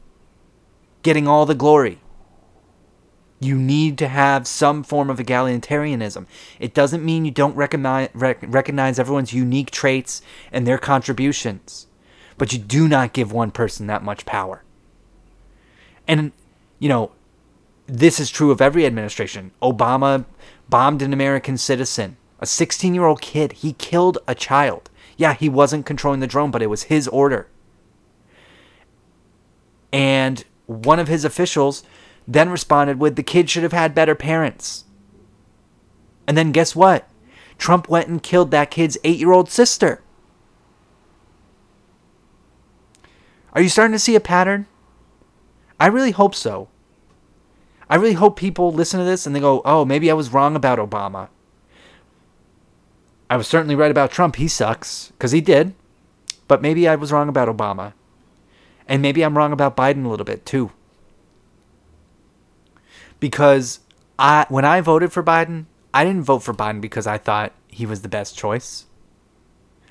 getting 1.02 1.26
all 1.26 1.46
the 1.46 1.54
glory. 1.54 1.98
You 3.40 3.56
need 3.56 3.98
to 3.98 4.06
have 4.06 4.46
some 4.46 4.84
form 4.84 5.10
of 5.10 5.18
egalitarianism. 5.18 6.26
It 6.60 6.74
doesn't 6.74 7.04
mean 7.04 7.24
you 7.24 7.32
don't 7.32 7.56
recognize, 7.56 8.10
rec- 8.14 8.44
recognize 8.46 9.00
everyone's 9.00 9.32
unique 9.32 9.72
traits 9.72 10.22
and 10.52 10.64
their 10.64 10.78
contributions, 10.78 11.88
but 12.38 12.52
you 12.52 12.60
do 12.60 12.86
not 12.86 13.12
give 13.12 13.32
one 13.32 13.50
person 13.50 13.88
that 13.88 14.04
much 14.04 14.24
power. 14.24 14.63
And, 16.06 16.32
you 16.78 16.88
know, 16.88 17.12
this 17.86 18.18
is 18.18 18.30
true 18.30 18.50
of 18.50 18.60
every 18.60 18.86
administration. 18.86 19.52
Obama 19.62 20.24
bombed 20.68 21.02
an 21.02 21.12
American 21.12 21.58
citizen, 21.58 22.16
a 22.40 22.46
16 22.46 22.94
year 22.94 23.04
old 23.04 23.20
kid. 23.20 23.52
He 23.52 23.72
killed 23.74 24.18
a 24.26 24.34
child. 24.34 24.90
Yeah, 25.16 25.34
he 25.34 25.48
wasn't 25.48 25.86
controlling 25.86 26.20
the 26.20 26.26
drone, 26.26 26.50
but 26.50 26.62
it 26.62 26.70
was 26.70 26.84
his 26.84 27.08
order. 27.08 27.48
And 29.92 30.44
one 30.66 30.98
of 30.98 31.08
his 31.08 31.24
officials 31.24 31.84
then 32.26 32.50
responded 32.50 32.98
with 32.98 33.16
the 33.16 33.22
kid 33.22 33.48
should 33.50 33.62
have 33.62 33.72
had 33.72 33.94
better 33.94 34.14
parents. 34.14 34.84
And 36.26 36.36
then 36.36 36.52
guess 36.52 36.74
what? 36.74 37.08
Trump 37.58 37.88
went 37.88 38.08
and 38.08 38.22
killed 38.22 38.50
that 38.50 38.70
kid's 38.70 38.98
eight 39.04 39.18
year 39.18 39.32
old 39.32 39.50
sister. 39.50 40.02
Are 43.52 43.60
you 43.60 43.68
starting 43.68 43.92
to 43.92 44.00
see 44.00 44.16
a 44.16 44.20
pattern? 44.20 44.66
I 45.84 45.88
really 45.88 46.12
hope 46.12 46.34
so. 46.34 46.68
I 47.90 47.96
really 47.96 48.14
hope 48.14 48.38
people 48.38 48.72
listen 48.72 48.98
to 49.00 49.04
this 49.04 49.26
and 49.26 49.36
they 49.36 49.40
go, 49.40 49.60
oh, 49.66 49.84
maybe 49.84 50.10
I 50.10 50.14
was 50.14 50.32
wrong 50.32 50.56
about 50.56 50.78
Obama. 50.78 51.28
I 53.28 53.36
was 53.36 53.46
certainly 53.46 53.74
right 53.74 53.90
about 53.90 54.10
Trump. 54.10 54.36
He 54.36 54.48
sucks, 54.48 55.08
because 55.08 55.32
he 55.32 55.42
did. 55.42 55.74
But 56.48 56.62
maybe 56.62 56.88
I 56.88 56.94
was 56.94 57.12
wrong 57.12 57.28
about 57.28 57.54
Obama. 57.54 57.92
And 58.88 59.02
maybe 59.02 59.22
I'm 59.22 59.36
wrong 59.36 59.52
about 59.52 59.76
Biden 59.76 60.06
a 60.06 60.08
little 60.08 60.24
bit, 60.24 60.46
too. 60.46 60.72
Because 63.20 63.80
I, 64.18 64.46
when 64.48 64.64
I 64.64 64.80
voted 64.80 65.12
for 65.12 65.22
Biden, 65.22 65.66
I 65.92 66.02
didn't 66.02 66.22
vote 66.22 66.42
for 66.42 66.54
Biden 66.54 66.80
because 66.80 67.06
I 67.06 67.18
thought 67.18 67.52
he 67.68 67.84
was 67.84 68.00
the 68.00 68.08
best 68.08 68.38
choice. 68.38 68.86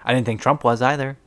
I 0.03 0.11
didn't 0.11 0.25
think 0.25 0.41
Trump 0.41 0.63
was 0.63 0.81
either. 0.81 1.19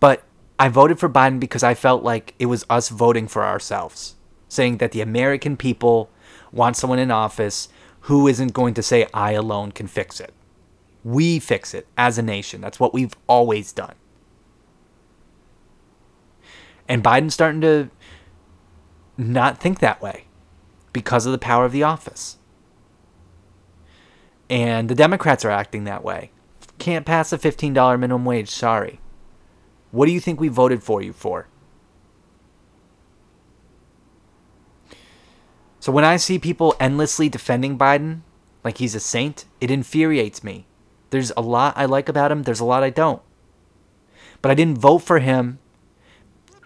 But 0.00 0.22
I 0.58 0.68
voted 0.68 0.98
for 0.98 1.08
Biden 1.08 1.40
because 1.40 1.62
I 1.62 1.74
felt 1.74 2.02
like 2.04 2.34
it 2.38 2.46
was 2.46 2.64
us 2.70 2.88
voting 2.88 3.26
for 3.26 3.44
ourselves, 3.44 4.14
saying 4.48 4.78
that 4.78 4.92
the 4.92 5.00
American 5.00 5.56
people 5.56 6.10
want 6.52 6.76
someone 6.76 6.98
in 6.98 7.10
office 7.10 7.68
who 8.02 8.28
isn't 8.28 8.52
going 8.52 8.74
to 8.74 8.82
say, 8.82 9.06
I 9.12 9.32
alone 9.32 9.72
can 9.72 9.86
fix 9.86 10.20
it. 10.20 10.32
We 11.02 11.38
fix 11.38 11.74
it 11.74 11.86
as 11.98 12.18
a 12.18 12.22
nation. 12.22 12.60
That's 12.60 12.78
what 12.78 12.94
we've 12.94 13.14
always 13.26 13.72
done. 13.72 13.94
And 16.88 17.02
Biden's 17.02 17.34
starting 17.34 17.60
to 17.62 17.90
not 19.16 19.58
think 19.58 19.80
that 19.80 20.02
way 20.02 20.24
because 20.92 21.26
of 21.26 21.32
the 21.32 21.38
power 21.38 21.64
of 21.64 21.72
the 21.72 21.82
office. 21.82 22.38
And 24.50 24.88
the 24.88 24.94
Democrats 24.94 25.44
are 25.44 25.50
acting 25.50 25.84
that 25.84 26.04
way. 26.04 26.30
Can't 26.78 27.06
pass 27.06 27.32
a 27.32 27.38
$15 27.38 27.98
minimum 27.98 28.24
wage, 28.24 28.50
sorry. 28.50 29.00
What 29.94 30.06
do 30.06 30.12
you 30.12 30.18
think 30.18 30.40
we 30.40 30.48
voted 30.48 30.82
for 30.82 31.00
you 31.00 31.12
for? 31.12 31.46
So 35.78 35.92
when 35.92 36.02
I 36.02 36.16
see 36.16 36.36
people 36.40 36.74
endlessly 36.80 37.28
defending 37.28 37.78
Biden 37.78 38.22
like 38.64 38.78
he's 38.78 38.96
a 38.96 39.00
saint, 39.00 39.44
it 39.60 39.70
infuriates 39.70 40.42
me. 40.42 40.66
There's 41.10 41.30
a 41.36 41.40
lot 41.40 41.74
I 41.76 41.84
like 41.84 42.08
about 42.08 42.32
him, 42.32 42.42
there's 42.42 42.58
a 42.58 42.64
lot 42.64 42.82
I 42.82 42.90
don't. 42.90 43.22
But 44.42 44.50
I 44.50 44.54
didn't 44.54 44.78
vote 44.78 44.98
for 44.98 45.20
him 45.20 45.60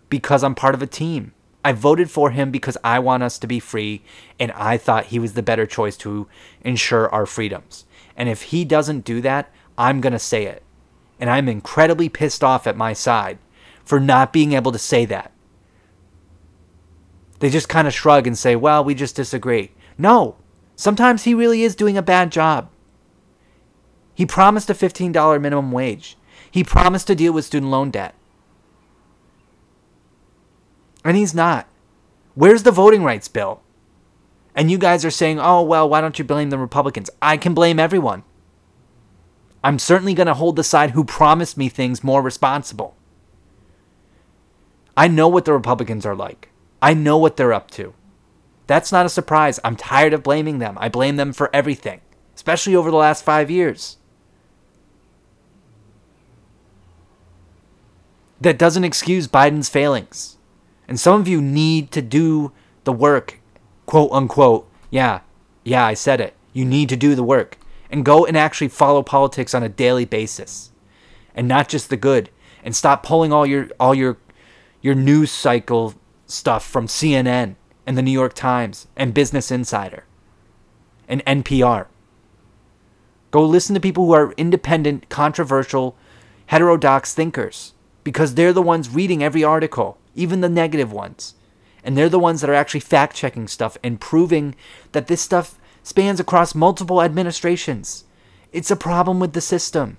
because 0.09 0.43
I'm 0.43 0.55
part 0.55 0.75
of 0.75 0.81
a 0.81 0.87
team. 0.87 1.35
I 1.63 1.73
voted 1.73 2.11
for 2.11 2.31
him 2.31 2.51
because 2.51 2.79
I 2.83 2.99
want 2.99 3.25
us 3.25 3.39
to 3.41 3.47
be 3.47 3.61
free 3.61 4.03
and 4.41 4.53
I 4.53 4.79
thought 4.79 5.07
he 5.07 5.19
was 5.19 5.35
the 5.35 5.43
better 5.43 5.67
choice 5.67 5.99
to 5.99 6.29
ensure 6.63 7.13
our 7.13 7.27
freedoms. 7.27 7.85
And 8.17 8.31
if 8.31 8.43
he 8.43 8.65
doesn't 8.65 9.05
do 9.05 9.21
that, 9.21 9.53
I'm 9.77 10.01
going 10.01 10.15
to 10.15 10.19
say 10.19 10.47
it. 10.47 10.63
And 11.21 11.29
I'm 11.29 11.49
incredibly 11.49 12.09
pissed 12.09 12.45
off 12.45 12.67
at 12.67 12.77
my 12.77 12.93
side 12.93 13.39
for 13.85 13.99
not 13.99 14.33
being 14.33 14.53
able 14.53 14.73
to 14.73 14.79
say 14.79 15.05
that. 15.07 15.33
They 17.41 17.51
just 17.51 17.69
kind 17.69 17.87
of 17.87 17.95
shrug 17.95 18.27
and 18.27 18.37
say, 18.37 18.57
well, 18.57 18.85
we 18.85 18.95
just 18.95 19.17
disagree. 19.17 19.73
No, 19.97 20.37
sometimes 20.77 21.25
he 21.25 21.35
really 21.35 21.63
is 21.63 21.75
doing 21.75 21.97
a 21.97 22.03
bad 22.03 22.33
job. 22.33 22.71
He 24.15 24.27
promised 24.27 24.69
a 24.69 24.75
$15 24.75 25.41
minimum 25.41 25.71
wage. 25.71 26.17
He 26.51 26.65
promised 26.65 27.07
to 27.07 27.15
deal 27.15 27.33
with 27.33 27.45
student 27.45 27.71
loan 27.71 27.91
debt. 27.91 28.15
And 31.05 31.17
he's 31.17 31.35
not. 31.35 31.69
Where's 32.35 32.65
the 32.65 32.73
voting 32.73 33.05
rights 33.05 33.29
bill? 33.29 33.63
And 34.55 34.71
you 34.71 34.79
guys 34.79 35.05
are 35.05 35.11
saying, 35.11 35.39
oh, 35.39 35.63
well, 35.63 35.89
why 35.89 36.01
don't 36.01 36.19
you 36.19 36.25
blame 36.25 36.51
the 36.51 36.59
Republicans? 36.59 37.11
I 37.23 37.37
can 37.37 37.55
blame 37.55 37.79
everyone. 37.79 38.25
I'm 39.69 39.79
certainly 39.79 40.15
going 40.15 40.29
to 40.29 40.33
hold 40.33 40.57
the 40.57 40.65
side 40.65 40.93
who 40.93 41.05
promised 41.05 41.59
me 41.59 41.69
things 41.69 42.03
more 42.03 42.23
responsible. 42.23 42.97
I 44.97 45.09
know 45.09 45.29
what 45.29 45.45
the 45.45 45.53
Republicans 45.53 46.07
are 46.07 46.15
like. 46.15 46.49
I 46.81 46.95
know 46.95 47.19
what 47.19 47.37
they're 47.37 47.53
up 47.53 47.71
to. 47.73 47.93
That's 48.67 48.93
not 48.93 49.05
a 49.05 49.11
surprise. 49.11 49.61
I'm 49.63 49.77
tired 49.77 50.15
of 50.15 50.23
blaming 50.23 50.59
them. 50.59 50.79
I 50.81 50.89
blame 50.89 51.17
them 51.17 51.35
for 51.35 51.55
everything, 51.55 52.01
especially 52.35 52.75
over 52.75 52.91
the 52.91 52.97
last 52.97 53.23
five 53.23 53.51
years. 53.51 53.99
That 58.41 58.57
doesn't 58.57 58.85
excuse 58.85 59.29
Biden's 59.29 59.69
failings. 59.69 60.39
And 60.89 60.99
some 60.99 61.21
of 61.21 61.29
you 61.29 61.43
need 61.43 61.91
to 61.91 62.01
do 62.01 62.53
the 62.85 62.93
work, 62.95 63.39
quote 63.85 64.13
unquote. 64.13 64.67
Yeah, 64.89 65.21
yeah, 65.63 65.85
I 65.85 65.93
said 65.93 66.23
it. 66.23 66.33
You 66.55 66.65
need 66.65 66.89
to 66.89 66.97
do 66.97 67.15
the 67.15 67.23
work 67.23 67.59
and 67.91 68.05
go 68.05 68.27
and 68.27 68.37
actually 68.37 68.69
follow 68.69 69.03
politics 69.03 69.55
on 69.55 69.63
a 69.63 69.69
daily 69.69 70.05
basis 70.05 70.71
and 71.35 71.49
not 71.49 71.69
just 71.69 71.91
the 71.91 71.97
good 71.97 72.31
and 72.63 72.75
stop 72.75 73.03
pulling 73.03 73.33
all 73.33 73.47
your 73.47 73.69
all 73.79 73.95
your 73.95 74.19
your 74.81 74.95
news 74.95 75.31
cycle 75.31 75.95
stuff 76.27 76.67
from 76.67 76.87
CNN 76.87 77.57
and 77.87 77.97
the 77.97 78.03
New 78.03 78.11
York 78.11 78.35
Times 78.35 78.87
and 78.97 79.15
Business 79.15 79.51
Insider 79.51 80.05
and 81.09 81.25
NPR. 81.25 81.87
Go 83.31 83.45
listen 83.45 83.75
to 83.75 83.81
people 83.81 84.07
who 84.07 84.13
are 84.13 84.33
independent, 84.33 85.09
controversial, 85.09 85.97
heterodox 86.47 87.15
thinkers 87.15 87.75
because 88.05 88.35
they're 88.35 88.53
the 88.53 88.63
ones 88.63 88.89
reading 88.89 89.23
every 89.23 89.45
article, 89.45 89.99
even 90.15 90.41
the 90.41 90.49
negative 90.49 90.93
ones. 90.93 91.35
And 91.85 91.97
they're 91.97 92.09
the 92.09 92.19
ones 92.19 92.41
that 92.41 92.51
are 92.51 92.55
actually 92.55 92.81
fact 92.81 93.15
checking 93.15 93.49
stuff 93.49 93.79
and 93.83 94.01
proving 94.01 94.55
that 94.93 95.07
this 95.07 95.21
stuff 95.21 95.59
spans 95.83 96.21
across 96.21 96.55
multiple 96.55 97.03
administrations. 97.03 98.05
It's 98.53 98.71
a 98.71 98.77
problem 98.77 99.21
with 99.21 99.33
the 99.33 99.41
system. 99.41 99.99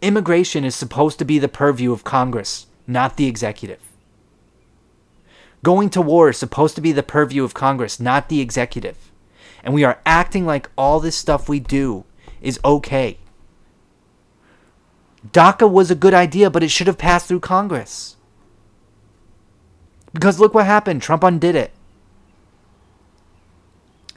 Immigration 0.00 0.64
is 0.64 0.76
supposed 0.76 1.18
to 1.18 1.24
be 1.24 1.38
the 1.38 1.48
purview 1.48 1.92
of 1.92 2.04
Congress, 2.04 2.66
not 2.86 3.16
the 3.16 3.26
executive. 3.26 3.80
Going 5.64 5.90
to 5.90 6.00
war 6.00 6.30
is 6.30 6.36
supposed 6.36 6.76
to 6.76 6.80
be 6.80 6.92
the 6.92 7.02
purview 7.02 7.42
of 7.42 7.52
Congress, 7.52 7.98
not 7.98 8.28
the 8.28 8.40
executive. 8.40 9.10
And 9.64 9.74
we 9.74 9.82
are 9.82 10.00
acting 10.06 10.46
like 10.46 10.70
all 10.78 11.00
this 11.00 11.16
stuff 11.16 11.48
we 11.48 11.58
do 11.58 12.04
is 12.40 12.60
okay. 12.64 13.18
DACA 15.26 15.68
was 15.68 15.90
a 15.90 15.96
good 15.96 16.14
idea, 16.14 16.48
but 16.48 16.62
it 16.62 16.70
should 16.70 16.86
have 16.86 16.98
passed 16.98 17.26
through 17.26 17.40
Congress. 17.40 18.16
Because 20.12 20.38
look 20.38 20.54
what 20.54 20.66
happened 20.66 21.02
Trump 21.02 21.24
undid 21.24 21.56
it. 21.56 21.72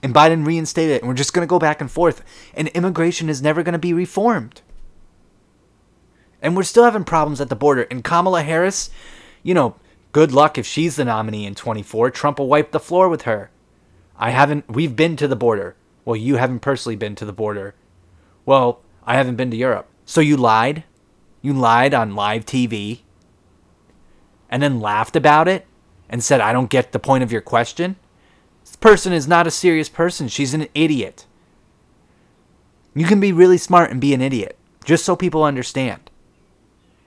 And 0.04 0.14
Biden 0.14 0.46
reinstated 0.46 0.96
it. 0.96 1.02
And 1.02 1.10
we're 1.10 1.16
just 1.16 1.34
going 1.34 1.46
to 1.46 1.50
go 1.50 1.60
back 1.60 1.82
and 1.82 1.90
forth. 1.90 2.24
And 2.54 2.68
immigration 2.70 3.30
is 3.30 3.42
never 3.42 3.64
going 3.64 3.74
to 3.74 3.80
be 3.80 3.94
reformed. 3.94 4.62
And 6.42 6.56
we're 6.56 6.64
still 6.64 6.86
having 6.86 7.04
problems 7.04 7.40
at 7.40 7.50
the 7.50 7.56
border. 7.56 7.84
And 7.92 8.04
Kamala 8.04 8.42
Harris, 8.42 8.90
you 9.44 9.54
know, 9.54 9.76
Good 10.12 10.34
luck 10.34 10.58
if 10.58 10.66
she's 10.66 10.98
the 10.98 11.06
nominee 11.06 11.46
in 11.46 11.56
24. 11.56 12.12
Trump 12.12 12.40
will 12.40 12.48
wipe 12.48 12.72
the 12.72 12.80
floor 12.80 13.08
with 13.08 13.22
her. 13.22 13.50
I 14.18 14.32
haven't, 14.32 14.70
we've 14.70 14.96
been 14.96 15.16
to 15.16 15.28
the 15.28 15.38
border. 15.38 15.76
Well, 16.04 16.18
you 16.18 16.36
haven't 16.36 16.60
personally 16.60 16.98
been 16.98 17.16
to 17.16 17.26
the 17.26 17.34
border. 17.34 17.76
Well, 18.46 18.82
I 19.06 19.16
haven't 19.16 19.38
been 19.38 19.52
to 19.52 19.58
Europe. 19.58 19.88
So 20.06 20.20
you 20.20 20.36
lied? 20.36 20.84
You 21.42 21.54
lied 21.54 21.94
on 21.94 22.16
live 22.16 22.46
TV? 22.46 23.02
And 24.50 24.62
then 24.62 24.82
laughed 24.82 25.16
about 25.16 25.48
it? 25.48 25.66
And 26.10 26.22
said, 26.22 26.42
I 26.42 26.52
don't 26.52 26.70
get 26.70 26.92
the 26.92 27.00
point 27.00 27.24
of 27.24 27.32
your 27.32 27.40
question? 27.40 27.96
Person 28.82 29.14
is 29.14 29.28
not 29.28 29.48
a 29.48 29.52
serious 29.52 29.88
person. 29.88 30.28
She's 30.28 30.54
an 30.54 30.68
idiot. 30.76 31.26
You 32.94 33.06
can 33.06 33.22
be 33.22 33.32
really 33.32 33.58
smart 33.58 33.90
and 33.90 34.02
be 34.02 34.14
an 34.14 34.22
idiot, 34.22 34.58
just 34.84 35.06
so 35.06 35.16
people 35.16 35.46
understand 35.46 36.12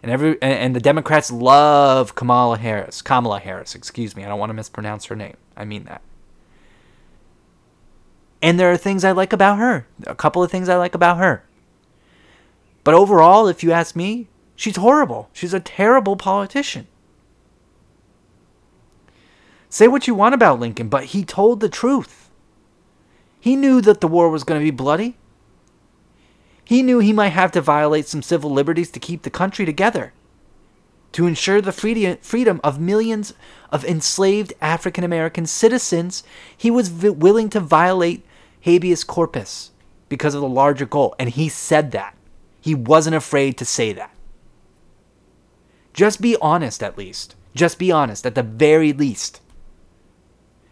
and 0.05 0.13
every 0.13 0.37
and 0.43 0.77
the 0.77 0.81
Democrats 0.81 1.33
love 1.33 2.15
Kamala 2.15 2.59
Harris. 2.59 3.01
Kamala 3.01 3.41
Harris, 3.41 3.75
excuse 3.75 4.15
me. 4.15 4.23
I 4.23 4.29
don't 4.29 4.39
want 4.39 4.51
to 4.51 4.55
mispronounce 4.55 5.07
her 5.07 5.17
name. 5.17 5.39
I 5.57 5.65
mean 5.65 5.85
that. 5.85 6.03
And 8.43 8.61
there 8.61 8.71
are 8.71 8.77
things 8.77 9.03
I 9.03 9.13
like 9.13 9.33
about 9.33 9.57
her. 9.57 9.87
A 10.07 10.15
couple 10.15 10.43
of 10.43 10.51
things 10.51 10.69
I 10.69 10.77
like 10.77 10.95
about 10.95 11.17
her. 11.17 11.45
But 12.85 12.93
overall, 12.93 13.49
if 13.49 13.65
you 13.65 13.73
ask 13.73 13.97
me, 13.97 14.29
she's 14.55 14.77
horrible. 14.77 15.31
She's 15.33 15.55
a 15.55 15.61
terrible 15.61 16.17
politician. 16.17 16.87
Say 19.75 19.89
what 19.89 20.07
you 20.07 20.15
want 20.15 20.37
about 20.37 20.61
Lincoln, 20.61 20.89
but 20.89 21.07
he 21.07 21.25
told 21.25 21.59
the 21.59 21.69
truth. 21.69 22.31
He 23.41 23.57
knew 23.57 23.81
that 23.81 24.01
the 24.01 24.07
war 24.07 24.31
was 24.31 24.45
going 24.45 24.61
to 24.61 24.65
be 24.65 24.71
bloody. 24.71 25.17
He 26.65 26.81
knew 26.81 27.01
he 27.01 27.13
might 27.13 27.31
have 27.31 27.51
to 27.51 27.61
violate 27.61 28.07
some 28.07 28.23
civil 28.23 28.53
liberties 28.53 28.93
to 28.93 29.01
keep 29.01 29.23
the 29.23 29.31
country 29.31 29.67
together. 29.67 30.13
To 31.15 31.27
ensure 31.27 31.61
the 31.61 31.73
freedom 31.73 32.61
of 32.63 32.79
millions 32.79 33.35
of 33.73 33.85
enslaved 33.85 34.53
African 34.61 35.03
American 35.03 35.45
citizens, 35.45 36.23
he 36.57 36.71
was 36.71 36.89
willing 36.93 37.51
to 37.51 37.59
violate 37.59 38.25
habeas 38.61 39.03
corpus 39.03 39.73
because 40.09 40.37
of 40.37 40.41
the 40.41 40.49
larger 40.49 40.87
goal. 40.87 41.17
And 41.19 41.31
he 41.31 41.49
said 41.49 41.91
that. 41.91 42.17
He 42.61 42.77
wasn't 42.77 43.17
afraid 43.17 43.59
to 43.59 43.65
say 43.65 43.93
that. 43.93 44.15
Just 45.93 46.21
be 46.21 46.37
honest, 46.41 46.81
at 46.81 46.97
least. 46.97 47.35
Just 47.57 47.77
be 47.77 47.91
honest, 47.91 48.25
at 48.25 48.37
the 48.37 48.45
very 48.45 48.93
least. 48.93 49.41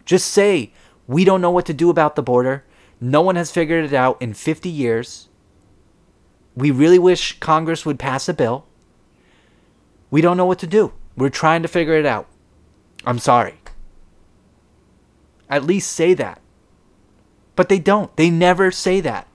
Just 0.05 0.29
say, 0.29 0.73
we 1.07 1.25
don't 1.25 1.41
know 1.41 1.51
what 1.51 1.67
to 1.67 1.75
do 1.75 1.91
about 1.91 2.17
the 2.17 2.23
border. 2.23 2.65
No 3.01 3.21
one 3.21 3.37
has 3.37 3.51
figured 3.51 3.85
it 3.85 3.93
out 3.93 4.21
in 4.21 4.35
50 4.35 4.69
years. 4.69 5.29
We 6.55 6.71
really 6.71 6.99
wish 6.99 7.41
Congress 7.41 7.87
would 7.87 7.99
pass 7.99 8.29
a 8.29 8.35
bill. 8.35 8.67
We 10.11 10.21
don't 10.21 10.37
know 10.37 10.47
what 10.47 10.59
to 10.61 10.67
do. 10.67 10.93
We're 11.17 11.31
trying 11.31 11.63
to 11.63 11.69
figure 11.69 11.97
it 11.97 12.07
out. 12.07 12.29
I'm 13.05 13.19
sorry. 13.19 13.55
At 15.49 15.65
least 15.65 15.93
say 15.93 16.15
that. 16.15 16.41
But 17.57 17.69
they 17.69 17.79
don't. 17.79 18.15
They 18.17 18.31
never 18.31 18.71
say 18.71 19.01
that. 19.01 19.27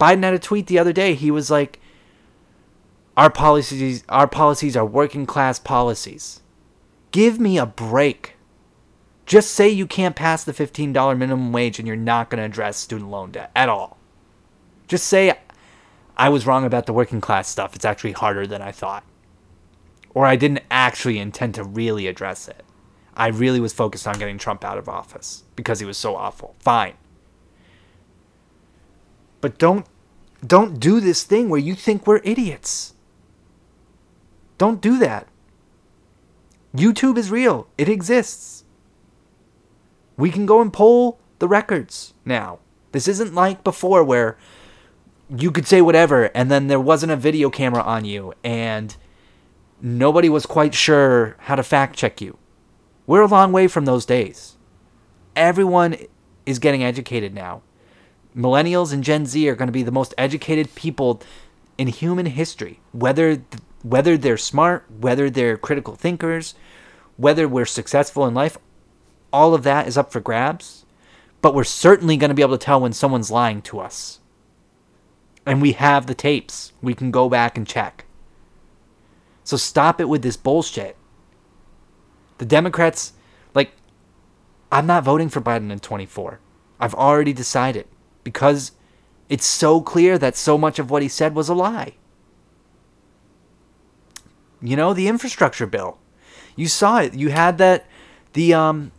Biden 0.00 0.22
had 0.22 0.34
a 0.34 0.38
tweet 0.38 0.66
the 0.66 0.78
other 0.78 0.92
day. 0.92 1.14
He 1.14 1.30
was 1.30 1.50
like, 1.50 1.80
our 3.16 3.30
policies 3.30 4.02
our 4.08 4.26
policies 4.26 4.76
are 4.76 4.86
working 4.86 5.24
class 5.26 5.58
policies. 5.58 6.40
Give 7.14 7.38
me 7.38 7.58
a 7.58 7.64
break. 7.64 8.34
Just 9.24 9.52
say 9.52 9.68
you 9.68 9.86
can't 9.86 10.16
pass 10.16 10.42
the 10.42 10.52
$15 10.52 11.16
minimum 11.16 11.52
wage 11.52 11.78
and 11.78 11.86
you're 11.86 11.96
not 11.96 12.28
going 12.28 12.40
to 12.40 12.44
address 12.44 12.76
student 12.76 13.08
loan 13.08 13.30
debt 13.30 13.52
at 13.54 13.68
all. 13.68 13.98
Just 14.88 15.06
say 15.06 15.38
I 16.16 16.28
was 16.28 16.44
wrong 16.44 16.64
about 16.64 16.86
the 16.86 16.92
working 16.92 17.20
class 17.20 17.46
stuff. 17.46 17.76
It's 17.76 17.84
actually 17.84 18.14
harder 18.14 18.48
than 18.48 18.60
I 18.60 18.72
thought. 18.72 19.04
Or 20.12 20.26
I 20.26 20.34
didn't 20.34 20.64
actually 20.72 21.20
intend 21.20 21.54
to 21.54 21.62
really 21.62 22.08
address 22.08 22.48
it. 22.48 22.64
I 23.14 23.28
really 23.28 23.60
was 23.60 23.72
focused 23.72 24.08
on 24.08 24.18
getting 24.18 24.36
Trump 24.36 24.64
out 24.64 24.76
of 24.76 24.88
office 24.88 25.44
because 25.54 25.78
he 25.78 25.86
was 25.86 25.96
so 25.96 26.16
awful. 26.16 26.56
Fine. 26.58 26.94
But 29.40 29.56
don't 29.56 29.86
don't 30.44 30.80
do 30.80 30.98
this 30.98 31.22
thing 31.22 31.48
where 31.48 31.60
you 31.60 31.76
think 31.76 32.08
we're 32.08 32.22
idiots. 32.24 32.94
Don't 34.58 34.80
do 34.80 34.98
that. 34.98 35.28
YouTube 36.74 37.16
is 37.16 37.30
real. 37.30 37.68
It 37.78 37.88
exists. 37.88 38.64
We 40.16 40.30
can 40.30 40.46
go 40.46 40.60
and 40.60 40.72
pull 40.72 41.20
the 41.38 41.48
records 41.48 42.14
now. 42.24 42.58
This 42.92 43.08
isn't 43.08 43.34
like 43.34 43.64
before 43.64 44.04
where 44.04 44.36
you 45.28 45.50
could 45.50 45.66
say 45.66 45.80
whatever 45.80 46.24
and 46.34 46.50
then 46.50 46.68
there 46.68 46.80
wasn't 46.80 47.12
a 47.12 47.16
video 47.16 47.50
camera 47.50 47.82
on 47.82 48.04
you 48.04 48.34
and 48.44 48.96
nobody 49.80 50.28
was 50.28 50.46
quite 50.46 50.74
sure 50.74 51.36
how 51.40 51.54
to 51.54 51.62
fact 51.62 51.96
check 51.96 52.20
you. 52.20 52.38
We're 53.06 53.22
a 53.22 53.26
long 53.26 53.52
way 53.52 53.68
from 53.68 53.84
those 53.84 54.06
days. 54.06 54.56
Everyone 55.36 55.96
is 56.46 56.58
getting 56.58 56.84
educated 56.84 57.34
now. 57.34 57.62
Millennials 58.36 58.92
and 58.92 59.04
Gen 59.04 59.26
Z 59.26 59.48
are 59.48 59.54
going 59.54 59.68
to 59.68 59.72
be 59.72 59.82
the 59.82 59.92
most 59.92 60.14
educated 60.18 60.74
people 60.74 61.22
in 61.78 61.88
human 61.88 62.26
history. 62.26 62.80
Whether 62.92 63.42
whether 63.84 64.16
they're 64.16 64.38
smart, 64.38 64.84
whether 64.90 65.28
they're 65.28 65.58
critical 65.58 65.94
thinkers, 65.94 66.54
whether 67.16 67.46
we're 67.46 67.66
successful 67.66 68.26
in 68.26 68.34
life, 68.34 68.58
all 69.32 69.54
of 69.54 69.62
that 69.62 69.86
is 69.86 69.98
up 69.98 70.10
for 70.10 70.20
grabs. 70.20 70.86
But 71.42 71.54
we're 71.54 71.64
certainly 71.64 72.16
going 72.16 72.30
to 72.30 72.34
be 72.34 72.42
able 72.42 72.56
to 72.56 72.64
tell 72.64 72.80
when 72.80 72.94
someone's 72.94 73.30
lying 73.30 73.60
to 73.62 73.78
us. 73.78 74.20
And 75.44 75.60
we 75.60 75.72
have 75.72 76.06
the 76.06 76.14
tapes. 76.14 76.72
We 76.80 76.94
can 76.94 77.10
go 77.10 77.28
back 77.28 77.58
and 77.58 77.66
check. 77.66 78.06
So 79.44 79.58
stop 79.58 80.00
it 80.00 80.08
with 80.08 80.22
this 80.22 80.38
bullshit. 80.38 80.96
The 82.38 82.46
Democrats, 82.46 83.12
like, 83.54 83.72
I'm 84.72 84.86
not 84.86 85.04
voting 85.04 85.28
for 85.28 85.42
Biden 85.42 85.70
in 85.70 85.80
24. 85.80 86.40
I've 86.80 86.94
already 86.94 87.34
decided 87.34 87.86
because 88.24 88.72
it's 89.28 89.44
so 89.44 89.82
clear 89.82 90.16
that 90.16 90.36
so 90.36 90.56
much 90.56 90.78
of 90.78 90.90
what 90.90 91.02
he 91.02 91.08
said 91.08 91.34
was 91.34 91.50
a 91.50 91.54
lie. 91.54 91.96
You 94.64 94.76
know, 94.76 94.94
the 94.94 95.08
infrastructure 95.08 95.66
bill. 95.66 95.98
You 96.56 96.68
saw 96.68 96.98
it. 97.00 97.14
You 97.14 97.28
had 97.28 97.58
that 97.58 97.86
the 98.32 98.54
um 98.54 98.92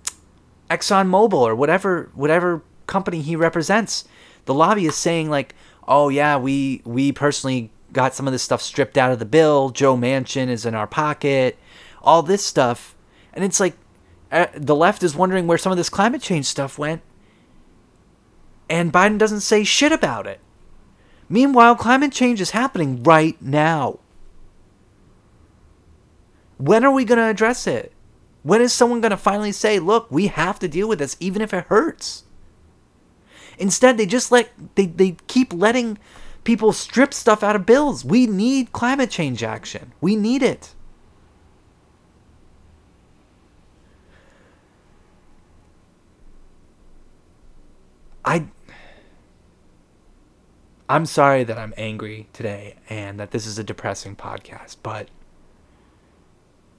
ExxonMobil 0.69 1.33
or 1.33 1.55
whatever 1.55 2.11
whatever 2.13 2.63
company 2.85 3.21
he 3.21 3.35
represents. 3.35 4.05
The 4.45 4.53
lobby 4.53 4.85
is 4.85 4.95
saying 4.95 5.29
like, 5.29 5.55
"Oh 5.87 6.09
yeah, 6.09 6.37
we 6.37 6.81
we 6.85 7.11
personally 7.11 7.71
got 7.91 8.13
some 8.13 8.27
of 8.27 8.31
this 8.31 8.43
stuff 8.43 8.61
stripped 8.61 8.97
out 8.97 9.11
of 9.11 9.19
the 9.19 9.25
bill. 9.25 9.69
Joe 9.69 9.97
Manchin 9.97 10.49
is 10.49 10.65
in 10.65 10.75
our 10.75 10.87
pocket. 10.87 11.57
All 12.03 12.21
this 12.21 12.45
stuff." 12.45 12.95
And 13.33 13.43
it's 13.43 13.59
like 13.59 13.75
uh, 14.31 14.47
the 14.53 14.75
left 14.75 15.01
is 15.01 15.15
wondering 15.15 15.47
where 15.47 15.57
some 15.57 15.71
of 15.71 15.77
this 15.77 15.89
climate 15.89 16.21
change 16.21 16.45
stuff 16.45 16.77
went. 16.77 17.01
And 18.69 18.93
Biden 18.93 19.17
doesn't 19.17 19.41
say 19.41 19.63
shit 19.63 19.91
about 19.91 20.27
it. 20.27 20.39
Meanwhile, 21.27 21.75
climate 21.75 22.11
change 22.11 22.39
is 22.39 22.51
happening 22.51 23.01
right 23.03 23.39
now. 23.41 23.99
When 26.57 26.85
are 26.85 26.91
we 26.91 27.05
going 27.05 27.17
to 27.17 27.25
address 27.25 27.67
it? 27.67 27.91
When 28.43 28.61
is 28.61 28.71
someone 28.71 29.01
going 29.01 29.11
to 29.11 29.17
finally 29.17 29.51
say, 29.51 29.79
look, 29.79 30.09
we 30.09 30.27
have 30.27 30.59
to 30.59 30.67
deal 30.67 30.87
with 30.87 30.99
this, 30.99 31.17
even 31.19 31.41
if 31.41 31.53
it 31.53 31.65
hurts? 31.65 32.23
Instead, 33.57 33.97
they 33.97 34.05
just 34.05 34.31
let, 34.31 34.51
they, 34.75 34.85
they 34.85 35.17
keep 35.27 35.51
letting 35.53 35.97
people 36.43 36.71
strip 36.71 37.13
stuff 37.13 37.43
out 37.43 37.55
of 37.55 37.65
bills. 37.65 38.05
We 38.05 38.27
need 38.27 38.71
climate 38.71 39.09
change 39.09 39.43
action. 39.43 39.93
We 39.99 40.15
need 40.15 40.43
it. 40.43 40.73
I 48.23 48.47
I'm 50.87 51.05
sorry 51.07 51.43
that 51.43 51.57
I'm 51.57 51.73
angry 51.77 52.27
today 52.31 52.75
and 52.89 53.19
that 53.19 53.31
this 53.31 53.47
is 53.47 53.57
a 53.57 53.63
depressing 53.63 54.15
podcast, 54.15 54.77
but 54.83 55.09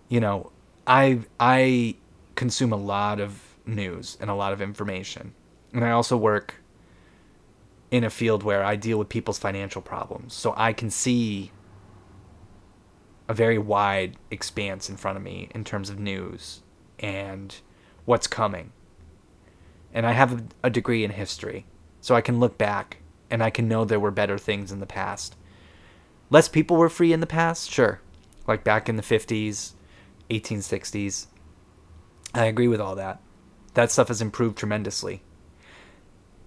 you 0.09 0.21
know, 0.21 0.53
I 0.87 1.21
I 1.41 1.97
consume 2.35 2.73
a 2.73 2.77
lot 2.77 3.21
of 3.21 3.41
news 3.67 4.17
and 4.21 4.31
a 4.31 4.35
lot 4.35 4.53
of 4.53 4.61
information. 4.61 5.35
And 5.73 5.85
I 5.85 5.91
also 5.91 6.17
work 6.17 6.55
in 7.91 8.05
a 8.05 8.11
field 8.11 8.43
where 8.43 8.65
I 8.65 8.77
deal 8.77 8.99
with 8.99 9.09
people's 9.09 9.39
financial 9.39 9.83
problems. 9.83 10.35
So 10.35 10.55
I 10.57 10.73
can 10.73 10.91
see 10.91 11.51
a 13.29 13.35
very 13.35 13.59
wide 13.59 14.17
expanse 14.31 14.89
in 14.89 14.97
front 14.97 15.17
of 15.17 15.23
me 15.23 15.49
in 15.55 15.65
terms 15.65 15.91
of 15.91 15.99
news 15.99 16.63
and 16.99 17.55
what's 18.05 18.27
coming. 18.27 18.73
And 19.93 20.07
I 20.07 20.13
have 20.13 20.45
a 20.63 20.71
degree 20.71 21.05
in 21.05 21.11
history, 21.11 21.67
so 22.01 22.15
I 22.15 22.21
can 22.21 22.39
look 22.39 22.59
back 22.59 22.99
and 23.31 23.43
I 23.43 23.51
can 23.51 23.67
know 23.67 23.85
there 23.85 24.01
were 24.01 24.11
better 24.11 24.39
things 24.39 24.71
in 24.71 24.81
the 24.81 24.87
past. 24.87 25.37
Less 26.31 26.49
people 26.49 26.77
were 26.77 26.89
free 26.89 27.13
in 27.13 27.21
the 27.21 27.27
past, 27.27 27.71
sure. 27.71 28.01
Like 28.47 28.63
back 28.63 28.89
in 28.89 28.97
the 28.97 29.03
50s, 29.03 29.73
1860s. 30.31 31.27
I 32.35 32.45
agree 32.47 32.69
with 32.69 32.81
all 32.81 32.95
that. 32.97 33.21
That 33.75 33.91
stuff 33.91 34.09
has 34.09 34.21
improved 34.21 34.59
tremendously. 34.59 35.23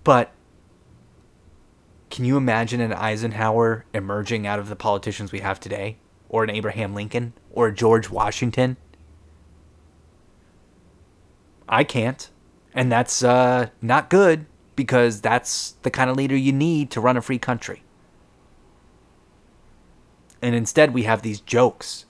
But 0.04 0.32
can 2.10 2.26
you 2.26 2.38
imagine 2.38 2.82
an 2.82 2.94
Eisenhower 2.94 3.86
emerging 3.94 4.48
out 4.48 4.60
of 4.60 4.70
the 4.70 4.76
politicians 4.76 5.32
we 5.32 5.40
have 5.40 5.60
today? 5.60 5.98
Or 6.28 6.44
an 6.44 6.50
Abraham 6.50 6.94
Lincoln? 6.94 7.34
Or 7.52 7.68
a 7.68 7.74
George 7.74 8.10
Washington? 8.10 8.78
I 11.68 11.84
can't. 11.84 12.30
And 12.74 12.92
that's 12.92 13.24
uh, 13.24 13.70
not 13.82 14.10
good 14.10 14.46
because 14.76 15.22
that's 15.22 15.72
the 15.84 15.92
kind 15.92 16.10
of 16.10 16.18
leader 16.18 16.36
you 16.36 16.54
need 16.54 16.90
to 16.92 17.02
run 17.02 17.18
a 17.18 17.22
free 17.22 17.38
country. 17.38 17.84
And 20.42 20.56
instead, 20.56 20.94
we 20.94 21.04
have 21.04 21.22
these 21.22 21.42
jokes. 21.42 22.06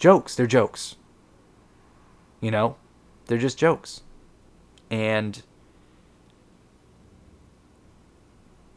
Jokes, 0.00 0.34
they're 0.34 0.46
jokes. 0.46 0.96
You 2.40 2.50
know, 2.50 2.76
they're 3.26 3.36
just 3.36 3.58
jokes. 3.58 4.00
And 4.90 5.42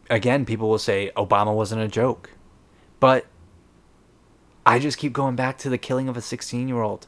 again, 0.09 0.43
people 0.43 0.69
will 0.69 0.77
say 0.77 1.11
Obama 1.15 1.55
wasn't 1.55 1.81
a 1.81 1.87
joke. 1.87 2.31
But 2.99 3.25
I 4.65 4.79
just 4.79 4.97
keep 4.97 5.13
going 5.13 5.37
back 5.37 5.57
to 5.59 5.69
the 5.69 5.77
killing 5.77 6.09
of 6.09 6.17
a 6.17 6.21
16 6.21 6.67
year 6.67 6.81
old, 6.81 7.07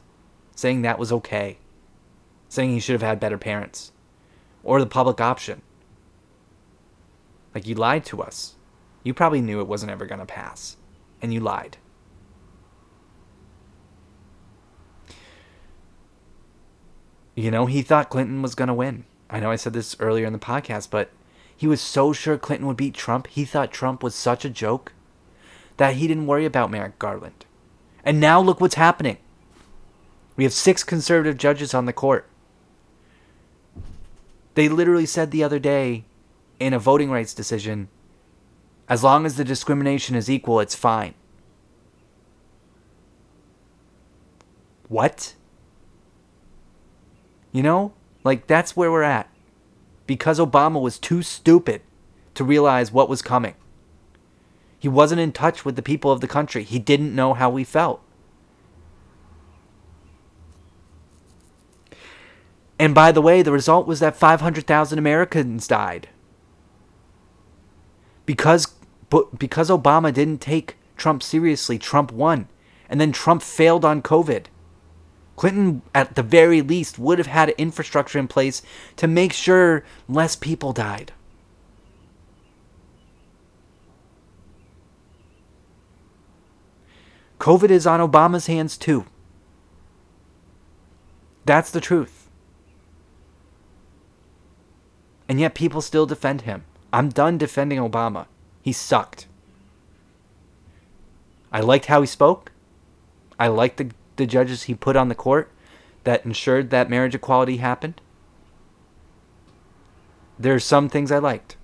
saying 0.54 0.80
that 0.80 0.98
was 0.98 1.12
okay, 1.12 1.58
saying 2.48 2.70
he 2.70 2.80
should 2.80 2.94
have 2.94 3.02
had 3.02 3.20
better 3.20 3.36
parents, 3.36 3.92
or 4.64 4.80
the 4.80 4.86
public 4.86 5.20
option. 5.20 5.60
Like, 7.54 7.66
you 7.66 7.74
lied 7.74 8.06
to 8.06 8.22
us. 8.22 8.54
You 9.02 9.12
probably 9.12 9.42
knew 9.42 9.60
it 9.60 9.68
wasn't 9.68 9.92
ever 9.92 10.06
going 10.06 10.20
to 10.20 10.26
pass, 10.26 10.78
and 11.20 11.34
you 11.34 11.40
lied. 11.40 11.76
You 17.36 17.52
know, 17.52 17.66
he 17.66 17.82
thought 17.82 18.10
Clinton 18.10 18.42
was 18.42 18.56
going 18.56 18.66
to 18.66 18.74
win. 18.74 19.04
I 19.30 19.38
know 19.38 19.52
I 19.52 19.56
said 19.56 19.74
this 19.74 19.94
earlier 20.00 20.26
in 20.26 20.32
the 20.32 20.38
podcast, 20.40 20.90
but 20.90 21.10
he 21.54 21.68
was 21.68 21.80
so 21.80 22.12
sure 22.12 22.36
Clinton 22.36 22.66
would 22.66 22.76
beat 22.76 22.94
Trump. 22.94 23.28
He 23.28 23.44
thought 23.44 23.70
Trump 23.70 24.02
was 24.02 24.14
such 24.14 24.44
a 24.44 24.50
joke 24.50 24.92
that 25.76 25.94
he 25.94 26.08
didn't 26.08 26.26
worry 26.26 26.44
about 26.44 26.70
Merrick 26.70 26.98
Garland. 26.98 27.44
And 28.02 28.18
now 28.18 28.40
look 28.40 28.60
what's 28.60 28.74
happening. 28.74 29.18
We 30.36 30.44
have 30.44 30.52
six 30.52 30.82
conservative 30.82 31.36
judges 31.36 31.74
on 31.74 31.86
the 31.86 31.92
court. 31.92 32.26
They 34.54 34.68
literally 34.68 35.06
said 35.06 35.30
the 35.30 35.44
other 35.44 35.58
day 35.58 36.04
in 36.58 36.72
a 36.72 36.78
voting 36.78 37.10
rights 37.10 37.34
decision 37.34 37.88
as 38.88 39.02
long 39.02 39.26
as 39.26 39.36
the 39.36 39.44
discrimination 39.44 40.14
is 40.14 40.30
equal, 40.30 40.60
it's 40.60 40.74
fine. 40.74 41.14
What? 44.88 45.34
You 47.56 47.62
know? 47.62 47.94
Like, 48.22 48.46
that's 48.46 48.76
where 48.76 48.92
we're 48.92 49.02
at. 49.02 49.30
Because 50.06 50.38
Obama 50.38 50.78
was 50.78 50.98
too 50.98 51.22
stupid 51.22 51.80
to 52.34 52.44
realize 52.44 52.92
what 52.92 53.08
was 53.08 53.22
coming. 53.22 53.54
He 54.78 54.88
wasn't 54.88 55.22
in 55.22 55.32
touch 55.32 55.64
with 55.64 55.74
the 55.74 55.80
people 55.80 56.12
of 56.12 56.20
the 56.20 56.28
country. 56.28 56.64
He 56.64 56.78
didn't 56.78 57.14
know 57.14 57.32
how 57.32 57.48
we 57.48 57.64
felt. 57.64 58.02
And 62.78 62.94
by 62.94 63.10
the 63.10 63.22
way, 63.22 63.40
the 63.40 63.52
result 63.52 63.86
was 63.86 64.00
that 64.00 64.16
500,000 64.16 64.98
Americans 64.98 65.66
died. 65.66 66.10
Because 68.26 68.66
because 69.38 69.70
Obama 69.70 70.12
didn't 70.12 70.42
take 70.42 70.76
Trump 70.98 71.22
seriously, 71.22 71.78
Trump 71.78 72.12
won. 72.12 72.48
And 72.86 73.00
then 73.00 73.12
Trump 73.12 73.40
failed 73.40 73.82
on 73.82 74.02
COVID. 74.02 74.46
Clinton, 75.36 75.82
at 75.94 76.14
the 76.14 76.22
very 76.22 76.62
least, 76.62 76.98
would 76.98 77.18
have 77.18 77.26
had 77.26 77.50
infrastructure 77.50 78.18
in 78.18 78.26
place 78.26 78.62
to 78.96 79.06
make 79.06 79.32
sure 79.32 79.84
less 80.08 80.34
people 80.34 80.72
died. 80.72 81.12
COVID 87.38 87.70
is 87.70 87.86
on 87.86 88.00
Obama's 88.00 88.46
hands 88.46 88.78
too. 88.78 89.04
That's 91.44 91.70
the 91.70 91.80
truth. 91.80 92.28
And 95.28 95.38
yet 95.38 95.54
people 95.54 95.80
still 95.80 96.06
defend 96.06 96.42
him. 96.42 96.64
I'm 96.92 97.10
done 97.10 97.36
defending 97.36 97.78
Obama. 97.78 98.26
He 98.62 98.72
sucked. 98.72 99.26
I 101.52 101.60
liked 101.60 101.86
how 101.86 102.00
he 102.00 102.06
spoke. 102.06 102.52
I 103.38 103.48
liked 103.48 103.76
the, 103.76 103.90
the 104.16 104.26
judges 104.26 104.64
he 104.64 104.74
put 104.74 104.96
on 104.96 105.08
the 105.08 105.14
court 105.14 105.50
that 106.04 106.24
ensured 106.24 106.70
that 106.70 106.90
marriage 106.90 107.14
equality 107.14 107.58
happened. 107.58 108.00
There's 110.38 110.64
some 110.64 110.88
things 110.88 111.10
I 111.10 111.18
liked. 111.18 111.56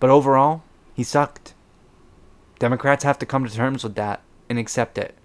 But 0.00 0.10
overall, 0.10 0.62
he 0.94 1.02
sucked. 1.02 1.54
Democrats 2.58 3.04
have 3.04 3.18
to 3.18 3.26
come 3.26 3.44
to 3.46 3.54
terms 3.54 3.82
with 3.82 3.94
that 3.96 4.22
and 4.48 4.58
accept 4.58 4.98
it 4.98 5.16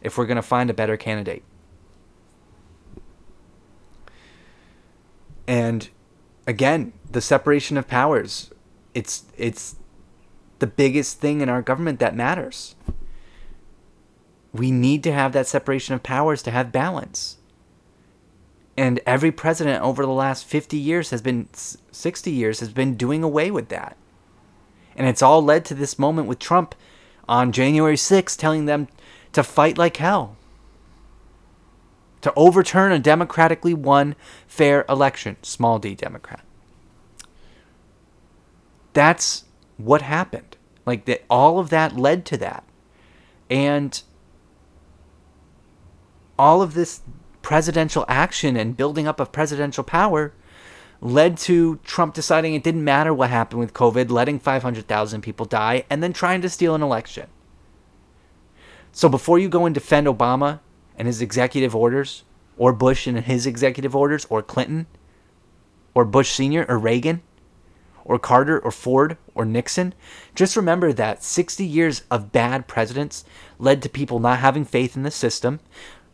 if 0.00 0.16
we're 0.16 0.26
going 0.26 0.36
to 0.36 0.42
find 0.42 0.70
a 0.70 0.74
better 0.74 0.96
candidate. 0.96 1.42
And 5.46 5.88
again, 6.46 6.92
the 7.10 7.20
separation 7.20 7.76
of 7.76 7.88
powers. 7.88 8.50
It's 8.94 9.24
it's 9.36 9.76
the 10.58 10.66
biggest 10.66 11.20
thing 11.20 11.40
in 11.40 11.48
our 11.48 11.62
government 11.62 12.00
that 12.00 12.14
matters. 12.14 12.74
We 14.52 14.70
need 14.70 15.02
to 15.04 15.12
have 15.12 15.32
that 15.32 15.46
separation 15.46 15.94
of 15.94 16.02
powers 16.02 16.42
to 16.42 16.50
have 16.50 16.72
balance. 16.72 17.36
And 18.76 19.00
every 19.06 19.32
president 19.32 19.82
over 19.82 20.06
the 20.06 20.12
last 20.12 20.44
50 20.44 20.76
years 20.76 21.10
has 21.10 21.20
been 21.20 21.48
60 21.52 22.30
years 22.30 22.60
has 22.60 22.72
been 22.72 22.94
doing 22.96 23.24
away 23.24 23.50
with 23.50 23.68
that. 23.70 23.96
And 24.96 25.06
it's 25.08 25.22
all 25.22 25.42
led 25.42 25.64
to 25.66 25.74
this 25.74 25.98
moment 25.98 26.28
with 26.28 26.38
Trump 26.38 26.74
on 27.28 27.52
January 27.52 27.96
6th 27.96 28.36
telling 28.36 28.66
them 28.66 28.88
to 29.32 29.42
fight 29.42 29.78
like 29.78 29.96
hell. 29.96 30.36
To 32.22 32.32
overturn 32.34 32.92
a 32.92 32.98
democratically 32.98 33.74
won 33.74 34.16
fair 34.46 34.84
election, 34.88 35.36
small 35.42 35.78
d 35.78 35.94
Democrat. 35.94 36.44
That's 38.92 39.44
what 39.76 40.02
happened. 40.02 40.56
Like 40.86 41.04
that 41.04 41.24
all 41.28 41.58
of 41.58 41.70
that 41.70 41.96
led 41.96 42.24
to 42.26 42.36
that. 42.38 42.64
And 43.50 44.02
all 46.38 46.62
of 46.62 46.74
this 46.74 47.02
presidential 47.42 48.04
action 48.08 48.56
and 48.56 48.76
building 48.76 49.06
up 49.06 49.20
of 49.20 49.32
presidential 49.32 49.84
power 49.84 50.32
led 51.00 51.36
to 51.36 51.76
Trump 51.84 52.14
deciding 52.14 52.54
it 52.54 52.64
didn't 52.64 52.84
matter 52.84 53.14
what 53.14 53.30
happened 53.30 53.60
with 53.60 53.72
COVID, 53.72 54.10
letting 54.10 54.38
500,000 54.38 55.20
people 55.22 55.46
die, 55.46 55.84
and 55.88 56.02
then 56.02 56.12
trying 56.12 56.42
to 56.42 56.48
steal 56.48 56.74
an 56.74 56.82
election. 56.82 57.28
So 58.92 59.08
before 59.08 59.38
you 59.38 59.48
go 59.48 59.64
and 59.64 59.74
defend 59.74 60.06
Obama 60.06 60.60
and 60.96 61.06
his 61.06 61.22
executive 61.22 61.74
orders, 61.74 62.24
or 62.56 62.72
Bush 62.72 63.06
and 63.06 63.20
his 63.20 63.46
executive 63.46 63.94
orders, 63.94 64.26
or 64.28 64.42
Clinton, 64.42 64.86
or 65.94 66.04
Bush 66.04 66.30
Sr., 66.32 66.66
or 66.68 66.78
Reagan, 66.78 67.22
or 68.04 68.18
Carter, 68.18 68.58
or 68.58 68.72
Ford, 68.72 69.16
or 69.34 69.44
Nixon, 69.44 69.94
just 70.34 70.56
remember 70.56 70.92
that 70.92 71.22
60 71.22 71.64
years 71.64 72.02
of 72.10 72.32
bad 72.32 72.66
presidents 72.66 73.24
led 73.58 73.82
to 73.82 73.88
people 73.88 74.18
not 74.18 74.38
having 74.38 74.64
faith 74.64 74.96
in 74.96 75.02
the 75.04 75.10
system 75.10 75.60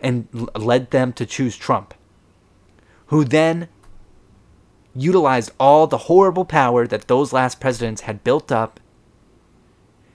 and 0.00 0.28
led 0.54 0.90
them 0.90 1.12
to 1.14 1.26
choose 1.26 1.56
Trump, 1.56 1.94
who 3.06 3.24
then 3.24 3.68
utilized 4.94 5.50
all 5.58 5.86
the 5.86 5.98
horrible 5.98 6.44
power 6.44 6.86
that 6.86 7.08
those 7.08 7.32
last 7.32 7.60
presidents 7.60 8.02
had 8.02 8.22
built 8.22 8.52
up 8.52 8.80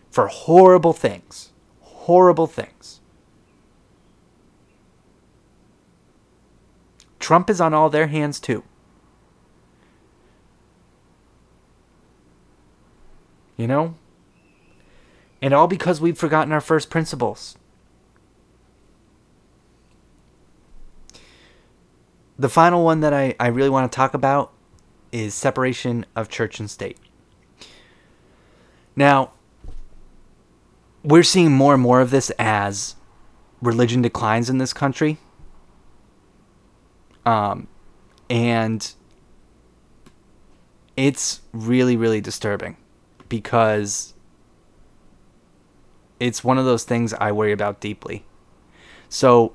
for 0.09 0.27
horrible 0.27 0.93
things. 0.93 1.51
Horrible 1.81 2.47
things. 2.47 2.99
Trump 7.19 7.49
is 7.49 7.61
on 7.61 7.73
all 7.73 7.89
their 7.89 8.07
hands 8.07 8.39
too. 8.39 8.63
You 13.57 13.67
know? 13.67 13.95
And 15.41 15.53
all 15.53 15.67
because 15.67 16.01
we've 16.01 16.17
forgotten 16.17 16.53
our 16.53 16.61
first 16.61 16.89
principles. 16.89 17.57
The 22.39 22.47
final 22.49 22.85
one 22.85 23.01
that 23.01 23.13
I, 23.13 23.35
I 23.37 23.47
really 23.47 23.69
want 23.69 23.91
to 23.91 23.95
talk 23.95 24.13
about 24.13 24.53
is 25.11 25.35
separation 25.35 26.05
of 26.15 26.29
church 26.29 26.57
and 26.61 26.71
state. 26.71 26.97
Now, 28.95 29.33
we're 31.03 31.23
seeing 31.23 31.51
more 31.51 31.73
and 31.73 31.83
more 31.83 31.99
of 31.99 32.11
this 32.11 32.31
as 32.39 32.95
religion 33.61 34.01
declines 34.01 34.49
in 34.49 34.57
this 34.57 34.71
country. 34.71 35.17
Um, 37.25 37.67
and 38.29 38.89
it's 40.95 41.41
really, 41.51 41.97
really 41.97 42.21
disturbing 42.21 42.77
because 43.27 44.13
it's 46.21 46.41
one 46.41 46.57
of 46.57 46.63
those 46.63 46.85
things 46.85 47.13
I 47.13 47.33
worry 47.33 47.51
about 47.51 47.81
deeply. 47.81 48.25
So, 49.09 49.53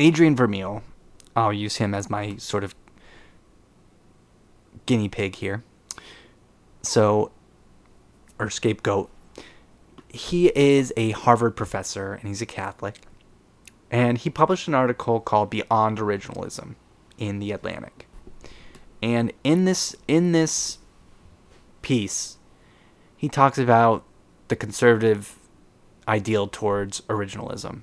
Adrian 0.00 0.34
Vermeule, 0.34 0.82
I'll 1.36 1.52
use 1.52 1.76
him 1.76 1.94
as 1.94 2.08
my 2.08 2.36
sort 2.36 2.64
of 2.64 2.74
guinea 4.86 5.10
pig 5.10 5.36
here. 5.36 5.62
So, 6.82 7.30
or 8.38 8.48
scapegoat. 8.48 9.10
He 10.08 10.50
is 10.56 10.92
a 10.96 11.10
Harvard 11.10 11.54
professor 11.54 12.14
and 12.14 12.28
he's 12.28 12.40
a 12.40 12.46
Catholic. 12.46 13.02
And 13.90 14.16
he 14.16 14.30
published 14.30 14.68
an 14.68 14.74
article 14.74 15.20
called 15.20 15.50
Beyond 15.50 15.98
Originalism 15.98 16.76
in 17.18 17.38
the 17.38 17.52
Atlantic. 17.52 18.08
And 19.02 19.32
in 19.44 19.66
this 19.66 19.94
in 20.08 20.32
this 20.32 20.78
piece, 21.82 22.38
he 23.16 23.28
talks 23.28 23.58
about 23.58 24.04
the 24.48 24.56
conservative 24.56 25.36
ideal 26.08 26.48
towards 26.48 27.02
originalism 27.02 27.82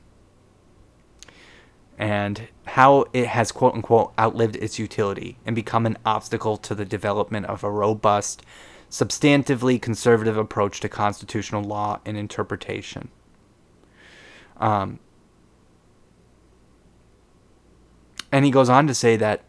and 1.98 2.48
how 2.66 3.06
it 3.14 3.28
has 3.28 3.52
quote 3.52 3.74
unquote 3.74 4.14
outlived 4.20 4.56
its 4.58 4.78
utility 4.78 5.38
and 5.46 5.56
become 5.56 5.86
an 5.86 5.98
obstacle 6.06 6.58
to 6.58 6.76
the 6.76 6.86
development 6.86 7.46
of 7.48 7.64
a 7.64 7.72
robust, 7.72 8.44
substantively 8.90 9.82
conservative 9.82 10.38
approach 10.38 10.80
to 10.80 10.90
constitutional 10.90 11.64
law 11.64 12.00
and 12.06 12.18
interpretation. 12.18 13.10
Um, 14.58 15.00
and 18.32 18.46
he 18.46 18.52
goes 18.52 18.70
on 18.70 18.88
to 18.88 18.94
say 18.94 19.16
that 19.16 19.44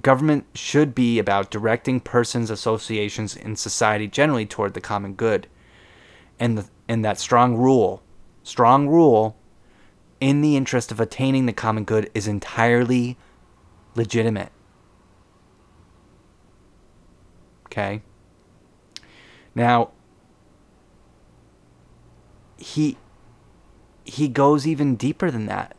government 0.00 0.46
should 0.54 0.94
be 0.94 1.18
about 1.18 1.50
directing 1.50 2.00
persons, 2.00 2.50
associations, 2.50 3.36
and 3.36 3.58
society 3.58 4.06
generally 4.06 4.46
toward 4.46 4.74
the 4.74 4.80
common 4.80 5.14
good. 5.14 5.48
And, 6.38 6.58
the, 6.58 6.68
and 6.88 7.04
that 7.04 7.18
strong 7.18 7.56
rule, 7.56 8.02
strong 8.42 8.88
rule 8.88 9.36
in 10.22 10.40
the 10.40 10.56
interest 10.56 10.92
of 10.92 11.00
attaining 11.00 11.46
the 11.46 11.52
common 11.52 11.82
good 11.82 12.08
is 12.14 12.28
entirely 12.28 13.16
legitimate. 13.96 14.52
Okay? 17.66 18.02
Now, 19.52 19.90
he 22.56 22.96
he 24.04 24.28
goes 24.28 24.64
even 24.64 24.94
deeper 24.94 25.28
than 25.28 25.46
that. 25.46 25.76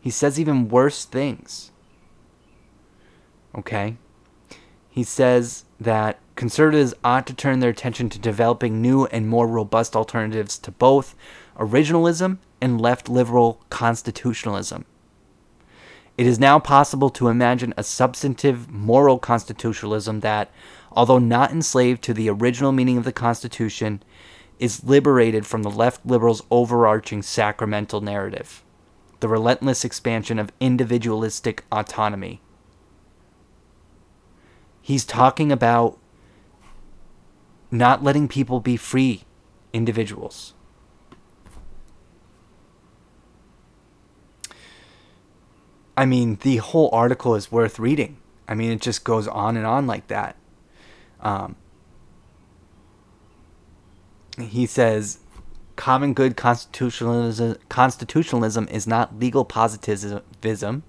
He 0.00 0.10
says 0.10 0.38
even 0.38 0.68
worse 0.68 1.04
things. 1.04 1.72
Okay? 3.58 3.96
He 4.88 5.02
says 5.02 5.64
that 5.80 6.20
conservatives 6.36 6.94
ought 7.02 7.26
to 7.26 7.34
turn 7.34 7.58
their 7.58 7.70
attention 7.70 8.08
to 8.10 8.20
developing 8.20 8.80
new 8.80 9.06
and 9.06 9.28
more 9.28 9.48
robust 9.48 9.96
alternatives 9.96 10.58
to 10.58 10.70
both 10.70 11.16
originalism 11.58 12.38
and 12.60 12.80
left 12.80 13.08
liberal 13.08 13.60
constitutionalism. 13.70 14.84
It 16.16 16.26
is 16.26 16.38
now 16.38 16.58
possible 16.60 17.10
to 17.10 17.28
imagine 17.28 17.74
a 17.76 17.82
substantive 17.82 18.70
moral 18.70 19.18
constitutionalism 19.18 20.20
that, 20.20 20.50
although 20.92 21.18
not 21.18 21.50
enslaved 21.50 22.02
to 22.04 22.14
the 22.14 22.30
original 22.30 22.70
meaning 22.70 22.96
of 22.96 23.04
the 23.04 23.12
Constitution, 23.12 24.02
is 24.60 24.84
liberated 24.84 25.44
from 25.44 25.64
the 25.64 25.70
left 25.70 26.06
liberals' 26.06 26.42
overarching 26.50 27.20
sacramental 27.20 28.00
narrative, 28.00 28.62
the 29.18 29.28
relentless 29.28 29.84
expansion 29.84 30.38
of 30.38 30.52
individualistic 30.60 31.64
autonomy. 31.72 32.40
He's 34.80 35.04
talking 35.04 35.50
about 35.50 35.98
not 37.72 38.04
letting 38.04 38.28
people 38.28 38.60
be 38.60 38.76
free 38.76 39.24
individuals. 39.72 40.53
I 45.96 46.06
mean, 46.06 46.38
the 46.42 46.56
whole 46.56 46.90
article 46.92 47.34
is 47.34 47.52
worth 47.52 47.78
reading. 47.78 48.18
I 48.48 48.54
mean, 48.54 48.72
it 48.72 48.80
just 48.80 49.04
goes 49.04 49.28
on 49.28 49.56
and 49.56 49.66
on 49.66 49.86
like 49.86 50.08
that. 50.08 50.36
Um, 51.20 51.56
he 54.38 54.66
says, 54.66 55.20
common 55.76 56.14
good 56.14 56.36
constitutionalism, 56.36 57.56
constitutionalism 57.68 58.68
is 58.68 58.86
not 58.86 59.18
legal 59.18 59.44
positivism, 59.44 60.82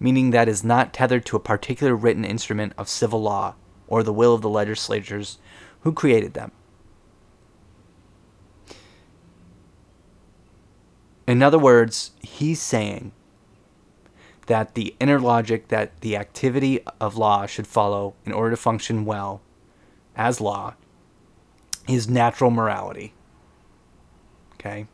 meaning 0.00 0.30
that 0.30 0.48
is 0.48 0.64
not 0.64 0.92
tethered 0.92 1.24
to 1.26 1.36
a 1.36 1.40
particular 1.40 1.94
written 1.94 2.24
instrument 2.24 2.72
of 2.76 2.88
civil 2.88 3.22
law 3.22 3.54
or 3.88 4.02
the 4.02 4.12
will 4.12 4.34
of 4.34 4.42
the 4.42 4.48
legislatures 4.48 5.38
who 5.80 5.92
created 5.92 6.34
them. 6.34 6.50
In 11.26 11.42
other 11.42 11.58
words, 11.58 12.12
he's 12.22 12.60
saying 12.60 13.12
that 14.46 14.74
the 14.74 14.94
inner 15.00 15.18
logic 15.18 15.68
that 15.68 16.00
the 16.00 16.16
activity 16.16 16.80
of 17.00 17.16
law 17.16 17.46
should 17.46 17.66
follow 17.66 18.14
in 18.24 18.32
order 18.32 18.50
to 18.50 18.56
function 18.56 19.04
well 19.04 19.40
as 20.14 20.40
law 20.40 20.74
is 21.88 22.08
natural 22.08 22.50
morality. 22.50 23.12
Okay? 24.54 24.86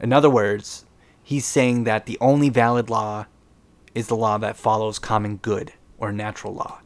In 0.00 0.12
other 0.12 0.30
words, 0.30 0.84
he's 1.22 1.44
saying 1.44 1.84
that 1.84 2.06
the 2.06 2.18
only 2.20 2.48
valid 2.48 2.88
law 2.88 3.26
is 3.94 4.06
the 4.06 4.16
law 4.16 4.38
that 4.38 4.56
follows 4.56 4.98
common 4.98 5.36
good 5.36 5.72
or 5.98 6.12
natural 6.12 6.54
law. 6.54 6.80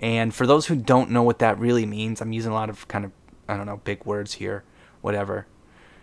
And 0.00 0.34
for 0.34 0.46
those 0.46 0.66
who 0.66 0.76
don't 0.76 1.10
know 1.10 1.22
what 1.22 1.38
that 1.40 1.58
really 1.58 1.86
means, 1.86 2.20
I'm 2.20 2.32
using 2.32 2.52
a 2.52 2.54
lot 2.54 2.70
of 2.70 2.86
kind 2.88 3.04
of 3.04 3.12
I 3.48 3.56
don't 3.56 3.66
know, 3.66 3.78
big 3.78 4.04
words 4.04 4.34
here, 4.34 4.62
whatever. 5.00 5.46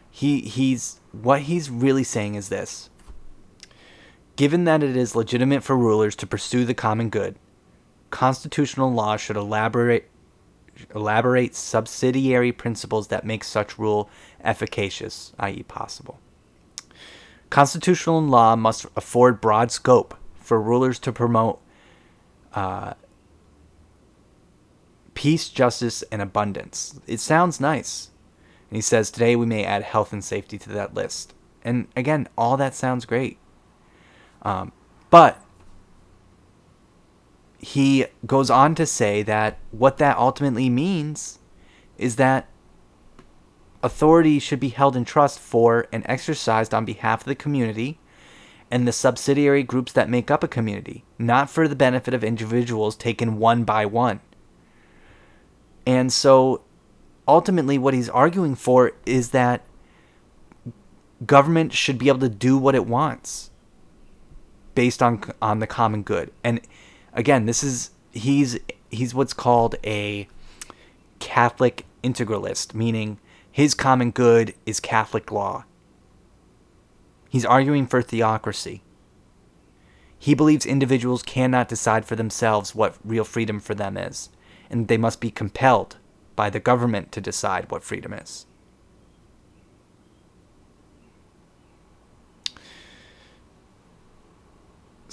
He 0.09 0.41
he's 0.41 0.99
what 1.11 1.41
he's 1.41 1.69
really 1.69 2.03
saying 2.03 2.35
is 2.35 2.49
this. 2.49 2.89
Given 4.35 4.65
that 4.65 4.83
it 4.83 4.97
is 4.97 5.15
legitimate 5.15 5.63
for 5.63 5.77
rulers 5.77 6.15
to 6.17 6.27
pursue 6.27 6.65
the 6.65 6.73
common 6.73 7.09
good, 7.09 7.35
constitutional 8.09 8.91
law 8.91 9.17
should 9.17 9.37
elaborate 9.37 10.09
elaborate 10.93 11.55
subsidiary 11.55 12.51
principles 12.51 13.07
that 13.07 13.25
make 13.25 13.45
such 13.45 13.79
rule 13.79 14.09
efficacious, 14.43 15.31
i.e., 15.39 15.63
possible. 15.63 16.19
Constitutional 17.49 18.21
law 18.21 18.57
must 18.57 18.85
afford 18.97 19.39
broad 19.39 19.71
scope 19.71 20.15
for 20.35 20.61
rulers 20.61 20.99
to 20.99 21.13
promote 21.13 21.61
uh, 22.53 22.93
peace, 25.13 25.47
justice, 25.47 26.03
and 26.11 26.21
abundance. 26.21 26.99
It 27.07 27.21
sounds 27.21 27.61
nice. 27.61 28.09
And 28.69 28.75
he 28.75 28.81
says, 28.81 29.09
Today 29.09 29.35
we 29.35 29.45
may 29.45 29.63
add 29.63 29.83
health 29.83 30.11
and 30.11 30.23
safety 30.23 30.57
to 30.57 30.69
that 30.69 30.93
list. 30.93 31.33
And 31.63 31.87
again, 31.95 32.27
all 32.37 32.57
that 32.57 32.75
sounds 32.75 33.05
great. 33.05 33.37
Um, 34.45 34.71
but 35.09 35.41
he 37.57 38.05
goes 38.27 38.51
on 38.51 38.75
to 38.75 38.85
say 38.85 39.23
that 39.23 39.57
what 39.71 39.97
that 39.97 40.17
ultimately 40.17 40.69
means 40.69 41.39
is 41.97 42.15
that 42.17 42.47
authority 43.81 44.37
should 44.37 44.59
be 44.59 44.69
held 44.69 44.95
in 44.95 45.03
trust 45.03 45.39
for 45.39 45.87
and 45.91 46.03
exercised 46.05 46.73
on 46.73 46.85
behalf 46.85 47.21
of 47.21 47.25
the 47.25 47.35
community 47.35 47.99
and 48.69 48.87
the 48.87 48.91
subsidiary 48.91 49.63
groups 49.63 49.91
that 49.93 50.09
make 50.09 50.29
up 50.29 50.43
a 50.43 50.47
community, 50.47 51.03
not 51.17 51.49
for 51.49 51.67
the 51.67 51.75
benefit 51.75 52.13
of 52.13 52.23
individuals 52.23 52.95
taken 52.95 53.39
one 53.39 53.63
by 53.63 53.85
one. 53.85 54.19
And 55.87 56.13
so 56.13 56.61
ultimately, 57.27 57.77
what 57.77 57.93
he's 57.93 58.09
arguing 58.09 58.55
for 58.55 58.91
is 59.05 59.29
that 59.31 59.63
government 61.25 61.73
should 61.73 61.97
be 61.97 62.09
able 62.09 62.19
to 62.19 62.29
do 62.29 62.57
what 62.57 62.75
it 62.75 62.85
wants 62.85 63.51
based 64.75 65.01
on 65.01 65.23
on 65.41 65.59
the 65.59 65.67
common 65.67 66.03
good. 66.03 66.31
And 66.43 66.61
again, 67.13 67.45
this 67.45 67.63
is 67.63 67.91
he's 68.11 68.59
he's 68.89 69.15
what's 69.15 69.33
called 69.33 69.75
a 69.83 70.27
Catholic 71.19 71.85
integralist, 72.03 72.73
meaning 72.73 73.19
his 73.51 73.73
common 73.73 74.11
good 74.11 74.53
is 74.65 74.79
Catholic 74.79 75.31
law. 75.31 75.65
He's 77.29 77.45
arguing 77.45 77.87
for 77.87 78.01
theocracy. 78.01 78.81
He 80.17 80.33
believes 80.33 80.65
individuals 80.65 81.23
cannot 81.23 81.67
decide 81.67 82.05
for 82.05 82.15
themselves 82.15 82.73
what 82.73 82.97
real 83.03 83.23
freedom 83.23 83.59
for 83.59 83.75
them 83.75 83.97
is, 83.97 84.29
and 84.69 84.87
they 84.87 84.97
must 84.97 85.19
be 85.19 85.31
compelled 85.31 85.97
by 86.35 86.49
the 86.49 86.59
government 86.59 87.11
to 87.11 87.21
decide 87.21 87.69
what 87.69 87.83
freedom 87.83 88.13
is. 88.13 88.45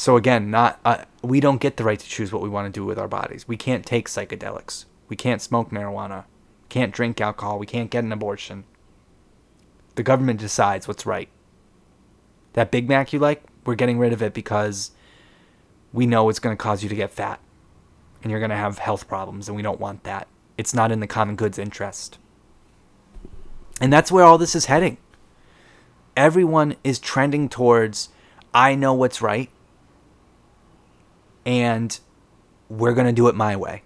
So 0.02 0.16
again, 0.16 0.50
not 0.50 0.80
uh, 0.84 1.04
we 1.22 1.38
don't 1.38 1.60
get 1.60 1.76
the 1.76 1.84
right 1.84 1.96
to 1.96 2.08
choose 2.08 2.32
what 2.32 2.42
we 2.42 2.48
want 2.48 2.66
to 2.66 2.76
do 2.76 2.84
with 2.84 2.98
our 2.98 3.06
bodies. 3.06 3.46
We 3.46 3.56
can't 3.56 3.86
take 3.86 4.08
psychedelics. 4.08 4.86
We 5.08 5.14
can't 5.14 5.40
smoke 5.40 5.70
marijuana. 5.70 6.24
We 6.62 6.68
Can't 6.70 6.92
drink 6.92 7.20
alcohol. 7.20 7.56
We 7.56 7.66
can't 7.66 7.88
get 7.88 8.02
an 8.02 8.10
abortion. 8.10 8.64
The 9.94 10.02
government 10.02 10.40
decides 10.40 10.88
what's 10.88 11.06
right. 11.06 11.28
That 12.54 12.72
Big 12.72 12.88
Mac 12.88 13.12
you 13.12 13.20
like, 13.20 13.44
we're 13.64 13.76
getting 13.76 13.96
rid 13.96 14.12
of 14.12 14.22
it 14.22 14.34
because 14.34 14.90
we 15.92 16.04
know 16.04 16.28
it's 16.28 16.40
going 16.40 16.56
to 16.56 16.60
cause 16.60 16.82
you 16.82 16.88
to 16.88 16.96
get 16.96 17.12
fat 17.12 17.38
and 18.24 18.32
you're 18.32 18.40
going 18.40 18.50
to 18.50 18.56
have 18.56 18.78
health 18.78 19.06
problems 19.06 19.46
and 19.46 19.54
we 19.54 19.62
don't 19.62 19.78
want 19.78 20.02
that. 20.02 20.26
It's 20.58 20.74
not 20.74 20.90
in 20.90 20.98
the 20.98 21.06
common 21.06 21.36
good's 21.36 21.60
interest. 21.60 22.18
And 23.80 23.92
that's 23.92 24.10
where 24.10 24.24
all 24.24 24.36
this 24.36 24.56
is 24.56 24.64
heading. 24.64 24.96
Everyone 26.16 26.74
is 26.82 26.98
trending 26.98 27.48
towards 27.48 28.08
I 28.52 28.74
know 28.74 28.94
what's 28.94 29.22
right 29.22 29.48
and 31.44 31.98
we're 32.68 32.94
going 32.94 33.06
to 33.06 33.12
do 33.12 33.28
it 33.28 33.34
my 33.34 33.56
way. 33.56 33.82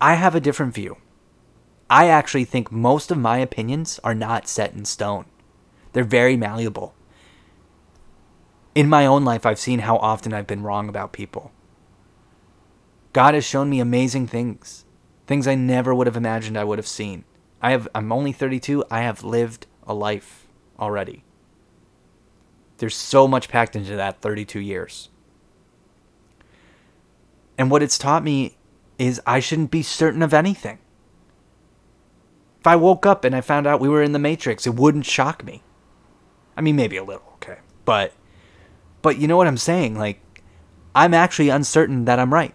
I 0.00 0.14
have 0.14 0.34
a 0.34 0.40
different 0.40 0.74
view. 0.74 0.96
I 1.88 2.08
actually 2.08 2.44
think 2.44 2.72
most 2.72 3.10
of 3.10 3.18
my 3.18 3.38
opinions 3.38 4.00
are 4.02 4.14
not 4.14 4.48
set 4.48 4.74
in 4.74 4.84
stone. 4.84 5.26
They're 5.92 6.04
very 6.04 6.36
malleable. 6.36 6.94
In 8.74 8.88
my 8.88 9.06
own 9.06 9.24
life, 9.24 9.46
I've 9.46 9.58
seen 9.58 9.78
how 9.80 9.96
often 9.98 10.34
I've 10.34 10.46
been 10.46 10.62
wrong 10.62 10.88
about 10.88 11.12
people. 11.12 11.52
God 13.12 13.32
has 13.32 13.44
shown 13.44 13.70
me 13.70 13.80
amazing 13.80 14.26
things, 14.26 14.84
things 15.26 15.46
I 15.46 15.54
never 15.54 15.94
would 15.94 16.06
have 16.06 16.16
imagined 16.16 16.58
I 16.58 16.64
would 16.64 16.78
have 16.78 16.86
seen. 16.86 17.24
I 17.62 17.70
have 17.70 17.88
I'm 17.94 18.12
only 18.12 18.32
32, 18.32 18.84
I 18.90 19.00
have 19.00 19.24
lived 19.24 19.66
a 19.86 19.94
life 19.94 20.46
already. 20.78 21.24
There's 22.76 22.94
so 22.94 23.26
much 23.26 23.48
packed 23.48 23.74
into 23.74 23.96
that 23.96 24.20
32 24.20 24.60
years. 24.60 25.08
And 27.58 27.70
what 27.70 27.82
it's 27.82 27.98
taught 27.98 28.24
me 28.24 28.56
is 28.98 29.20
I 29.26 29.40
shouldn't 29.40 29.70
be 29.70 29.82
certain 29.82 30.22
of 30.22 30.34
anything. 30.34 30.78
If 32.60 32.66
I 32.66 32.76
woke 32.76 33.06
up 33.06 33.24
and 33.24 33.34
I 33.34 33.40
found 33.40 33.66
out 33.66 33.80
we 33.80 33.88
were 33.88 34.02
in 34.02 34.12
the 34.12 34.18
Matrix, 34.18 34.66
it 34.66 34.74
wouldn't 34.74 35.06
shock 35.06 35.44
me. 35.44 35.62
I 36.56 36.60
mean, 36.60 36.76
maybe 36.76 36.96
a 36.96 37.04
little, 37.04 37.32
okay. 37.34 37.58
But 37.84 38.12
but 39.02 39.18
you 39.18 39.28
know 39.28 39.36
what 39.36 39.46
I'm 39.46 39.56
saying? 39.56 39.96
Like 39.96 40.20
I'm 40.94 41.14
actually 41.14 41.48
uncertain 41.48 42.06
that 42.06 42.18
I'm 42.18 42.32
right. 42.32 42.54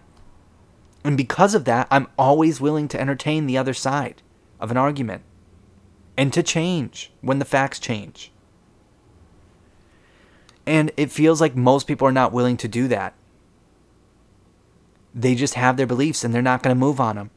And 1.04 1.16
because 1.16 1.54
of 1.54 1.64
that, 1.64 1.88
I'm 1.90 2.08
always 2.18 2.60
willing 2.60 2.88
to 2.88 3.00
entertain 3.00 3.46
the 3.46 3.58
other 3.58 3.74
side 3.74 4.22
of 4.60 4.70
an 4.70 4.76
argument 4.76 5.22
and 6.16 6.32
to 6.32 6.42
change 6.42 7.12
when 7.20 7.38
the 7.38 7.44
facts 7.44 7.78
change. 7.78 8.30
And 10.66 10.92
it 10.96 11.10
feels 11.10 11.40
like 11.40 11.56
most 11.56 11.86
people 11.86 12.06
are 12.06 12.12
not 12.12 12.32
willing 12.32 12.56
to 12.58 12.68
do 12.68 12.86
that. 12.88 13.14
They 15.14 15.34
just 15.34 15.54
have 15.54 15.76
their 15.76 15.86
beliefs 15.86 16.24
and 16.24 16.34
they're 16.34 16.42
not 16.42 16.62
going 16.62 16.74
to 16.74 16.80
move 16.80 17.00
on 17.00 17.16
them. 17.16 17.30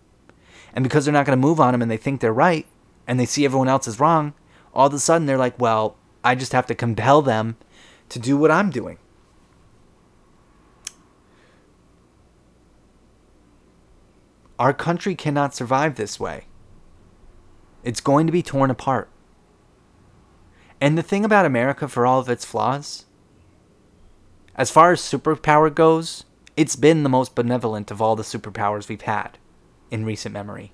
And 0.74 0.84
because 0.84 1.06
they're 1.06 1.14
not 1.14 1.26
going 1.26 1.38
to 1.38 1.48
move 1.48 1.60
on 1.60 1.74
them 1.74 1.82
and 1.82 1.90
they 1.90 1.98
think 1.98 2.22
they're 2.22 2.34
right 2.34 2.66
and 3.08 3.20
they 3.20 3.26
see 3.26 3.46
everyone 3.46 3.68
else 3.68 3.88
is 3.88 4.00
wrong, 4.00 4.34
all 4.74 4.88
of 4.88 4.94
a 4.94 5.00
sudden 5.00 5.26
they're 5.26 5.38
like, 5.38 5.60
well, 5.60 5.96
I 6.24 6.36
just 6.36 6.52
have 6.52 6.66
to 6.68 6.76
compel 6.76 7.22
them 7.22 7.56
to 8.10 8.20
do 8.20 8.38
what 8.38 8.52
I'm 8.52 8.70
doing. 8.70 8.98
Our 14.58 14.74
country 14.74 15.16
cannot 15.16 15.54
survive 15.56 15.96
this 15.96 16.20
way. 16.20 16.46
It's 17.84 18.02
going 18.02 18.26
to 18.26 18.32
be 18.32 18.42
torn 18.42 18.72
apart. 18.72 19.10
And 20.82 20.98
the 20.98 21.04
thing 21.04 21.24
about 21.24 21.46
America, 21.46 21.88
for 21.88 22.06
all 22.06 22.20
of 22.20 22.30
its 22.30 22.46
flaws, 22.46 23.06
as 24.56 24.72
far 24.72 24.92
as 24.92 25.02
superpower 25.02 25.74
goes, 25.74 26.25
it's 26.58 26.76
been 26.76 27.04
the 27.04 27.10
most 27.10 27.36
benevolent 27.36 27.92
of 27.92 28.02
all 28.02 28.16
the 28.16 28.24
superpowers 28.24 28.88
we've 28.88 29.02
had 29.02 29.38
in 29.92 30.06
recent 30.06 30.34
memory. 30.34 30.72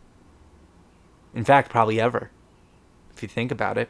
In 1.33 1.43
fact, 1.43 1.71
probably 1.71 1.99
ever, 1.99 2.31
if 3.13 3.21
you 3.23 3.29
think 3.29 3.51
about 3.51 3.77
it. 3.77 3.89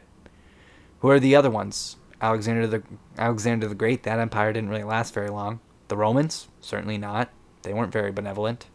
Who 1.00 1.10
are 1.10 1.20
the 1.20 1.34
other 1.34 1.50
ones? 1.50 1.96
Alexander 2.20 2.66
the 2.68 2.82
Alexander 3.18 3.66
the 3.66 3.74
Great. 3.74 4.04
That 4.04 4.20
empire 4.20 4.52
didn't 4.52 4.70
really 4.70 4.84
last 4.84 5.12
very 5.12 5.28
long. 5.28 5.60
The 5.88 5.96
Romans, 5.96 6.48
certainly 6.60 6.96
not. 6.96 7.30
They 7.62 7.72
weren't 7.72 7.92
very 7.92 8.12
benevolent. 8.12 8.66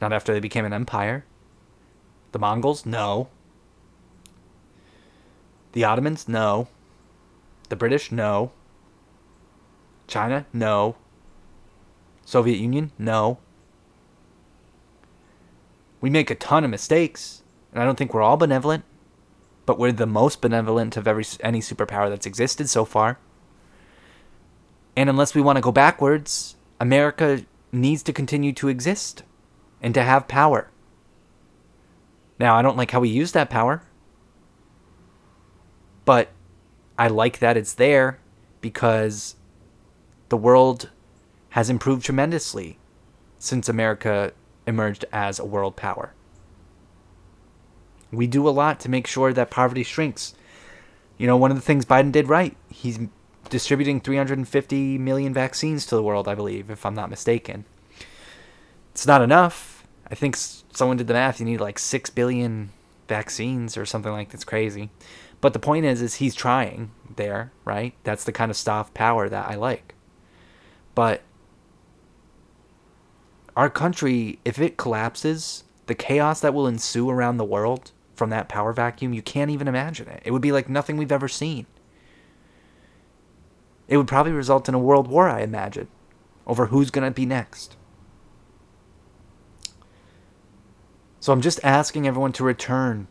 Not 0.00 0.12
after 0.12 0.32
they 0.32 0.40
became 0.40 0.64
an 0.64 0.72
empire. 0.72 1.24
The 2.32 2.38
Mongols, 2.38 2.84
no. 2.84 3.28
The 5.72 5.84
Ottomans, 5.84 6.28
no. 6.28 6.68
The 7.68 7.76
British, 7.76 8.10
no. 8.10 8.52
China, 10.08 10.46
no. 10.52 10.96
Soviet 12.28 12.58
Union, 12.58 12.92
no. 12.98 13.38
We 16.02 16.10
make 16.10 16.30
a 16.30 16.34
ton 16.34 16.62
of 16.62 16.70
mistakes, 16.70 17.42
and 17.72 17.80
I 17.80 17.86
don't 17.86 17.96
think 17.96 18.12
we're 18.12 18.20
all 18.20 18.36
benevolent, 18.36 18.84
but 19.64 19.78
we're 19.78 19.92
the 19.92 20.04
most 20.04 20.42
benevolent 20.42 20.98
of 20.98 21.08
every 21.08 21.24
any 21.40 21.60
superpower 21.60 22.10
that's 22.10 22.26
existed 22.26 22.68
so 22.68 22.84
far. 22.84 23.18
And 24.94 25.08
unless 25.08 25.34
we 25.34 25.40
want 25.40 25.56
to 25.56 25.62
go 25.62 25.72
backwards, 25.72 26.56
America 26.78 27.46
needs 27.72 28.02
to 28.02 28.12
continue 28.12 28.52
to 28.52 28.68
exist 28.68 29.22
and 29.80 29.94
to 29.94 30.02
have 30.02 30.28
power. 30.28 30.70
Now, 32.38 32.56
I 32.56 32.60
don't 32.60 32.76
like 32.76 32.90
how 32.90 33.00
we 33.00 33.08
use 33.08 33.32
that 33.32 33.48
power, 33.48 33.84
but 36.04 36.28
I 36.98 37.08
like 37.08 37.38
that 37.38 37.56
it's 37.56 37.72
there 37.72 38.18
because 38.60 39.36
the 40.28 40.36
world 40.36 40.90
has 41.58 41.68
improved 41.68 42.04
tremendously 42.04 42.78
since 43.36 43.68
America 43.68 44.32
emerged 44.64 45.04
as 45.12 45.40
a 45.40 45.44
world 45.44 45.74
power. 45.74 46.14
We 48.12 48.28
do 48.28 48.48
a 48.48 48.50
lot 48.50 48.78
to 48.78 48.88
make 48.88 49.08
sure 49.08 49.32
that 49.32 49.50
poverty 49.50 49.82
shrinks. 49.82 50.34
You 51.16 51.26
know, 51.26 51.36
one 51.36 51.50
of 51.50 51.56
the 51.56 51.60
things 51.60 51.84
Biden 51.84 52.12
did 52.12 52.28
right, 52.28 52.56
he's 52.70 53.00
distributing 53.50 54.00
350 54.00 54.98
million 54.98 55.34
vaccines 55.34 55.84
to 55.86 55.96
the 55.96 56.02
world, 56.04 56.28
I 56.28 56.36
believe, 56.36 56.70
if 56.70 56.86
I'm 56.86 56.94
not 56.94 57.10
mistaken. 57.10 57.64
It's 58.92 59.08
not 59.08 59.20
enough. 59.20 59.84
I 60.08 60.14
think 60.14 60.36
someone 60.36 60.96
did 60.96 61.08
the 61.08 61.14
math. 61.14 61.40
You 61.40 61.46
need 61.46 61.60
like 61.60 61.80
6 61.80 62.10
billion 62.10 62.70
vaccines 63.08 63.76
or 63.76 63.84
something 63.84 64.12
like 64.12 64.30
that's 64.30 64.44
crazy. 64.44 64.90
But 65.40 65.54
the 65.54 65.58
point 65.58 65.86
is 65.86 66.02
is 66.02 66.14
he's 66.14 66.36
trying 66.36 66.92
there, 67.16 67.50
right? 67.64 67.94
That's 68.04 68.22
the 68.22 68.30
kind 68.30 68.48
of 68.48 68.56
soft 68.56 68.94
power 68.94 69.28
that 69.28 69.50
I 69.50 69.56
like. 69.56 69.96
But 70.94 71.22
our 73.58 73.68
country, 73.68 74.38
if 74.44 74.60
it 74.60 74.76
collapses, 74.76 75.64
the 75.86 75.94
chaos 75.94 76.38
that 76.38 76.54
will 76.54 76.68
ensue 76.68 77.10
around 77.10 77.38
the 77.38 77.44
world 77.44 77.90
from 78.14 78.30
that 78.30 78.48
power 78.48 78.72
vacuum, 78.72 79.12
you 79.12 79.20
can't 79.20 79.50
even 79.50 79.66
imagine 79.66 80.06
it. 80.06 80.22
It 80.24 80.30
would 80.30 80.40
be 80.40 80.52
like 80.52 80.68
nothing 80.68 80.96
we've 80.96 81.10
ever 81.10 81.26
seen. 81.26 81.66
It 83.88 83.96
would 83.96 84.06
probably 84.06 84.30
result 84.30 84.68
in 84.68 84.76
a 84.76 84.78
world 84.78 85.08
war, 85.08 85.28
I 85.28 85.40
imagine, 85.40 85.88
over 86.46 86.66
who's 86.66 86.92
going 86.92 87.04
to 87.04 87.10
be 87.10 87.26
next. 87.26 87.74
So 91.18 91.32
I'm 91.32 91.40
just 91.40 91.58
asking 91.64 92.06
everyone 92.06 92.32
to 92.34 92.44
return 92.44 93.08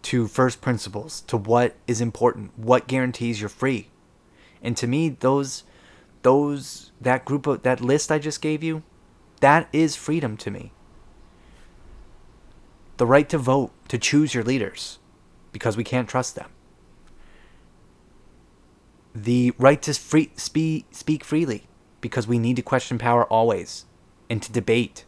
to 0.00 0.28
first 0.28 0.62
principles, 0.62 1.20
to 1.26 1.36
what 1.36 1.76
is 1.86 2.00
important, 2.00 2.58
what 2.58 2.88
guarantees 2.88 3.38
you're 3.38 3.50
free. 3.50 3.88
And 4.62 4.78
to 4.78 4.86
me, 4.86 5.10
those 5.10 5.64
those 6.22 6.90
that 7.02 7.26
group 7.26 7.46
of 7.46 7.62
that 7.64 7.82
list 7.82 8.10
I 8.10 8.18
just 8.18 8.40
gave 8.40 8.62
you, 8.62 8.82
that 9.40 9.68
is 9.72 9.96
freedom 9.96 10.36
to 10.38 10.50
me. 10.50 10.72
The 12.98 13.06
right 13.06 13.28
to 13.30 13.38
vote, 13.38 13.72
to 13.88 13.98
choose 13.98 14.34
your 14.34 14.44
leaders 14.44 14.98
because 15.52 15.76
we 15.76 15.84
can't 15.84 16.08
trust 16.08 16.36
them. 16.36 16.50
The 19.14 19.52
right 19.58 19.80
to 19.82 19.94
free, 19.94 20.30
speak, 20.36 20.86
speak 20.92 21.24
freely 21.24 21.66
because 22.00 22.28
we 22.28 22.38
need 22.38 22.56
to 22.56 22.62
question 22.62 22.98
power 22.98 23.24
always 23.24 23.86
and 24.28 24.42
to 24.42 24.52
debate 24.52 25.04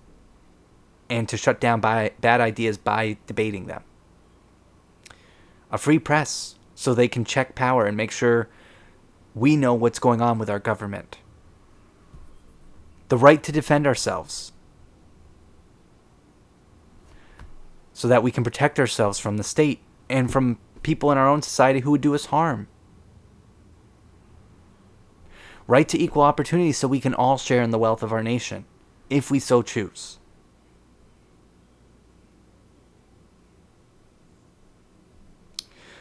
and 1.08 1.28
to 1.28 1.36
shut 1.36 1.60
down 1.60 1.80
by, 1.80 2.12
bad 2.20 2.40
ideas 2.40 2.78
by 2.78 3.18
debating 3.26 3.66
them. 3.66 3.84
A 5.70 5.78
free 5.78 5.98
press 5.98 6.56
so 6.74 6.94
they 6.94 7.08
can 7.08 7.24
check 7.24 7.54
power 7.54 7.86
and 7.86 7.96
make 7.96 8.10
sure 8.10 8.48
we 9.34 9.56
know 9.56 9.74
what's 9.74 9.98
going 9.98 10.20
on 10.20 10.38
with 10.38 10.50
our 10.50 10.58
government. 10.58 11.18
The 13.12 13.18
right 13.18 13.42
to 13.42 13.52
defend 13.52 13.86
ourselves 13.86 14.52
so 17.92 18.08
that 18.08 18.22
we 18.22 18.30
can 18.30 18.42
protect 18.42 18.80
ourselves 18.80 19.18
from 19.18 19.36
the 19.36 19.44
state 19.44 19.82
and 20.08 20.32
from 20.32 20.56
people 20.82 21.12
in 21.12 21.18
our 21.18 21.28
own 21.28 21.42
society 21.42 21.80
who 21.80 21.90
would 21.90 22.00
do 22.00 22.14
us 22.14 22.24
harm. 22.24 22.68
Right 25.66 25.86
to 25.90 26.02
equal 26.02 26.22
opportunity 26.22 26.72
so 26.72 26.88
we 26.88 27.00
can 27.00 27.12
all 27.12 27.36
share 27.36 27.62
in 27.62 27.70
the 27.70 27.78
wealth 27.78 28.02
of 28.02 28.14
our 28.14 28.22
nation, 28.22 28.64
if 29.10 29.30
we 29.30 29.38
so 29.38 29.60
choose. 29.60 30.18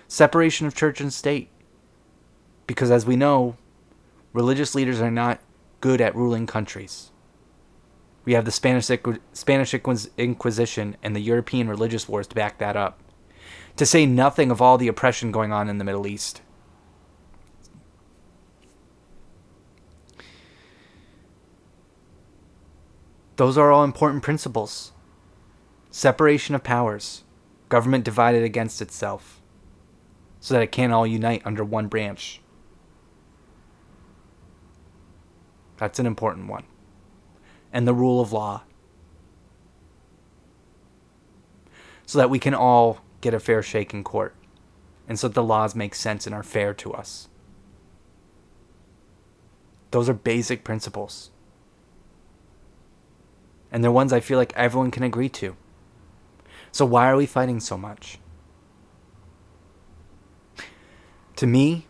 Separation 0.08 0.66
of 0.66 0.76
church 0.76 1.02
and 1.02 1.12
state. 1.12 1.50
Because 2.68 2.90
as 2.90 3.06
we 3.06 3.18
know, 3.18 3.58
religious 4.32 4.74
leaders 4.74 5.02
are 5.02 5.12
not 5.12 5.42
good 5.82 6.00
at 6.00 6.16
ruling 6.16 6.48
countries. 6.48 7.12
We 8.24 8.34
have 8.34 8.46
the 8.46 8.52
Spanish, 8.52 8.90
Spanish 9.34 9.74
Inquisition 9.74 10.96
and 11.02 11.16
the 11.16 11.22
European 11.22 11.68
religious 11.68 12.08
wars 12.08 12.28
to 12.28 12.36
back 12.36 12.60
that 12.60 12.78
up. 12.78 13.00
To 13.78 13.86
say 13.86 14.06
nothing 14.06 14.52
of 14.52 14.62
all 14.62 14.78
the 14.78 14.88
oppression 14.88 15.32
going 15.32 15.52
on 15.52 15.70
in 15.70 15.80
the 15.80 15.84
Middle 15.84 16.06
East. 16.06 16.42
Those 23.38 23.58
are 23.58 23.72
all 23.72 23.84
important 23.84 24.22
principles. 24.22 24.92
Separation 25.90 26.54
of 26.54 26.64
powers, 26.64 27.24
government 27.70 28.06
divided 28.06 28.44
against 28.44 28.82
itself, 28.82 29.42
so 30.40 30.54
that 30.54 30.62
it 30.62 30.72
can't 30.72 30.94
all 30.94 31.08
unite 31.08 31.42
under 31.44 31.64
one 31.64 31.88
branch. 31.88 32.41
That's 35.82 35.98
an 35.98 36.06
important 36.06 36.48
one. 36.48 36.66
And 37.74 37.88
the 37.88 37.94
rule 37.96 38.22
of 38.22 38.32
law. 38.32 38.62
So 42.06 42.20
that 42.20 42.30
we 42.30 42.38
can 42.38 42.54
all 42.54 43.02
get 43.20 43.34
a 43.34 43.40
fair 43.40 43.64
shake 43.64 43.92
in 43.92 44.04
court. 44.04 44.36
And 45.10 45.18
so 45.18 45.28
that 45.28 45.34
the 45.34 45.42
laws 45.42 45.74
make 45.74 45.96
sense 45.96 46.28
and 46.28 46.36
are 46.36 46.44
fair 46.44 46.76
to 46.76 46.94
us. 46.94 47.30
Those 49.90 50.08
are 50.08 50.14
basic 50.14 50.64
principles. 50.64 51.32
And 53.72 53.84
they're 53.84 53.92
ones 53.92 54.14
I 54.14 54.20
feel 54.20 54.38
like 54.38 54.54
everyone 54.56 54.92
can 54.92 55.02
agree 55.02 55.30
to. 55.30 55.56
So 56.72 56.86
why 56.86 57.10
are 57.10 57.18
we 57.18 57.26
fighting 57.26 57.60
so 57.60 57.76
much? 57.76 58.20
To 61.38 61.48
me, 61.48 61.88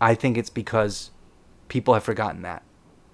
I 0.00 0.14
think 0.14 0.38
it's 0.38 0.48
because 0.48 1.10
people 1.74 1.94
have 1.94 2.04
forgotten 2.04 2.42
that. 2.42 2.62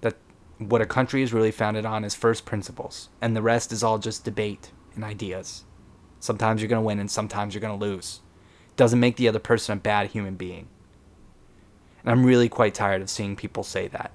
That 0.02 0.16
what 0.58 0.82
a 0.82 0.86
country 0.86 1.22
is 1.22 1.32
really 1.32 1.50
founded 1.50 1.86
on 1.86 2.04
is 2.04 2.14
first 2.14 2.44
principles, 2.44 3.08
and 3.18 3.34
the 3.34 3.40
rest 3.40 3.72
is 3.72 3.82
all 3.82 3.98
just 3.98 4.22
debate 4.22 4.70
and 4.94 5.02
ideas. 5.02 5.64
Sometimes 6.18 6.60
you're 6.60 6.68
going 6.68 6.82
to 6.82 6.86
win 6.86 6.98
and 6.98 7.10
sometimes 7.10 7.54
you're 7.54 7.62
going 7.62 7.78
to 7.78 7.86
lose. 7.86 8.20
Doesn't 8.76 9.00
make 9.00 9.16
the 9.16 9.28
other 9.28 9.38
person 9.38 9.72
a 9.72 9.80
bad 9.80 10.08
human 10.08 10.34
being. 10.34 10.68
And 12.02 12.10
I'm 12.10 12.26
really 12.26 12.50
quite 12.50 12.74
tired 12.74 13.00
of 13.00 13.08
seeing 13.08 13.34
people 13.34 13.62
say 13.64 13.88
that. 13.88 14.12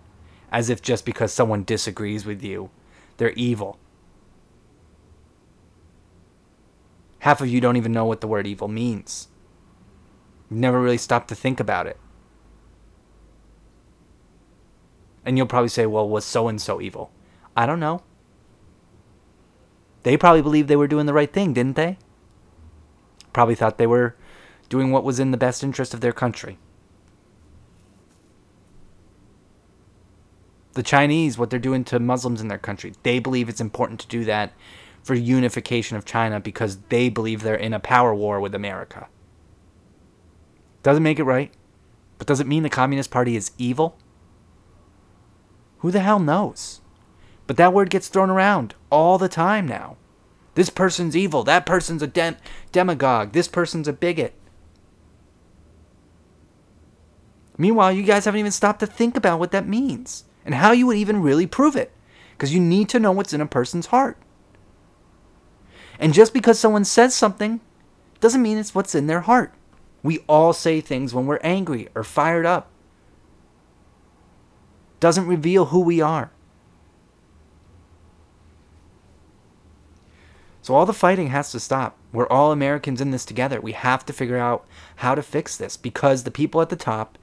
As 0.52 0.70
if 0.70 0.80
just 0.80 1.06
because 1.06 1.34
someone 1.34 1.64
disagrees 1.64 2.24
with 2.24 2.44
you, 2.44 2.70
they're 3.18 3.32
evil. 3.32 3.80
Half 7.18 7.42
of 7.42 7.48
you 7.48 7.60
don't 7.60 7.78
even 7.78 7.92
know 7.92 8.06
what 8.06 8.22
the 8.22 8.28
word 8.28 8.46
evil 8.46 8.68
means. 8.68 9.28
You've 10.52 10.60
never 10.60 10.80
really 10.80 11.00
stopped 11.00 11.30
to 11.30 11.36
think 11.36 11.60
about 11.60 11.88
it. 11.88 11.98
And 15.26 15.38
you'll 15.38 15.48
probably 15.48 15.70
say, 15.70 15.86
well, 15.86 16.08
was 16.08 16.24
so 16.24 16.48
and 16.48 16.62
so 16.62 16.80
evil? 16.80 17.12
I 17.58 17.66
don't 17.66 17.80
know. 17.80 18.04
They 20.04 20.18
probably 20.18 20.44
believed 20.44 20.68
they 20.68 20.76
were 20.76 20.88
doing 20.88 21.08
the 21.08 21.14
right 21.14 21.32
thing, 21.34 21.54
didn't 21.54 21.76
they? 21.76 21.98
Probably 23.34 23.56
thought 23.56 23.80
they 23.80 23.88
were 23.88 24.16
doing 24.70 24.92
what 24.92 25.04
was 25.04 25.20
in 25.20 25.32
the 25.32 25.38
best 25.38 25.64
interest 25.64 25.94
of 25.94 26.02
their 26.02 26.14
country. 26.14 26.60
The 30.74 30.84
Chinese, 30.84 31.38
what 31.38 31.50
they're 31.50 31.60
doing 31.60 31.84
to 31.86 32.00
Muslims 32.00 32.42
in 32.42 32.50
their 32.50 32.58
country, 32.58 32.94
they 33.04 33.18
believe 33.18 33.50
it's 33.50 33.62
important 33.62 34.00
to 34.02 34.08
do 34.08 34.26
that 34.26 34.54
for 35.02 35.16
unification 35.16 35.98
of 35.98 36.06
China 36.06 36.40
because 36.40 36.78
they 36.90 37.10
believe 37.10 37.42
they're 37.42 37.56
in 37.56 37.74
a 37.74 37.80
power 37.80 38.14
war 38.14 38.40
with 38.40 38.54
America. 38.54 39.08
Doesn't 40.84 41.04
make 41.04 41.18
it 41.18 41.24
right, 41.24 41.52
but 42.18 42.28
does 42.28 42.40
it 42.40 42.48
mean 42.48 42.64
the 42.64 42.70
Communist 42.70 43.10
Party 43.10 43.36
is 43.36 43.52
evil? 43.58 43.98
Who 45.86 45.92
the 45.92 46.00
hell 46.00 46.18
knows? 46.18 46.82
But 47.46 47.58
that 47.58 47.72
word 47.72 47.92
gets 47.92 48.08
thrown 48.08 48.32
around 48.32 48.74
all 48.90 49.20
the 49.20 49.30
time 49.30 49.68
now. 49.68 49.98
This 50.56 50.72
person's 50.72 51.16
evil. 51.16 51.44
That 51.44 51.68
person's 51.68 52.02
a 52.02 52.08
dem- 52.08 52.38
demagogue. 52.72 53.34
This 53.34 53.48
person's 53.48 53.88
a 53.88 53.94
bigot. 53.94 54.34
Meanwhile, 57.56 57.92
you 57.92 58.02
guys 58.02 58.26
haven't 58.26 58.40
even 58.40 58.52
stopped 58.52 58.80
to 58.80 58.88
think 58.88 59.16
about 59.16 59.38
what 59.38 59.52
that 59.52 59.68
means 59.68 60.24
and 60.44 60.56
how 60.56 60.72
you 60.72 60.88
would 60.88 60.98
even 60.98 61.22
really 61.22 61.46
prove 61.46 61.76
it. 61.76 61.92
Because 62.32 62.52
you 62.52 62.60
need 62.60 62.90
to 62.90 63.00
know 63.00 63.12
what's 63.12 63.32
in 63.32 63.40
a 63.40 63.46
person's 63.46 63.86
heart. 63.86 64.18
And 66.00 66.16
just 66.16 66.34
because 66.34 66.58
someone 66.58 66.86
says 66.86 67.14
something 67.14 67.62
doesn't 68.22 68.42
mean 68.42 68.58
it's 68.58 68.74
what's 68.74 68.96
in 68.96 69.06
their 69.06 69.22
heart. 69.22 69.54
We 70.02 70.22
all 70.28 70.52
say 70.52 70.82
things 70.82 71.14
when 71.14 71.28
we're 71.28 71.38
angry 71.44 71.90
or 71.94 72.04
fired 72.04 72.48
up 72.48 72.72
doesn't 75.06 75.28
reveal 75.28 75.66
who 75.66 75.82
we 75.82 76.02
are. 76.02 76.32
So 80.64 80.74
all 80.74 80.88
the 80.88 80.94
fighting 80.94 81.28
has 81.28 81.52
to 81.52 81.60
stop. 81.60 81.96
We're 82.12 82.28
all 82.28 82.52
Americans 82.52 83.00
in 83.00 83.12
this 83.12 83.24
together. 83.24 83.62
We 83.62 83.74
have 83.74 84.04
to 84.08 84.14
figure 84.14 84.40
out 84.40 84.66
how 84.96 85.14
to 85.14 85.22
fix 85.22 85.58
this 85.58 85.78
because 85.78 86.24
the 86.24 86.32
people 86.32 86.60
at 86.60 86.70
the 86.70 86.76
top, 86.76 87.20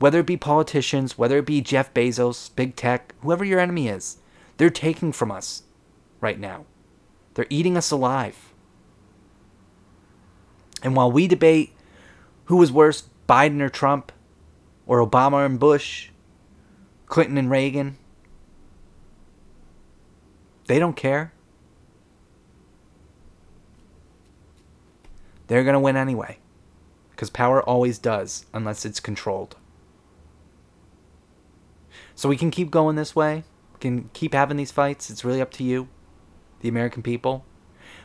whether 0.00 0.18
it 0.18 0.26
be 0.26 0.36
politicians, 0.36 1.16
whether 1.16 1.38
it 1.38 1.46
be 1.46 1.60
Jeff 1.60 1.94
Bezos, 1.94 2.50
big 2.56 2.74
tech, 2.74 3.14
whoever 3.20 3.44
your 3.44 3.60
enemy 3.60 3.86
is, 3.86 4.16
they're 4.56 4.68
taking 4.68 5.12
from 5.12 5.30
us 5.30 5.62
right 6.20 6.40
now. 6.40 6.64
They're 7.34 7.46
eating 7.48 7.76
us 7.76 7.92
alive. 7.92 8.52
And 10.82 10.96
while 10.96 11.12
we 11.12 11.28
debate 11.28 11.76
who 12.46 12.56
was 12.56 12.72
worse, 12.72 13.04
Biden 13.28 13.60
or 13.60 13.68
Trump, 13.68 14.10
or 14.84 14.98
Obama 14.98 15.46
and 15.46 15.60
Bush, 15.60 16.08
Clinton 17.12 17.36
and 17.36 17.50
Reagan. 17.50 17.98
They 20.66 20.78
don't 20.78 20.96
care. 20.96 21.34
They're 25.46 25.62
going 25.62 25.74
to 25.74 25.78
win 25.78 25.98
anyway. 25.98 26.38
Because 27.10 27.28
power 27.28 27.62
always 27.62 27.98
does, 27.98 28.46
unless 28.54 28.86
it's 28.86 28.98
controlled. 28.98 29.56
So 32.14 32.30
we 32.30 32.38
can 32.38 32.50
keep 32.50 32.70
going 32.70 32.96
this 32.96 33.14
way. 33.14 33.44
We 33.74 33.80
can 33.80 34.08
keep 34.14 34.32
having 34.32 34.56
these 34.56 34.72
fights. 34.72 35.10
It's 35.10 35.22
really 35.22 35.42
up 35.42 35.50
to 35.50 35.64
you, 35.64 35.88
the 36.60 36.70
American 36.70 37.02
people. 37.02 37.44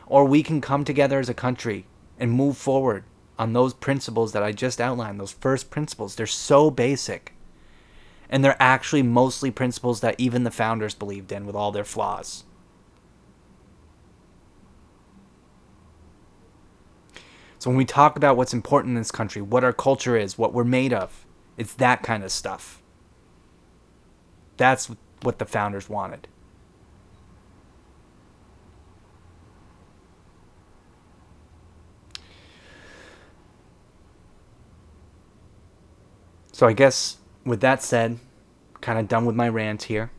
Or 0.06 0.26
we 0.26 0.42
can 0.42 0.60
come 0.60 0.84
together 0.84 1.18
as 1.18 1.30
a 1.30 1.34
country 1.34 1.86
and 2.18 2.30
move 2.30 2.58
forward 2.58 3.04
on 3.38 3.54
those 3.54 3.72
principles 3.72 4.32
that 4.32 4.42
I 4.42 4.52
just 4.52 4.82
outlined, 4.82 5.18
those 5.18 5.32
first 5.32 5.70
principles. 5.70 6.14
They're 6.14 6.26
so 6.26 6.70
basic 6.70 7.32
and 8.30 8.44
they're 8.44 8.56
actually 8.60 9.02
mostly 9.02 9.50
principles 9.50 10.00
that 10.00 10.14
even 10.18 10.44
the 10.44 10.50
founders 10.50 10.94
believed 10.94 11.32
in 11.32 11.46
with 11.46 11.54
all 11.54 11.72
their 11.72 11.84
flaws. 11.84 12.44
So 17.58 17.70
when 17.70 17.76
we 17.76 17.84
talk 17.84 18.16
about 18.16 18.36
what's 18.36 18.54
important 18.54 18.92
in 18.92 19.00
this 19.00 19.10
country, 19.10 19.42
what 19.42 19.64
our 19.64 19.72
culture 19.72 20.16
is, 20.16 20.38
what 20.38 20.52
we're 20.52 20.64
made 20.64 20.92
of, 20.92 21.26
it's 21.56 21.74
that 21.74 22.02
kind 22.02 22.22
of 22.22 22.30
stuff. 22.30 22.82
That's 24.56 24.90
what 25.22 25.38
the 25.38 25.44
founders 25.44 25.88
wanted. 25.88 26.28
So 36.52 36.66
I 36.66 36.72
guess 36.72 37.18
with 37.48 37.60
that 37.60 37.82
said, 37.82 38.18
kind 38.80 38.98
of 38.98 39.08
done 39.08 39.24
with 39.24 39.34
my 39.34 39.48
rant 39.48 39.84
here. 39.84 40.10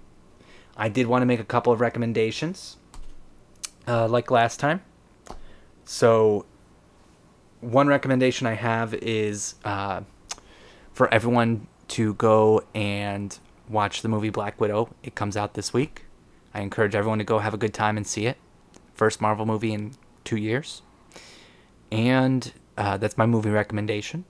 I 0.75 0.89
did 0.89 1.07
want 1.07 1.21
to 1.21 1.25
make 1.25 1.39
a 1.39 1.45
couple 1.45 1.73
of 1.73 1.81
recommendations, 1.81 2.77
uh, 3.87 4.07
like 4.07 4.31
last 4.31 4.59
time. 4.59 4.81
So, 5.83 6.45
one 7.61 7.87
recommendation 7.87 8.47
I 8.47 8.53
have 8.53 8.93
is 8.93 9.55
uh, 9.65 10.01
for 10.93 11.13
everyone 11.13 11.67
to 11.89 12.13
go 12.13 12.63
and 12.73 13.37
watch 13.67 14.01
the 14.01 14.07
movie 14.07 14.29
Black 14.29 14.59
Widow. 14.61 14.93
It 15.03 15.15
comes 15.15 15.35
out 15.35 15.53
this 15.53 15.73
week. 15.73 16.05
I 16.53 16.61
encourage 16.61 16.95
everyone 16.95 17.19
to 17.19 17.23
go 17.23 17.39
have 17.39 17.53
a 17.53 17.57
good 17.57 17.73
time 17.73 17.97
and 17.97 18.07
see 18.07 18.25
it. 18.25 18.37
First 18.93 19.21
Marvel 19.21 19.45
movie 19.45 19.73
in 19.73 19.93
two 20.23 20.37
years. 20.37 20.81
And 21.91 22.51
uh, 22.77 22.97
that's 22.97 23.17
my 23.17 23.25
movie 23.25 23.49
recommendation. 23.49 24.25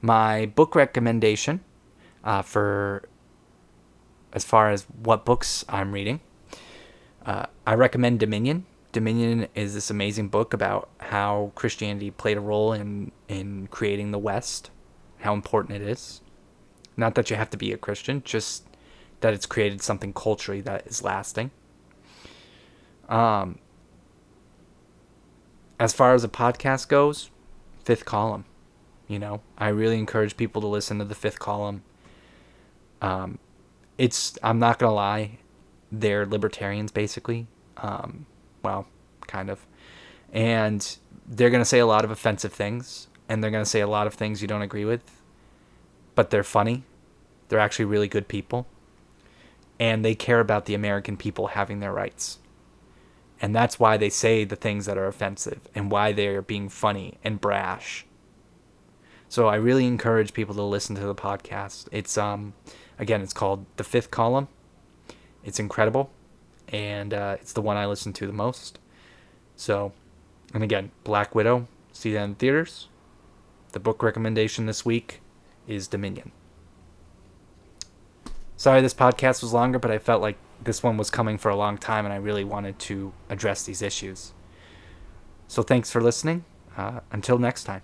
My 0.00 0.46
book 0.46 0.74
recommendation 0.74 1.60
uh, 2.22 2.42
for 2.42 3.08
as 4.32 4.44
far 4.44 4.70
as 4.70 4.84
what 5.02 5.24
books 5.24 5.64
I'm 5.68 5.92
reading, 5.92 6.20
uh, 7.24 7.46
I 7.66 7.74
recommend 7.74 8.20
Dominion. 8.20 8.66
Dominion 8.92 9.48
is 9.54 9.74
this 9.74 9.90
amazing 9.90 10.28
book 10.28 10.52
about 10.54 10.88
how 10.98 11.52
Christianity 11.54 12.10
played 12.10 12.36
a 12.36 12.40
role 12.40 12.72
in 12.72 13.12
in 13.28 13.66
creating 13.68 14.10
the 14.10 14.18
West, 14.18 14.70
how 15.18 15.34
important 15.34 15.80
it 15.80 15.88
is. 15.88 16.20
Not 16.96 17.14
that 17.14 17.30
you 17.30 17.36
have 17.36 17.50
to 17.50 17.56
be 17.56 17.72
a 17.72 17.76
Christian, 17.76 18.22
just 18.24 18.64
that 19.20 19.34
it's 19.34 19.46
created 19.46 19.82
something 19.82 20.12
culturally 20.12 20.60
that 20.62 20.86
is 20.86 21.02
lasting. 21.02 21.50
Um, 23.08 23.58
as 25.78 25.92
far 25.92 26.14
as 26.14 26.24
a 26.24 26.28
podcast 26.28 26.88
goes, 26.88 27.30
fifth 27.84 28.04
column. 28.04 28.44
You 29.08 29.18
know, 29.18 29.40
I 29.56 29.68
really 29.68 29.98
encourage 29.98 30.36
people 30.36 30.60
to 30.62 30.66
listen 30.66 30.98
to 30.98 31.04
the 31.04 31.14
fifth 31.14 31.38
column. 31.38 31.82
Um, 33.00 33.38
it's 33.98 34.38
I'm 34.42 34.58
not 34.58 34.78
gonna 34.78 34.94
lie, 34.94 35.38
they're 35.92 36.26
libertarians 36.26 36.90
basically. 36.92 37.46
Um, 37.76 38.26
well, 38.62 38.86
kind 39.26 39.50
of, 39.50 39.64
and 40.32 40.96
they're 41.26 41.50
gonna 41.50 41.64
say 41.64 41.78
a 41.78 41.86
lot 41.86 42.04
of 42.04 42.10
offensive 42.10 42.52
things, 42.52 43.06
and 43.28 43.42
they're 43.42 43.50
gonna 43.50 43.64
say 43.64 43.80
a 43.80 43.86
lot 43.86 44.06
of 44.06 44.14
things 44.14 44.42
you 44.42 44.48
don't 44.48 44.62
agree 44.62 44.84
with, 44.84 45.02
but 46.14 46.30
they're 46.30 46.42
funny. 46.42 46.82
They're 47.48 47.60
actually 47.60 47.84
really 47.84 48.08
good 48.08 48.26
people, 48.26 48.66
and 49.78 50.04
they 50.04 50.14
care 50.14 50.40
about 50.40 50.64
the 50.64 50.74
American 50.74 51.16
people 51.16 51.48
having 51.48 51.80
their 51.80 51.92
rights. 51.92 52.38
And 53.40 53.54
that's 53.54 53.78
why 53.78 53.98
they 53.98 54.08
say 54.08 54.44
the 54.44 54.56
things 54.56 54.86
that 54.86 54.96
are 54.96 55.06
offensive 55.06 55.60
and 55.74 55.90
why 55.90 56.12
they're 56.12 56.40
being 56.40 56.70
funny 56.70 57.18
and 57.22 57.40
brash. 57.40 58.05
So 59.28 59.48
I 59.48 59.56
really 59.56 59.86
encourage 59.86 60.32
people 60.32 60.54
to 60.54 60.62
listen 60.62 60.96
to 60.96 61.06
the 61.06 61.14
podcast. 61.14 61.88
It's 61.92 62.16
um 62.16 62.54
again, 62.98 63.20
it's 63.22 63.32
called 63.32 63.66
The 63.76 63.84
Fifth 63.84 64.10
Column. 64.10 64.48
It's 65.44 65.58
incredible 65.58 66.10
and 66.68 67.14
uh, 67.14 67.36
it's 67.40 67.52
the 67.52 67.62
one 67.62 67.76
I 67.76 67.86
listen 67.86 68.12
to 68.14 68.26
the 68.26 68.32
most. 68.32 68.78
So, 69.54 69.92
and 70.52 70.62
again, 70.62 70.90
Black 71.04 71.34
Widow, 71.34 71.68
see 71.92 72.12
that 72.12 72.24
in 72.24 72.34
theaters. 72.34 72.88
The 73.72 73.80
book 73.80 74.02
recommendation 74.02 74.66
this 74.66 74.84
week 74.84 75.20
is 75.66 75.86
Dominion. 75.86 76.32
Sorry 78.56 78.80
this 78.80 78.94
podcast 78.94 79.42
was 79.42 79.52
longer, 79.52 79.78
but 79.78 79.90
I 79.90 79.98
felt 79.98 80.22
like 80.22 80.38
this 80.62 80.82
one 80.82 80.96
was 80.96 81.10
coming 81.10 81.36
for 81.38 81.50
a 81.50 81.56
long 81.56 81.76
time 81.76 82.04
and 82.04 82.12
I 82.12 82.16
really 82.16 82.44
wanted 82.44 82.78
to 82.80 83.12
address 83.28 83.62
these 83.64 83.82
issues. 83.82 84.32
So 85.46 85.62
thanks 85.62 85.90
for 85.90 86.00
listening. 86.00 86.44
Uh, 86.76 87.00
until 87.10 87.38
next 87.38 87.64
time. 87.64 87.82